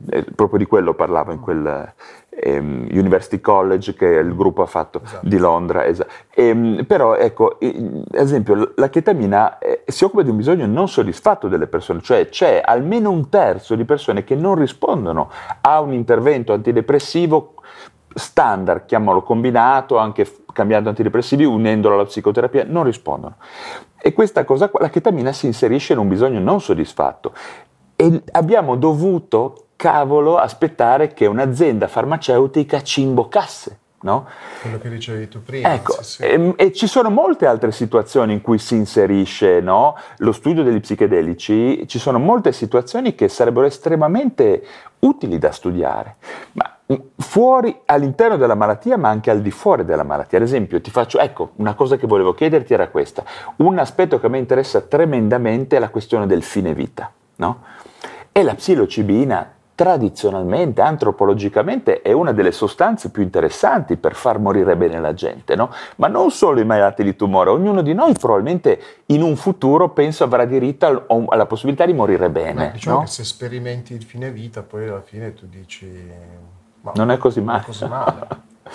eh, 0.09 0.24
proprio 0.35 0.59
di 0.59 0.65
quello 0.65 0.95
parlavo 0.95 1.33
in 1.33 1.41
quel 1.41 1.93
ehm, 2.31 2.89
University 2.91 3.41
College 3.41 3.95
che 3.95 4.07
il 4.07 4.35
gruppo 4.35 4.62
ha 4.62 4.66
fatto 4.66 5.03
esatto. 5.05 5.28
di 5.28 5.37
Londra. 5.37 5.85
Esatto. 5.85 6.11
Ehm, 6.35 6.85
però, 6.87 7.16
ecco, 7.16 7.59
ad 7.61 8.07
esempio, 8.12 8.73
la 8.77 8.89
chetamina 8.89 9.59
eh, 9.59 9.83
si 9.87 10.05
occupa 10.05 10.23
di 10.23 10.31
un 10.31 10.37
bisogno 10.37 10.66
non 10.66 10.89
soddisfatto 10.89 11.49
delle 11.49 11.66
persone, 11.66 12.01
cioè 12.01 12.28
c'è 12.31 12.62
almeno 12.65 13.11
un 13.11 13.28
terzo 13.28 13.74
di 13.74 13.85
persone 13.85 14.24
che 14.24 14.35
non 14.35 14.55
rispondono 14.55 15.31
a 15.61 15.81
un 15.81 15.93
intervento 15.93 16.53
antidepressivo 16.53 17.55
standard, 18.16 18.86
chiamalo 18.86 19.22
combinato, 19.22 19.98
anche 19.98 20.26
cambiando 20.52 20.88
antidepressivi, 20.88 21.44
unendolo 21.44 21.94
alla 21.94 22.05
psicoterapia, 22.05 22.64
non 22.66 22.84
rispondono. 22.84 23.36
E 23.98 24.12
questa 24.12 24.44
cosa 24.44 24.68
qua, 24.68 24.80
la 24.80 24.88
chetamina 24.88 25.32
si 25.32 25.47
inserisce 25.47 25.93
in 25.93 25.98
un 25.98 26.09
bisogno 26.09 26.40
non 26.40 26.60
soddisfatto. 26.60 27.32
E 27.94 28.22
abbiamo 28.32 28.76
dovuto, 28.76 29.66
cavolo, 29.76 30.38
aspettare 30.38 31.12
che 31.12 31.26
un'azienda 31.26 31.88
farmaceutica 31.88 32.82
ci 32.82 33.02
imboccasse 33.02 33.78
no? 34.07 34.27
Quello 34.62 34.78
che 34.78 34.89
dicevi 34.89 35.28
tu 35.28 35.43
prima. 35.43 35.74
Ecco, 35.74 36.01
sì, 36.03 36.05
sì. 36.05 36.23
E, 36.23 36.55
e 36.57 36.73
ci 36.73 36.87
sono 36.87 37.11
molte 37.11 37.47
altre 37.47 37.73
situazioni 37.73 38.33
in 38.33 38.41
cui 38.41 38.59
si 38.59 38.77
inserisce 38.77 39.61
no? 39.61 39.97
lo 40.19 40.31
studio 40.31 40.62
degli 40.62 40.81
psichedelici, 40.81 41.87
ci 41.89 41.99
sono 41.99 42.20
molte 42.20 42.53
situazioni 42.53 43.16
che 43.16 43.28
sarebbero 43.28 43.66
estremamente 43.66 44.65
utili 45.01 45.39
da 45.39 45.51
studiare, 45.51 46.16
ma 46.53 46.70
fuori 47.16 47.81
all'interno 47.87 48.37
della 48.37 48.55
malattia 48.55 48.97
ma 48.97 49.09
anche 49.09 49.31
al 49.31 49.43
di 49.43 49.51
fuori 49.51 49.85
della 49.85 50.05
malattia. 50.05 50.39
Ad 50.39 50.45
esempio 50.45 50.81
ti 50.81 50.91
faccio, 50.93 51.19
ecco, 51.19 51.51
una 51.57 51.74
cosa 51.74 51.97
che 51.97 52.07
volevo 52.07 52.33
chiederti 52.33 52.73
era 52.73 52.89
questa, 52.89 53.24
un 53.57 53.78
aspetto 53.78 54.20
che 54.20 54.27
a 54.27 54.28
me 54.28 54.39
interessa 54.39 54.81
tremendamente 54.81 55.77
è 55.77 55.81
la 55.81 55.89
questione 55.89 56.27
del 56.27 56.45
fine 56.45 56.73
vita, 56.73 57.11
no? 57.37 57.62
E 58.31 58.43
la 58.43 58.55
psilocibina 58.55 59.56
tradizionalmente, 59.77 60.81
antropologicamente, 60.81 62.01
è 62.03 62.11
una 62.11 62.32
delle 62.32 62.51
sostanze 62.51 63.11
più 63.11 63.23
interessanti 63.23 63.97
per 63.97 64.15
far 64.15 64.39
morire 64.40 64.74
bene 64.74 64.98
la 64.98 65.12
gente, 65.12 65.55
no? 65.55 65.70
Ma 65.97 66.09
non 66.09 66.31
solo 66.31 66.59
i 66.61 66.65
malati 66.65 67.05
di 67.05 67.15
tumore, 67.15 67.51
ognuno 67.51 67.82
di 67.82 67.93
noi 67.93 68.15
probabilmente 68.15 68.81
in 69.07 69.23
un 69.23 69.36
futuro 69.36 69.90
penso 69.90 70.24
avrà 70.24 70.47
diritto 70.47 70.86
al, 70.86 71.05
alla 71.28 71.47
possibilità 71.47 71.85
di 71.86 71.93
morire 71.93 72.31
bene. 72.31 72.65
Ma 72.65 72.70
diciamo 72.70 72.97
no? 72.97 73.03
che 73.05 73.11
se 73.11 73.23
sperimenti 73.24 73.93
il 73.93 74.03
fine 74.03 74.32
vita, 74.32 74.62
poi 74.62 74.89
alla 74.89 75.03
fine 75.03 75.35
tu 75.35 75.47
dici... 75.47 76.11
ma 76.81 76.93
Non 76.94 77.11
è 77.11 77.19
così 77.19 77.40
male. 77.43 77.62
così 77.65 77.86
male. 77.86 78.27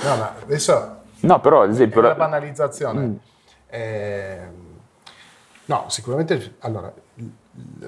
No, 0.04 0.16
ma 0.16 0.36
adesso 0.42 1.00
No, 1.22 1.40
però 1.40 1.64
ad 1.64 1.72
esempio... 1.72 1.98
è 1.98 2.04
una 2.04 2.10
la- 2.10 2.16
banalizzazione. 2.16 3.00
Mm. 3.00 3.16
Eh, 3.68 4.40
no, 5.66 5.86
sicuramente 5.88 6.56
allora, 6.60 6.94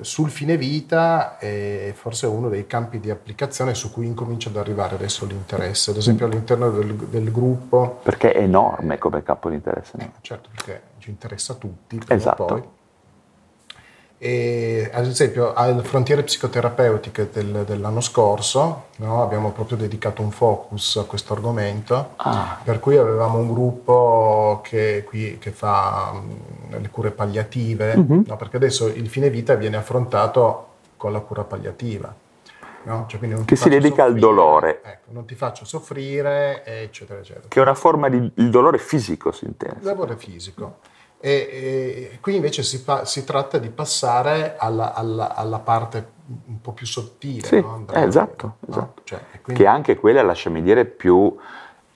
sul 0.02 0.30
fine 0.30 0.58
vita 0.58 1.38
è 1.38 1.94
forse 1.96 2.26
uno 2.26 2.50
dei 2.50 2.68
campi 2.68 3.00
di 3.00 3.10
applicazione 3.10 3.74
su 3.74 3.92
cui 3.92 4.06
incomincia 4.06 4.50
ad 4.50 4.58
arrivare 4.58 4.96
adesso 4.96 5.26
l'interesse. 5.26 5.92
Ad 5.92 5.98
esempio 5.98 6.26
all'interno 6.26 6.70
del, 6.72 6.94
del 6.96 7.32
gruppo, 7.32 8.00
Perché 8.04 8.34
è 8.34 8.42
enorme 8.42 8.98
come 8.98 9.24
campo 9.24 9.50
di 9.50 9.56
interesse. 9.56 9.98
eh, 10.00 10.12
certo 10.22 10.50
perché 10.54 10.82
ci 10.98 11.10
interessa 11.10 11.54
a 11.54 11.56
tutti, 11.56 11.98
prima 11.98 12.14
o 12.14 12.16
Esatto. 12.18 12.46
poi. 12.46 12.64
E, 14.26 14.90
ad 14.94 15.06
esempio 15.06 15.54
alle 15.54 15.84
frontiere 15.84 16.24
psicoterapeutiche 16.24 17.30
del- 17.30 17.66
dell'anno 17.68 18.00
scorso 18.00 18.84
no, 19.00 19.22
abbiamo 19.22 19.52
proprio 19.52 19.76
dedicato 19.76 20.22
un 20.22 20.32
focus 20.32 20.96
a 20.96 21.04
questo 21.04 21.34
argomento 21.34 22.12
Ah, 22.16 22.58
per 22.64 22.80
cui 22.80 22.96
avevamo 22.96 23.40
un 23.40 23.52
gruppo 23.52 24.62
che, 24.64 25.04
qui, 25.06 25.38
che 25.40 25.52
fa 25.52 26.14
mh, 26.14 26.80
le 26.80 26.90
cure 26.90 27.12
palliative, 27.12 27.98
Mhm. 27.98 28.24
no, 28.28 28.38
perché 28.38 28.56
adesso 28.56 28.88
il 28.88 29.10
fine 29.10 29.30
vita 29.30 29.56
viene 29.56 29.76
affrontato 29.76 30.68
con 30.96 31.12
la 31.12 31.20
cura 31.20 31.44
palliativa. 31.44 32.16
no? 32.84 33.06
Cioè, 33.10 33.18
quindi 33.18 33.36
non 33.36 33.44
Che 33.46 33.58
si 33.58 33.68
dedica 33.68 34.04
al 34.04 34.12
soffrire, 34.12 34.20
dolore. 34.28 34.82
ecco, 34.86 35.10
non 35.12 35.26
ti 35.26 35.36
faccio 35.36 35.66
soffrire, 35.66 36.64
eccetera, 36.66 37.20
eccetera. 37.20 37.46
che 37.50 37.60
è 37.60 37.62
una 37.62 37.74
forma 37.76 38.08
di 38.08 38.32
il 38.36 38.50
dolore 38.50 38.78
fisico, 38.78 39.34
si 39.34 39.44
intende. 39.46 39.80
È 39.92 40.16
fisico. 40.16 40.78
E, 41.26 42.10
e 42.12 42.20
qui 42.20 42.36
invece 42.36 42.64
si, 42.64 42.78
fa- 42.80 43.06
si 43.06 43.24
tratta 43.24 43.58
di 43.58 43.70
passare 43.70 44.56
alla, 44.58 44.94
alla- 44.94 45.34
alla 45.34 45.60
parte 45.60 46.12
un 46.48 46.60
po' 46.60 46.74
più 46.74 46.86
sottile. 46.86 47.48
Sì, 47.48 47.62
no? 47.62 47.86
eh, 47.94 48.02
esatto, 48.02 48.56
no? 48.60 48.68
esatto. 48.70 49.02
Cioè, 49.06 49.22
quindi- 49.42 49.62
Che 49.64 49.68
anche 49.70 49.96
quella, 49.96 50.22
lasciami 50.22 50.62
dire, 50.62 50.84
più 50.84 51.34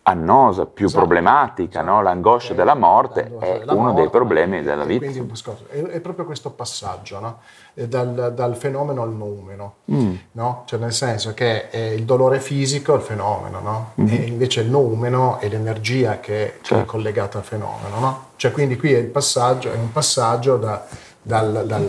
annosa, 0.10 0.66
più 0.66 0.86
Esatto, 0.86 1.02
problematica, 1.06 1.82
no? 1.82 2.02
l'angoscia 2.02 2.54
della 2.54 2.76
morte 2.76 3.24
l'angoscia 3.24 3.46
è 3.54 3.60
della 3.60 3.74
uno 3.74 3.82
morte, 3.84 4.02
dei 4.02 4.10
problemi 4.10 4.62
della 4.62 4.86
quindi 4.86 5.08
vita. 5.10 5.22
discorso- 5.24 5.66
È, 5.70 5.82
è 5.82 6.00
proprio 6.00 6.24
questo 6.26 6.50
passaggio, 6.52 7.20
no? 7.20 7.40
Eh, 7.74 7.90
dal, 7.90 8.32
dal 8.34 8.56
fenomeno 8.56 9.02
al 9.02 9.12
noumeno, 9.14 9.74
Mm. 9.92 10.16
no? 10.34 10.64
Cioè 10.66 10.80
nel 10.80 10.94
senso 10.94 11.34
che 11.34 11.68
eh, 11.70 11.94
il 11.94 12.06
dolore 12.06 12.40
fisico 12.40 12.94
è 12.94 12.96
il 12.96 13.02
fenomeno, 13.02 13.60
no? 13.60 13.92
Mhm. 13.96 14.08
e 14.10 14.16
invece 14.28 14.62
il 14.62 14.70
noumeno 14.70 15.40
è 15.40 15.50
l'energia 15.50 16.20
che, 16.22 16.30
che 16.30 16.54
è 16.54 16.62
Certo. 16.62 16.86
collegata 16.86 17.38
al 17.40 17.44
fenomeno. 17.44 18.00
No? 18.00 18.24
Cioè 18.38 18.52
quindi 18.54 18.78
qui 18.78 18.94
è, 18.94 18.98
il 19.00 19.08
passaggio, 19.08 19.72
è 19.72 19.76
un 19.76 19.92
passaggio 19.92 20.56
da- 20.56 20.86
dal, 21.22 21.66
dal- 21.68 21.82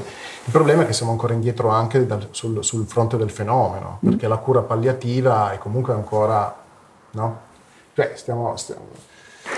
Il 0.45 0.51
problema 0.55 0.83
è 0.83 0.87
che 0.87 0.93
siamo 0.93 1.13
ancora 1.13 1.35
indietro 1.35 1.69
anche 1.69 2.05
dal- 2.05 2.29
sul, 2.33 2.65
sul 2.65 2.85
fronte 2.87 3.17
del 3.17 3.31
fenomeno, 3.31 3.99
Mm. 4.05 4.09
perché 4.11 4.27
la 4.27 4.39
cura 4.39 4.63
palliativa 4.63 5.53
è 5.53 5.59
comunque 5.59 5.93
ancora... 5.93 6.53
No? 7.11 7.47
Cioè 7.99 8.13
stiamo- 8.15 8.55
stiamo 8.57 8.87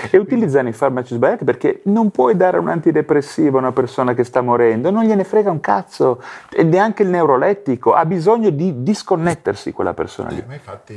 E 0.09 0.17
utilizzano 0.17 0.67
i 0.67 0.73
farmaci 0.73 1.13
sbagliati 1.13 1.43
perché 1.43 1.81
non 1.85 2.09
puoi 2.09 2.35
dare 2.35 2.57
un 2.57 2.69
antidepressivo 2.69 3.57
a 3.57 3.61
una 3.61 3.71
persona 3.71 4.15
che 4.15 4.23
sta 4.23 4.41
morendo, 4.41 4.89
non 4.89 5.03
gliene 5.03 5.23
frega 5.23 5.51
un 5.51 5.59
cazzo, 5.59 6.23
e 6.49 6.63
neanche 6.63 7.03
il 7.03 7.09
neurolettico, 7.09 7.93
ha 7.93 8.03
bisogno 8.05 8.49
di 8.49 8.81
disconnettersi 8.81 9.71
quella 9.73 9.93
persona 9.93 10.29
lì. 10.29 10.39
Eh, 10.39 10.45
ma 10.47 10.53
infatti 10.55 10.93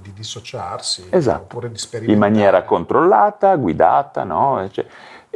di 0.00 0.12
dissociarsi 0.14 1.08
Esatto, 1.10 1.42
oppure 1.42 1.66
di 1.66 1.72
in 1.74 1.78
sperimentare. 1.78 2.30
maniera 2.30 2.62
controllata, 2.62 3.54
guidata, 3.56 4.24
no? 4.24 4.66
Cioè, 4.70 4.86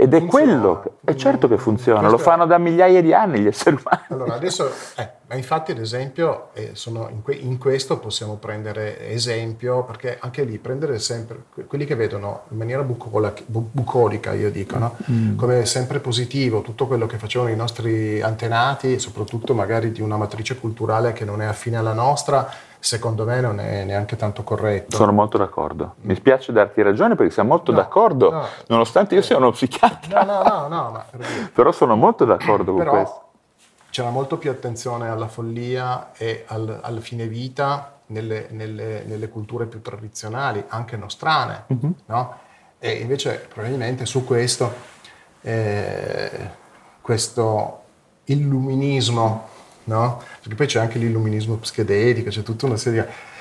ed 0.00 0.14
è 0.14 0.18
Funziona. 0.20 0.44
quello, 0.44 0.84
è 1.04 1.14
certo 1.16 1.48
che 1.48 1.58
funziona, 1.58 2.02
lo 2.02 2.08
Questo 2.10 2.28
è- 2.28 2.32
fanno 2.32 2.46
da 2.46 2.56
migliaia 2.58 3.02
di 3.02 3.12
anni 3.12 3.40
gli 3.40 3.46
esseri 3.48 3.76
umani. 3.80 4.02
Allora, 4.10 4.34
adesso, 4.34 4.70
eh, 4.96 5.08
ma 5.26 5.34
infatti 5.34 5.72
ad 5.72 5.78
esempio, 5.78 6.50
eh, 6.52 6.70
sono 6.74 7.08
in, 7.10 7.20
que- 7.22 7.34
in 7.34 7.58
questo 7.58 7.98
possiamo 7.98 8.34
prendere 8.36 9.08
esempio, 9.10 9.82
perché 9.82 10.16
anche 10.20 10.44
lì 10.44 10.58
prendere 10.58 11.00
sempre 11.00 11.38
que- 11.52 11.64
quelli 11.64 11.84
che 11.84 11.96
vedono 11.96 12.42
in 12.50 12.58
maniera 12.58 12.82
bucola- 12.82 13.32
bu- 13.44 13.68
bucolica, 13.72 14.32
io 14.34 14.52
dico, 14.52 14.78
no? 14.78 14.94
come 15.36 15.66
sempre 15.66 15.98
positivo 15.98 16.60
tutto 16.62 16.86
quello 16.86 17.06
che 17.06 17.16
facevano 17.18 17.50
i 17.50 17.56
nostri 17.56 18.20
antenati, 18.22 19.00
soprattutto 19.00 19.52
magari 19.52 19.90
di 19.90 20.00
una 20.00 20.16
matrice 20.16 20.56
culturale 20.58 21.12
che 21.12 21.24
non 21.24 21.42
è 21.42 21.46
affine 21.46 21.76
alla 21.76 21.92
nostra, 21.92 22.48
secondo 22.80 23.24
me 23.24 23.40
non 23.40 23.60
è 23.60 23.84
neanche 23.84 24.16
tanto 24.16 24.42
corretto. 24.44 24.96
Sono 24.96 25.12
molto 25.12 25.36
d'accordo. 25.38 25.94
Mi 26.02 26.14
spiace 26.14 26.52
darti 26.52 26.82
ragione 26.82 27.14
perché 27.16 27.32
siamo 27.32 27.50
molto 27.50 27.70
No, 27.72 27.78
d'accordo, 27.78 28.30
no. 28.30 28.46
nonostante 28.68 29.14
io 29.14 29.22
sia 29.22 29.36
uno 29.36 29.50
psichiatra, 29.50 30.22
No, 30.24 30.42
no, 30.42 30.68
no, 30.68 30.90
no, 30.90 31.04
dire. 31.12 31.50
però 31.54 31.72
sono 31.72 31.96
molto 31.96 32.24
d'accordo 32.24 32.74
con 32.74 32.84
questo. 32.86 33.22
c'era 33.90 34.10
molto 34.10 34.36
più 34.38 34.50
attenzione 34.50 35.08
alla 35.08 35.28
follia 35.28 36.12
e 36.16 36.44
al, 36.48 36.78
al 36.82 37.00
fine 37.00 37.26
vita 37.26 37.94
nelle, 38.06 38.46
nelle- 38.50 39.02
nelle 39.04 39.28
culture 39.28 39.66
più 39.66 39.80
tradizionali, 39.82 40.64
anche 40.68 40.96
nostrane, 40.96 41.64
Mhm. 41.66 41.94
no? 42.06 42.36
E 42.78 42.92
invece 42.92 43.46
probabilmente 43.52 44.06
su 44.06 44.24
questo, 44.24 44.72
eh, 45.40 46.50
questo 47.00 47.80
illuminismo, 48.24 49.48
no? 49.88 50.22
Perché 50.40 50.54
poi 50.54 50.66
c'è 50.66 50.78
anche 50.78 50.98
l'illuminismo 50.98 51.56
psichedelico, 51.56 52.30
c'è 52.30 52.42
tutta 52.42 52.66
una 52.66 52.76
serie 52.76 53.02
di... 53.02 53.36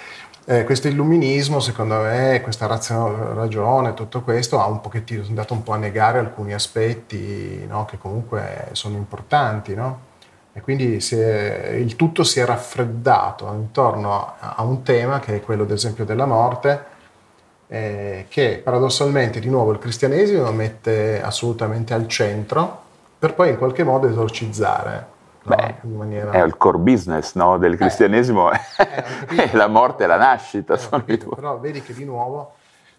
Eh, 0.49 0.63
questo 0.63 0.87
illuminismo, 0.87 1.59
secondo 1.59 1.99
me, 1.99 2.39
questa 2.41 2.67
ragione, 2.67 3.93
tutto 3.93 4.21
questo, 4.21 4.61
ha 4.61 4.67
un 4.67 4.79
pochettino, 4.79 5.21
è 5.21 5.27
andato 5.27 5.53
un 5.53 5.61
po' 5.61 5.73
a 5.73 5.77
negare 5.77 6.19
alcuni 6.19 6.53
aspetti 6.53 7.65
no, 7.67 7.83
che 7.83 7.97
comunque 7.97 8.69
sono 8.71 8.95
importanti, 8.95 9.75
no? 9.75 10.05
E 10.53 10.61
quindi 10.61 10.97
è- 10.97 11.75
il 11.75 11.97
tutto 11.97 12.23
si 12.23 12.39
è 12.39 12.45
raffreddato 12.45 13.45
intorno 13.53 14.35
a, 14.39 14.55
a 14.55 14.63
un 14.63 14.83
tema 14.83 15.19
che 15.19 15.35
è 15.35 15.41
quello, 15.41 15.63
ad 15.63 15.71
esempio, 15.71 16.05
della 16.05 16.25
morte, 16.25 16.95
eh, 17.67 18.25
che 18.29 18.61
paradossalmente, 18.63 19.41
di 19.41 19.49
nuovo, 19.49 19.73
il 19.73 19.79
cristianesimo 19.79 20.49
mette 20.53 21.21
assolutamente 21.21 21.93
al 21.93 22.07
centro, 22.07 22.83
per 23.19 23.33
poi 23.33 23.49
in 23.49 23.57
qualche 23.57 23.83
modo 23.83 24.07
esorcizzare. 24.07 25.15
No? 25.47 25.55
Beh, 25.55 25.75
in 25.83 25.95
maniera... 25.95 26.31
È 26.31 26.43
il 26.43 26.57
core 26.57 26.77
business 26.77 27.35
no, 27.35 27.57
del 27.57 27.77
cristianesimo, 27.77 28.51
eh, 28.51 28.55
ho 28.55 28.85
capito. 29.25 29.41
è 29.41 29.55
la 29.55 29.67
morte 29.67 30.03
e 30.03 30.07
la 30.07 30.17
nascita. 30.17 30.73
Eh, 30.73 30.77
sono 30.77 30.97
capito, 30.97 31.29
però 31.29 31.57
vedi 31.59 31.81
che 31.81 31.93
di 31.93 32.05
nuovo 32.05 32.53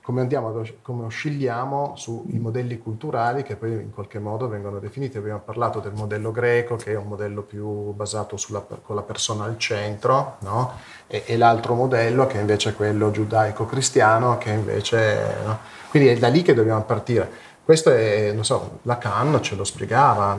come 0.08 0.22
andiamo 0.22 0.64
come 0.80 1.04
oscilliamo 1.04 1.92
sui 1.96 2.38
modelli 2.38 2.78
culturali 2.78 3.42
che 3.42 3.56
poi 3.56 3.72
in 3.72 3.92
qualche 3.92 4.18
modo 4.18 4.48
vengono 4.48 4.78
definiti. 4.78 5.18
Abbiamo 5.18 5.40
parlato 5.40 5.80
del 5.80 5.92
modello 5.92 6.32
greco 6.32 6.76
che 6.76 6.92
è 6.92 6.96
un 6.96 7.08
modello 7.08 7.42
più 7.42 7.92
basato 7.92 8.38
sulla, 8.38 8.64
con 8.82 8.96
la 8.96 9.02
persona 9.02 9.44
al 9.44 9.58
centro, 9.58 10.36
no? 10.38 10.72
e, 11.06 11.24
e 11.26 11.36
l'altro 11.36 11.74
modello 11.74 12.26
che 12.26 12.38
invece 12.38 12.70
è 12.70 12.74
quello 12.74 13.10
giudaico-cristiano 13.10 14.38
che 14.38 14.48
invece... 14.48 15.34
no? 15.44 15.58
Quindi 15.90 16.08
è 16.08 16.16
da 16.16 16.28
lì 16.28 16.40
che 16.40 16.54
dobbiamo 16.54 16.84
partire. 16.84 17.30
Questo 17.62 17.90
è, 17.90 18.32
non 18.32 18.46
so, 18.46 18.78
Lacan 18.84 19.42
ce 19.42 19.56
lo 19.56 19.64
spiegava, 19.64 20.38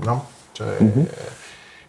no? 0.00 0.26
Cioè, 0.52 0.76
eh, 0.78 1.08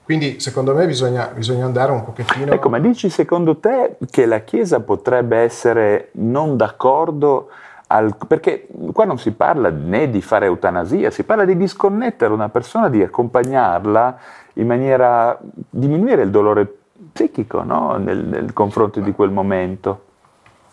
Quindi 0.03 0.39
secondo 0.39 0.73
me 0.73 0.85
bisogna, 0.85 1.27
bisogna 1.33 1.65
andare 1.65 1.91
un 1.91 2.03
pochettino... 2.03 2.51
Ecco, 2.51 2.69
ma 2.69 2.79
dici 2.79 3.09
secondo 3.09 3.57
te 3.57 3.97
che 4.09 4.25
la 4.25 4.39
Chiesa 4.39 4.79
potrebbe 4.79 5.37
essere 5.37 6.09
non 6.13 6.57
d'accordo 6.57 7.49
al- 7.87 8.15
perché 8.27 8.67
qua 8.93 9.05
non 9.05 9.19
si 9.19 9.31
parla 9.31 9.69
né 9.69 10.09
di 10.09 10.21
fare 10.21 10.45
eutanasia, 10.45 11.11
si 11.11 11.23
parla 11.23 11.45
di 11.45 11.57
disconnettere 11.57 12.33
una 12.33 12.49
persona, 12.49 12.89
di 12.89 13.01
accompagnarla 13.03 14.17
in 14.53 14.67
maniera 14.67 15.37
diminuire 15.69 16.23
il 16.23 16.29
dolore 16.29 16.77
psichico 17.11 17.63
no? 17.63 17.97
nel, 17.97 18.25
nel 18.25 18.53
confronto 18.53 18.99
di 18.99 19.11
quel 19.11 19.31
momento. 19.31 20.05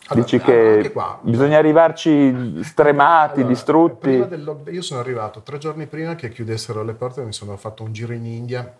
Allora, 0.08 0.24
Dici 0.24 0.36
anche 0.36 0.80
che 0.82 0.92
qua. 0.92 1.18
bisogna 1.20 1.58
arrivarci 1.58 2.62
stremati, 2.62 3.40
Allora, 3.40 3.48
distrutti. 3.48 4.26
del 4.26 4.56
io 4.70 4.82
sono 4.82 5.00
arrivato 5.00 5.42
tre 5.42 5.58
giorni 5.58 5.86
prima 5.86 6.14
che 6.14 6.30
chiudessero 6.30 6.82
le 6.82 6.94
porte, 6.94 7.22
mi 7.22 7.32
sono 7.32 7.56
fatto 7.56 7.82
un 7.82 7.92
giro 7.92 8.12
in 8.12 8.24
India, 8.24 8.74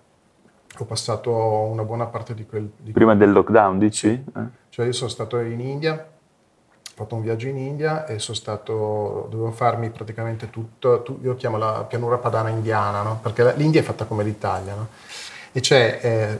ho 0.79 0.85
passato 0.85 1.31
una 1.33 1.85
buona 1.85 2.07
parte 2.07 2.35
di 2.35 2.47
quel... 2.47 2.71
di 2.77 2.93
Prima 2.93 3.15
del 3.15 3.33
lockdown, 3.33 3.79
dici? 3.79 4.09
Eh. 4.09 4.41
Cioè 4.71 4.87
io 4.87 4.93
sono 4.93 5.11
stato 5.11 5.39
in 5.39 5.61
India 5.61 6.07
fatto 6.99 7.15
un 7.15 7.23
viaggio 7.23 7.47
in 7.47 7.57
India 7.57 8.07
e 8.07 8.19
sono 8.19 8.37
stato, 8.37 9.29
dovevo 9.31 9.53
farmi 9.53 9.89
praticamente 9.91 10.51
tutto, 10.51 11.03
tu, 11.03 11.21
io 11.23 11.37
chiamo 11.37 11.57
la 11.57 11.85
pianura 11.89 12.19
padana 12.19 12.49
indiana, 12.49 13.03
no? 13.03 13.21
perché 13.23 13.55
l'India 13.55 13.81
è 13.81 13.85
fatta 13.85 14.05
come 14.05 14.25
l'Italia, 14.25 14.75
no? 14.75 14.89
e 15.53 15.61
c'è, 15.61 16.01
eh, 16.03 16.39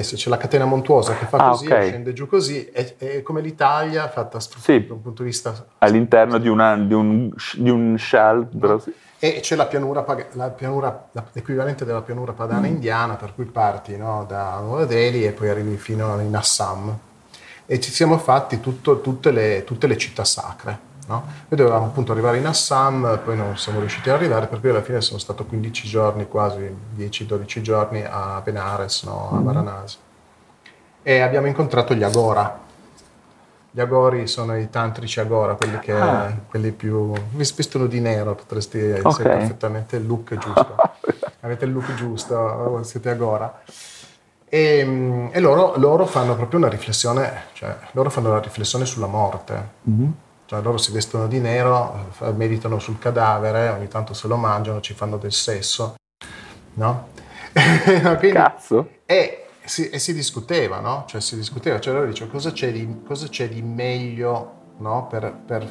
c'è, 0.00 0.28
la 0.28 0.36
catena 0.36 0.64
montuosa 0.64 1.14
che 1.14 1.26
fa 1.26 1.36
ah, 1.38 1.50
così, 1.50 1.66
okay. 1.66 1.88
scende 1.88 2.12
giù 2.12 2.26
così, 2.26 2.64
è, 2.66 2.96
è 2.96 3.22
come 3.22 3.40
l'Italia 3.40 4.08
fatta 4.08 4.40
sì, 4.40 4.86
da 4.86 4.94
un 4.94 5.02
punto 5.02 5.22
di 5.22 5.28
vista... 5.28 5.66
All'interno 5.78 6.38
di, 6.38 6.48
una, 6.48 6.76
di, 6.76 6.94
un, 6.94 7.30
di 7.54 7.70
un 7.70 7.96
shell, 7.98 8.48
però 8.58 8.78
sì. 8.78 8.92
E 9.24 9.40
c'è 9.40 9.56
la 9.56 9.64
pianura, 9.64 10.04
la 10.32 10.50
pianura, 10.50 11.08
l'equivalente 11.32 11.86
della 11.86 12.02
pianura 12.02 12.32
padana 12.32 12.66
mm. 12.68 12.72
indiana, 12.72 13.14
per 13.14 13.34
cui 13.34 13.46
parti 13.46 13.96
no, 13.96 14.26
da 14.28 14.60
Nuova 14.60 14.84
Delhi 14.84 15.24
e 15.24 15.32
poi 15.32 15.48
arrivi 15.48 15.78
fino 15.78 16.20
in 16.20 16.36
Assam. 16.36 16.98
E 17.64 17.80
ci 17.80 17.90
siamo 17.90 18.18
fatti 18.18 18.60
tutto, 18.60 19.00
tutte, 19.00 19.30
le, 19.30 19.64
tutte, 19.64 19.86
le, 19.86 19.96
città 19.96 20.24
sacre. 20.24 20.78
No? 21.06 21.22
Noi 21.48 21.60
dovevamo 21.60 21.86
appunto 21.86 22.12
arrivare 22.12 22.38
in 22.38 22.46
Assam, 22.46 23.20
poi 23.24 23.36
non 23.36 23.56
siamo 23.58 23.80
riusciti 23.80 24.08
ad 24.08 24.16
arrivare, 24.16 24.46
per 24.46 24.60
cui 24.60 24.70
alla 24.70 24.82
fine 24.82 25.00
sono 25.00 25.18
stato 25.18 25.44
15 25.44 25.86
giorni, 25.86 26.26
quasi 26.28 26.74
10-12 26.96 27.60
giorni 27.60 28.02
a 28.02 28.40
Benares, 28.42 29.02
no, 29.04 29.30
a 29.30 29.36
mm. 29.36 29.44
Varanasi. 29.44 29.98
E 31.02 31.20
abbiamo 31.20 31.46
incontrato 31.46 31.94
gli 31.94 32.02
Agora, 32.02 32.62
gli 33.70 33.80
agori 33.80 34.28
sono 34.28 34.56
i 34.56 34.70
tantrici 34.70 35.18
agora, 35.18 35.54
quelli, 35.54 35.80
che, 35.80 35.92
ah. 35.92 36.32
quelli 36.48 36.70
più... 36.70 37.12
vi 37.12 37.52
vestono 37.56 37.86
di 37.86 37.98
nero, 37.98 38.36
potresti 38.36 38.78
okay. 38.78 39.02
essere 39.04 39.28
perfettamente 39.30 39.96
il 39.96 40.06
look 40.06 40.36
giusto. 40.38 40.76
Avete 41.40 41.64
il 41.64 41.72
look 41.72 41.92
giusto, 41.94 42.80
siete 42.84 43.10
agora. 43.10 43.62
E, 44.48 45.28
e 45.32 45.40
loro, 45.40 45.74
loro, 45.76 46.06
fanno 46.06 46.36
proprio 46.36 46.60
una 46.60 46.68
riflessione, 46.68 47.46
cioè 47.52 47.76
loro 47.90 48.10
fanno 48.10 48.30
una 48.30 48.38
riflessione 48.38 48.86
sulla 48.86 49.08
morte. 49.08 49.68
Mm-hmm. 49.90 50.10
Cioè 50.46 50.60
loro 50.60 50.76
si 50.76 50.92
vestono 50.92 51.26
di 51.26 51.40
nero, 51.40 52.10
meditano 52.34 52.78
sul 52.78 52.98
cadavere, 52.98 53.68
ogni 53.68 53.88
tanto 53.88 54.12
se 54.14 54.28
lo 54.28 54.36
mangiano, 54.36 54.80
ci 54.80 54.94
fanno 54.94 55.16
del 55.16 55.32
sesso. 55.32 55.94
No? 56.74 57.08
Quindi, 58.18 58.32
Cazzo! 58.32 58.88
E 59.06 59.46
si, 59.64 59.88
e 59.88 59.98
si 59.98 60.12
discuteva, 60.12 60.80
no? 60.80 61.04
Cioè 61.06 61.20
si 61.20 61.36
discuteva, 61.36 61.80
cioè 61.80 61.94
loro 61.94 62.06
dicevano 62.06 62.32
cosa 62.32 62.52
c'è 62.52 62.70
di, 62.70 63.02
cosa 63.06 63.28
c'è 63.28 63.48
di 63.48 63.62
meglio 63.62 64.62
no? 64.78 65.06
per, 65.08 65.34
per, 65.46 65.68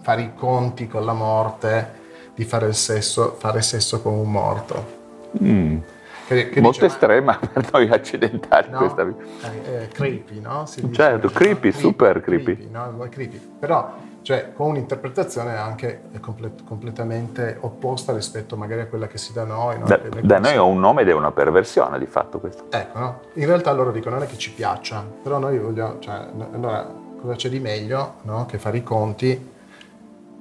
fare 0.00 0.22
i 0.22 0.34
conti 0.36 0.86
con 0.86 1.04
la 1.04 1.12
morte, 1.12 2.04
di 2.34 2.44
fare 2.44 2.68
il 2.68 2.76
sesso, 2.76 3.34
fare 3.38 3.60
sesso 3.60 4.00
con 4.00 4.12
un 4.14 4.30
morto. 4.30 4.94
Mm. 5.42 5.78
Che, 6.26 6.48
che 6.48 6.60
Molto 6.60 6.80
dice, 6.80 6.92
estrema 6.92 7.38
per 7.38 7.68
noi 7.72 7.88
accidentali 7.88 8.70
no? 8.70 8.78
questa 8.78 9.04
vita. 9.04 9.22
Eh, 9.42 9.82
eh, 9.82 9.88
creepy, 9.88 10.40
no? 10.40 10.66
Si 10.66 10.80
certo, 10.92 11.28
dice, 11.28 11.38
creepy, 11.38 11.70
creepy, 11.70 11.78
super 11.78 12.20
creepy. 12.20 12.56
creepy, 12.56 12.70
no? 12.70 13.06
creepy. 13.08 13.40
Però 13.60 13.94
cioè 14.26 14.52
con 14.52 14.70
un'interpretazione 14.70 15.56
anche 15.56 16.00
complet- 16.18 16.64
completamente 16.64 17.58
opposta 17.60 18.12
rispetto 18.12 18.56
magari 18.56 18.80
a 18.80 18.86
quella 18.86 19.06
che 19.06 19.18
si 19.18 19.32
dà 19.32 19.44
da 19.44 19.54
noi. 19.54 19.78
No? 19.78 19.84
Da, 19.84 20.00
da 20.20 20.38
noi 20.40 20.52
è 20.52 20.58
un 20.58 20.80
nome 20.80 21.02
ed 21.02 21.10
è 21.10 21.12
una 21.12 21.30
perversione 21.30 21.96
di 22.00 22.06
fatto 22.06 22.40
questo. 22.40 22.64
Ecco, 22.70 22.98
no? 22.98 23.20
in 23.34 23.46
realtà 23.46 23.70
loro 23.70 23.92
dicono 23.92 24.16
non 24.16 24.24
è 24.24 24.26
che 24.26 24.36
ci 24.36 24.50
piaccia, 24.50 25.04
però 25.22 25.38
noi 25.38 25.60
vogliamo, 25.60 26.00
cioè, 26.00 26.26
allora 26.52 26.92
cosa 27.20 27.36
c'è 27.36 27.48
di 27.48 27.60
meglio 27.60 28.14
no? 28.22 28.46
che 28.46 28.58
fare 28.58 28.78
i 28.78 28.82
conti? 28.82 29.54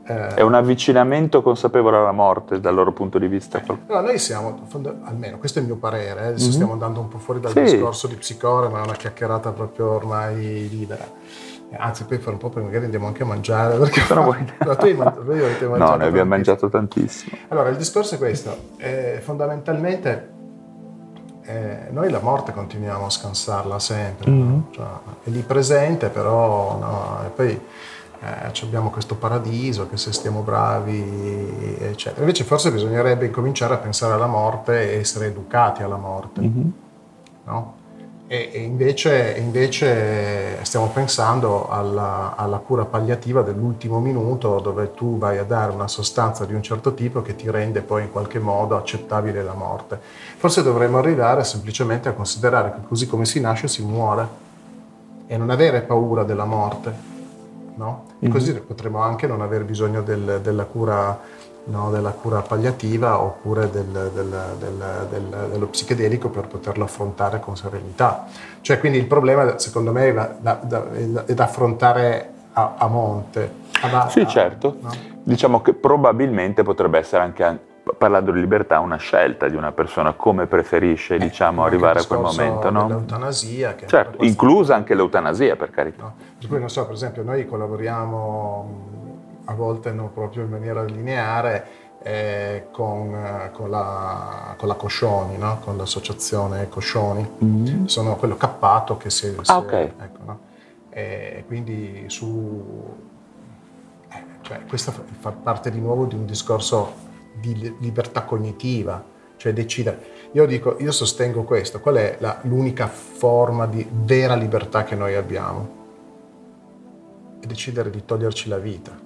Eh, 0.08 0.36
è 0.36 0.42
un 0.42 0.54
avvicinamento 0.54 1.42
consapevole 1.42 1.98
alla 1.98 2.12
morte 2.12 2.60
dal 2.60 2.76
loro 2.76 2.92
punto 2.94 3.18
di 3.18 3.28
vista. 3.28 3.60
Eh, 3.60 3.64
allora 3.88 4.02
noi 4.02 4.20
siamo, 4.20 4.68
almeno 5.04 5.38
questo 5.38 5.60
è 5.60 5.62
il 5.62 5.68
mio 5.68 5.78
parere, 5.78 6.22
eh, 6.22 6.28
adesso 6.28 6.44
mm-hmm. 6.44 6.54
stiamo 6.54 6.74
andando 6.74 7.00
un 7.00 7.08
po' 7.08 7.18
fuori 7.18 7.40
dal 7.40 7.52
sì. 7.52 7.62
discorso 7.62 8.08
di 8.08 8.16
psicore, 8.16 8.70
ma 8.70 8.82
è 8.82 8.84
una 8.84 8.96
chiacchierata 8.96 9.52
proprio 9.52 9.92
ormai 9.92 10.70
libera 10.70 11.08
Anzi, 11.78 12.06
poi 12.06 12.20
fare 12.20 12.32
un 12.32 12.38
po' 12.38 12.52
magari 12.62 12.86
andiamo 12.86 13.08
anche 13.08 13.24
a 13.24 13.26
mangiare. 13.26 13.78
Perché 13.78 14.02
Però 14.08 14.24
voi... 14.26 14.38
no, 14.60 14.76
tu 14.76 15.24
voi 15.24 15.40
avete 15.40 15.68
mangiato 15.68 15.92
no, 15.92 15.98
noi 15.98 16.08
abbiamo 16.08 16.30
mangiato 16.30 16.70
tantissimo. 16.70 17.38
Allora, 17.50 17.70
il 17.70 17.78
discorso 17.78 18.16
è 18.16 18.18
questo. 18.18 18.56
Eh, 18.78 19.20
fondamentalmente 19.22 20.34
eh, 21.42 21.88
noi 21.92 22.10
la 22.10 22.20
morte 22.20 22.54
continuiamo 22.54 23.06
a 23.06 23.10
scansarla 23.10 23.80
sempre. 23.80 24.32
Mm-hmm. 24.32 24.50
No? 24.50 24.68
Cioè, 24.72 24.86
è 25.24 25.30
lì 25.30 25.42
presente, 25.42 26.10
però 26.10 26.78
no? 26.78 27.20
e 27.26 27.30
poi 27.30 27.62
eh, 28.26 28.66
abbiamo 28.66 28.90
questo 28.90 29.16
paradiso 29.16 29.88
che 29.88 29.98
se 29.98 30.12
stiamo 30.12 30.42
bravi, 30.42 31.78
eccetera. 31.80 32.22
Invece 32.22 32.44
forse 32.44 32.72
bisognerebbe 32.72 33.26
incominciare 33.26 33.74
a 33.76 33.78
pensare 33.78 34.14
alla 34.14 34.28
morte 34.28 34.92
e 34.92 35.00
essere 35.00 35.28
educati 35.28 35.84
alla 35.84 35.98
morte. 35.98 36.42
Mm-hmm. 36.42 36.70
No? 37.46 37.84
E, 38.28 38.50
e 38.52 38.60
invece, 38.62 39.36
invece, 39.38 40.64
stiamo 40.64 40.90
pensando 40.90 41.70
alla, 41.70 42.34
alla, 42.36 42.58
cura 42.58 42.86
palliativa 42.86 43.44
dell'ultimo 43.44 44.00
minuto 44.00 44.60
dove 44.60 44.96
tu 44.96 45.20
vai 45.20 45.38
a 45.38 45.44
dare 45.44 45.72
una 45.72 45.88
sostanza 45.88 46.44
di 46.46 46.56
un 46.56 46.64
certo 46.64 46.96
tipo 46.96 47.22
che 47.22 47.36
ti 47.36 47.52
rende 47.52 47.82
poi 47.82 48.04
in 48.04 48.12
qualche 48.12 48.40
modo 48.40 48.76
accettabile 48.78 49.44
la 49.44 49.54
morte. 49.54 50.00
Forse 50.38 50.64
dovremmo 50.64 50.98
arrivare 50.98 51.44
semplicemente 51.44 52.10
a 52.10 52.14
considerare 52.14 52.72
che 52.72 52.88
così 52.88 53.06
come 53.06 53.26
si 53.26 53.40
nasce 53.40 53.68
si 53.68 53.84
muore 53.84 54.28
e 55.28 55.38
non 55.38 55.52
avere 55.52 55.82
paura 55.82 56.24
della 56.24 56.46
morte. 56.46 57.15
No? 57.76 58.04
E 58.20 58.30
così 58.30 58.52
mm-hmm. 58.52 58.66
potremo 58.66 59.02
anche 59.02 59.28
non 59.28 59.42
aver 59.42 59.66
bisogno 59.66 60.02
del, 60.02 60.40
della 60.42 60.64
cura 60.66 61.20
no, 61.66 61.90
della 61.90 62.12
cura 62.12 62.42
palliativa 62.42 63.22
oppure 63.22 63.70
del, 63.70 64.12
del, 64.14 64.58
del, 65.10 65.48
dello 65.52 65.68
psichedelico 65.68 66.30
per 66.30 66.48
poterlo 66.48 66.84
affrontare 66.84 67.40
con 67.40 67.56
serenità. 67.56 68.26
Cioè, 68.62 68.80
quindi 68.80 68.98
il 68.98 69.08
problema, 69.08 69.58
secondo 69.58 69.92
me, 69.92 70.08
è 70.10 70.14
da, 70.14 70.60
da, 70.62 70.92
è 71.26 71.34
da 71.34 71.44
affrontare 71.44 72.30
a, 72.54 72.76
a 72.78 72.88
monte. 72.88 73.64
A, 73.82 74.10
sì, 74.10 74.28
certo. 74.28 74.78
No? 74.80 74.90
Diciamo 75.24 75.62
che 75.62 75.74
probabilmente 75.74 76.64
potrebbe 76.64 77.00
essere 77.00 77.24
anche 77.24 77.44
parlando 77.98 78.32
di 78.32 78.40
libertà, 78.40 78.80
una 78.80 78.98
scelta 78.98 79.48
di 79.48 79.56
una 79.56 79.72
persona 79.72 80.14
come 80.14 80.48
preferisce 80.48 81.16
eh, 81.16 81.20
diciamo, 81.20 81.64
arrivare 81.64 82.00
a 82.00 82.06
quel 82.06 82.20
momento. 82.20 82.70
No? 82.70 82.88
L'eutanasia. 82.88 83.76
Che 83.76 83.88
certo, 83.88 84.24
inclusa 84.24 84.76
anche 84.76 84.96
l'eutanasia 84.96 85.56
per 85.56 85.70
carità. 85.70 86.04
No. 86.04 86.16
Per 86.40 86.48
cui 86.48 86.60
non 86.60 86.70
so, 86.70 86.86
per 86.86 86.96
esempio 86.96 87.24
noi 87.24 87.46
collaboriamo 87.46 88.94
a 89.46 89.54
volte 89.54 89.92
non 89.92 90.12
proprio 90.12 90.44
in 90.44 90.50
maniera 90.50 90.84
lineare, 90.84 91.84
eh, 92.02 92.68
con, 92.72 93.14
eh, 93.14 93.52
con, 93.52 93.70
la, 93.70 94.54
con, 94.58 94.68
la, 94.68 94.76
Coscioni, 94.76 95.38
no? 95.38 95.60
con 95.64 95.78
l'associazione 95.78 96.68
Coscioni. 96.70 97.28
Mm-hmm. 97.44 97.86
Sono 97.86 98.16
quello 98.16 98.36
cappato 98.36 98.98
che 98.98 99.10
si... 99.10 99.36
Ah, 99.46 99.58
ok. 99.58 99.74
Ecco, 99.74 100.20
no? 100.26 100.40
E 100.90 101.44
quindi 101.48 102.06
su... 102.08 102.96
Eh, 104.08 104.24
cioè, 104.42 104.66
questo 104.68 104.92
fa 105.20 105.32
parte 105.32 105.72
di 105.72 105.80
nuovo 105.80 106.06
di 106.06 106.16
un 106.16 106.26
discorso 106.26 107.14
di 107.40 107.76
libertà 107.80 108.24
cognitiva, 108.24 109.04
cioè 109.38 109.54
decidere. 109.54 110.14
Io 110.32 110.46
dico, 110.46 110.78
io 110.80 110.92
sostengo 110.92 111.44
questo, 111.44 111.80
qual 111.80 111.96
è 111.96 112.18
la, 112.20 112.40
l'unica 112.44 112.88
forma 112.88 113.66
di 113.68 113.88
vera 113.90 114.36
libertà 114.36 114.84
che 114.84 114.96
noi 114.96 115.16
abbiamo? 115.16 115.84
È 117.40 117.46
decidere 117.46 117.90
di 117.90 118.04
toglierci 118.06 118.50
la 118.50 118.58
vita. 118.58 118.98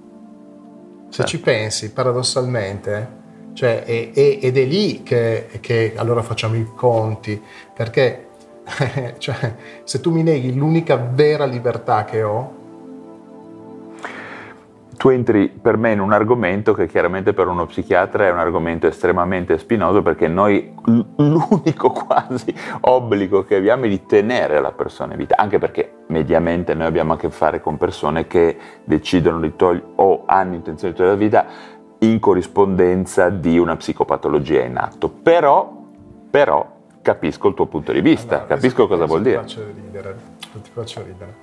Se 1.09 1.25
ci 1.25 1.39
pensi, 1.39 1.91
paradossalmente, 1.91 3.17
cioè, 3.53 3.83
è, 3.83 4.11
è, 4.11 4.39
ed 4.41 4.57
è 4.57 4.63
lì 4.63 5.03
che, 5.03 5.47
che, 5.59 5.93
allora 5.95 6.21
facciamo 6.21 6.55
i 6.55 6.65
conti, 6.75 7.41
perché 7.73 8.27
cioè, 9.17 9.55
se 9.83 9.99
tu 9.99 10.11
mi 10.11 10.23
neghi 10.23 10.53
l'unica 10.53 10.95
vera 10.95 11.45
libertà 11.45 12.05
che 12.05 12.23
ho, 12.23 12.57
tu 14.99 15.07
entri 15.07 15.47
per 15.47 15.77
me 15.77 15.93
in 15.93 16.01
un 16.01 16.11
argomento 16.11 16.73
che 16.73 16.85
chiaramente 16.85 17.31
per 17.31 17.47
uno 17.47 17.65
psichiatra 17.65 18.27
è 18.27 18.31
un 18.31 18.39
argomento 18.39 18.85
estremamente 18.85 19.57
spinoso 19.57 20.01
perché 20.01 20.27
noi 20.27 20.73
l'unico 21.15 21.91
quasi 21.95 22.53
obbligo 22.81 23.45
che 23.45 23.55
abbiamo 23.55 23.85
è 23.85 23.87
di 23.87 24.05
tenere 24.05 24.59
la 24.59 24.73
persona 24.73 25.13
in 25.13 25.19
vita, 25.19 25.37
anche 25.37 25.57
perché 25.57 25.99
mediamente 26.07 26.73
noi 26.73 26.85
abbiamo 26.85 27.13
a 27.13 27.17
che 27.17 27.29
fare 27.29 27.61
con 27.61 27.77
persone 27.77 28.27
che 28.27 28.57
decidono 28.83 29.39
di 29.39 29.55
togliere 29.55 29.85
o 29.95 30.23
hanno 30.25 30.55
intenzione 30.55 30.91
di 30.91 30.99
togliere 30.99 31.15
la 31.15 31.23
vita 31.23 31.45
in 31.99 32.19
corrispondenza 32.19 33.29
di 33.29 33.57
una 33.57 33.77
psicopatologia 33.77 34.63
in 34.63 34.75
atto. 34.75 35.07
Però, 35.07 35.81
però 36.29 36.75
capisco 37.01 37.47
il 37.47 37.53
tuo 37.53 37.67
punto 37.67 37.93
di 37.93 38.01
vista, 38.01 38.39
allora, 38.39 38.55
capisco 38.55 38.85
cosa 38.85 39.05
vuol 39.05 39.21
dire. 39.21 39.37
Ti 39.37 39.41
faccio 39.43 39.63
ridere, 39.65 40.15
ti 40.61 40.69
faccio 40.73 41.03
ridere. 41.03 41.35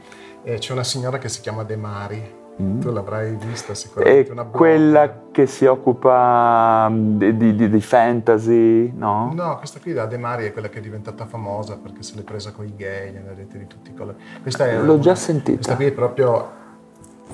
Eh, 0.42 0.58
c'è 0.58 0.74
una 0.74 0.84
signora 0.84 1.16
che 1.16 1.30
si 1.30 1.40
chiama 1.40 1.62
De 1.62 1.76
Mari 1.76 2.44
Mm. 2.60 2.80
Tu 2.80 2.90
l'avrai 2.90 3.36
vista 3.36 3.74
sicuramente. 3.74 4.32
È 4.32 4.46
quella 4.50 5.24
che 5.30 5.46
si 5.46 5.66
occupa 5.66 6.88
mm, 6.90 7.18
di, 7.18 7.54
di, 7.54 7.68
di, 7.68 7.80
fantasy, 7.80 8.92
no? 8.96 9.30
No, 9.34 9.56
questa 9.58 9.78
qui 9.78 9.92
da 9.92 10.06
De 10.06 10.16
Mari 10.16 10.46
è 10.46 10.52
quella 10.52 10.68
che 10.68 10.78
è 10.78 10.80
diventata 10.80 11.26
famosa 11.26 11.76
perché 11.76 12.02
se 12.02 12.14
l'è 12.16 12.22
presa 12.22 12.52
con 12.52 12.64
i 12.64 12.74
gay, 12.74 13.12
ne 13.12 13.24
avete 13.28 13.58
di 13.58 13.66
tutti 13.66 13.90
i 13.90 13.94
colori. 13.94 14.16
Questa 14.40 14.66
è 14.66 14.78
L'ho 14.78 14.94
una, 14.94 15.02
già 15.02 15.14
sentita. 15.14 15.56
Questa 15.56 15.76
qui 15.76 15.84
è 15.84 15.92
proprio 15.92 16.50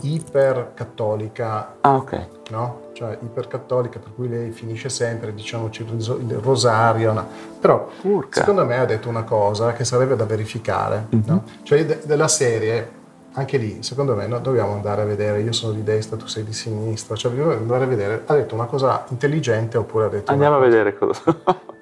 ipercattolica. 0.00 1.76
Ah, 1.80 1.94
ok. 1.94 2.26
No? 2.50 2.80
Cioè 2.92 3.18
ipercattolica, 3.22 4.00
per 4.00 4.14
cui 4.14 4.28
lei 4.28 4.50
finisce 4.50 4.88
sempre, 4.88 5.32
diciamoci, 5.34 5.84
il 5.84 6.38
rosario. 6.42 7.12
No? 7.12 7.26
Però, 7.60 7.88
Urca. 8.02 8.40
secondo 8.40 8.64
me 8.64 8.78
ha 8.78 8.84
detto 8.84 9.08
una 9.08 9.22
cosa 9.22 9.72
che 9.72 9.84
sarebbe 9.84 10.16
da 10.16 10.24
verificare. 10.24 11.06
Mm-hmm. 11.14 11.24
No? 11.26 11.44
Cioè, 11.62 11.86
de- 11.86 12.00
della 12.04 12.28
serie 12.28 13.00
anche 13.34 13.56
lì, 13.56 13.82
secondo 13.82 14.14
me, 14.14 14.26
no, 14.26 14.40
dobbiamo 14.40 14.72
andare 14.72 15.02
a 15.02 15.04
vedere, 15.04 15.40
io 15.40 15.52
sono 15.52 15.72
di 15.72 15.82
destra, 15.82 16.16
tu 16.16 16.26
sei 16.26 16.44
di 16.44 16.52
sinistra, 16.52 17.16
cioè 17.16 17.30
dobbiamo 17.32 17.52
andare 17.52 17.84
a 17.84 17.86
vedere, 17.86 18.22
ha 18.26 18.34
detto 18.34 18.54
una 18.54 18.66
cosa 18.66 19.06
intelligente 19.08 19.78
oppure 19.78 20.04
ha 20.04 20.08
detto... 20.08 20.32
Andiamo 20.32 20.56
a 20.56 20.58
vedere 20.58 20.96
cosa... 20.96 21.22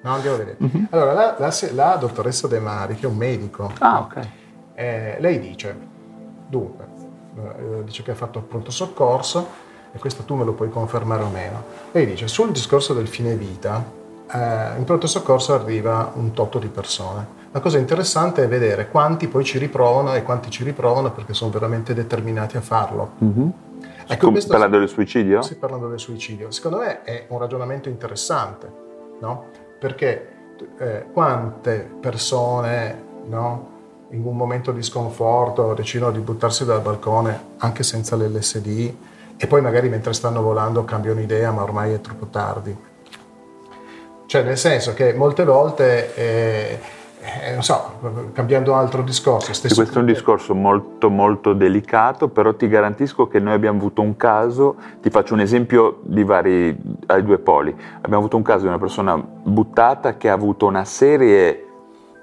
no, 0.01 0.13
andiamo 0.13 0.35
a 0.35 0.39
vedere. 0.39 0.57
Mm-hmm. 0.63 0.85
Allora, 0.91 1.13
la, 1.13 1.35
la, 1.37 1.53
la, 1.73 1.95
dottoressa 1.97 2.47
De 2.47 2.59
Mari, 2.59 2.95
che 2.95 3.05
è 3.05 3.09
un 3.09 3.17
medico, 3.17 3.69
ah, 3.79 3.99
ok. 3.99 4.27
Eh, 4.75 5.17
lei 5.19 5.39
dice, 5.39 5.77
dunque, 6.47 6.85
eh, 7.35 7.83
dice 7.83 8.01
che 8.03 8.11
ha 8.11 8.15
fatto 8.15 8.41
pronto 8.41 8.71
soccorso, 8.71 9.69
e 9.91 9.99
questo 9.99 10.23
tu 10.23 10.35
me 10.35 10.45
lo 10.45 10.53
puoi 10.53 10.69
confermare 10.69 11.23
o 11.23 11.29
meno. 11.29 11.63
Lei 11.91 12.05
dice, 12.05 12.29
sul 12.29 12.51
discorso 12.51 12.93
del 12.93 13.09
fine 13.09 13.35
vita, 13.35 13.83
eh, 14.31 14.77
in 14.77 14.85
pronto 14.85 15.05
soccorso 15.05 15.53
arriva 15.53 16.13
un 16.15 16.31
totto 16.31 16.59
di 16.59 16.67
persone 16.67 17.39
la 17.53 17.59
cosa 17.59 17.77
interessante 17.77 18.43
è 18.43 18.47
vedere 18.47 18.87
quanti 18.87 19.27
poi 19.27 19.43
ci 19.43 19.57
riprovano 19.57 20.13
e 20.15 20.23
quanti 20.23 20.49
ci 20.49 20.63
riprovano 20.63 21.11
perché 21.11 21.33
sono 21.33 21.51
veramente 21.51 21.93
determinati 21.93 22.55
a 22.55 22.61
farlo. 22.61 23.11
Mm-hmm. 23.21 23.49
Ecco, 24.07 24.31
questo, 24.31 24.51
parlando 24.51 24.79
del 24.79 24.87
suicidio? 24.87 25.41
Sì, 25.41 25.55
parlando 25.55 25.89
del 25.89 25.99
suicidio. 25.99 26.49
Secondo 26.51 26.77
me 26.77 27.01
è 27.03 27.25
un 27.27 27.39
ragionamento 27.39 27.89
interessante, 27.89 28.71
no? 29.19 29.45
Perché 29.79 30.29
eh, 30.77 31.05
quante 31.11 31.89
persone, 31.99 33.03
no, 33.27 33.69
in 34.11 34.25
un 34.25 34.35
momento 34.35 34.71
di 34.71 34.81
sconforto 34.81 35.73
decidono 35.73 36.11
di 36.11 36.19
buttarsi 36.19 36.63
dal 36.63 36.81
balcone 36.81 37.49
anche 37.57 37.83
senza 37.83 38.15
l'LSD 38.15 38.93
e 39.37 39.47
poi 39.47 39.61
magari 39.61 39.89
mentre 39.89 40.13
stanno 40.13 40.41
volando 40.41 40.85
cambiano 40.85 41.19
idea 41.19 41.51
ma 41.51 41.63
ormai 41.63 41.91
è 41.91 41.99
troppo 41.99 42.27
tardi. 42.27 42.75
Cioè 44.25 44.43
nel 44.43 44.57
senso 44.57 44.93
che 44.93 45.13
molte 45.13 45.43
volte... 45.43 46.15
Eh, 46.15 46.99
eh, 47.23 47.53
non 47.53 47.61
so, 47.61 47.99
cambiando 48.33 48.73
altro 48.73 49.03
discorso. 49.03 49.53
Sì, 49.53 49.73
questo 49.73 49.97
è 49.97 50.01
un 50.01 50.07
discorso 50.07 50.55
molto 50.55 51.09
molto 51.09 51.53
delicato, 51.53 52.29
però 52.29 52.55
ti 52.55 52.67
garantisco 52.67 53.27
che 53.27 53.39
noi 53.39 53.53
abbiamo 53.53 53.77
avuto 53.77 54.01
un 54.01 54.17
caso, 54.17 54.75
ti 55.01 55.11
faccio 55.11 55.35
un 55.35 55.41
esempio 55.41 55.99
di 56.01 56.23
vari, 56.23 56.75
ai 57.05 57.23
due 57.23 57.37
poli, 57.37 57.75
abbiamo 57.97 58.17
avuto 58.17 58.37
un 58.37 58.43
caso 58.43 58.61
di 58.61 58.69
una 58.69 58.79
persona 58.79 59.15
buttata 59.17 60.17
che 60.17 60.29
ha 60.29 60.33
avuto 60.33 60.65
una 60.65 60.83
serie 60.83 61.67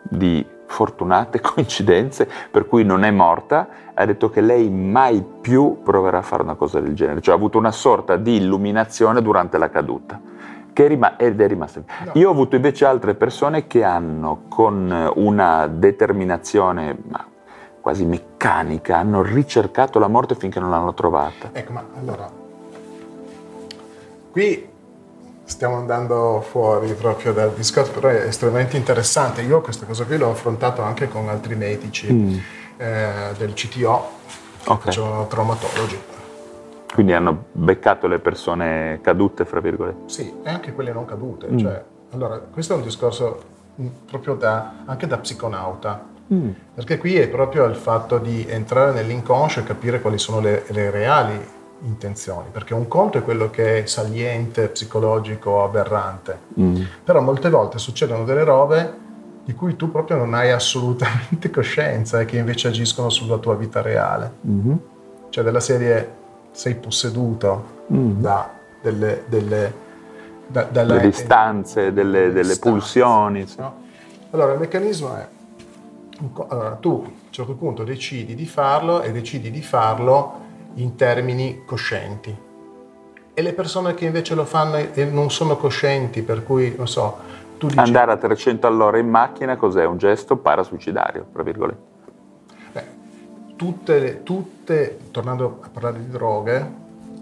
di 0.03 0.45
fortunate 0.67 1.39
coincidenze 1.41 2.29
per 2.51 2.67
cui 2.67 2.83
non 2.83 3.05
è 3.05 3.13
morta, 3.13 3.69
ha 3.95 4.05
detto 4.05 4.31
che 4.31 4.41
lei 4.41 4.69
mai 4.69 5.25
più 5.41 5.79
proverà 5.85 6.19
a 6.19 6.23
fare 6.23 6.43
una 6.43 6.57
cosa 6.57 6.81
del 6.81 6.95
genere, 6.95 7.21
cioè 7.21 7.35
ha 7.35 7.37
avuto 7.37 7.57
una 7.57 7.73
sorta 7.73 8.17
di 8.17 8.37
illuminazione 8.37 9.23
durante 9.23 9.59
la 9.59 9.71
caduta 9.71 10.28
che 10.79 10.85
è 10.85 10.89
rim- 10.89 11.15
ed 11.17 11.41
è 11.41 11.49
rimasta. 11.49 11.83
No. 12.05 12.13
Io 12.15 12.29
ho 12.29 12.31
avuto 12.31 12.55
invece 12.55 12.85
altre 12.85 13.17
persone 13.17 13.67
che 13.67 13.83
hanno 13.83 14.43
con 14.49 15.11
una 15.17 15.67
determinazione 15.67 16.97
quasi 17.81 18.05
meccanica, 18.05 18.97
hanno 18.97 19.23
ricercato 19.23 19.99
la 19.99 20.07
morte 20.07 20.37
finché 20.37 20.61
non 20.61 20.71
l'hanno 20.71 20.95
trovata. 20.95 21.51
Ecco, 21.51 21.73
ma 21.73 21.85
allora, 21.99 22.31
qui 24.31 24.69
stiamo 25.43 25.79
andando 25.79 26.45
fuori 26.49 26.93
proprio 26.93 27.33
dal 27.33 27.53
discorso, 27.55 27.91
però 27.91 28.11
è 28.11 28.27
estremamente 28.27 28.77
interessante. 28.77 29.43
Io 29.43 29.61
questa 29.61 29.85
cosa 29.85 30.05
qui 30.05 30.17
l'ho 30.17 30.31
affrontato 30.31 30.83
anche 30.83 31.09
con 31.09 31.29
altri 31.29 31.57
medici 31.57 32.13
mm. 32.13 32.37
eh, 32.77 33.11
del 33.37 33.53
CTO, 33.53 34.11
che 34.63 34.71
okay. 34.71 34.85
facevano 34.85 35.27
traumatologi 35.27 36.18
quindi 36.93 37.13
hanno 37.13 37.45
beccato 37.53 38.07
le 38.07 38.19
persone 38.19 39.01
cadute, 39.03 39.45
fra 39.45 39.61
virgolette. 39.61 40.03
Sì, 40.07 40.33
e 40.43 40.49
anche 40.49 40.73
quelle 40.73 40.93
non 40.93 41.05
cadute. 41.05 41.49
Mm. 41.51 41.59
Cioè, 41.59 41.85
allora, 42.13 42.39
questo 42.39 42.75
è 42.75 42.77
un 42.77 42.83
discorso 42.83 43.43
mm, 43.81 43.87
proprio 44.07 44.35
da, 44.35 44.83
anche 44.85 45.07
da 45.07 45.19
psiconauta, 45.19 46.05
mm. 46.33 46.51
perché 46.75 46.99
qui 46.99 47.17
è 47.17 47.29
proprio 47.29 47.65
il 47.67 47.77
fatto 47.77 48.19
di 48.19 48.47
entrare 48.49 48.93
nell'inconscio 48.93 49.61
e 49.61 49.65
capire 49.65 50.01
quali 50.01 50.19
sono 50.19 50.41
le, 50.41 50.65
le, 50.69 50.91
reali 50.91 51.57
intenzioni, 51.83 52.49
perché 52.51 52.75
un 52.75 52.89
conto 52.89 53.19
è 53.19 53.23
quello 53.23 53.51
che 53.51 53.83
è 53.83 53.87
saliente, 53.87 54.69
psicologico, 54.69 55.63
aberrante, 55.63 56.39
mm. 56.59 56.83
però 57.05 57.21
molte 57.21 57.51
volte 57.51 57.79
succedono 57.79 58.25
delle 58.25 58.45
robe 58.45 59.07
di 59.45 59.55
cui 59.55 59.77
tu 59.77 59.91
proprio 59.91 60.19
non 60.19 60.35
hai 60.35 60.51
assolutamente 60.51 61.49
coscienza 61.53 62.21
e 62.21 62.25
che 62.25 62.37
invece 62.37 62.69
agiscono 62.69 63.09
sulla 63.09 63.39
tua 63.39 63.55
vita 63.57 63.81
reale. 63.81 64.33
Mm-hmm. 64.47 64.77
Cioè 65.31 65.43
della 65.43 65.61
serie 65.61 66.17
sei 66.51 66.75
posseduto 66.75 67.85
mm. 67.93 68.21
da 68.21 68.57
delle, 68.81 69.25
delle, 69.27 69.75
da, 70.47 70.65
delle 70.65 71.07
istanze, 71.07 71.93
delle, 71.93 72.33
delle 72.33 72.53
istanze, 72.53 72.61
pulsioni. 72.61 73.47
No? 73.57 73.87
Allora 74.31 74.53
il 74.53 74.59
meccanismo 74.59 75.17
è, 75.17 75.27
allora, 76.49 76.77
tu 76.77 77.03
a 77.05 77.09
un 77.09 77.13
certo 77.31 77.55
punto 77.55 77.85
decidi 77.85 78.35
di 78.35 78.47
farlo 78.47 79.03
e 79.03 79.13
decidi 79.13 79.51
di 79.51 79.63
farlo 79.63 80.47
in 80.75 80.95
termini 80.95 81.63
coscienti. 81.65 82.47
E 83.35 83.43
le 83.43 83.53
persone 83.53 83.95
che 83.95 84.07
invece 84.07 84.35
lo 84.35 84.45
fanno 84.45 84.77
e 84.77 85.05
non 85.05 85.31
sono 85.31 85.57
coscienti, 85.57 86.23
per 86.23 86.43
cui, 86.43 86.75
non 86.77 86.89
so, 86.89 87.19
tu 87.57 87.69
dici... 87.69 87.79
Andare 87.79 88.13
a 88.13 88.17
300 88.17 88.67
all'ora 88.67 88.99
in 88.99 89.09
macchina 89.09 89.57
cos'è? 89.57 89.85
Un 89.85 89.97
gesto 89.97 90.37
parasuicidario, 90.37 91.27
tra 91.33 91.43
virgolette 91.45 91.88
tutte, 93.59 94.23
tutte, 94.23 94.99
tornando 95.11 95.59
a 95.63 95.69
parlare 95.69 95.99
di 95.99 96.09
droghe, 96.09 96.65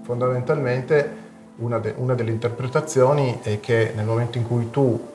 fondamentalmente 0.02 1.24
una, 1.56 1.78
de, 1.78 1.94
una, 1.96 2.14
delle 2.14 2.30
interpretazioni 2.30 3.38
è 3.42 3.58
che 3.58 3.92
nel 3.96 4.04
momento 4.04 4.36
in 4.36 4.46
cui 4.46 4.68
tu 4.68 5.14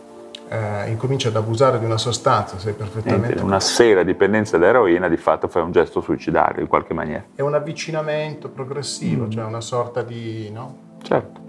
eh, 0.50 0.90
incominci 0.90 1.28
ad 1.28 1.36
abusare 1.36 1.78
di 1.78 1.86
una 1.86 2.00
sostanza, 2.00 2.58
sei 2.58 2.74
perfettamente... 2.74 3.28
Niente, 3.28 3.44
una 3.44 3.60
sera 3.60 4.02
dipendenza 4.02 4.58
da 4.58 4.66
eroina, 4.66 5.08
di 5.08 5.18
fatto 5.18 5.48
fai 5.48 5.62
un 5.62 5.72
gesto 5.72 6.02
suicidario 6.02 6.60
in 6.60 6.68
qualche 6.68 6.96
maniera. 6.96 7.24
È 7.36 7.42
un 7.42 7.54
avvicinamento 7.54 8.50
progressivo, 8.50 9.26
mm. 9.26 9.30
cioè 9.30 9.44
una 9.44 9.62
sorta 9.62 10.02
di... 10.02 10.50
No? 10.52 10.76
Certo. 11.04 11.40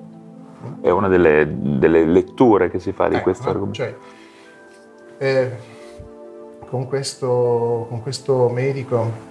Mm. 0.67 0.85
È 0.85 0.91
una 0.91 1.09
delle, 1.09 1.49
delle, 1.51 2.05
letture 2.05 2.69
che 2.71 2.79
si 2.79 2.93
fa 2.93 3.09
di 3.09 3.17
eh, 3.17 3.23
questo 3.23 3.49
argomento. 3.49 3.79
Cioè, 3.79 3.97
eh, 5.17 5.51
con, 6.69 6.87
questo, 6.87 7.87
con 7.89 8.03
questo 8.03 8.51
medico 8.51 9.31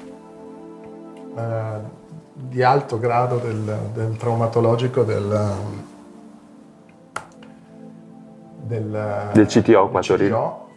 eh, 1.36 1.99
di 2.34 2.64
alto 2.64 2.99
grado 2.99 3.38
del, 3.38 3.78
del 3.94 4.18
traumatologico 4.18 5.03
del, 5.03 5.53
del, 8.72 9.30
del 9.34 9.45
CTO 9.45 9.90
qua 9.90 10.02
CTO. 10.02 10.70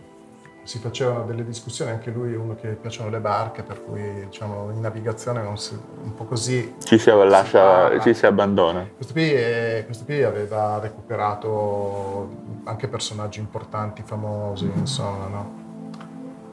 Si 0.64 0.78
facevano 0.78 1.24
delle 1.24 1.44
discussioni, 1.44 1.90
anche 1.90 2.10
lui 2.10 2.32
è 2.32 2.36
uno 2.36 2.54
che 2.54 2.68
piacciono 2.68 3.10
le 3.10 3.18
barche, 3.18 3.62
per 3.62 3.84
cui 3.84 4.24
diciamo, 4.24 4.70
in 4.72 4.80
navigazione 4.80 5.42
si, 5.56 5.78
un 6.02 6.14
po' 6.14 6.24
così... 6.24 6.76
Ci 6.82 6.96
si, 6.96 7.10
lascia, 7.10 7.90
si, 7.90 8.00
ci 8.00 8.14
si 8.14 8.24
abbandona. 8.24 8.88
Questo 8.96 9.12
qui, 9.12 9.30
è, 9.30 9.82
questo 9.84 10.04
qui, 10.04 10.22
aveva 10.22 10.78
recuperato 10.78 12.30
anche 12.64 12.88
personaggi 12.88 13.40
importanti, 13.40 14.02
famosi, 14.06 14.70
insomma, 14.74 15.26
no? 15.26 15.62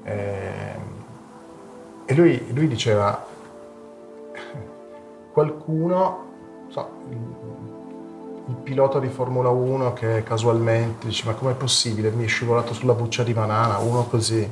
E, 0.03 0.14
ehm, 0.14 0.82
e 2.03 2.14
lui, 2.14 2.53
lui 2.53 2.68
diceva, 2.68 3.26
qualcuno, 5.32 6.26
so, 6.68 6.90
il, 7.10 7.18
il, 8.48 8.56
pilota 8.64 8.99
di 8.99 9.08
Formula 9.08 9.49
1 9.49 9.94
che 9.94 10.24
casualmente 10.24 11.08
dice 11.08 11.26
ma 11.26 11.34
com'è 11.34 11.53
possibile, 11.53 12.12
mi 12.12 12.26
è 12.26 12.28
scivolato 12.28 12.74
sulla 12.74 12.94
buccia 12.94 13.24
di 13.24 13.34
banana, 13.34 13.78
uno 13.78 14.06
così. 14.06 14.49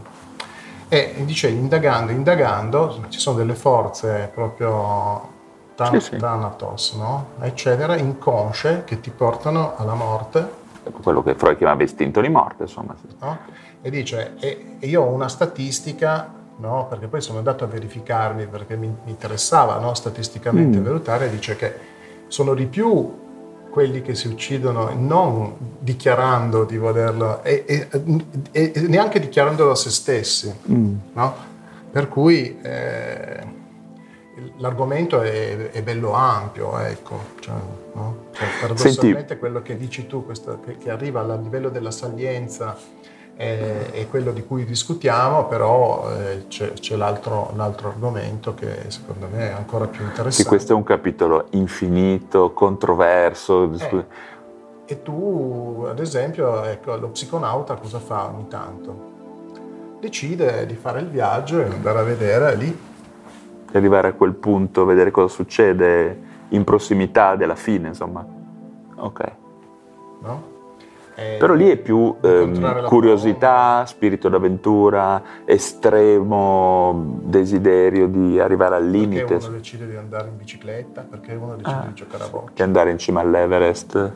E 0.92 1.14
dice, 1.26 1.50
indagando, 1.50 2.12
indagando, 2.12 3.06
ci 3.10 3.20
sono 3.20 3.38
delle 3.38 3.54
forze 3.54 4.32
proprio 4.34 5.38
tan- 5.76 6.00
sì, 6.00 6.14
sì. 6.14 6.18
Thanatos, 6.18 6.94
no? 6.94 7.28
eccetera, 7.42 7.96
inconsce, 7.96 8.84
che 8.86 9.00
ti 9.00 9.12
portano 9.12 9.76
alla 9.78 9.94
morte. 9.94 10.58
Quello 11.04 11.22
che 11.22 11.36
Freud 11.36 11.58
chiamava 11.58 11.84
istinto 11.84 12.22
di 12.22 12.30
morte, 12.30 12.64
insomma. 12.64 12.96
No? 13.20 13.38
E 13.82 13.90
dice, 13.90 14.36
e, 14.40 14.78
e 14.80 14.88
io 14.88 15.04
ho 15.04 15.10
una 15.10 15.30
statistica 15.30 16.39
no? 16.60 16.88
perché 16.88 17.08
poi 17.08 17.22
sono 17.22 17.38
andato 17.38 17.64
a 17.64 17.68
verificarmi 17.68 18.48
perché 18.48 18.76
mi, 18.76 18.88
mi 18.88 19.12
interessava 19.12 19.78
no? 19.80 19.94
statisticamente 19.94 20.80
mm. 20.80 20.84
valutare, 20.84 21.30
dice 21.30 21.56
che 21.56 21.74
sono 22.28 22.54
di 22.54 22.66
più 22.66 23.28
quelli 23.70 24.02
che 24.02 24.16
si 24.16 24.28
uccidono 24.28 24.94
non 24.96 25.56
dichiarando 25.80 26.64
di 26.66 26.78
volerlo 26.78 27.44
e, 27.44 27.64
e, 27.68 27.88
e 28.52 28.74
neanche 28.88 29.20
dichiarandolo 29.20 29.72
a 29.72 29.76
se 29.76 29.90
stessi. 29.90 30.54
Mm. 30.72 30.96
No? 31.14 31.48
Per 31.92 32.08
cui 32.08 32.60
eh, 32.62 33.40
l'argomento 34.58 35.22
è, 35.22 35.72
è, 35.72 35.82
bello 35.84 36.14
ampio, 36.14 36.78
ecco. 36.80 37.20
Cioè, 37.40 37.54
no? 37.94 38.26
cioè, 38.32 38.48
paradossalmente 38.60 39.20
Senti. 39.20 39.38
quello 39.38 39.62
che 39.62 39.78
dici 39.78 40.08
tu, 40.08 40.26
questo, 40.26 40.60
che, 40.60 40.78
che 40.78 40.90
arriva 40.90 41.22
al 41.22 41.42
livello 41.42 41.70
della 41.70 41.92
salienza 41.92 42.76
è, 43.40 43.92
è 43.92 44.10
quello 44.10 44.34
di 44.34 44.46
cui 44.46 44.66
discutiamo, 44.66 45.46
però 45.46 46.12
eh, 46.12 46.48
c'è, 46.50 46.74
c'è 46.74 46.98
l'altro, 46.98 47.54
l'altro, 47.56 47.88
argomento 47.88 48.54
che 48.54 48.90
secondo 48.90 49.30
me 49.32 49.52
è 49.52 49.54
ancora 49.54 49.88
più 49.88 50.04
interessante. 50.04 50.44
Sì, 50.44 50.46
questo 50.46 50.74
è 50.74 50.76
un 50.76 50.84
capitolo 50.84 51.48
infinito, 51.52 52.52
controverso. 52.52 53.72
Eh, 53.72 54.06
e 54.86 55.02
tu, 55.02 55.86
ad 55.88 56.02
esempio, 56.02 56.64
ecco, 56.64 56.98
lo 56.98 57.08
psiconauta 57.12 57.76
cosa 57.76 58.00
fa 58.00 58.26
ogni 58.26 58.50
tanto? 58.50 59.08
Decide 60.02 60.66
di 60.66 60.76
fare 60.76 61.00
il 61.00 61.08
viaggio 61.08 61.62
e 61.62 61.64
andare 61.64 62.00
a 62.00 62.04
vedere 62.04 62.56
lì 62.58 62.88
arrivare 63.72 64.10
a 64.10 64.14
quel 64.14 64.34
punto, 64.34 64.84
vedere 64.84 65.12
cosa 65.12 65.34
succede 65.34 66.28
in 66.50 66.66
prossimità 66.66 67.38
della 67.38 67.56
fine, 67.56 67.88
insomma. 67.88 68.26
Ok. 68.96 69.32
no? 70.24 70.58
Però 71.38 71.54
lì 71.54 71.70
è 71.70 71.78
più 71.78 72.16
ehm, 72.22 72.86
curiosità, 72.86 73.84
spirito 73.86 74.30
d'avventura, 74.30 75.22
estremo 75.46 77.20
desiderio 77.24 78.08
di 78.08 78.40
arrivare 78.40 78.76
al 78.76 78.88
limite, 78.88 79.24
Perché 79.26 79.46
uno 79.46 79.56
decide 79.56 79.88
di 79.88 79.96
andare 79.96 80.28
in 80.30 80.38
bicicletta, 80.38 81.06
perché 81.10 81.34
uno 81.34 81.56
decide 81.56 81.76
Ah, 81.76 81.84
di 81.88 81.94
giocare 81.94 82.24
a 82.24 82.28
boccia. 82.28 82.52
che 82.54 82.64
andare 82.64 82.92
in 82.92 82.98
cima 82.98 83.22
all'Everest. 83.22 84.12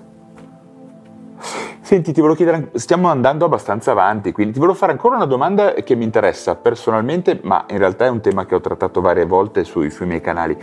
Senti, 1.81 2.13
ti 2.13 2.21
volevo 2.21 2.37
chiedere, 2.37 2.69
stiamo 2.75 3.09
andando 3.09 3.43
abbastanza 3.45 3.91
avanti, 3.91 4.31
quindi 4.31 4.53
ti 4.53 4.59
volevo 4.59 4.77
fare 4.77 4.93
ancora 4.93 5.17
una 5.17 5.25
domanda 5.25 5.73
che 5.73 5.95
mi 5.95 6.05
interessa 6.05 6.55
personalmente, 6.55 7.39
ma 7.43 7.65
in 7.69 7.77
realtà 7.77 8.05
è 8.05 8.09
un 8.09 8.21
tema 8.21 8.45
che 8.45 8.55
ho 8.55 8.61
trattato 8.61 9.01
varie 9.01 9.25
volte 9.25 9.65
sui, 9.65 9.89
sui 9.89 10.05
miei 10.05 10.21
canali. 10.21 10.57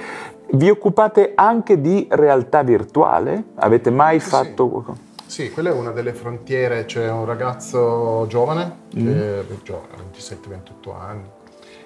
Vi 0.52 0.70
occupate 0.70 1.32
anche 1.34 1.80
di 1.80 2.06
realtà 2.10 2.62
virtuale? 2.62 3.44
Avete 3.56 3.90
mai 3.90 4.18
Sì, 4.18 4.28
fatto... 4.30 4.84
Sì, 4.86 5.08
quella 5.52 5.70
è 5.70 5.72
una 5.72 5.90
delle 5.92 6.12
frontiere, 6.12 6.84
c'è 6.86 7.08
un 7.10 7.24
ragazzo 7.24 8.26
giovane, 8.28 8.78
Mm. 8.98 9.06
che, 9.06 9.44
giovane, 9.62 9.86
27-28 10.10 10.92
anni, 10.92 11.28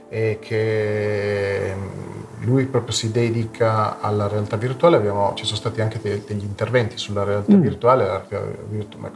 e 0.08 0.38
che 0.40 1.74
mm, 1.76 2.44
lui 2.46 2.64
proprio 2.66 2.92
si 2.92 3.10
dedica 3.10 4.00
alla 4.00 4.28
realtà 4.28 4.56
virtuale, 4.56 4.96
Abbiamo- 4.96 5.32
ci 5.34 5.44
sono 5.44 5.56
stati 5.58 5.80
anche 5.82 5.98
de- 6.00 6.22
degli 6.26 6.42
interventi 6.44 6.96
sulla 6.96 7.22
realtà 7.24 7.54
Mm. 7.54 7.60
virtuale, 7.60 8.06
la 8.06 8.24
realtà 8.26 8.50
virtu- 8.68 8.98
ma- 8.98 9.10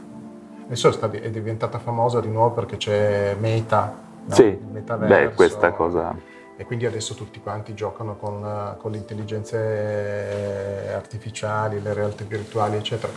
adesso 0.65 0.89
è, 0.89 1.29
diventata 1.31 1.79
famosa 1.79 2.19
di 2.21 2.29
nuovo 2.29 2.51
perché 2.53 2.77
c'è 2.77 3.35
Meta, 3.39 3.93
no? 4.25 4.33
Sì, 4.35 4.43
Il 4.43 4.59
metaverso. 4.71 5.29
beh, 5.29 5.33
questa 5.33 5.71
cosa... 5.71 6.15
E 6.55 6.65
quindi 6.65 6.85
adesso 6.85 7.13
tutti 7.15 7.39
quanti 7.39 7.73
giocano 7.73 8.17
con, 8.17 8.43
eh, 8.45 8.77
con 8.77 8.91
le 8.91 8.97
intelligenze 8.97 10.91
artificiali, 10.93 11.81
le 11.81 11.93
realtà 11.93 12.25
virtuali, 12.27 12.75
eccetera. 12.75 13.13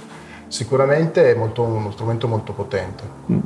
Sicuramente 0.52 1.32
è 1.32 1.34
molto- 1.34 1.62
uno 1.62 1.90
strumento 1.92 2.28
molto 2.28 2.52
potente. 2.52 3.02
Uno 3.24 3.40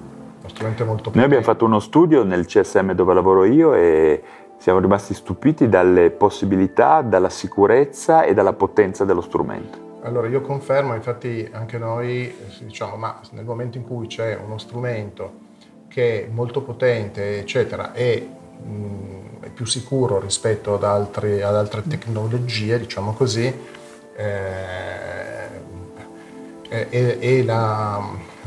strumento 0.48 0.84
molto 0.84 1.02
potente. 1.10 1.18
Noi 1.18 1.24
abbiamo 1.24 1.44
fatto 1.44 1.64
uno 1.64 1.78
studio 1.78 2.24
nel 2.24 2.46
CSM 2.46 2.94
dove 2.94 3.14
lavoro 3.14 3.44
io 3.44 3.74
e 3.74 4.20
siamo 4.58 4.80
rimasti 4.80 5.14
stupiti 5.14 5.68
dalle 5.68 6.10
possibilità, 6.10 7.02
dalla 7.02 7.28
sicurezza 7.28 8.24
e 8.24 8.34
dalla 8.34 8.54
potenza 8.54 9.04
dello 9.04 9.20
strumento. 9.20 10.00
Allora 10.02 10.26
io 10.26 10.40
confermo, 10.40 10.94
infatti 10.96 11.48
anche 11.52 11.78
noi 11.78 12.26
eh, 12.26 12.34
diciamo, 12.64 12.96
ma 12.96 13.20
nel 13.30 13.44
momento 13.44 13.78
in 13.78 13.84
cui 13.84 14.08
c'è 14.08 14.36
uno 14.44 14.58
strumento 14.58 15.44
che 15.86 16.24
è 16.24 16.28
molto 16.28 16.62
potente, 16.62 17.38
eccetera, 17.38 17.92
e 17.92 18.28
mh, 18.64 19.44
è 19.44 19.48
più 19.50 19.64
sicuro 19.64 20.18
rispetto 20.18 20.74
ad, 20.74 20.82
altri- 20.82 21.40
ad 21.40 21.54
altre 21.54 21.84
tecnologie, 21.86 22.80
diciamo 22.80 23.12
così, 23.12 23.44
eh, 24.16 25.35
e, 26.68 27.18
e 27.20 27.44
la, 27.44 28.00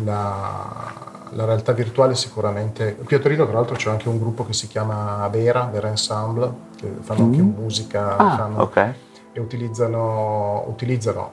la- 0.03 1.07
la 1.33 1.45
realtà 1.45 1.73
virtuale 1.73 2.15
sicuramente. 2.15 2.95
Qui 2.95 3.15
a 3.15 3.19
Torino 3.19 3.45
tra 3.45 3.53
l'altro 3.53 3.75
c'è 3.75 3.89
anche 3.91 4.09
un 4.09 4.17
gruppo 4.17 4.45
che 4.45 4.53
si 4.53 4.67
chiama 4.67 5.27
Vera, 5.27 5.69
Vera 5.71 5.87
Ensemble, 5.89 6.51
che 6.75 6.91
fanno 7.01 7.25
anche 7.25 7.41
musica, 7.41 8.17
Ah, 8.17 8.35
fanno- 8.35 8.61
ok. 8.63 8.93
e 9.33 9.39
utilizzano, 9.39 10.63
utilizzano 10.67 11.31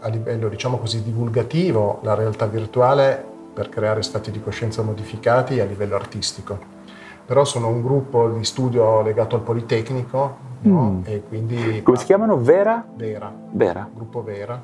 a 0.00 0.08
livello 0.08 0.48
diciamo 0.48 0.78
così 0.78 1.02
divulgativo 1.02 1.98
la 2.02 2.14
realtà 2.14 2.46
virtuale 2.46 3.22
per 3.52 3.68
creare 3.68 4.02
stati 4.02 4.30
di 4.30 4.42
coscienza 4.42 4.82
modificati 4.82 5.60
a 5.60 5.64
livello 5.66 5.94
artistico. 5.94 6.58
Però 7.26 7.44
sono 7.44 7.68
un 7.68 7.82
gruppo 7.82 8.28
di 8.30 8.44
studio 8.44 9.02
legato 9.02 9.36
al 9.36 9.42
Politecnico 9.42 10.36
no? 10.60 10.82
Mm. 10.90 11.00
e 11.04 11.22
quindi... 11.26 11.82
Come 11.82 11.96
si 11.98 12.04
chiamano? 12.06 12.38
Vera? 12.38 12.82
Vera, 12.96 13.30
Vera. 13.52 13.88
gruppo 13.92 14.22
Vera. 14.22 14.60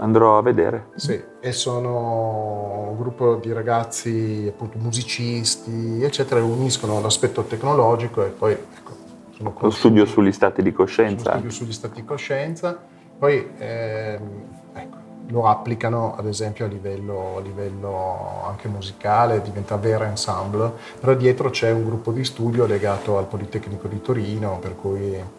Andrò 0.00 0.38
a 0.38 0.42
vedere. 0.42 0.86
Sì, 0.94 1.22
e 1.40 1.52
sono 1.52 2.88
un 2.88 2.96
gruppo 2.96 3.34
di 3.34 3.52
ragazzi 3.52 4.46
appunto 4.48 4.78
musicisti, 4.78 6.02
eccetera, 6.02 6.40
e 6.40 6.42
uniscono 6.42 7.00
l'aspetto 7.02 7.42
tecnologico 7.42 8.24
e 8.24 8.28
poi 8.28 8.52
ecco, 8.52 8.92
sono 9.36 9.54
Lo 9.58 9.70
studio 9.70 10.06
sugli 10.06 10.32
stati 10.32 10.62
di 10.62 10.72
coscienza. 10.72 11.32
studio 11.32 11.50
sugli 11.50 11.72
stati 11.72 12.00
di 12.00 12.06
coscienza, 12.06 12.78
poi 13.18 13.46
ehm, 13.58 14.42
ecco, 14.72 14.96
lo 15.26 15.46
applicano 15.46 16.16
ad 16.16 16.26
esempio 16.26 16.64
a 16.64 16.68
livello, 16.68 17.36
a 17.36 17.40
livello 17.42 18.42
anche 18.46 18.68
musicale, 18.68 19.42
diventa 19.42 19.76
vera 19.76 20.06
ensemble, 20.06 20.72
però 20.98 21.12
dietro 21.12 21.50
c'è 21.50 21.70
un 21.70 21.84
gruppo 21.84 22.10
di 22.10 22.24
studio 22.24 22.64
legato 22.64 23.18
al 23.18 23.26
Politecnico 23.26 23.86
di 23.86 24.00
Torino, 24.00 24.58
per 24.60 24.76
cui... 24.76 25.38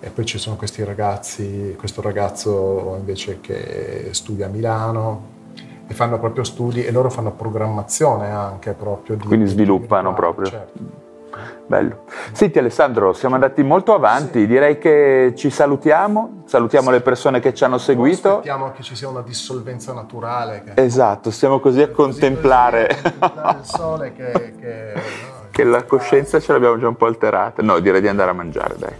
E 0.00 0.10
poi 0.10 0.24
ci 0.24 0.38
sono 0.38 0.56
questi 0.56 0.84
ragazzi, 0.84 1.74
questo 1.78 2.00
ragazzo 2.02 2.96
invece 2.98 3.40
che 3.40 4.08
studia 4.12 4.46
a 4.46 4.48
Milano 4.48 5.34
e 5.86 5.94
fanno 5.94 6.18
proprio 6.18 6.44
studi 6.44 6.84
e 6.84 6.90
loro 6.90 7.10
fanno 7.10 7.32
programmazione 7.32 8.30
anche 8.30 8.72
proprio 8.72 9.16
di... 9.16 9.26
Quindi 9.26 9.46
di 9.46 9.50
sviluppano 9.52 10.10
virtuale, 10.10 10.34
proprio. 10.34 10.46
certo. 10.46 11.04
Bello. 11.66 12.04
Senti 12.32 12.58
Alessandro, 12.58 13.12
siamo 13.12 13.34
andati 13.34 13.62
molto 13.62 13.92
avanti, 13.92 14.46
direi 14.46 14.78
che 14.78 15.32
ci 15.36 15.50
salutiamo, 15.50 16.42
salutiamo 16.46 16.90
le 16.90 17.00
persone 17.00 17.40
che 17.40 17.52
ci 17.52 17.64
hanno 17.64 17.78
seguito. 17.78 18.28
Aspettiamo 18.28 18.70
che 18.70 18.82
ci 18.82 18.94
sia 18.94 19.08
una 19.08 19.20
dissolvenza 19.20 19.92
naturale. 19.92 20.62
Che... 20.64 20.80
Esatto, 20.82 21.30
stiamo 21.30 21.58
così 21.58 21.82
a 21.82 21.88
Così, 21.88 21.96
contemplare 21.96 22.86
così, 22.88 23.14
a 23.18 23.56
il 23.58 23.64
sole 23.64 24.12
che, 24.12 24.54
che, 24.60 24.92
che 25.56 25.64
la 25.64 25.84
coscienza 25.84 26.38
ce 26.38 26.52
l'abbiamo 26.52 26.78
già 26.78 26.86
un 26.86 26.96
po' 26.96 27.06
alterata. 27.06 27.62
No, 27.62 27.78
direi 27.78 28.02
di 28.02 28.08
andare 28.08 28.28
a 28.28 28.34
mangiare, 28.34 28.74
dai. 28.76 28.92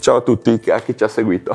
Ciao 0.00 0.16
a 0.16 0.20
tutti, 0.22 0.58
a 0.70 0.80
chi 0.80 0.96
ci 0.96 1.04
ha 1.04 1.08
seguito. 1.08 1.54